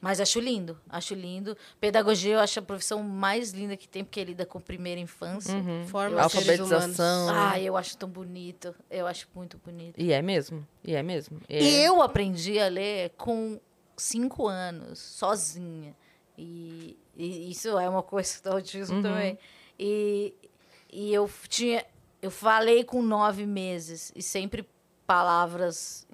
Mas 0.03 0.19
acho 0.19 0.37
lindo, 0.41 0.77
acho 0.89 1.13
lindo. 1.13 1.55
Pedagogia 1.79 2.33
eu 2.33 2.39
acho 2.41 2.59
a 2.59 2.61
profissão 2.61 3.01
mais 3.01 3.51
linda 3.53 3.77
que 3.77 3.87
tem, 3.87 4.03
porque 4.03 4.21
lida 4.21 4.45
com 4.45 4.59
primeira 4.59 4.99
infância. 4.99 5.53
Forma 5.87 6.27
seres 6.27 6.59
humanos. 6.59 6.73
Alfabetização. 6.73 7.29
Ah, 7.29 7.57
eu 7.57 7.77
acho 7.77 7.95
tão 7.95 8.09
bonito. 8.09 8.75
Eu 8.91 9.07
acho 9.07 9.29
muito 9.33 9.57
bonito. 9.59 9.97
E 9.97 10.11
é 10.11 10.21
mesmo, 10.21 10.67
e 10.83 10.93
é 10.93 11.01
mesmo. 11.01 11.39
É. 11.47 11.63
Eu 11.63 12.01
aprendi 12.01 12.59
a 12.59 12.67
ler 12.67 13.11
com 13.11 13.57
cinco 13.95 14.45
anos, 14.45 14.99
sozinha. 14.99 15.95
E, 16.37 16.99
e 17.15 17.49
isso 17.49 17.79
é 17.79 17.87
uma 17.87 18.03
coisa 18.03 18.43
do 18.43 18.51
autismo 18.51 19.01
também. 19.01 19.39
E, 19.79 20.35
e 20.91 21.13
eu 21.13 21.31
tinha. 21.47 21.85
Eu 22.21 22.29
falei 22.29 22.83
com 22.83 23.01
nove 23.01 23.45
meses 23.45 24.11
e 24.13 24.21
sempre 24.21 24.67
palavras 25.07 26.05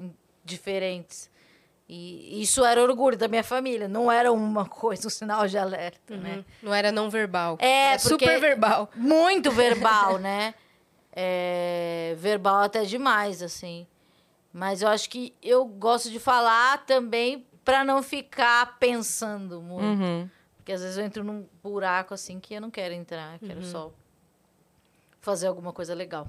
diferentes. 0.46 1.28
E 1.92 2.40
isso 2.40 2.64
era 2.64 2.84
orgulho 2.84 3.18
da 3.18 3.28
minha 3.28 3.44
família, 3.44 3.88
não 3.88 4.12
era 4.12 4.32
uma 4.32 4.64
coisa, 4.70 5.08
um 5.08 5.10
sinal 5.10 5.48
de 5.48 5.58
alerta, 5.58 6.16
né? 6.16 6.46
Não 6.62 6.72
era 6.72 6.92
não 6.92 7.10
verbal. 7.10 7.58
É, 7.60 7.98
super 7.98 8.40
verbal. 8.40 8.92
Muito 8.96 9.50
verbal, 9.50 10.20
né? 10.22 10.54
É, 11.12 12.16
verbal 12.20 12.62
até 12.62 12.84
demais, 12.84 13.42
assim. 13.42 13.88
Mas 14.54 14.84
eu 14.84 14.88
acho 14.88 15.10
que 15.10 15.34
eu 15.42 15.66
gosto 15.66 16.12
de 16.12 16.20
falar 16.20 16.86
também 16.86 17.48
para 17.66 17.84
não 17.84 18.04
ficar 18.04 18.78
pensando 18.78 19.60
muito. 19.60 19.84
Uhum. 19.84 20.30
Porque 20.58 20.72
às 20.72 20.82
vezes 20.82 20.96
eu 20.96 21.04
entro 21.04 21.24
num 21.24 21.48
buraco 21.64 22.14
assim 22.14 22.40
que 22.40 22.54
eu 22.54 22.62
não 22.62 22.70
quero 22.70 22.94
entrar, 22.94 23.34
eu 23.42 23.48
quero 23.48 23.66
só 23.66 23.92
fazer 25.22 25.48
alguma 25.48 25.74
coisa 25.74 25.96
legal. 25.96 26.28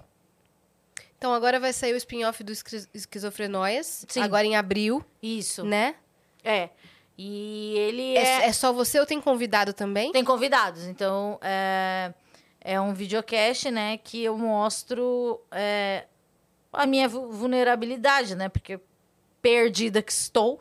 Então 1.21 1.35
agora 1.35 1.61
vai 1.61 1.71
sair 1.71 1.93
o 1.93 1.99
spin-off 1.99 2.43
do 2.43 2.51
Esqui- 2.51 2.89
Esquizofrenóias. 2.95 4.07
Sim. 4.09 4.23
Agora 4.23 4.47
em 4.47 4.57
abril, 4.57 5.05
Isso. 5.23 5.63
né? 5.67 5.95
É. 6.43 6.71
E 7.19 7.75
ele 7.77 8.17
É, 8.17 8.23
é... 8.23 8.47
é 8.47 8.53
só 8.55 8.73
você 8.73 8.99
ou 8.99 9.05
tem 9.05 9.21
convidado 9.21 9.75
também? 9.75 10.13
Tem 10.13 10.25
convidados, 10.25 10.87
então 10.87 11.39
é, 11.43 12.15
é 12.59 12.81
um 12.81 12.95
videocast, 12.95 13.71
né, 13.71 13.99
que 13.99 14.25
eu 14.25 14.39
mostro 14.39 15.39
é, 15.51 16.07
a 16.73 16.87
minha 16.87 17.07
vu- 17.07 17.31
vulnerabilidade, 17.31 18.35
né, 18.35 18.49
porque 18.49 18.81
perdida 19.43 20.01
que 20.01 20.13
estou, 20.13 20.59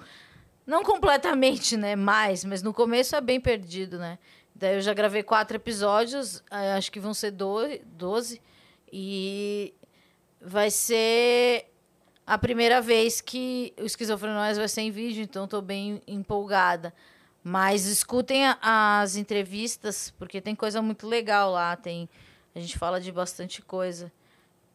não 0.67 0.83
completamente, 0.83 1.77
né, 1.77 1.95
mais, 1.95 2.43
mas 2.43 2.61
no 2.61 2.73
começo 2.73 3.15
é 3.15 3.21
bem 3.21 3.39
perdido, 3.39 3.97
né. 3.97 4.19
Daí 4.53 4.75
eu 4.75 4.81
já 4.81 4.93
gravei 4.93 5.23
quatro 5.23 5.55
episódios, 5.55 6.43
eh, 6.51 6.73
acho 6.73 6.91
que 6.91 6.99
vão 6.99 7.13
ser 7.13 7.31
doze, 7.31 7.81
12 7.85 8.41
e 8.91 9.73
vai 10.41 10.69
ser 10.71 11.65
a 12.25 12.37
primeira 12.37 12.81
vez 12.81 13.21
que 13.21 13.73
o 13.79 13.85
Esquizofrenóis 13.85 14.57
vai 14.57 14.67
ser 14.67 14.81
em 14.81 14.91
vídeo, 14.91 15.23
então 15.23 15.45
estou 15.45 15.61
bem 15.61 16.01
empolgada. 16.07 16.93
Mas 17.43 17.85
escutem 17.85 18.43
as 18.61 19.15
entrevistas, 19.15 20.13
porque 20.17 20.41
tem 20.41 20.53
coisa 20.53 20.81
muito 20.81 21.07
legal 21.07 21.51
lá. 21.51 21.75
Tem, 21.75 22.09
a 22.53 22.59
gente 22.59 22.77
fala 22.77 22.99
de 22.99 23.11
bastante 23.11 23.61
coisa 23.61 24.11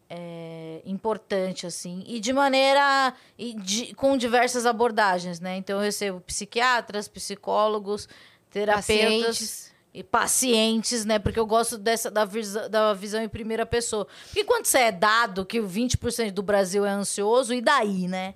é, 0.08 0.80
importante, 0.84 1.66
assim. 1.66 2.02
E 2.06 2.18
de 2.18 2.32
maneira... 2.32 3.14
E 3.38 3.54
de- 3.54 3.94
com 3.94 4.16
diversas 4.16 4.64
abordagens, 4.66 5.40
né? 5.40 5.56
Então, 5.56 5.76
eu 5.76 5.82
recebo 5.84 6.20
psiquiatras, 6.22 7.06
psicólogos, 7.06 8.08
terapeutas 8.50 8.86
Pacientes. 8.86 9.73
E 9.94 10.02
pacientes, 10.02 11.04
né? 11.04 11.20
Porque 11.20 11.38
eu 11.38 11.46
gosto 11.46 11.78
dessa 11.78 12.10
da, 12.10 12.24
visa- 12.24 12.68
da 12.68 12.92
visão 12.92 13.22
em 13.22 13.28
primeira 13.28 13.64
pessoa. 13.64 14.06
Porque 14.26 14.42
quando 14.42 14.66
você 14.66 14.78
é 14.78 14.92
dado 14.92 15.46
que 15.46 15.60
o 15.60 15.68
20% 15.68 16.32
do 16.32 16.42
Brasil 16.42 16.84
é 16.84 16.90
ansioso, 16.90 17.54
e 17.54 17.60
daí, 17.60 18.08
né? 18.08 18.34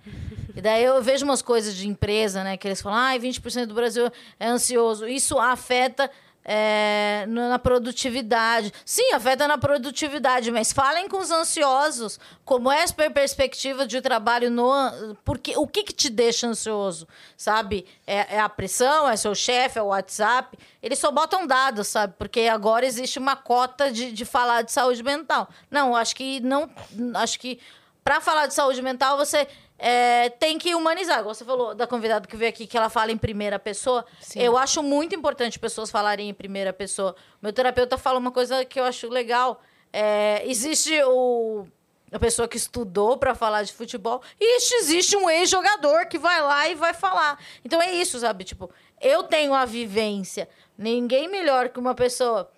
E 0.54 0.60
daí 0.60 0.84
eu 0.84 1.02
vejo 1.02 1.24
umas 1.24 1.42
coisas 1.42 1.74
de 1.74 1.88
empresa, 1.88 2.44
né? 2.44 2.56
Que 2.56 2.68
eles 2.68 2.80
falam, 2.80 2.98
ah, 2.98 3.18
20% 3.18 3.66
do 3.66 3.74
Brasil 3.74 4.08
é 4.38 4.46
ansioso. 4.46 5.06
Isso 5.08 5.36
afeta 5.38 6.08
é, 6.50 7.26
na 7.28 7.58
produtividade. 7.58 8.72
Sim, 8.82 9.12
afeta 9.12 9.46
na 9.46 9.58
produtividade, 9.58 10.50
mas 10.50 10.72
falem 10.72 11.06
com 11.06 11.18
os 11.18 11.30
ansiosos. 11.30 12.18
Como 12.42 12.72
é 12.72 12.84
a 12.84 12.88
per- 12.88 13.12
perspectiva 13.12 13.86
de 13.86 14.00
trabalho 14.00 14.50
no. 14.50 15.14
Porque, 15.22 15.54
o 15.58 15.66
que, 15.66 15.82
que 15.82 15.92
te 15.92 16.08
deixa 16.08 16.46
ansioso? 16.46 17.06
Sabe? 17.36 17.84
É, 18.06 18.36
é 18.36 18.40
a 18.40 18.48
pressão, 18.48 19.06
é 19.06 19.14
seu 19.14 19.34
chefe, 19.34 19.78
é 19.78 19.82
o 19.82 19.88
WhatsApp. 19.88 20.58
Eles 20.82 20.98
só 20.98 21.10
botam 21.10 21.46
dados, 21.46 21.86
sabe? 21.88 22.14
Porque 22.18 22.40
agora 22.42 22.86
existe 22.86 23.18
uma 23.18 23.36
cota 23.36 23.92
de, 23.92 24.10
de 24.10 24.24
falar 24.24 24.62
de 24.62 24.72
saúde 24.72 25.02
mental. 25.02 25.50
Não, 25.70 25.94
acho 25.94 26.16
que 26.16 26.40
não. 26.40 26.70
Acho 27.16 27.38
que 27.38 27.60
para 28.02 28.22
falar 28.22 28.46
de 28.46 28.54
saúde 28.54 28.80
mental, 28.80 29.18
você 29.18 29.46
é, 29.78 30.28
tem 30.30 30.58
que 30.58 30.74
humanizar. 30.74 31.22
Você 31.24 31.44
falou 31.44 31.74
da 31.74 31.86
convidada 31.86 32.26
que 32.26 32.36
veio 32.36 32.50
aqui, 32.50 32.66
que 32.66 32.76
ela 32.76 32.90
fala 32.90 33.12
em 33.12 33.16
primeira 33.16 33.58
pessoa. 33.58 34.04
Sim. 34.20 34.40
Eu 34.40 34.56
acho 34.56 34.82
muito 34.82 35.14
importante 35.14 35.58
pessoas 35.58 35.90
falarem 35.90 36.28
em 36.28 36.34
primeira 36.34 36.72
pessoa. 36.72 37.14
Meu 37.40 37.52
terapeuta 37.52 37.96
fala 37.96 38.18
uma 38.18 38.32
coisa 38.32 38.64
que 38.64 38.80
eu 38.80 38.84
acho 38.84 39.08
legal. 39.08 39.62
É, 39.92 40.42
existe 40.44 41.00
o, 41.04 41.66
a 42.12 42.18
pessoa 42.18 42.48
que 42.48 42.56
estudou 42.56 43.16
para 43.16 43.34
falar 43.34 43.62
de 43.62 43.72
futebol 43.72 44.20
e 44.40 44.56
existe- 44.56 44.74
existe 44.74 45.16
um 45.16 45.30
ex-jogador 45.30 46.06
que 46.06 46.18
vai 46.18 46.42
lá 46.42 46.68
e 46.68 46.74
vai 46.74 46.92
falar. 46.92 47.38
Então 47.64 47.80
é 47.80 47.92
isso, 47.92 48.18
sabe? 48.18 48.44
Tipo, 48.44 48.70
eu 49.00 49.22
tenho 49.22 49.54
a 49.54 49.64
vivência. 49.64 50.48
Ninguém 50.76 51.28
melhor 51.28 51.68
que 51.68 51.78
uma 51.78 51.94
pessoa 51.94 52.50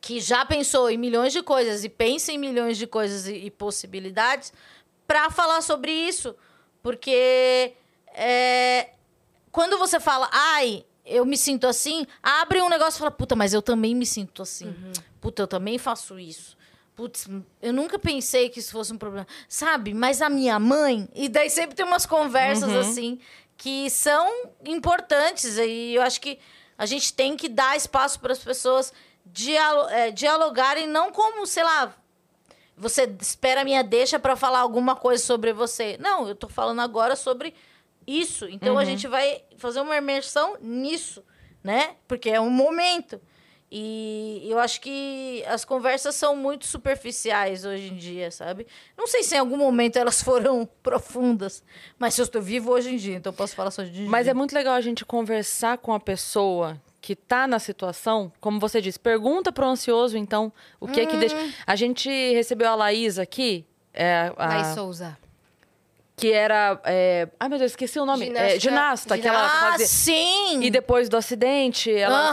que 0.00 0.20
já 0.20 0.44
pensou 0.46 0.88
em 0.88 0.96
milhões 0.96 1.32
de 1.32 1.42
coisas 1.42 1.82
e 1.82 1.88
pensa 1.88 2.30
em 2.30 2.38
milhões 2.38 2.78
de 2.78 2.86
coisas 2.86 3.26
e, 3.26 3.34
e 3.46 3.50
possibilidades 3.50 4.52
pra 5.08 5.30
falar 5.30 5.62
sobre 5.62 5.90
isso. 5.90 6.36
Porque 6.82 7.74
é, 8.14 8.90
quando 9.50 9.76
você 9.78 9.98
fala, 9.98 10.28
ai, 10.30 10.84
eu 11.04 11.24
me 11.24 11.36
sinto 11.36 11.66
assim, 11.66 12.06
abre 12.22 12.62
um 12.62 12.68
negócio 12.68 12.98
e 12.98 13.00
fala, 13.00 13.10
puta, 13.10 13.34
mas 13.34 13.52
eu 13.52 13.62
também 13.62 13.94
me 13.94 14.06
sinto 14.06 14.42
assim. 14.42 14.72
Puta, 15.20 15.42
eu 15.42 15.48
também 15.48 15.78
faço 15.78 16.18
isso. 16.18 16.56
Putz, 16.94 17.28
eu 17.62 17.72
nunca 17.72 17.98
pensei 17.98 18.48
que 18.48 18.58
isso 18.60 18.72
fosse 18.72 18.92
um 18.92 18.98
problema. 18.98 19.26
Sabe? 19.48 19.94
Mas 19.94 20.20
a 20.20 20.28
minha 20.28 20.58
mãe. 20.58 21.08
E 21.14 21.28
daí 21.28 21.48
sempre 21.48 21.74
tem 21.74 21.86
umas 21.86 22.04
conversas 22.04 22.72
assim 22.74 23.18
que 23.56 23.88
são 23.90 24.50
importantes. 24.64 25.56
E 25.58 25.94
eu 25.94 26.02
acho 26.02 26.20
que 26.20 26.38
a 26.76 26.86
gente 26.86 27.12
tem 27.12 27.36
que 27.36 27.48
dar 27.48 27.76
espaço 27.76 28.20
para 28.20 28.32
as 28.32 28.38
pessoas 28.38 28.92
é, 29.90 30.10
dialogarem, 30.10 30.86
não 30.86 31.10
como, 31.12 31.46
sei 31.46 31.64
lá, 31.64 31.94
você 32.78 33.04
espera 33.20 33.62
a 33.62 33.64
minha 33.64 33.82
deixa 33.82 34.18
para 34.18 34.36
falar 34.36 34.60
alguma 34.60 34.94
coisa 34.96 35.22
sobre 35.22 35.52
você. 35.52 35.96
Não, 36.00 36.28
eu 36.28 36.34
tô 36.34 36.48
falando 36.48 36.80
agora 36.80 37.16
sobre 37.16 37.54
isso. 38.06 38.48
Então 38.48 38.78
a 38.78 38.84
gente 38.84 39.06
vai 39.06 39.42
fazer 39.56 39.80
uma 39.80 39.96
imersão 39.96 40.56
nisso, 40.60 41.22
né? 41.62 41.96
Porque 42.06 42.30
é 42.30 42.40
um 42.40 42.50
momento. 42.50 43.20
E 43.70 44.46
eu 44.48 44.58
acho 44.58 44.80
que 44.80 45.44
as 45.46 45.62
conversas 45.62 46.14
são 46.14 46.34
muito 46.34 46.66
superficiais 46.66 47.66
hoje 47.66 47.88
em 47.88 47.96
dia, 47.96 48.30
sabe? 48.30 48.66
Não 48.96 49.06
sei 49.06 49.22
se 49.22 49.34
em 49.34 49.38
algum 49.38 49.58
momento 49.58 49.96
elas 49.98 50.22
foram 50.22 50.66
profundas, 50.82 51.62
mas 51.98 52.16
eu 52.18 52.24
estou 52.24 52.40
vivo 52.40 52.72
hoje 52.72 52.94
em 52.94 52.96
dia, 52.96 53.16
então 53.16 53.30
posso 53.30 53.54
falar 53.54 53.70
só 53.70 53.82
de 53.82 54.02
Mas 54.06 54.24
dia. 54.24 54.30
é 54.30 54.34
muito 54.34 54.54
legal 54.54 54.72
a 54.72 54.80
gente 54.80 55.04
conversar 55.04 55.76
com 55.76 55.92
a 55.92 56.00
pessoa 56.00 56.80
que 57.00 57.14
tá 57.14 57.46
na 57.46 57.58
situação, 57.58 58.32
como 58.40 58.58
você 58.58 58.80
disse, 58.80 58.98
pergunta 58.98 59.52
pro 59.52 59.64
ansioso, 59.66 60.16
então, 60.18 60.52
o 60.80 60.88
que 60.88 61.00
é 61.00 61.06
que 61.06 61.16
deixa. 61.16 61.36
A 61.66 61.76
gente 61.76 62.08
recebeu 62.32 62.68
a 62.68 62.74
Laís 62.74 63.18
aqui, 63.18 63.64
é, 63.94 64.32
a- 64.36 64.46
Laís 64.48 64.66
Souza. 64.74 65.16
que 66.16 66.32
era. 66.32 66.80
é, 66.84 67.28
Ai, 67.38 67.48
meu 67.48 67.58
Deus, 67.58 67.70
esqueci 67.70 68.00
o 68.00 68.04
nome. 68.04 68.26
Ginástica- 68.26 68.56
É, 68.56 68.58
ginasta, 68.58 69.18
que 69.18 69.28
ela 69.28 69.46
Ah, 69.46 69.48
fazia. 69.70 69.86
sim! 69.86 70.60
E 70.64 70.68
depois 70.70 71.08
do 71.08 71.16
acidente, 71.16 71.92
ela 71.94 72.32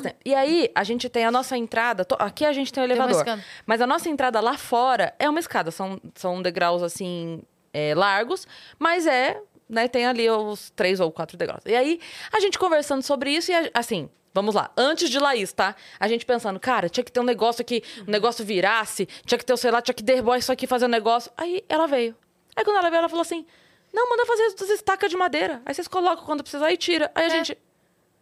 né? 0.00 0.14
E 0.24 0.34
aí, 0.34 0.68
a 0.74 0.82
gente 0.82 1.08
tem 1.08 1.24
a 1.24 1.30
nossa 1.30 1.56
entrada. 1.56 2.04
to- 2.04 2.16
Aqui 2.18 2.44
a 2.44 2.52
gente 2.52 2.72
tem 2.72 2.82
o 2.82 2.86
elevador. 2.86 3.16
escada. 3.16 3.44
mas 3.64 3.80
a 3.80 3.86
nossa 3.86 4.08
entrada 4.08 4.40
lá 4.40 4.58
fora 4.58 5.14
é 5.20 5.30
uma 5.30 5.38
escada. 5.38 5.70
São, 5.70 6.00
são 6.16 6.42
degraus, 6.42 6.82
assim, 6.82 7.40
é, 7.72 7.94
largos. 7.94 8.48
Mas 8.80 9.06
é, 9.06 9.40
né? 9.70 9.88
Tem 9.88 10.06
ali 10.06 10.28
os 10.28 10.70
três 10.70 11.00
ou 11.00 11.10
quatro 11.10 11.36
degraus. 11.36 11.62
E 11.66 11.74
aí, 11.74 12.00
a 12.32 12.40
gente 12.40 12.58
conversando 12.58 13.02
sobre 13.02 13.30
isso 13.30 13.50
e, 13.50 13.70
assim... 13.74 14.08
Vamos 14.32 14.54
lá, 14.54 14.70
antes 14.76 15.10
de 15.10 15.18
Laís, 15.18 15.52
tá? 15.52 15.74
A 15.98 16.06
gente 16.06 16.24
pensando, 16.24 16.60
cara, 16.60 16.88
tinha 16.88 17.02
que 17.02 17.10
ter 17.10 17.18
um 17.18 17.24
negócio 17.24 17.62
aqui, 17.62 17.82
um 18.06 18.10
negócio 18.12 18.44
virasse, 18.44 19.08
tinha 19.26 19.36
que 19.36 19.44
ter, 19.44 19.56
sei 19.56 19.72
lá, 19.72 19.82
tinha 19.82 19.92
que 19.92 20.04
derrubar 20.04 20.38
isso 20.38 20.52
aqui, 20.52 20.68
fazer 20.68 20.84
um 20.84 20.88
negócio. 20.88 21.32
Aí 21.36 21.64
ela 21.68 21.88
veio. 21.88 22.14
Aí 22.54 22.64
quando 22.64 22.76
ela 22.76 22.88
veio, 22.90 22.98
ela 23.00 23.08
falou 23.08 23.22
assim: 23.22 23.44
Não, 23.92 24.08
manda 24.08 24.24
fazer 24.24 24.44
as 24.44 24.70
estacas 24.70 25.10
de 25.10 25.16
madeira. 25.16 25.60
Aí 25.66 25.74
vocês 25.74 25.88
colocam 25.88 26.24
quando 26.24 26.44
precisar 26.44 26.70
e 26.70 26.76
tira. 26.76 27.10
Aí 27.12 27.24
a 27.24 27.28
gente. 27.28 27.58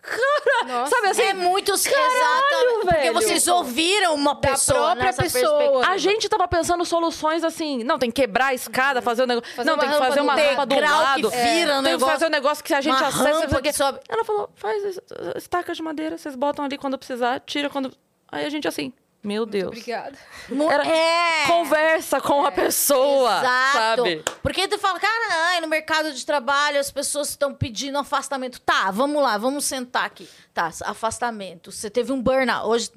Cara! 0.08 0.64
Nossa. 0.66 0.90
sabe 0.96 1.08
assim? 1.08 1.22
é 1.22 1.34
muito. 1.34 1.72
Porque 1.72 2.96
velho. 2.96 3.12
vocês 3.14 3.46
ouviram 3.48 4.14
uma 4.14 4.34
Da 4.34 4.40
pessoa 4.50 4.96
própria 4.96 5.12
pessoa. 5.12 5.86
A 5.86 5.96
gente 5.96 6.28
tava 6.28 6.46
pensando 6.48 6.84
soluções 6.84 7.44
assim. 7.44 7.82
Não, 7.84 7.98
tem 7.98 8.10
que 8.10 8.22
quebrar 8.22 8.46
a 8.46 8.54
escada, 8.54 9.00
fazer 9.02 9.22
o 9.22 9.26
negócio. 9.26 9.54
Fazer 9.54 9.70
não, 9.70 9.78
tem 9.78 9.88
que 9.88 9.96
fazer 9.98 10.20
uma 10.20 10.34
rampa 10.34 10.66
do 10.66 10.74
que 10.74 10.80
lado. 10.80 11.30
vira 11.30 11.78
o 11.78 11.82
tem 11.82 11.98
que 11.98 12.04
fazer 12.04 12.26
um 12.26 12.30
negócio 12.30 12.64
que 12.64 12.74
a 12.74 12.80
gente 12.80 12.96
Uma 12.96 13.08
acessa. 13.08 13.60
que 13.62 13.72
sobe. 13.72 14.00
Ela 14.08 14.24
falou: 14.24 14.50
faz 14.54 14.84
es- 14.84 15.00
estacas 15.36 15.76
de 15.76 15.82
madeira, 15.82 16.16
vocês 16.18 16.34
botam 16.34 16.64
ali 16.64 16.76
quando 16.78 16.98
precisar, 16.98 17.40
tira 17.40 17.68
quando. 17.70 17.92
Aí 18.30 18.44
a 18.44 18.50
gente 18.50 18.66
assim, 18.68 18.92
meu 19.28 19.44
Deus. 19.46 19.68
Obrigada. 19.68 20.18
Era- 20.50 20.86
é. 20.86 21.46
Conversa 21.46 22.20
com 22.20 22.44
a 22.46 22.50
pessoa, 22.50 23.38
Exato. 23.40 23.76
sabe? 24.02 24.24
Porque 24.42 24.66
tu 24.66 24.78
fala, 24.78 24.98
cara, 24.98 25.34
ai, 25.50 25.60
no 25.60 25.68
mercado 25.68 26.12
de 26.12 26.24
trabalho 26.24 26.80
as 26.80 26.90
pessoas 26.90 27.28
estão 27.28 27.52
pedindo 27.54 27.98
afastamento. 27.98 28.58
Tá, 28.60 28.90
vamos 28.90 29.22
lá, 29.22 29.36
vamos 29.36 29.64
sentar 29.66 30.04
aqui. 30.06 30.28
Tá, 30.54 30.70
afastamento. 30.84 31.70
Você 31.70 31.90
teve 31.90 32.10
um 32.12 32.20
burnout. 32.20 32.66
Hoje 32.66 32.90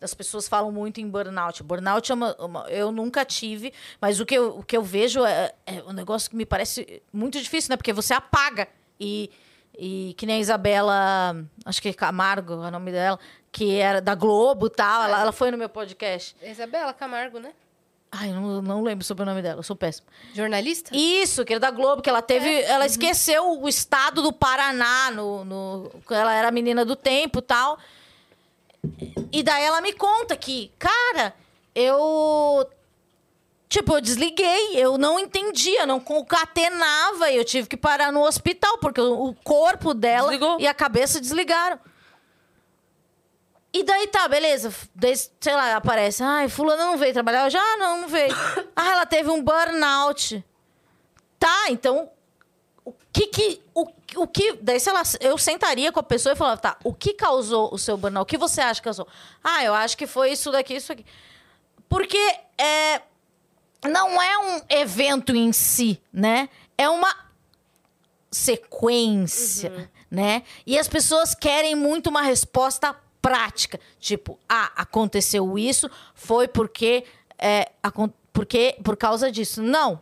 as 0.00 0.12
pessoas 0.14 0.48
falam 0.48 0.70
muito 0.72 1.00
em 1.00 1.08
burnout. 1.08 1.62
Burnout 1.62 2.10
é 2.10 2.14
uma, 2.14 2.34
uma- 2.38 2.66
eu 2.68 2.90
nunca 2.92 3.24
tive, 3.24 3.72
mas 4.00 4.18
o 4.20 4.26
que 4.26 4.34
eu, 4.36 4.58
o 4.58 4.62
que 4.62 4.76
eu 4.76 4.82
vejo 4.82 5.24
é, 5.24 5.52
é 5.66 5.82
um 5.86 5.92
negócio 5.92 6.28
que 6.28 6.36
me 6.36 6.44
parece 6.44 7.00
muito 7.12 7.40
difícil, 7.40 7.70
né? 7.70 7.76
Porque 7.76 7.92
você 7.92 8.12
apaga 8.12 8.66
e 9.00 9.30
e 9.78 10.12
que 10.18 10.26
nem 10.26 10.36
a 10.36 10.40
Isabela, 10.40 11.36
acho 11.64 11.80
que 11.80 11.88
é 11.88 11.92
Camargo, 11.92 12.54
é 12.54 12.68
o 12.68 12.70
nome 12.70 12.90
dela, 12.90 13.18
que 13.52 13.78
era 13.78 14.00
da 14.00 14.14
Globo 14.14 14.66
e 14.66 14.70
tal, 14.70 15.04
ela, 15.04 15.20
ela 15.20 15.32
foi 15.32 15.52
no 15.52 15.56
meu 15.56 15.68
podcast. 15.68 16.34
Isabela 16.42 16.92
Camargo, 16.92 17.38
né? 17.38 17.52
Ai, 18.10 18.32
não, 18.32 18.60
não 18.62 18.82
lembro 18.82 19.04
sobre 19.04 19.22
o 19.22 19.26
nome 19.26 19.40
dela, 19.42 19.60
eu 19.60 19.62
sou 19.62 19.76
péssima. 19.76 20.08
Jornalista? 20.34 20.90
Isso, 20.94 21.44
que 21.44 21.52
era 21.52 21.60
da 21.60 21.70
Globo, 21.70 22.02
que 22.02 22.08
ela 22.08 22.22
teve. 22.22 22.62
Ela 22.62 22.86
esqueceu 22.86 23.60
o 23.60 23.68
estado 23.68 24.22
do 24.22 24.32
Paraná, 24.32 25.10
no, 25.10 25.44
no, 25.44 25.90
quando 26.04 26.20
ela 26.20 26.34
era 26.34 26.50
menina 26.50 26.84
do 26.84 26.96
tempo 26.96 27.38
e 27.38 27.42
tal. 27.42 27.78
E 29.30 29.42
daí 29.42 29.62
ela 29.62 29.80
me 29.80 29.92
conta 29.92 30.36
que, 30.36 30.72
cara, 30.78 31.34
eu. 31.74 32.66
Tipo, 33.68 33.96
eu 33.96 34.00
desliguei, 34.00 34.76
eu 34.76 34.96
não 34.96 35.18
entendia, 35.18 35.84
não 35.84 36.00
concatenava, 36.00 37.30
e 37.30 37.36
eu 37.36 37.44
tive 37.44 37.68
que 37.68 37.76
parar 37.76 38.10
no 38.10 38.24
hospital, 38.24 38.78
porque 38.78 39.00
o 39.00 39.34
corpo 39.44 39.92
dela 39.92 40.28
Desligou. 40.30 40.58
e 40.58 40.66
a 40.66 40.72
cabeça 40.72 41.20
desligaram. 41.20 41.78
E 43.70 43.82
daí 43.84 44.06
tá, 44.06 44.26
beleza. 44.26 44.72
Daí, 44.94 45.14
sei 45.14 45.54
lá, 45.54 45.76
aparece. 45.76 46.22
Ai, 46.22 46.48
fulana 46.48 46.86
não 46.86 46.96
veio 46.96 47.12
trabalhar. 47.12 47.44
Eu 47.44 47.50
já 47.50 47.60
"Ah, 47.60 47.76
não, 47.76 48.00
não 48.00 48.08
veio. 48.08 48.34
ah, 48.74 48.92
ela 48.92 49.04
teve 49.06 49.28
um 49.30 49.42
burnout. 49.42 50.42
Tá, 51.38 51.66
então. 51.68 52.10
O 52.82 52.94
que 53.12 53.26
que. 53.26 53.62
O, 53.74 53.86
o 54.16 54.26
que. 54.26 54.54
Daí, 54.62 54.80
sei 54.80 54.92
lá, 54.94 55.02
eu 55.20 55.36
sentaria 55.36 55.92
com 55.92 56.00
a 56.00 56.02
pessoa 56.02 56.32
e 56.32 56.36
falava, 56.36 56.58
tá, 56.58 56.78
o 56.82 56.94
que 56.94 57.12
causou 57.12 57.68
o 57.72 57.76
seu 57.78 57.98
burnout? 57.98 58.22
O 58.22 58.26
que 58.26 58.38
você 58.38 58.62
acha 58.62 58.80
que 58.80 58.84
causou? 58.84 59.06
Ah, 59.44 59.62
eu 59.62 59.74
acho 59.74 59.98
que 59.98 60.06
foi 60.06 60.32
isso 60.32 60.50
daqui, 60.50 60.74
isso 60.74 60.90
aqui. 60.90 61.04
Porque 61.90 62.18
é, 62.56 63.02
não 63.84 64.20
é 64.20 64.38
um 64.38 64.62
evento 64.68 65.34
em 65.36 65.52
si, 65.52 66.00
né? 66.12 66.48
É 66.76 66.88
uma 66.88 67.14
sequência, 68.30 69.90
né? 70.10 70.42
E 70.66 70.78
as 70.78 70.88
pessoas 70.88 71.34
querem 71.34 71.74
muito 71.74 72.08
uma 72.08 72.22
resposta 72.22 72.94
prática. 73.20 73.78
Tipo, 73.98 74.38
ah, 74.48 74.70
aconteceu 74.76 75.58
isso, 75.58 75.90
foi 76.14 76.46
porque, 76.48 77.04
é, 77.38 77.70
porque 78.32 78.76
por 78.82 78.96
causa 78.96 79.30
disso. 79.30 79.62
Não. 79.62 80.00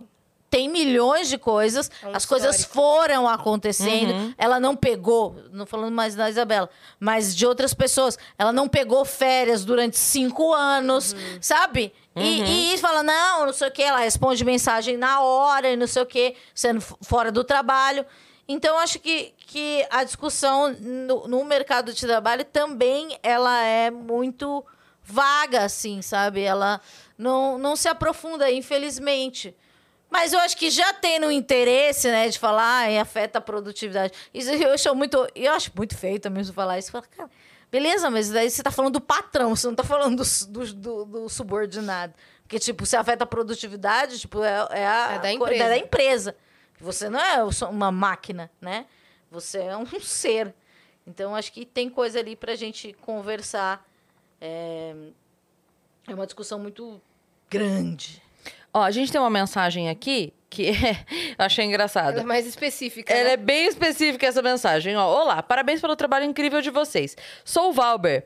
Tem 0.48 0.68
milhões 0.68 1.28
de 1.28 1.36
coisas, 1.38 1.90
É 2.02 2.06
um 2.06 2.14
as 2.14 2.24
coisas 2.24 2.60
histórico. 2.60 2.74
foram 2.74 3.28
acontecendo. 3.28 4.32
Ela 4.38 4.60
não 4.60 4.76
pegou, 4.76 5.36
não 5.52 5.66
falando 5.66 5.92
mais 5.92 6.14
da 6.14 6.30
Isabela, 6.30 6.70
mas 7.00 7.34
de 7.36 7.44
outras 7.44 7.74
pessoas. 7.74 8.16
Ela 8.38 8.52
não 8.52 8.68
pegou 8.68 9.04
férias 9.04 9.64
durante 9.64 9.98
cinco 9.98 10.54
anos, 10.54 11.12
Uhum. 11.12 11.18
sabe? 11.40 11.92
E, 12.16 12.74
e 12.74 12.78
fala, 12.78 13.02
não, 13.02 13.47
não 13.47 13.52
sei 13.52 13.68
o 13.68 13.70
quê. 13.70 13.82
Ela 13.82 13.98
responde 13.98 14.44
mensagem 14.44 14.97
na 14.97 15.20
hora 15.20 15.70
e 15.70 15.76
não 15.76 15.86
sei 15.86 16.02
o 16.02 16.06
quê, 16.06 16.34
sendo 16.55 16.80
fora 16.80 17.30
do 17.30 17.44
trabalho. 17.44 18.06
Então, 18.48 18.78
acho 18.78 18.98
que, 18.98 19.34
que 19.38 19.86
a 19.90 20.05
discussão 20.05 20.72
no, 20.72 21.28
no 21.28 21.44
mercado 21.44 21.93
de 21.93 22.01
trabalho 22.06 22.44
também 22.44 23.18
ela 23.22 23.62
é 23.62 23.90
muito 23.90 24.64
vaga, 25.02 25.64
assim, 25.64 26.01
sabe? 26.01 26.43
Ela 26.43 26.80
não, 27.18 27.59
não 27.59 27.76
se 27.76 27.88
aprofunda, 27.88 28.51
infelizmente. 28.51 29.55
Mas 30.09 30.32
eu 30.32 30.38
acho 30.40 30.56
que 30.56 30.70
já 30.70 30.93
tendo 30.94 31.30
interesse, 31.30 32.09
né, 32.09 32.28
de 32.28 32.38
falar, 32.38 32.62
ai, 32.62 32.98
afeta 32.98 33.38
a 33.38 33.40
produtividade. 33.43 34.12
Isso 34.32 34.51
eu 34.51 34.72
acho 34.72 34.94
muito, 34.94 35.26
eu 35.34 35.52
acho 35.52 35.72
muito 35.76 35.97
feio 35.97 36.20
também 36.20 36.44
falar 36.44 36.78
isso. 36.78 36.93
Fala, 36.93 37.05
cara, 37.16 37.30
beleza, 37.76 38.08
mas 38.10 38.30
daí 38.30 38.48
você 38.50 38.62
tá 38.62 38.70
falando 38.70 38.94
do 38.94 39.00
patrão, 39.00 39.54
você 39.54 39.66
não 39.66 39.74
tá 39.74 39.84
falando 39.84 40.22
do, 40.22 40.46
do, 40.48 40.74
do- 40.74 41.04
do 41.04 41.28
subordinado. 41.28 42.14
Porque, 42.42 42.58
tipo, 42.58 42.86
se 42.86 42.96
afeta 42.96 43.24
a 43.24 43.26
produtividade, 43.26 44.18
tipo, 44.18 44.42
é, 44.42 44.66
é 44.70 44.86
a 44.86 45.12
É 45.12 45.18
da 45.18 45.28
co- 45.38 45.44
empresa. 45.44 45.68
da 45.68 45.76
empresa. 45.78 46.36
Você 46.80 47.08
não 47.10 47.20
é 47.20 47.42
uma 47.68 47.90
máquina, 47.92 48.50
né? 48.60 48.86
Você 49.30 49.58
é 49.58 49.76
um 49.76 49.84
ser. 50.00 50.54
Então, 51.06 51.34
acho 51.34 51.52
que 51.52 51.66
tem 51.66 51.90
coisa 51.90 52.18
ali 52.18 52.34
pra 52.34 52.54
gente 52.54 52.92
conversar. 53.02 53.86
É, 54.40 54.94
é 56.08 56.14
uma 56.14 56.24
discussão 56.26 56.58
muito 56.58 57.00
grande. 57.50 58.22
Ó, 58.72 58.80
a 58.82 58.90
gente 58.90 59.10
tem 59.12 59.20
uma 59.20 59.30
mensagem 59.30 59.88
aqui 59.90 60.32
que 60.48 60.68
eu 60.68 60.74
achei 61.39 61.64
engraçada. 61.64 62.12
Ela 62.12 62.20
é 62.20 62.24
mais 62.24 62.47
específica. 62.47 63.12
Ela 63.12 63.24
né? 63.24 63.32
é 63.32 63.36
bem 63.36 63.66
específica 63.66 64.27
essa 64.27 64.43
mensagem. 64.43 64.97
Ó, 64.97 65.23
olá, 65.23 65.43
parabéns 65.43 65.81
pelo 65.81 65.97
trabalho 65.97 66.24
incrível 66.24 66.60
de 66.60 66.70
vocês. 66.70 67.16
Sou 67.44 67.70
o 67.70 67.73
Valber, 67.73 68.24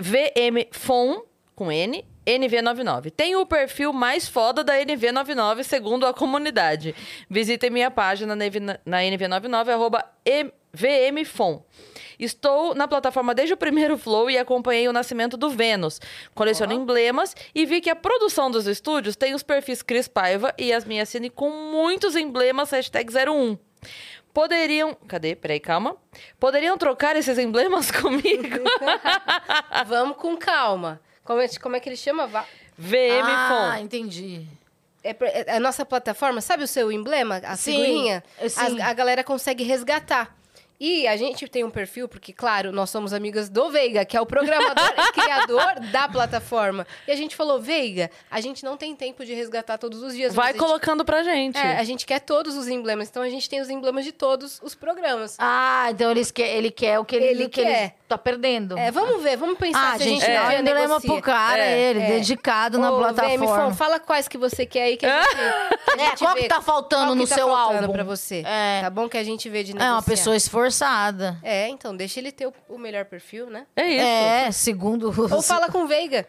VM 0.00 0.68
FON, 0.72 1.22
com 1.54 1.70
N, 1.72 2.04
NV99. 2.26 3.10
Tenho 3.10 3.40
o 3.40 3.46
perfil 3.46 3.92
mais 3.92 4.28
foda 4.28 4.62
da 4.64 4.74
NV99, 4.78 5.62
segundo 5.62 6.06
a 6.06 6.12
comunidade. 6.12 6.94
Visitem 7.30 7.70
minha 7.70 7.90
página 7.90 8.34
na 8.34 8.44
NV- 8.46 8.80
na 8.84 8.98
NV99, 9.02 9.68
arroba 9.70 10.04
VM 10.72 11.24
Fon. 11.24 11.62
Estou 12.18 12.74
na 12.74 12.86
plataforma 12.88 13.34
desde 13.34 13.54
o 13.54 13.56
primeiro 13.56 13.96
Flow 13.98 14.30
e 14.30 14.38
acompanhei 14.38 14.88
o 14.88 14.92
nascimento 14.92 15.36
do 15.36 15.50
Vênus. 15.50 16.00
Coleciono 16.34 16.72
emblemas 16.72 17.34
e 17.54 17.66
vi 17.66 17.80
que 17.80 17.90
a 17.90 17.96
produção 17.96 18.50
dos 18.50 18.66
estúdios 18.66 19.16
tem 19.16 19.34
os 19.34 19.42
perfis 19.42 19.82
Cris 19.82 20.08
Paiva 20.08 20.54
e 20.58 20.66
Yasmin 20.66 21.00
Assine 21.00 21.30
com 21.30 21.50
muitos 21.50 22.16
emblemas 22.16 22.70
hashtag 22.70 23.12
01. 23.12 23.58
Poderiam. 24.32 24.94
Cadê? 25.08 25.34
Peraí, 25.34 25.58
calma. 25.60 25.96
Poderiam 26.38 26.76
trocar 26.76 27.16
esses 27.16 27.38
emblemas 27.38 27.90
comigo? 27.92 28.64
Vamos 29.86 30.16
com 30.18 30.36
calma. 30.36 31.00
Como 31.24 31.40
é, 31.40 31.48
como 31.60 31.76
é 31.76 31.80
que 31.80 31.88
ele 31.88 31.96
chama? 31.96 32.26
Va- 32.26 32.44
VM 32.78 33.22
ah, 33.24 33.72
Fon. 33.76 33.82
entendi. 33.82 34.46
É, 35.02 35.14
pra- 35.14 35.28
é 35.28 35.56
a 35.56 35.60
nossa 35.60 35.84
plataforma, 35.86 36.40
sabe 36.40 36.64
o 36.64 36.66
seu 36.66 36.90
emblema, 36.92 37.36
a 37.44 37.56
Sim, 37.56 37.72
figurinha? 37.72 38.24
sim. 38.48 38.78
As- 38.78 38.80
a 38.80 38.92
galera 38.92 39.24
consegue 39.24 39.64
resgatar. 39.64 40.36
E 40.78 41.06
a 41.06 41.16
gente 41.16 41.48
tem 41.48 41.64
um 41.64 41.70
perfil, 41.70 42.06
porque, 42.08 42.32
claro, 42.32 42.70
nós 42.70 42.90
somos 42.90 43.12
amigas 43.12 43.48
do 43.48 43.70
Veiga, 43.70 44.04
que 44.04 44.16
é 44.16 44.20
o 44.20 44.26
programador 44.26 44.92
e 44.98 45.12
criador 45.12 45.80
da 45.90 46.08
plataforma. 46.08 46.86
E 47.08 47.10
a 47.12 47.16
gente 47.16 47.34
falou, 47.34 47.58
Veiga, 47.60 48.10
a 48.30 48.40
gente 48.40 48.64
não 48.64 48.76
tem 48.76 48.94
tempo 48.94 49.24
de 49.24 49.32
resgatar 49.32 49.78
todos 49.78 50.02
os 50.02 50.14
dias. 50.14 50.34
Vai 50.34 50.50
a 50.50 50.52
gente- 50.52 50.58
colocando 50.60 51.04
pra 51.04 51.22
gente. 51.22 51.56
É, 51.58 51.78
a 51.78 51.84
gente 51.84 52.04
quer 52.04 52.20
todos 52.20 52.56
os 52.56 52.68
emblemas. 52.68 53.08
Então 53.08 53.22
a 53.22 53.28
gente 53.30 53.48
tem 53.48 53.60
os 53.60 53.70
emblemas 53.70 54.04
de 54.04 54.12
todos 54.12 54.60
os 54.62 54.74
programas. 54.74 55.36
Ah, 55.38 55.88
então 55.90 56.10
eles 56.10 56.30
quer, 56.30 56.54
ele 56.56 56.70
quer 56.70 56.98
o 56.98 57.04
que 57.04 57.16
ele, 57.16 57.24
Ele 57.26 57.48
que 57.48 57.60
ele 57.60 57.70
quer. 57.70 57.96
Tá 58.08 58.16
perdendo. 58.18 58.78
É, 58.78 58.90
vamos 58.90 59.22
ver, 59.22 59.36
vamos 59.36 59.58
pensar 59.58 59.94
ah, 59.94 59.98
se 59.98 60.04
gente, 60.04 60.22
a 60.24 60.26
gente 60.26 60.38
um 60.40 60.44
um 60.44 60.48
dia 60.48 60.58
emblema 60.60 60.80
negocia. 60.88 61.10
pro 61.12 61.22
cara, 61.22 61.64
É, 61.64 61.78
ele, 61.90 62.00
é. 62.00 62.06
dedicado 62.12 62.78
na 62.78 62.92
Ô, 62.92 62.98
plataforma. 62.98 63.46
VMFon, 63.46 63.74
fala 63.74 63.98
quais 64.00 64.28
que 64.28 64.38
você 64.38 64.64
quer 64.64 64.82
aí 64.84 64.96
que 64.96 65.04
a 65.06 65.22
gente, 65.22 65.34
que 65.34 65.40
a 65.40 65.94
É, 66.04 66.06
gente 66.10 66.18
qual 66.18 66.34
vê. 66.34 66.42
que 66.42 66.48
tá 66.48 66.60
faltando 66.62 67.14
no 67.14 67.26
tá 67.26 67.34
seu 67.34 67.48
faltando 67.48 67.78
álbum? 67.82 67.92
pra 67.92 68.04
você? 68.04 68.42
É. 68.46 68.80
Tá 68.82 68.90
bom 68.90 69.08
que 69.08 69.18
a 69.18 69.24
gente 69.24 69.48
vê 69.48 69.62
de 69.64 69.72
negociar. 69.72 69.88
É 69.88 69.92
uma 69.92 70.02
pessoa 70.02 70.36
esforçada. 70.36 71.38
É, 71.42 71.68
então, 71.68 71.96
deixa 71.96 72.20
ele 72.20 72.30
ter 72.32 72.46
o, 72.46 72.52
o 72.68 72.78
melhor 72.78 73.04
perfil, 73.06 73.50
né? 73.50 73.66
É 73.74 73.88
isso. 73.88 74.04
É, 74.04 74.50
segundo... 74.52 75.06
Ou 75.32 75.42
fala 75.42 75.68
com 75.70 75.84
o 75.84 75.86
Veiga. 75.86 76.26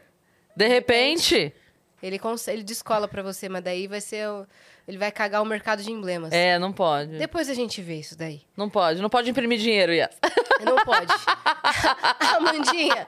De 0.56 0.68
repente. 0.68 1.54
Ele, 2.02 2.20
ele 2.48 2.64
descola 2.64 3.08
pra 3.08 3.22
você, 3.24 3.48
mas 3.50 3.64
daí 3.64 3.88
vai 3.88 4.02
ser... 4.02 4.28
o- 4.30 4.46
ele 4.88 4.98
vai 4.98 5.12
cagar 5.12 5.42
o 5.42 5.46
mercado 5.46 5.84
de 5.84 5.92
emblemas. 5.92 6.32
É, 6.32 6.58
não 6.58 6.72
pode. 6.72 7.18
Depois 7.18 7.50
a 7.50 7.54
gente 7.54 7.82
vê 7.82 7.96
isso 8.00 8.18
daí. 8.18 8.42
Não 8.56 8.70
pode. 8.70 9.02
Não 9.02 9.10
pode 9.10 9.30
imprimir 9.30 9.60
dinheiro, 9.60 9.92
Yas. 9.94 10.16
Não 10.64 10.76
pode. 10.78 11.06
Amandinha. 12.36 13.06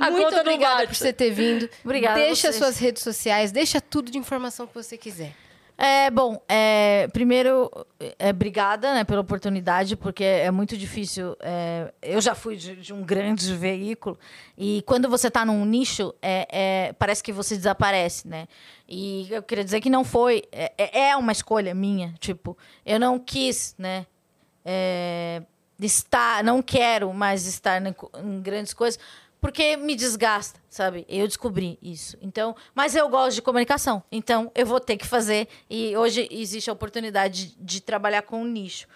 A 0.00 0.10
muito 0.10 0.34
obrigada 0.36 0.84
por 0.86 0.94
você 0.96 1.12
ter 1.12 1.30
vindo. 1.30 1.70
Obrigada 1.84 2.18
a 2.18 2.24
Deixa 2.24 2.48
vocês. 2.48 2.56
suas 2.56 2.78
redes 2.78 3.04
sociais, 3.04 3.52
deixa 3.52 3.80
tudo 3.80 4.10
de 4.10 4.18
informação 4.18 4.66
que 4.66 4.74
você 4.74 4.98
quiser. 4.98 5.32
É, 5.76 6.08
bom, 6.08 6.40
é, 6.48 7.08
primeiro, 7.12 7.68
é, 8.18 8.30
obrigada 8.30 8.94
né, 8.94 9.02
pela 9.02 9.20
oportunidade, 9.20 9.96
porque 9.96 10.22
é 10.22 10.50
muito 10.50 10.76
difícil. 10.76 11.36
é, 11.40 11.92
eu 12.00 12.20
já 12.20 12.34
fui 12.34 12.56
de, 12.56 12.76
de 12.76 12.92
um 12.92 13.02
grande 13.02 13.52
veículo, 13.54 14.16
e 14.56 14.82
quando 14.86 15.08
você 15.08 15.26
está 15.28 15.44
num 15.44 15.64
nicho, 15.64 16.14
é, 16.22 16.46
é, 16.88 16.92
parece 16.92 17.22
que 17.22 17.32
você 17.32 17.56
desaparece, 17.56 18.28
né? 18.28 18.46
E 18.88 19.26
eu 19.30 19.42
queria 19.42 19.64
dizer 19.64 19.80
que 19.80 19.90
não 19.90 20.04
foi. 20.04 20.44
É, 20.52 20.72
é- 20.78 21.08
é 21.10 21.16
uma 21.16 21.32
escolha 21.32 21.74
minha. 21.74 22.14
Tipo, 22.20 22.56
eu 22.86 23.00
não 23.00 23.18
quis, 23.18 23.74
né? 23.78 24.06
estar, 25.80 26.42
não 26.44 26.62
quero 26.62 27.12
mais 27.12 27.46
estar 27.46 27.82
em, 27.84 27.94
em 28.22 28.40
grandes 28.40 28.72
coisas, 28.72 28.98
porque 29.44 29.76
me 29.76 29.94
desgasta, 29.94 30.58
sabe? 30.70 31.04
Eu 31.06 31.28
descobri 31.28 31.78
isso. 31.82 32.16
Então, 32.22 32.56
mas 32.74 32.96
eu 32.96 33.06
gosto 33.10 33.34
de 33.34 33.42
comunicação, 33.42 34.02
então 34.10 34.50
eu 34.54 34.64
vou 34.64 34.80
ter 34.80 34.96
que 34.96 35.06
fazer. 35.06 35.48
E 35.68 35.94
hoje 35.94 36.26
existe 36.30 36.70
a 36.70 36.72
oportunidade 36.72 37.48
de, 37.48 37.56
de 37.62 37.80
trabalhar 37.82 38.22
com 38.22 38.40
um 38.40 38.46
nicho. 38.46 38.88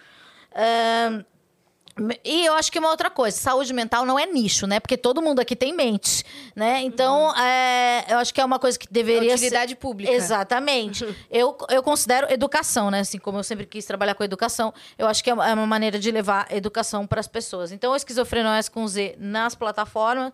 E 2.23 2.45
eu 2.45 2.53
acho 2.53 2.71
que 2.71 2.79
uma 2.79 2.89
outra 2.89 3.09
coisa, 3.09 3.37
saúde 3.37 3.73
mental 3.73 4.05
não 4.05 4.17
é 4.17 4.25
nicho, 4.25 4.65
né? 4.65 4.79
Porque 4.79 4.97
todo 4.97 5.21
mundo 5.21 5.39
aqui 5.39 5.55
tem 5.55 5.73
mente, 5.73 6.23
né? 6.55 6.81
Então, 6.81 7.35
é, 7.37 8.05
eu 8.09 8.17
acho 8.17 8.33
que 8.33 8.39
é 8.39 8.45
uma 8.45 8.59
coisa 8.59 8.77
que 8.77 8.87
deveria 8.89 9.37
ser... 9.37 9.45
Utilidade 9.45 9.75
pública. 9.75 10.11
Exatamente. 10.11 11.05
eu, 11.29 11.57
eu 11.69 11.83
considero 11.83 12.31
educação, 12.31 12.89
né? 12.89 13.01
Assim 13.01 13.17
como 13.17 13.39
eu 13.39 13.43
sempre 13.43 13.65
quis 13.65 13.85
trabalhar 13.85 14.15
com 14.15 14.23
educação, 14.23 14.73
eu 14.97 15.07
acho 15.07 15.23
que 15.23 15.29
é 15.29 15.33
uma 15.33 15.49
é 15.49 15.53
uma 15.53 15.67
maneira 15.67 15.97
de 15.97 16.11
levar 16.11 16.47
educação 16.51 17.07
para 17.07 17.19
as 17.19 17.27
pessoas. 17.27 17.71
Então, 17.71 17.95
esquizofrenóias 17.95 18.69
com 18.69 18.87
Z 18.87 19.15
nas 19.17 19.55
plataformas, 19.55 20.31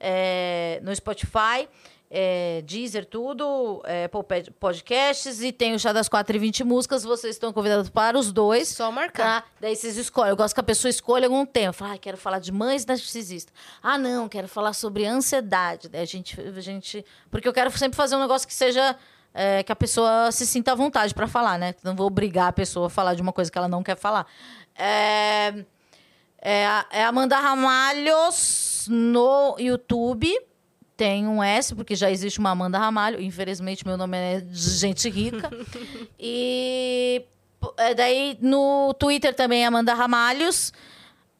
é, 0.00 0.80
no 0.82 0.94
Spotify, 0.94 1.68
é, 2.10 2.62
Deezer, 2.64 3.04
tudo, 3.04 3.82
é, 3.84 4.08
Podcasts 4.58 5.42
e 5.42 5.52
tem 5.52 5.74
o 5.74 5.78
Chá 5.78 5.92
das 5.92 6.08
4 6.08 6.34
e 6.36 6.38
20 6.38 6.64
músicas. 6.64 7.04
Vocês 7.04 7.34
estão 7.36 7.52
convidados 7.52 7.90
para 7.90 8.18
os 8.18 8.32
dois. 8.32 8.68
Só 8.68 8.90
marcar. 8.90 9.42
Tá? 9.42 9.48
Daí 9.60 9.76
vocês 9.76 9.96
escolhem. 9.96 10.30
Eu 10.30 10.36
gosto 10.36 10.54
que 10.54 10.60
a 10.60 10.64
pessoa 10.64 10.88
escolha 10.90 11.26
algum 11.26 11.44
tema. 11.44 11.72
Fala, 11.72 11.94
ah, 11.94 11.98
quero 11.98 12.16
falar 12.16 12.38
de 12.38 12.50
mães 12.50 12.86
narcisistas. 12.86 13.52
Ah, 13.82 13.98
não, 13.98 14.28
quero 14.28 14.48
falar 14.48 14.72
sobre 14.72 15.04
ansiedade. 15.04 15.88
Daí 15.88 16.02
a 16.02 16.06
gente, 16.06 16.40
a 16.40 16.60
gente. 16.60 17.04
Porque 17.30 17.46
eu 17.46 17.52
quero 17.52 17.70
sempre 17.76 17.96
fazer 17.96 18.16
um 18.16 18.20
negócio 18.20 18.48
que 18.48 18.54
seja. 18.54 18.96
é, 19.34 19.62
que 19.62 19.70
a 19.70 19.76
pessoa 19.76 20.32
se 20.32 20.46
sinta 20.46 20.72
à 20.72 20.74
vontade 20.74 21.14
para 21.14 21.28
falar, 21.28 21.58
né? 21.58 21.74
Não 21.84 21.94
vou 21.94 22.06
obrigar 22.06 22.48
a 22.48 22.52
pessoa 22.52 22.86
a 22.86 22.90
falar 22.90 23.14
de 23.14 23.20
uma 23.22 23.32
coisa 23.32 23.52
que 23.52 23.58
ela 23.58 23.68
não 23.68 23.82
quer 23.82 23.96
falar. 23.96 24.26
É, 24.74 25.64
é, 26.40 26.66
a- 26.66 26.86
é 26.90 27.04
Amanda 27.04 27.36
Ramalhos 27.38 28.86
no 28.88 29.54
YouTube. 29.58 30.32
Tem 30.98 31.28
um 31.28 31.40
S, 31.40 31.76
porque 31.76 31.94
já 31.94 32.10
existe 32.10 32.40
uma 32.40 32.50
Amanda 32.50 32.76
Ramalho. 32.76 33.22
Infelizmente, 33.22 33.86
meu 33.86 33.96
nome 33.96 34.16
é 34.18 34.40
de 34.40 34.58
gente 34.58 35.08
rica. 35.08 35.48
e 36.18 37.22
é, 37.76 37.94
daí 37.94 38.36
no 38.40 38.92
Twitter 38.94 39.32
também 39.32 39.62
é 39.62 39.66
Amanda 39.66 39.94
Ramalhos. 39.94 40.72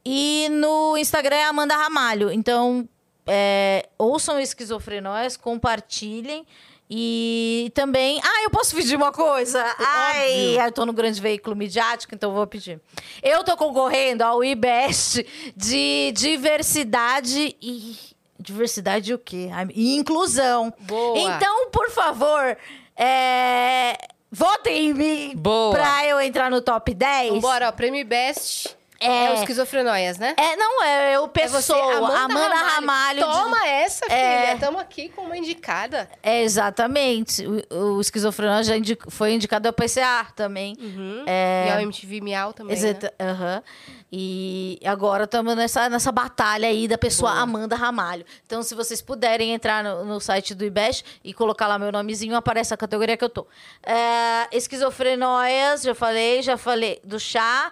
E 0.04 0.48
no 0.52 0.96
Instagram 0.96 1.34
é 1.34 1.44
Amanda 1.46 1.74
Ramalho. 1.74 2.30
Então, 2.30 2.88
é, 3.26 3.88
ouçam 3.98 4.38
Esquizofrenóis, 4.38 5.36
compartilhem. 5.36 6.46
E 6.88 7.72
também. 7.74 8.20
Ah, 8.22 8.44
eu 8.44 8.50
posso 8.50 8.76
pedir 8.76 8.94
uma 8.94 9.10
coisa? 9.10 9.60
Ai, 9.76 10.56
eu 10.64 10.70
tô 10.70 10.86
no 10.86 10.92
grande 10.92 11.20
veículo 11.20 11.56
midiático, 11.56 12.14
então 12.14 12.32
vou 12.32 12.46
pedir. 12.46 12.80
Eu 13.24 13.42
tô 13.42 13.56
concorrendo 13.56 14.22
ao 14.22 14.44
IBEST 14.44 15.26
de 15.56 16.12
diversidade 16.12 17.56
e. 17.60 18.16
Diversidade 18.38 19.10
e 19.10 19.14
o 19.14 19.18
quê? 19.18 19.48
E 19.74 19.96
inclusão. 19.96 20.72
Boa. 20.80 21.18
Então, 21.18 21.70
por 21.70 21.90
favor, 21.90 22.56
é, 22.96 23.96
votem 24.30 24.90
em 24.90 24.94
mim 24.94 25.32
Boa. 25.36 25.72
pra 25.74 26.06
eu 26.06 26.20
entrar 26.20 26.50
no 26.50 26.60
top 26.60 26.92
10. 26.94 27.28
Então, 27.28 27.40
bora, 27.40 27.68
ó, 27.68 27.72
Prêmio 27.72 28.04
Best 28.06 28.76
é, 29.00 29.26
É. 29.26 29.30
o 29.30 29.34
Esquizofrenóias, 29.34 30.18
né? 30.18 30.34
É, 30.36 30.56
não, 30.56 30.82
é 30.82 31.14
eu, 31.16 31.24
É 31.24 31.28
pessoa. 31.28 32.18
Amanda, 32.18 32.54
Ramalho. 32.54 33.24
de- 33.24 33.32
Toma 33.32 33.66
essa, 33.68 34.04
filha. 34.06 34.16
É. 34.16 34.54
Estamos 34.54 34.80
aqui 34.80 35.08
com 35.10 35.22
uma 35.22 35.36
indicada. 35.38 36.08
É, 36.22 36.42
exatamente. 36.42 37.44
O, 37.70 37.96
o 37.96 38.00
esquizofrenóis 38.00 38.66
já 38.66 38.76
indi- 38.76 38.98
foi 39.08 39.32
indicado 39.34 39.68
ao 39.68 39.72
PCA 39.72 40.26
também. 40.34 40.76
E 40.80 41.70
ao 41.72 41.80
MTV 41.80 42.20
Miau 42.20 42.52
também, 42.52 42.76
né? 42.76 42.88
Exata- 42.88 43.14
aham. 43.20 43.62
E 44.10 44.80
agora 44.84 45.24
estamos 45.24 45.54
nessa, 45.54 45.88
nessa 45.90 46.10
batalha 46.10 46.68
aí 46.68 46.88
da 46.88 46.96
pessoa 46.96 47.30
Amanda 47.32 47.76
Ramalho. 47.76 48.24
Então, 48.46 48.62
se 48.62 48.74
vocês 48.74 49.02
puderem 49.02 49.52
entrar 49.52 49.84
no, 49.84 50.04
no 50.04 50.18
site 50.18 50.54
do 50.54 50.64
IBEST 50.64 51.04
e 51.22 51.34
colocar 51.34 51.66
lá 51.66 51.78
meu 51.78 51.92
nomezinho, 51.92 52.34
aparece 52.34 52.72
a 52.72 52.76
categoria 52.76 53.16
que 53.16 53.24
eu 53.24 53.28
tô. 53.28 53.46
É, 53.82 54.56
esquizofrenóias, 54.56 55.82
já 55.82 55.94
falei, 55.94 56.42
já 56.42 56.56
falei 56.56 57.00
do 57.04 57.20
chá. 57.20 57.70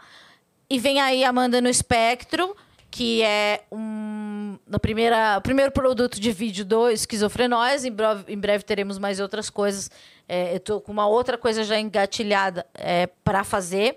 E 0.68 0.78
vem 0.78 1.00
aí 1.00 1.24
Amanda 1.24 1.60
no 1.60 1.68
Espectro, 1.68 2.54
que 2.90 3.22
é 3.22 3.62
um 3.72 4.58
na 4.66 4.78
primeira, 4.78 5.40
primeiro 5.40 5.70
produto 5.70 6.20
de 6.20 6.32
vídeo 6.32 6.64
do 6.64 6.90
Esquizofrenóias. 6.90 7.84
Em 7.84 7.92
breve, 7.92 8.24
em 8.32 8.38
breve 8.38 8.64
teremos 8.64 8.98
mais 8.98 9.20
outras 9.20 9.48
coisas. 9.48 9.90
É, 10.28 10.54
eu 10.54 10.60
tô 10.60 10.80
com 10.80 10.92
uma 10.92 11.06
outra 11.06 11.38
coisa 11.38 11.64
já 11.64 11.78
engatilhada 11.78 12.66
é, 12.74 13.06
para 13.24 13.44
fazer. 13.44 13.96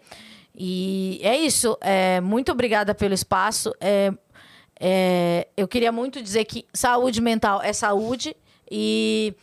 E 0.62 1.22
é 1.24 1.38
isso. 1.38 1.78
É, 1.80 2.20
muito 2.20 2.52
obrigada 2.52 2.94
pelo 2.94 3.14
espaço. 3.14 3.74
É, 3.80 4.12
é, 4.78 5.48
eu 5.56 5.68
queria 5.70 5.90
muito 5.92 6.22
dizer 6.22 6.44
que 6.44 6.66
saúde 6.74 7.22
mental 7.22 7.62
é 7.62 7.72
saúde. 7.72 8.36
E 8.70 9.34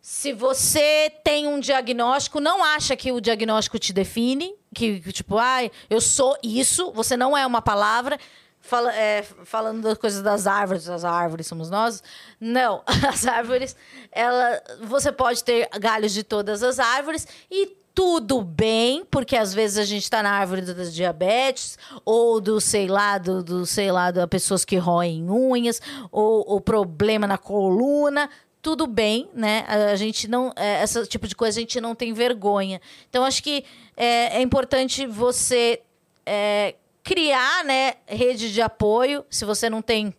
se 0.00 0.32
você 0.32 1.10
tem 1.22 1.46
um 1.46 1.60
diagnóstico, 1.60 2.40
não 2.40 2.64
acha 2.64 2.96
que 2.96 3.12
o 3.12 3.20
diagnóstico 3.20 3.78
te 3.78 3.92
define, 3.92 4.52
que, 4.74 5.00
tipo, 5.12 5.38
ai, 5.38 5.70
eu 5.88 6.00
sou 6.00 6.36
isso, 6.42 6.90
você 6.92 7.16
não 7.16 7.36
é 7.36 7.46
uma 7.46 7.62
palavra. 7.62 8.18
Fala- 8.60 8.92
é, 8.92 9.22
falando 9.44 9.80
das 9.82 9.96
coisas 9.96 10.20
das 10.22 10.48
árvores, 10.48 10.88
as 10.88 11.04
árvores 11.04 11.46
somos 11.46 11.70
nós. 11.70 12.02
Não, 12.40 12.82
as 13.08 13.24
árvores, 13.24 13.76
ela, 14.10 14.60
você 14.82 15.12
pode 15.12 15.44
ter 15.44 15.68
galhos 15.78 16.12
de 16.12 16.24
todas 16.24 16.64
as 16.64 16.80
árvores 16.80 17.26
e 17.48 17.76
tudo 17.96 18.42
bem, 18.42 19.06
porque 19.10 19.34
às 19.34 19.54
vezes 19.54 19.78
a 19.78 19.84
gente 19.84 20.02
está 20.02 20.22
na 20.22 20.30
árvore 20.30 20.60
das 20.60 20.94
diabetes, 20.94 21.78
ou 22.04 22.42
do, 22.42 22.60
sei 22.60 22.86
lá, 22.86 23.16
do, 23.16 23.42
do 23.42 23.64
sei 23.64 23.90
lá, 23.90 24.10
das 24.10 24.26
pessoas 24.26 24.66
que 24.66 24.76
roem 24.76 25.30
unhas, 25.30 25.80
ou 26.12 26.44
o 26.46 26.60
problema 26.60 27.26
na 27.26 27.38
coluna 27.38 28.28
tudo 28.60 28.86
bem, 28.88 29.30
né? 29.32 29.64
A 29.68 29.94
gente 29.94 30.26
não. 30.26 30.52
É, 30.56 30.82
esse 30.82 31.06
tipo 31.06 31.28
de 31.28 31.36
coisa 31.36 31.56
a 31.56 31.60
gente 31.60 31.80
não 31.80 31.94
tem 31.94 32.12
vergonha. 32.12 32.80
Então, 33.08 33.24
acho 33.24 33.40
que 33.40 33.64
é, 33.96 34.38
é 34.38 34.42
importante 34.42 35.06
você 35.06 35.80
é, 36.26 36.74
criar, 37.04 37.64
né, 37.64 37.94
rede 38.06 38.52
de 38.52 38.60
apoio, 38.60 39.24
se 39.30 39.44
você 39.44 39.70
não 39.70 39.80
tem 39.80 40.12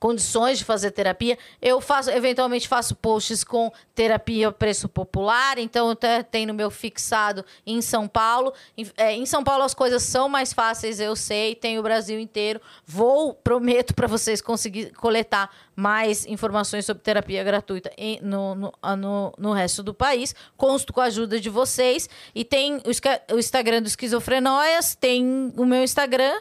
condições 0.00 0.58
de 0.58 0.64
fazer 0.64 0.90
terapia. 0.90 1.38
Eu 1.60 1.80
faço, 1.80 2.10
eventualmente 2.10 2.66
faço 2.66 2.96
posts 2.96 3.44
com 3.44 3.70
terapia 3.94 4.50
preço 4.50 4.88
popular, 4.88 5.58
então 5.58 5.86
eu 5.86 5.92
até 5.92 6.22
tenho 6.22 6.48
no 6.48 6.54
meu 6.54 6.70
fixado 6.70 7.44
em 7.66 7.82
São 7.82 8.08
Paulo. 8.08 8.52
Em, 8.76 8.90
é, 8.96 9.12
em 9.12 9.26
São 9.26 9.44
Paulo 9.44 9.62
as 9.62 9.74
coisas 9.74 10.02
são 10.02 10.28
mais 10.28 10.52
fáceis, 10.54 10.98
eu 10.98 11.14
sei, 11.14 11.54
tem 11.54 11.78
o 11.78 11.82
Brasil 11.82 12.18
inteiro. 12.18 12.60
Vou, 12.86 13.34
prometo 13.34 13.94
para 13.94 14.06
vocês 14.06 14.40
conseguir 14.40 14.90
coletar 14.94 15.50
mais 15.76 16.26
informações 16.26 16.84
sobre 16.86 17.02
terapia 17.02 17.44
gratuita 17.44 17.90
em- 17.96 18.20
no, 18.22 18.54
no, 18.54 18.72
ah, 18.82 18.96
no, 18.96 19.32
no 19.38 19.52
resto 19.52 19.82
do 19.82 19.92
país. 19.94 20.34
Consto 20.56 20.92
com 20.92 21.00
a 21.00 21.04
ajuda 21.04 21.38
de 21.38 21.50
vocês. 21.50 22.08
E 22.34 22.44
tem 22.44 22.76
o, 22.76 23.34
o 23.34 23.38
Instagram 23.38 23.82
do 23.82 23.88
Esquizofrenóias, 23.88 24.94
tem 24.94 25.52
o 25.56 25.64
meu 25.64 25.82
Instagram. 25.82 26.40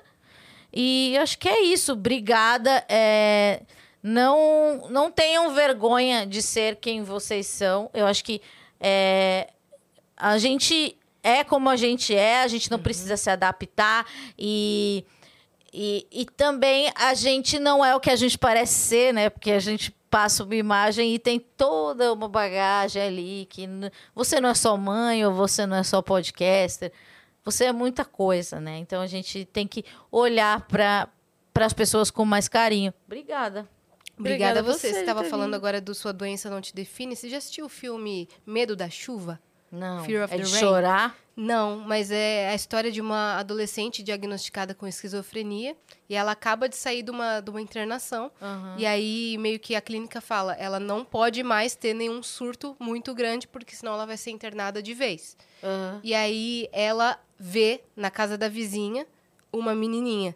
E 0.73 1.17
acho 1.17 1.37
que 1.37 1.49
é 1.49 1.61
isso. 1.61 1.93
Obrigada. 1.93 2.83
É, 2.87 3.61
não, 4.01 4.87
não 4.89 5.11
tenham 5.11 5.53
vergonha 5.53 6.25
de 6.25 6.41
ser 6.41 6.77
quem 6.77 7.03
vocês 7.03 7.47
são. 7.47 7.89
Eu 7.93 8.05
acho 8.05 8.23
que 8.23 8.41
é, 8.79 9.49
a 10.15 10.37
gente 10.37 10.95
é 11.21 11.43
como 11.43 11.69
a 11.69 11.75
gente 11.75 12.15
é, 12.15 12.43
a 12.43 12.47
gente 12.47 12.71
não 12.71 12.79
precisa 12.79 13.17
se 13.17 13.29
adaptar 13.29 14.05
e, 14.37 15.03
e, 15.73 16.07
e 16.11 16.25
também 16.25 16.89
a 16.95 17.13
gente 17.13 17.59
não 17.59 17.83
é 17.83 17.93
o 17.93 17.99
que 17.99 18.09
a 18.09 18.15
gente 18.15 18.37
parece 18.37 18.73
ser, 18.73 19.13
né? 19.13 19.29
Porque 19.29 19.51
a 19.51 19.59
gente 19.59 19.93
passa 20.09 20.43
uma 20.43 20.55
imagem 20.55 21.13
e 21.13 21.19
tem 21.19 21.39
toda 21.39 22.11
uma 22.13 22.27
bagagem 22.27 23.01
ali 23.01 23.47
que 23.49 23.67
você 24.15 24.41
não 24.41 24.49
é 24.49 24.53
só 24.53 24.75
mãe 24.75 25.25
ou 25.25 25.33
você 25.33 25.65
não 25.65 25.77
é 25.77 25.83
só 25.83 26.01
podcaster. 26.01 26.91
Você 27.49 27.65
é 27.65 27.71
muita 27.73 28.05
coisa, 28.05 28.59
né? 28.59 28.77
Então 28.77 29.01
a 29.01 29.07
gente 29.07 29.45
tem 29.45 29.67
que 29.67 29.83
olhar 30.11 30.67
para 30.67 31.09
as 31.55 31.73
pessoas 31.73 32.11
com 32.11 32.25
mais 32.25 32.47
carinho. 32.47 32.93
Obrigada. 33.05 33.67
Obrigada 34.17 34.59
Obrigada 34.59 34.59
a 34.59 34.63
você. 34.63 34.91
você, 34.91 34.99
estava 34.99 35.23
falando 35.23 35.53
agora 35.53 35.79
do 35.79 35.95
Sua 35.95 36.11
Doença 36.11 36.49
Não 36.49 36.59
Te 36.59 36.75
Define. 36.75 37.15
Você 37.15 37.29
já 37.29 37.37
assistiu 37.37 37.65
o 37.65 37.69
filme 37.69 38.27
Medo 38.45 38.75
da 38.75 38.89
Chuva? 38.89 39.39
Não, 39.71 40.03
Fear 40.03 40.25
of 40.25 40.33
é 40.33 40.37
the 40.37 40.43
de 40.43 40.51
Rain. 40.51 40.59
chorar. 40.59 41.15
Não, 41.35 41.77
mas 41.79 42.11
é 42.11 42.49
a 42.49 42.55
história 42.55 42.91
de 42.91 42.99
uma 42.99 43.37
adolescente 43.37 44.03
diagnosticada 44.03 44.75
com 44.75 44.85
esquizofrenia 44.85 45.73
e 46.09 46.15
ela 46.15 46.33
acaba 46.33 46.67
de 46.67 46.75
sair 46.75 47.01
de 47.01 47.11
uma, 47.11 47.39
de 47.39 47.49
uma 47.49 47.61
internação. 47.61 48.29
E 48.77 48.85
aí, 48.85 49.37
meio 49.39 49.57
que 49.57 49.73
a 49.73 49.79
clínica 49.79 50.19
fala, 50.19 50.53
ela 50.55 50.81
não 50.81 51.05
pode 51.05 51.41
mais 51.41 51.75
ter 51.75 51.93
nenhum 51.93 52.21
surto 52.21 52.75
muito 52.77 53.13
grande, 53.15 53.47
porque 53.47 53.73
senão 53.73 53.93
ela 53.93 54.05
vai 54.05 54.17
ser 54.17 54.31
internada 54.31 54.81
de 54.83 54.93
vez. 54.93 55.37
Aham. 55.63 56.01
E 56.03 56.13
aí 56.13 56.67
ela 56.73 57.17
vê 57.37 57.83
na 57.95 58.11
casa 58.11 58.37
da 58.37 58.49
vizinha 58.49 59.07
uma 59.51 59.73
menininha, 59.73 60.35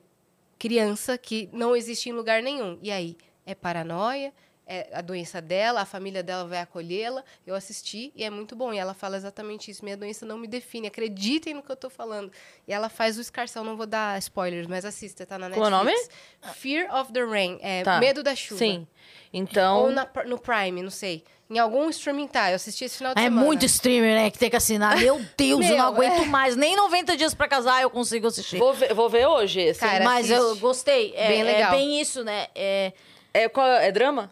criança 0.57 1.18
que 1.18 1.49
não 1.51 1.76
existe 1.76 2.07
em 2.10 2.14
lugar 2.14 2.41
nenhum. 2.41 2.80
E 2.81 2.89
aí 2.89 3.18
é 3.45 3.53
paranoia, 3.53 4.34
é 4.65 4.88
a 4.94 5.02
doença 5.02 5.41
dela, 5.41 5.81
a 5.81 5.85
família 5.85 6.23
dela 6.23 6.45
vai 6.45 6.60
acolhê-la. 6.60 7.23
Eu 7.45 7.53
assisti 7.56 8.11
e 8.15 8.23
é 8.23 8.30
muito 8.30 8.56
bom. 8.56 8.73
E 8.73 8.77
ela 8.77 8.94
fala 8.94 9.18
exatamente 9.18 9.69
isso: 9.69 9.84
minha 9.84 9.98
doença 9.98 10.26
não 10.26 10.38
me 10.38 10.48
define. 10.48 10.88
Acreditem 10.88 11.53
no 11.53 11.61
que 11.64 11.72
eu 11.72 11.76
tô 11.76 11.90
falando. 11.90 12.31
E 12.68 12.73
ela 12.73 12.90
faz 12.90 13.18
o 13.18 13.22
escarcel, 13.22 13.64
não 13.64 13.76
vou 13.76 13.85
dar 13.85 14.18
spoilers, 14.19 14.68
mas 14.68 14.85
assista, 14.85 15.26
tá 15.26 15.38
na 15.38 15.49
Qual 15.49 15.69
Netflix. 15.69 16.10
é 16.10 16.45
o 16.45 16.48
nome? 16.48 16.56
Fear 16.56 16.95
of 16.99 17.11
the 17.11 17.23
Rain, 17.23 17.60
é 17.61 17.84
Tá. 17.84 17.99
Medo 17.99 18.23
da 18.23 18.35
Chuva. 18.35 18.60
Sim. 18.60 18.88
Então. 19.34 19.84
Ou 19.84 19.91
na- 19.91 20.07
no 20.26 20.38
Prime, 20.38 20.81
não 20.81 20.90
sei. 20.91 21.23
Em 21.49 21.60
algum 21.60 21.88
streaming 21.90 22.27
tá. 22.27 22.49
Eu 22.52 22.56
assisti 22.56 22.85
esse 22.85 22.98
final 22.98 23.14
de 23.14 23.19
É 23.19 23.26
semana. 23.26 23.45
muito 23.45 23.65
streamer, 23.65 24.15
né? 24.15 24.31
Que 24.31 24.40
tem 24.40 24.49
que 24.49 24.56
assinar. 24.56 24.98
Meu 24.98 25.19
Deus, 25.38 25.61
eu 25.61 25.68
Meu, 25.69 25.77
não 25.77 25.85
aguento 25.88 26.22
é. 26.23 26.26
mais. 26.26 26.56
Nem 26.56 26.76
90 26.76 27.15
dias 27.18 27.34
pra 27.34 27.48
casar 27.48 27.81
eu 27.81 27.90
consigo 27.90 28.27
assistir. 28.27 28.57
Vou 28.57 28.73
ver, 28.73 28.94
vou 28.94 29.10
ver 29.10 29.27
hoje 29.27 29.60
esse. 29.61 29.80
Cara, 29.80 30.03
Mas 30.03 30.31
assiste. 30.31 30.40
eu 30.49 30.56
gostei. 30.57 31.14
É, 31.15 31.27
Bem 31.27 31.41
é 31.41 31.44
legal. 31.44 31.72
bem 31.72 31.99
isso, 31.99 32.23
né? 32.23 32.48
É, 32.56 32.94
É, 33.35 33.49
qual, 33.49 33.68
é 33.68 33.91
drama? 33.91 34.31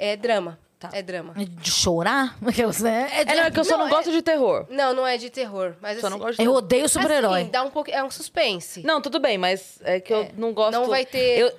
É 0.00 0.16
drama. 0.16 0.58
Tá. 0.78 0.88
É 0.94 1.02
drama. 1.02 1.34
de 1.36 1.70
chorar? 1.70 2.34
Aquelas, 2.46 2.80
né? 2.80 3.06
É, 3.12 3.24
não, 3.26 3.42
é 3.44 3.50
que 3.50 3.60
eu 3.60 3.64
só 3.64 3.76
não, 3.76 3.84
Não, 3.84 3.90
gosto 3.94 4.10
de 4.10 4.22
terror. 4.22 4.64
Não, 4.70 4.94
não 4.94 5.06
é 5.06 5.18
de 5.18 5.28
terror. 5.28 5.74
Mas 5.80 6.00
Só 6.00 6.06
assim, 6.06 6.14
não 6.14 6.18
gosto 6.18 6.36
de 6.38 6.42
Eu 6.42 6.46
terror. 6.46 6.56
odeio 6.56 6.88
super-herói. 6.88 7.42
Assim, 7.42 7.50
dá 7.50 7.62
um 7.62 7.70
pouco, 7.70 7.90
é 7.90 8.02
um 8.02 8.10
suspense. 8.10 8.82
Não, 8.82 9.00
tudo 9.02 9.20
bem, 9.20 9.36
mas 9.36 9.78
é 9.82 10.00
que 10.00 10.10
eu 10.12 10.30
não 10.38 10.54
gosto. 10.54 10.72
não 10.72 10.88
vai 10.88 11.04
ter- 11.04 11.38
Eu, 11.38 11.52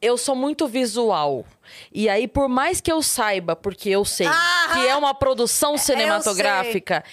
eu 0.00 0.16
sou 0.16 0.34
muito 0.34 0.66
visual. 0.66 1.44
E 1.92 2.08
aí, 2.08 2.26
por 2.26 2.48
mais 2.48 2.80
que 2.80 2.90
eu 2.90 3.02
saiba, 3.02 3.54
porque 3.54 3.90
eu 3.90 4.06
sei 4.06 4.26
Ah, 4.26 4.70
que 4.72 4.86
é 4.88 4.96
uma 4.96 5.12
produção 5.14 5.76
cinematográfica, 5.76 7.04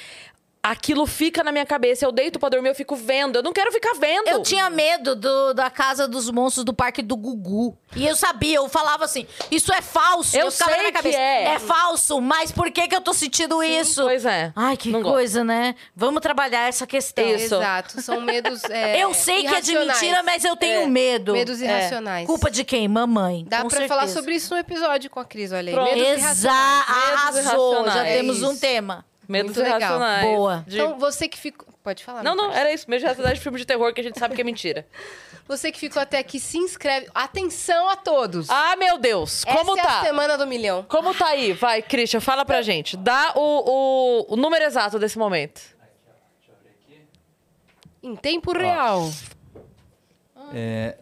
aquilo 0.62 1.06
fica 1.08 1.44
na 1.44 1.52
minha 1.52 1.66
cabeça. 1.66 2.06
Eu 2.06 2.12
deito 2.12 2.40
pra 2.40 2.50
dormir, 2.50 2.70
eu 2.70 2.76
fico 2.76 2.96
vendo. 2.96 3.38
Eu 3.38 3.44
não 3.44 3.54
quero 3.54 3.72
ficar 3.72 3.94
vendo. 3.94 4.28
Eu 4.28 4.42
tinha 4.44 4.70
medo 4.70 5.16
do- 5.16 5.54
da 5.54 5.70
casa 5.70 6.08
dos 6.08 6.30
monstros 6.30 6.64
do 6.66 6.74
parque 6.74 7.02
do 7.02 7.16
Gugu. 7.16 7.78
E 7.96 8.06
eu 8.06 8.16
sabia, 8.16 8.58
eu 8.58 8.70
falava 8.70 9.06
assim: 9.06 9.26
isso 9.50 9.74
é 9.74 9.82
falso. 9.82 10.38
Eu 10.38 10.52
ficava 10.52 10.72
na 10.72 10.76
sei 10.78 10.84
minha 10.84 10.92
que 10.92 10.98
cabeça. 10.98 11.18
é. 11.20 11.60
falso, 11.60 12.22
mas 12.22 12.52
por 12.52 12.70
que, 12.72 12.88
que 12.88 12.96
eu 12.96 13.02
tô 13.02 13.14
sentindo 13.14 13.64
isso? 13.64 14.04
Pois 14.04 14.26
é. 14.26 14.52
Ai, 14.56 14.78
que 14.78 14.92
Não 14.92 15.02
gosto. 15.02 15.14
coisa, 15.14 15.44
né? 15.44 15.74
Vamos 15.96 16.22
trabalhar 16.22 16.68
essa 16.68 16.86
questão. 16.86 17.26
Isso. 17.26 17.56
Exato. 17.56 18.02
São 18.02 18.22
medos. 18.22 18.64
é, 18.70 19.00
Eu 19.04 19.14
sei 19.14 19.44
que 19.44 19.56
é 19.56 19.62
de 19.62 19.74
mentira, 19.78 20.22
mas 20.24 20.44
eu 20.44 20.56
tenho 20.56 20.82
É. 20.82 20.86
medo. 20.88 21.34
Medos 21.34 21.62
irracionais. 21.62 22.28
Culpa 22.28 22.52
de 22.52 22.64
quem? 22.64 22.88
Mamãe. 22.88 23.46
Dá 23.48 23.62
com 23.64 23.70
pra 23.70 23.78
certeza. 23.80 23.94
falar 24.00 24.08
sobre 24.08 24.36
isso 24.36 24.54
no 24.54 24.60
episódio 24.60 25.10
com 25.10 25.20
a 25.20 25.26
Cris, 25.26 25.52
olha 25.52 25.70
aí. 25.70 25.74
Pronto. 25.74 25.94
Medos 25.94 26.20
irracionais. 26.20 26.38
Exato, 26.38 26.92
arrasou. 26.92 27.74
Já 27.74 27.82
irracionais. 27.82 28.14
temos 28.18 28.44
É 28.44 28.48
um 28.48 28.52
isso. 28.52 28.62
tema. 28.62 29.06
Medos 29.30 29.56
Muito 29.56 29.62
legal. 29.64 29.80
irracionais. 29.80 30.26
Boa. 30.26 30.64
De- 30.68 30.76
Então, 30.76 30.98
você 30.98 31.28
que 31.30 31.38
ficou. 31.38 31.68
Pode 31.84 32.04
falar. 32.04 32.24
Não, 32.24 32.36
não, 32.36 32.46
parceiro. 32.46 32.68
era 32.68 32.74
isso. 32.76 32.90
Medo 32.90 33.00
de 33.00 33.06
irracionais 33.06 33.38
de 33.38 33.44
filme 33.44 33.60
de 33.60 33.66
terror 33.66 33.94
que 33.94 34.02
a 34.02 34.04
gente 34.04 34.18
sabe 34.18 34.34
que 34.36 34.42
é 34.42 34.44
mentira. 34.44 34.88
Você 35.48 35.72
que 35.72 35.80
ficou 35.80 36.00
até 36.00 36.20
aqui, 36.20 36.40
se 36.40 36.60
inscreve. 36.60 37.08
Atenção 37.14 37.90
a 37.90 37.96
todos. 37.96 38.48
Ah, 38.52 38.76
meu 38.76 39.00
Deus. 39.00 39.44
Como 39.44 39.72
Essa 39.78 39.88
é 39.88 39.92
a 39.92 39.96
tá? 40.00 40.02
semana 40.04 40.38
do 40.38 40.46
milhão. 40.46 40.84
Como 40.88 41.12
tá 41.16 41.28
aí? 41.30 41.54
Vai, 41.54 41.82
Christian, 41.82 42.20
fala 42.20 42.46
pra 42.46 42.62
gente. 42.62 42.96
Dá 42.96 43.34
o, 43.36 43.40
o, 44.30 44.34
o 44.34 44.36
número 44.36 44.64
exato 44.66 45.00
desse 45.00 45.18
momento. 45.18 45.60
Em 48.04 48.16
tempo 48.16 48.52
real. 48.52 49.10
É, 50.54 50.98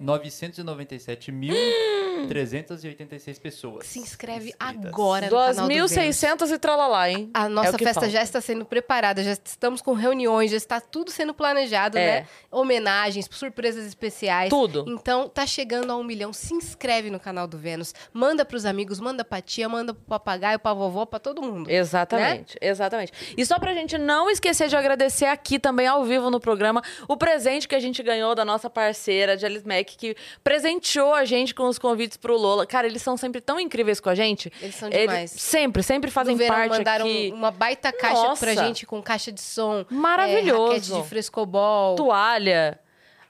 997.386 2.26 3.40
pessoas. 3.40 3.86
Se 3.88 4.00
inscreve 4.00 4.50
inscritas. 4.50 4.86
agora 4.88 5.26
no 5.26 5.32
canal 5.32 5.54
do 5.56 5.68
Vênus. 5.68 5.92
2.600 5.92 6.52
e 6.52 6.60
tralalá, 6.60 7.10
hein? 7.10 7.30
A 7.34 7.46
É 7.46 7.50
nossa 7.50 7.78
que 7.78 7.84
festa 7.84 8.02
falta. 8.02 8.10
já 8.10 8.22
está 8.22 8.42
sendo 8.42 8.66
preparada, 8.66 9.24
já 9.24 9.32
estamos 9.32 9.82
com 9.82 9.94
reuniões, 9.94 10.52
já 10.52 10.58
está 10.58 10.80
tudo 10.80 11.12
sendo 11.12 11.34
planejado, 11.34 11.98
É. 11.98 12.22
né? 12.22 12.28
Homenagens, 12.52 13.28
surpresas 13.32 13.86
especiais. 13.86 14.50
Tudo. 14.50 14.86
Então, 14.88 15.28
tá 15.30 15.46
chegando 15.46 15.92
a 15.92 15.98
um 15.98 16.04
milhão. 16.04 16.32
Se 16.34 16.54
inscreve 16.54 17.10
no 17.10 17.20
canal 17.20 17.48
do 17.48 17.58
Vênus. 17.58 17.94
Manda 18.14 18.44
pros 18.46 18.66
amigos, 18.66 19.00
manda 19.00 19.24
pra 19.24 19.42
tia, 19.42 19.68
manda 19.70 19.94
pro 19.94 20.04
papagaio, 20.04 20.60
pra 20.60 20.74
vovó, 20.74 21.06
pra 21.06 21.20
todo 21.20 21.42
mundo. 21.42 21.70
Exatamente, 21.70 22.54
Né? 22.62 22.68
exatamente. 22.70 23.12
E 23.38 23.46
só 23.46 23.60
pra 23.60 23.74
gente 23.74 23.98
não 23.98 24.30
esquecer 24.30 24.68
de 24.70 24.76
agradecer 24.76 25.26
aqui 25.26 25.60
também 25.60 25.88
ao 25.88 26.04
vivo 26.06 26.30
no 26.30 26.40
programa 26.40 26.82
o 27.08 27.18
presente 27.18 27.68
que 27.68 27.76
a 27.76 27.80
gente 27.80 28.02
ganhou 28.02 28.34
da 28.36 28.46
nossa 28.46 28.70
parceira, 28.70 29.34
Alice 29.34 29.68
Mac, 29.68 29.86
que 29.98 30.16
presenteou 30.44 31.14
a 31.14 31.26
gente 31.26 31.54
com 31.54 31.68
os 31.68 31.78
convites 31.80 32.07
pro 32.16 32.38
Lola. 32.38 32.66
Cara, 32.66 32.88
eles 32.88 33.02
são 33.02 33.18
sempre 33.18 33.42
tão 33.42 33.60
incríveis 33.60 34.00
com 34.00 34.08
a 34.10 34.16
gente. 34.16 34.50
Eles 34.62 34.76
são 34.76 34.90
demais. 34.90 35.32
sempre, 35.32 35.84
sempre 35.84 36.10
fazem 36.12 36.36
verão 36.38 36.56
parte 36.56 36.70
mandaram 36.70 37.06
aqui. 37.06 37.32
uma 37.34 37.52
baita 37.52 37.92
caixa 37.92 38.14
Nossa. 38.22 38.46
pra 38.46 38.54
gente 38.56 38.86
com 38.86 39.02
caixa 39.02 39.32
de 39.32 39.42
som. 39.42 39.84
Maravilhoso. 39.90 40.72
É, 40.72 40.76
raquete 40.76 40.94
de 40.94 41.10
frescobol. 41.10 41.96
Toalha. 41.96 42.80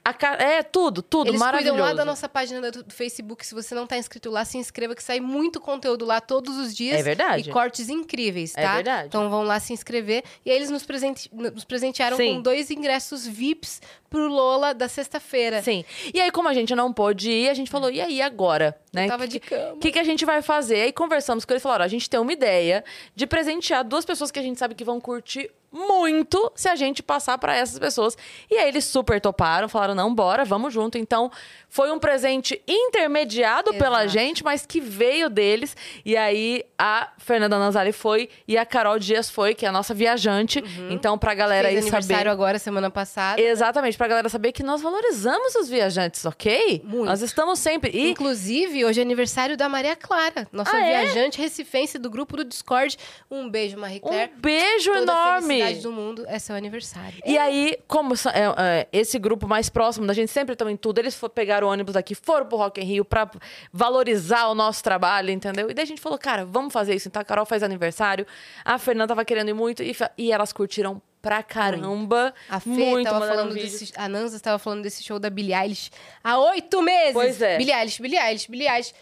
A 0.04 0.14
ca- 0.14 0.36
É, 0.40 0.62
tudo, 0.62 1.02
tudo 1.02 1.28
Eles 1.32 1.38
maravilhoso. 1.40 1.74
cuidam 1.74 1.86
lá 1.86 1.92
da 1.92 2.02
nossa 2.02 2.26
página 2.30 2.70
do, 2.70 2.86
Facebook. 2.94 3.44
Se 3.44 3.54
você 3.54 3.74
não 3.74 3.86
tá 3.86 3.98
inscrito 3.98 4.30
lá, 4.30 4.42
se 4.42 4.56
inscreva 4.56 4.94
que 4.94 5.02
sai 5.02 5.20
muito 5.20 5.60
conteúdo 5.60 6.06
lá 6.06 6.18
todos 6.18 6.56
os 6.56 6.74
dias. 6.74 6.98
É 6.98 7.02
verdade. 7.02 7.50
E 7.50 7.52
cortes 7.52 7.90
incríveis, 7.90 8.54
É 8.56 8.62
tá? 8.62 8.74
verdade. 8.76 9.08
Então 9.08 9.28
vão 9.28 9.42
lá 9.42 9.60
se 9.60 9.74
inscrever. 9.74 10.24
E 10.46 10.50
aí 10.50 10.56
eles 10.56 10.70
nos, 10.70 10.82
presente- 10.86 11.28
nos 11.34 11.64
presentearam 11.64 12.16
Sim. 12.16 12.36
com 12.36 12.40
dois 12.42 12.70
ingressos 12.70 13.26
VIPs 13.26 13.82
pro 14.08 14.28
Lola 14.28 14.72
da 14.74 14.88
sexta-feira. 14.88 15.62
Sim. 15.62 15.84
E 16.12 16.20
aí, 16.20 16.30
como 16.30 16.48
a 16.48 16.54
gente 16.54 16.74
não 16.74 16.92
pôde 16.92 17.30
ir, 17.30 17.48
a 17.48 17.54
gente 17.54 17.70
falou, 17.70 17.90
e 17.90 18.00
aí 18.00 18.22
agora? 18.22 18.78
Né? 18.92 19.04
Eu 19.04 19.08
tava 19.08 19.24
que, 19.24 19.32
de 19.32 19.40
cama. 19.40 19.74
O 19.74 19.78
que, 19.78 19.92
que 19.92 19.98
a 19.98 20.04
gente 20.04 20.24
vai 20.24 20.40
fazer? 20.42 20.82
Aí 20.82 20.92
conversamos 20.92 21.44
com 21.44 21.52
eles 21.52 21.62
e 21.62 21.64
falaram: 21.64 21.82
"Ó, 21.82 21.84
a 21.84 21.88
gente 21.88 22.08
tem 22.08 22.18
uma 22.18 22.32
ideia 22.32 22.82
de 23.14 23.26
presentear 23.26 23.84
duas 23.84 24.04
pessoas 24.04 24.30
que 24.30 24.38
a 24.38 24.42
gente 24.42 24.58
sabe 24.58 24.74
que 24.74 24.84
vão 24.84 25.00
curtir 25.00 25.50
muito 25.70 26.50
se 26.54 26.66
a 26.68 26.74
gente 26.74 27.02
passar 27.02 27.36
pra 27.36 27.54
essas 27.54 27.78
pessoas. 27.78 28.16
E 28.50 28.56
aí 28.56 28.68
eles 28.68 28.86
super 28.86 29.20
toparam, 29.20 29.68
falaram: 29.68 29.94
não, 29.94 30.14
bora, 30.14 30.42
vamos 30.44 30.72
junto. 30.72 30.96
Então, 30.96 31.30
foi 31.68 31.92
um 31.92 31.98
presente 31.98 32.60
intermediado 32.66 33.74
pela 33.74 34.04
Exato. 34.04 34.18
gente, 34.18 34.42
mas 34.42 34.64
que 34.64 34.80
veio 34.80 35.28
deles. 35.28 35.76
E 36.04 36.16
aí 36.16 36.64
a 36.78 37.10
Fernanda 37.18 37.58
Nazari 37.58 37.92
foi 37.92 38.30
e 38.46 38.56
a 38.56 38.64
Carol 38.64 38.98
Dias 38.98 39.28
foi, 39.28 39.54
que 39.54 39.66
é 39.66 39.68
a 39.68 39.72
nossa 39.72 39.92
viajante. 39.92 40.64
Então, 40.90 41.18
pra 41.18 41.34
galera 41.34 41.68
Fez 41.68 41.84
aí 41.84 41.90
saber. 41.90 41.96
aniversário 41.98 42.32
agora, 42.32 42.58
semana 42.58 42.90
passada. 42.90 43.38
Exatamente, 43.40 43.97
pra 43.98 44.08
galera 44.08 44.28
saber 44.30 44.52
que 44.52 44.62
nós 44.62 44.80
valorizamos 44.80 45.54
os 45.56 45.68
viajantes, 45.68 46.24
ok? 46.24 46.80
Muito. 46.84 47.04
Nós 47.06 47.20
estamos 47.20 47.58
sempre. 47.58 47.90
E 47.92 48.10
Inclusive, 48.10 48.84
hoje 48.84 49.00
é 49.00 49.02
aniversário 49.02 49.56
da 49.56 49.68
Maria 49.68 49.94
Clara, 49.96 50.48
nossa 50.52 50.74
Ah, 50.74 50.80
é? 50.80 51.02
viajante 51.04 51.38
recifense 51.38 51.98
do 51.98 52.08
grupo 52.08 52.36
do 52.36 52.44
Discord. 52.44 52.96
Um 53.30 53.50
beijo, 53.50 53.76
Marie 53.76 54.00
Claire. 54.00 54.32
um 54.34 54.40
beijo 54.40 54.92
Toda 54.92 55.12
a 55.12 55.14
enorme. 55.38 55.48
felicidade 55.48 55.80
do 55.82 55.92
mundo 55.92 56.24
é 56.28 56.38
seu 56.38 56.54
aniversário. 56.56 57.18
E 57.26 57.36
aí, 57.36 57.76
como 57.86 58.14
é, 58.14 58.18
é, 58.56 58.88
esse 58.92 59.18
grupo 59.18 59.46
mais 59.46 59.68
próximo 59.68 60.06
da 60.06 60.14
gente 60.14 60.30
sempre 60.30 60.52
estão 60.54 60.70
em 60.70 60.76
tudo, 60.76 60.98
eles 61.00 61.20
pegaram 61.34 61.66
o 61.66 61.70
ônibus 61.70 61.96
aqui, 61.96 62.14
foram 62.14 62.46
pro 62.46 62.56
Rock 62.56 62.80
in 62.80 62.84
Rio 62.84 63.04
pra 63.04 63.28
valorizar 63.72 64.46
o 64.48 64.54
nosso 64.54 64.82
trabalho, 64.82 65.30
entendeu? 65.30 65.70
E 65.70 65.74
daí 65.74 65.82
a 65.82 65.86
gente 65.86 66.00
falou, 66.00 66.18
cara, 66.18 66.44
vamos 66.44 66.72
fazer 66.72 66.94
isso. 66.94 67.08
Então 67.08 67.20
a 67.20 67.24
Carol 67.24 67.44
faz 67.44 67.62
aniversário, 67.62 68.26
a 68.64 68.78
Fernanda 68.78 69.08
tava 69.08 69.24
querendo 69.24 69.48
ir 69.48 69.54
muito 69.54 69.82
e, 69.82 69.94
e 70.16 70.30
elas 70.32 70.52
curtiram 70.52 71.02
pra 71.28 71.42
caramba. 71.42 72.32
A 72.48 72.58
Fê 72.58 72.70
muito, 72.70 73.04
tava 73.10 73.26
falando 73.26 73.52
desse. 73.52 73.92
A 73.96 74.08
Nanza 74.08 74.36
estava 74.36 74.58
falando 74.58 74.82
desse 74.82 75.02
show 75.04 75.18
da 75.18 75.28
Billie 75.28 75.54
Eilish 75.54 75.90
há 76.24 76.38
oito 76.38 76.80
meses. 76.80 77.12
Pois 77.12 77.42
é. 77.42 77.58
Billie 77.58 77.74
Eilish, 77.74 78.00
Billie 78.00 78.18
Eilish, 78.18 78.50
Billie 78.50 78.66
Eilish. 78.68 78.94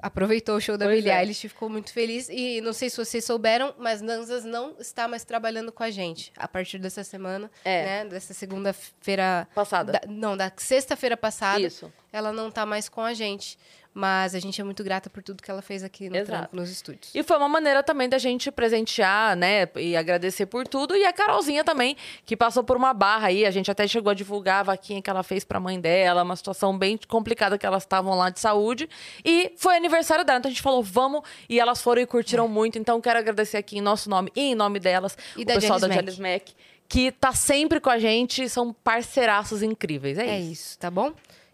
Aproveitou 0.00 0.56
o 0.56 0.60
show 0.60 0.76
da 0.78 0.86
Pois 0.86 0.96
Billie 0.96 1.10
é. 1.10 1.20
Eilish 1.20 1.44
e 1.44 1.48
ficou 1.48 1.68
muito 1.68 1.92
feliz. 1.92 2.28
E 2.30 2.60
não 2.62 2.72
sei 2.72 2.88
se 2.88 2.96
vocês 2.96 3.24
souberam, 3.24 3.74
mas 3.78 4.00
Nanzas 4.00 4.44
não 4.44 4.74
está 4.78 5.06
mais 5.06 5.24
trabalhando 5.24 5.70
com 5.72 5.82
a 5.82 5.90
gente 5.90 6.32
a 6.36 6.48
partir 6.48 6.78
dessa 6.78 7.04
semana, 7.04 7.50
É. 7.64 7.84
né? 7.84 8.04
Dessa 8.06 8.32
segunda-feira 8.34 9.46
Passada. 9.54 9.92
da- 9.92 10.00
não, 10.08 10.36
da 10.36 10.50
sexta-feira 10.56 11.16
passada. 11.18 11.60
Isso. 11.60 11.92
Ela 12.12 12.32
não 12.32 12.50
tá 12.50 12.64
mais 12.66 12.88
com 12.88 13.02
a 13.02 13.12
gente. 13.14 13.58
Mas 13.96 14.34
a 14.34 14.40
gente 14.40 14.60
é 14.60 14.64
muito 14.64 14.82
grata 14.82 15.08
por 15.08 15.22
tudo 15.22 15.40
que 15.40 15.48
ela 15.48 15.62
fez 15.62 15.84
aqui 15.84 16.10
no 16.10 16.16
Exato. 16.16 16.26
trampo, 16.38 16.56
nos 16.56 16.68
estúdios. 16.68 17.14
E 17.14 17.22
foi 17.22 17.36
uma 17.36 17.48
maneira 17.48 17.80
também 17.80 18.08
da 18.08 18.18
gente 18.18 18.50
presentear, 18.50 19.36
né? 19.36 19.68
E 19.76 19.94
agradecer 19.96 20.46
por 20.46 20.66
tudo. 20.66 20.96
E 20.96 21.04
a 21.04 21.12
Carolzinha 21.12 21.62
também, 21.62 21.96
que 22.26 22.36
passou 22.36 22.64
por 22.64 22.76
uma 22.76 22.92
barra 22.92 23.28
aí. 23.28 23.46
A 23.46 23.52
gente 23.52 23.70
até 23.70 23.86
chegou 23.86 24.10
a 24.10 24.14
divulgar 24.14 24.60
a 24.60 24.62
vaquinha 24.64 25.00
que 25.00 25.08
ela 25.08 25.22
fez 25.22 25.44
pra 25.44 25.60
mãe 25.60 25.80
dela, 25.80 26.24
uma 26.24 26.34
situação 26.34 26.76
bem 26.76 26.98
complicada 27.06 27.56
que 27.56 27.64
elas 27.64 27.84
estavam 27.84 28.16
lá 28.16 28.30
de 28.30 28.40
saúde. 28.40 28.88
E 29.24 29.52
foi 29.56 29.76
aniversário 29.76 30.24
dela. 30.24 30.40
Então 30.40 30.48
a 30.48 30.52
gente 30.52 30.62
falou, 30.62 30.82
vamos. 30.82 31.22
E 31.48 31.60
elas 31.60 31.80
foram 31.80 32.02
e 32.02 32.06
curtiram 32.06 32.48
muito. 32.48 32.76
Então 32.76 33.00
quero 33.00 33.20
agradecer 33.20 33.58
aqui 33.58 33.78
em 33.78 33.80
nosso 33.80 34.10
nome 34.10 34.32
e 34.34 34.40
em 34.40 34.54
nome 34.56 34.80
delas, 34.80 35.16
E 35.36 35.42
o 35.42 35.46
da 35.46 35.54
pessoal 35.54 35.78
Janice 35.78 36.02
da. 36.02 36.10
Janice 36.12 36.20
Mac, 36.20 36.48
que 36.88 37.12
tá 37.12 37.32
sempre 37.32 37.78
com 37.78 37.90
a 37.90 37.98
gente. 38.00 38.48
São 38.48 38.72
parceiraços 38.72 39.62
incríveis. 39.62 40.18
É, 40.18 40.26
É 40.26 40.40
isso. 40.40 40.52
isso, 40.52 40.78
tá 40.80 40.90
bom? 40.90 41.12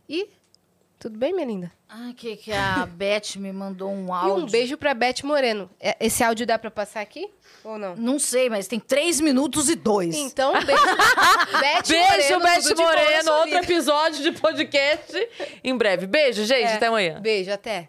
E 0.09 0.27
tudo 1.01 1.19
bem, 1.19 1.33
minha 1.35 1.47
linda? 1.47 1.73
Ai, 1.89 2.13
que, 2.13 2.37
que 2.37 2.53
a 2.53 2.87
Beth 2.95 3.37
me 3.37 3.53
mandou 3.53 3.91
um 3.91 4.07
E 4.07 4.11
áudio. 4.13 4.45
um 4.45 4.47
beijo 4.47 4.77
pra 4.77 4.95
Beth 4.95 5.23
Moreno. 5.25 5.69
É- 5.81 5.97
Esse 5.99 6.23
áudio 6.23 6.47
dá 6.47 6.57
pra 6.59 6.71
passar 6.71 7.01
aqui? 7.01 7.29
Ou 7.65 7.77
não? 7.79 7.97
Não 7.97 8.19
sei, 8.19 8.49
mas 8.49 8.69
tem 8.69 8.79
três 8.79 9.21
minutos 9.21 9.69
e 9.69 9.75
dois. 9.75 10.15
Então, 10.15 10.53
beijo. 10.53 10.83
Beth 11.61 11.89
Beijo, 11.89 12.39
Moreno, 12.39 12.41
Beth 12.41 12.77
Moreno. 12.77 13.33
Outro 13.33 13.57
episódio 13.59 14.23
de 14.23 14.33
podcast 14.39 15.29
em 15.65 15.77
breve. 15.77 16.07
Beijo, 16.07 16.45
gente. 16.45 16.69
É. 16.69 16.75
Até 16.75 16.87
amanhã. 16.87 17.21
Beijo, 17.21 17.51
até. 17.51 17.89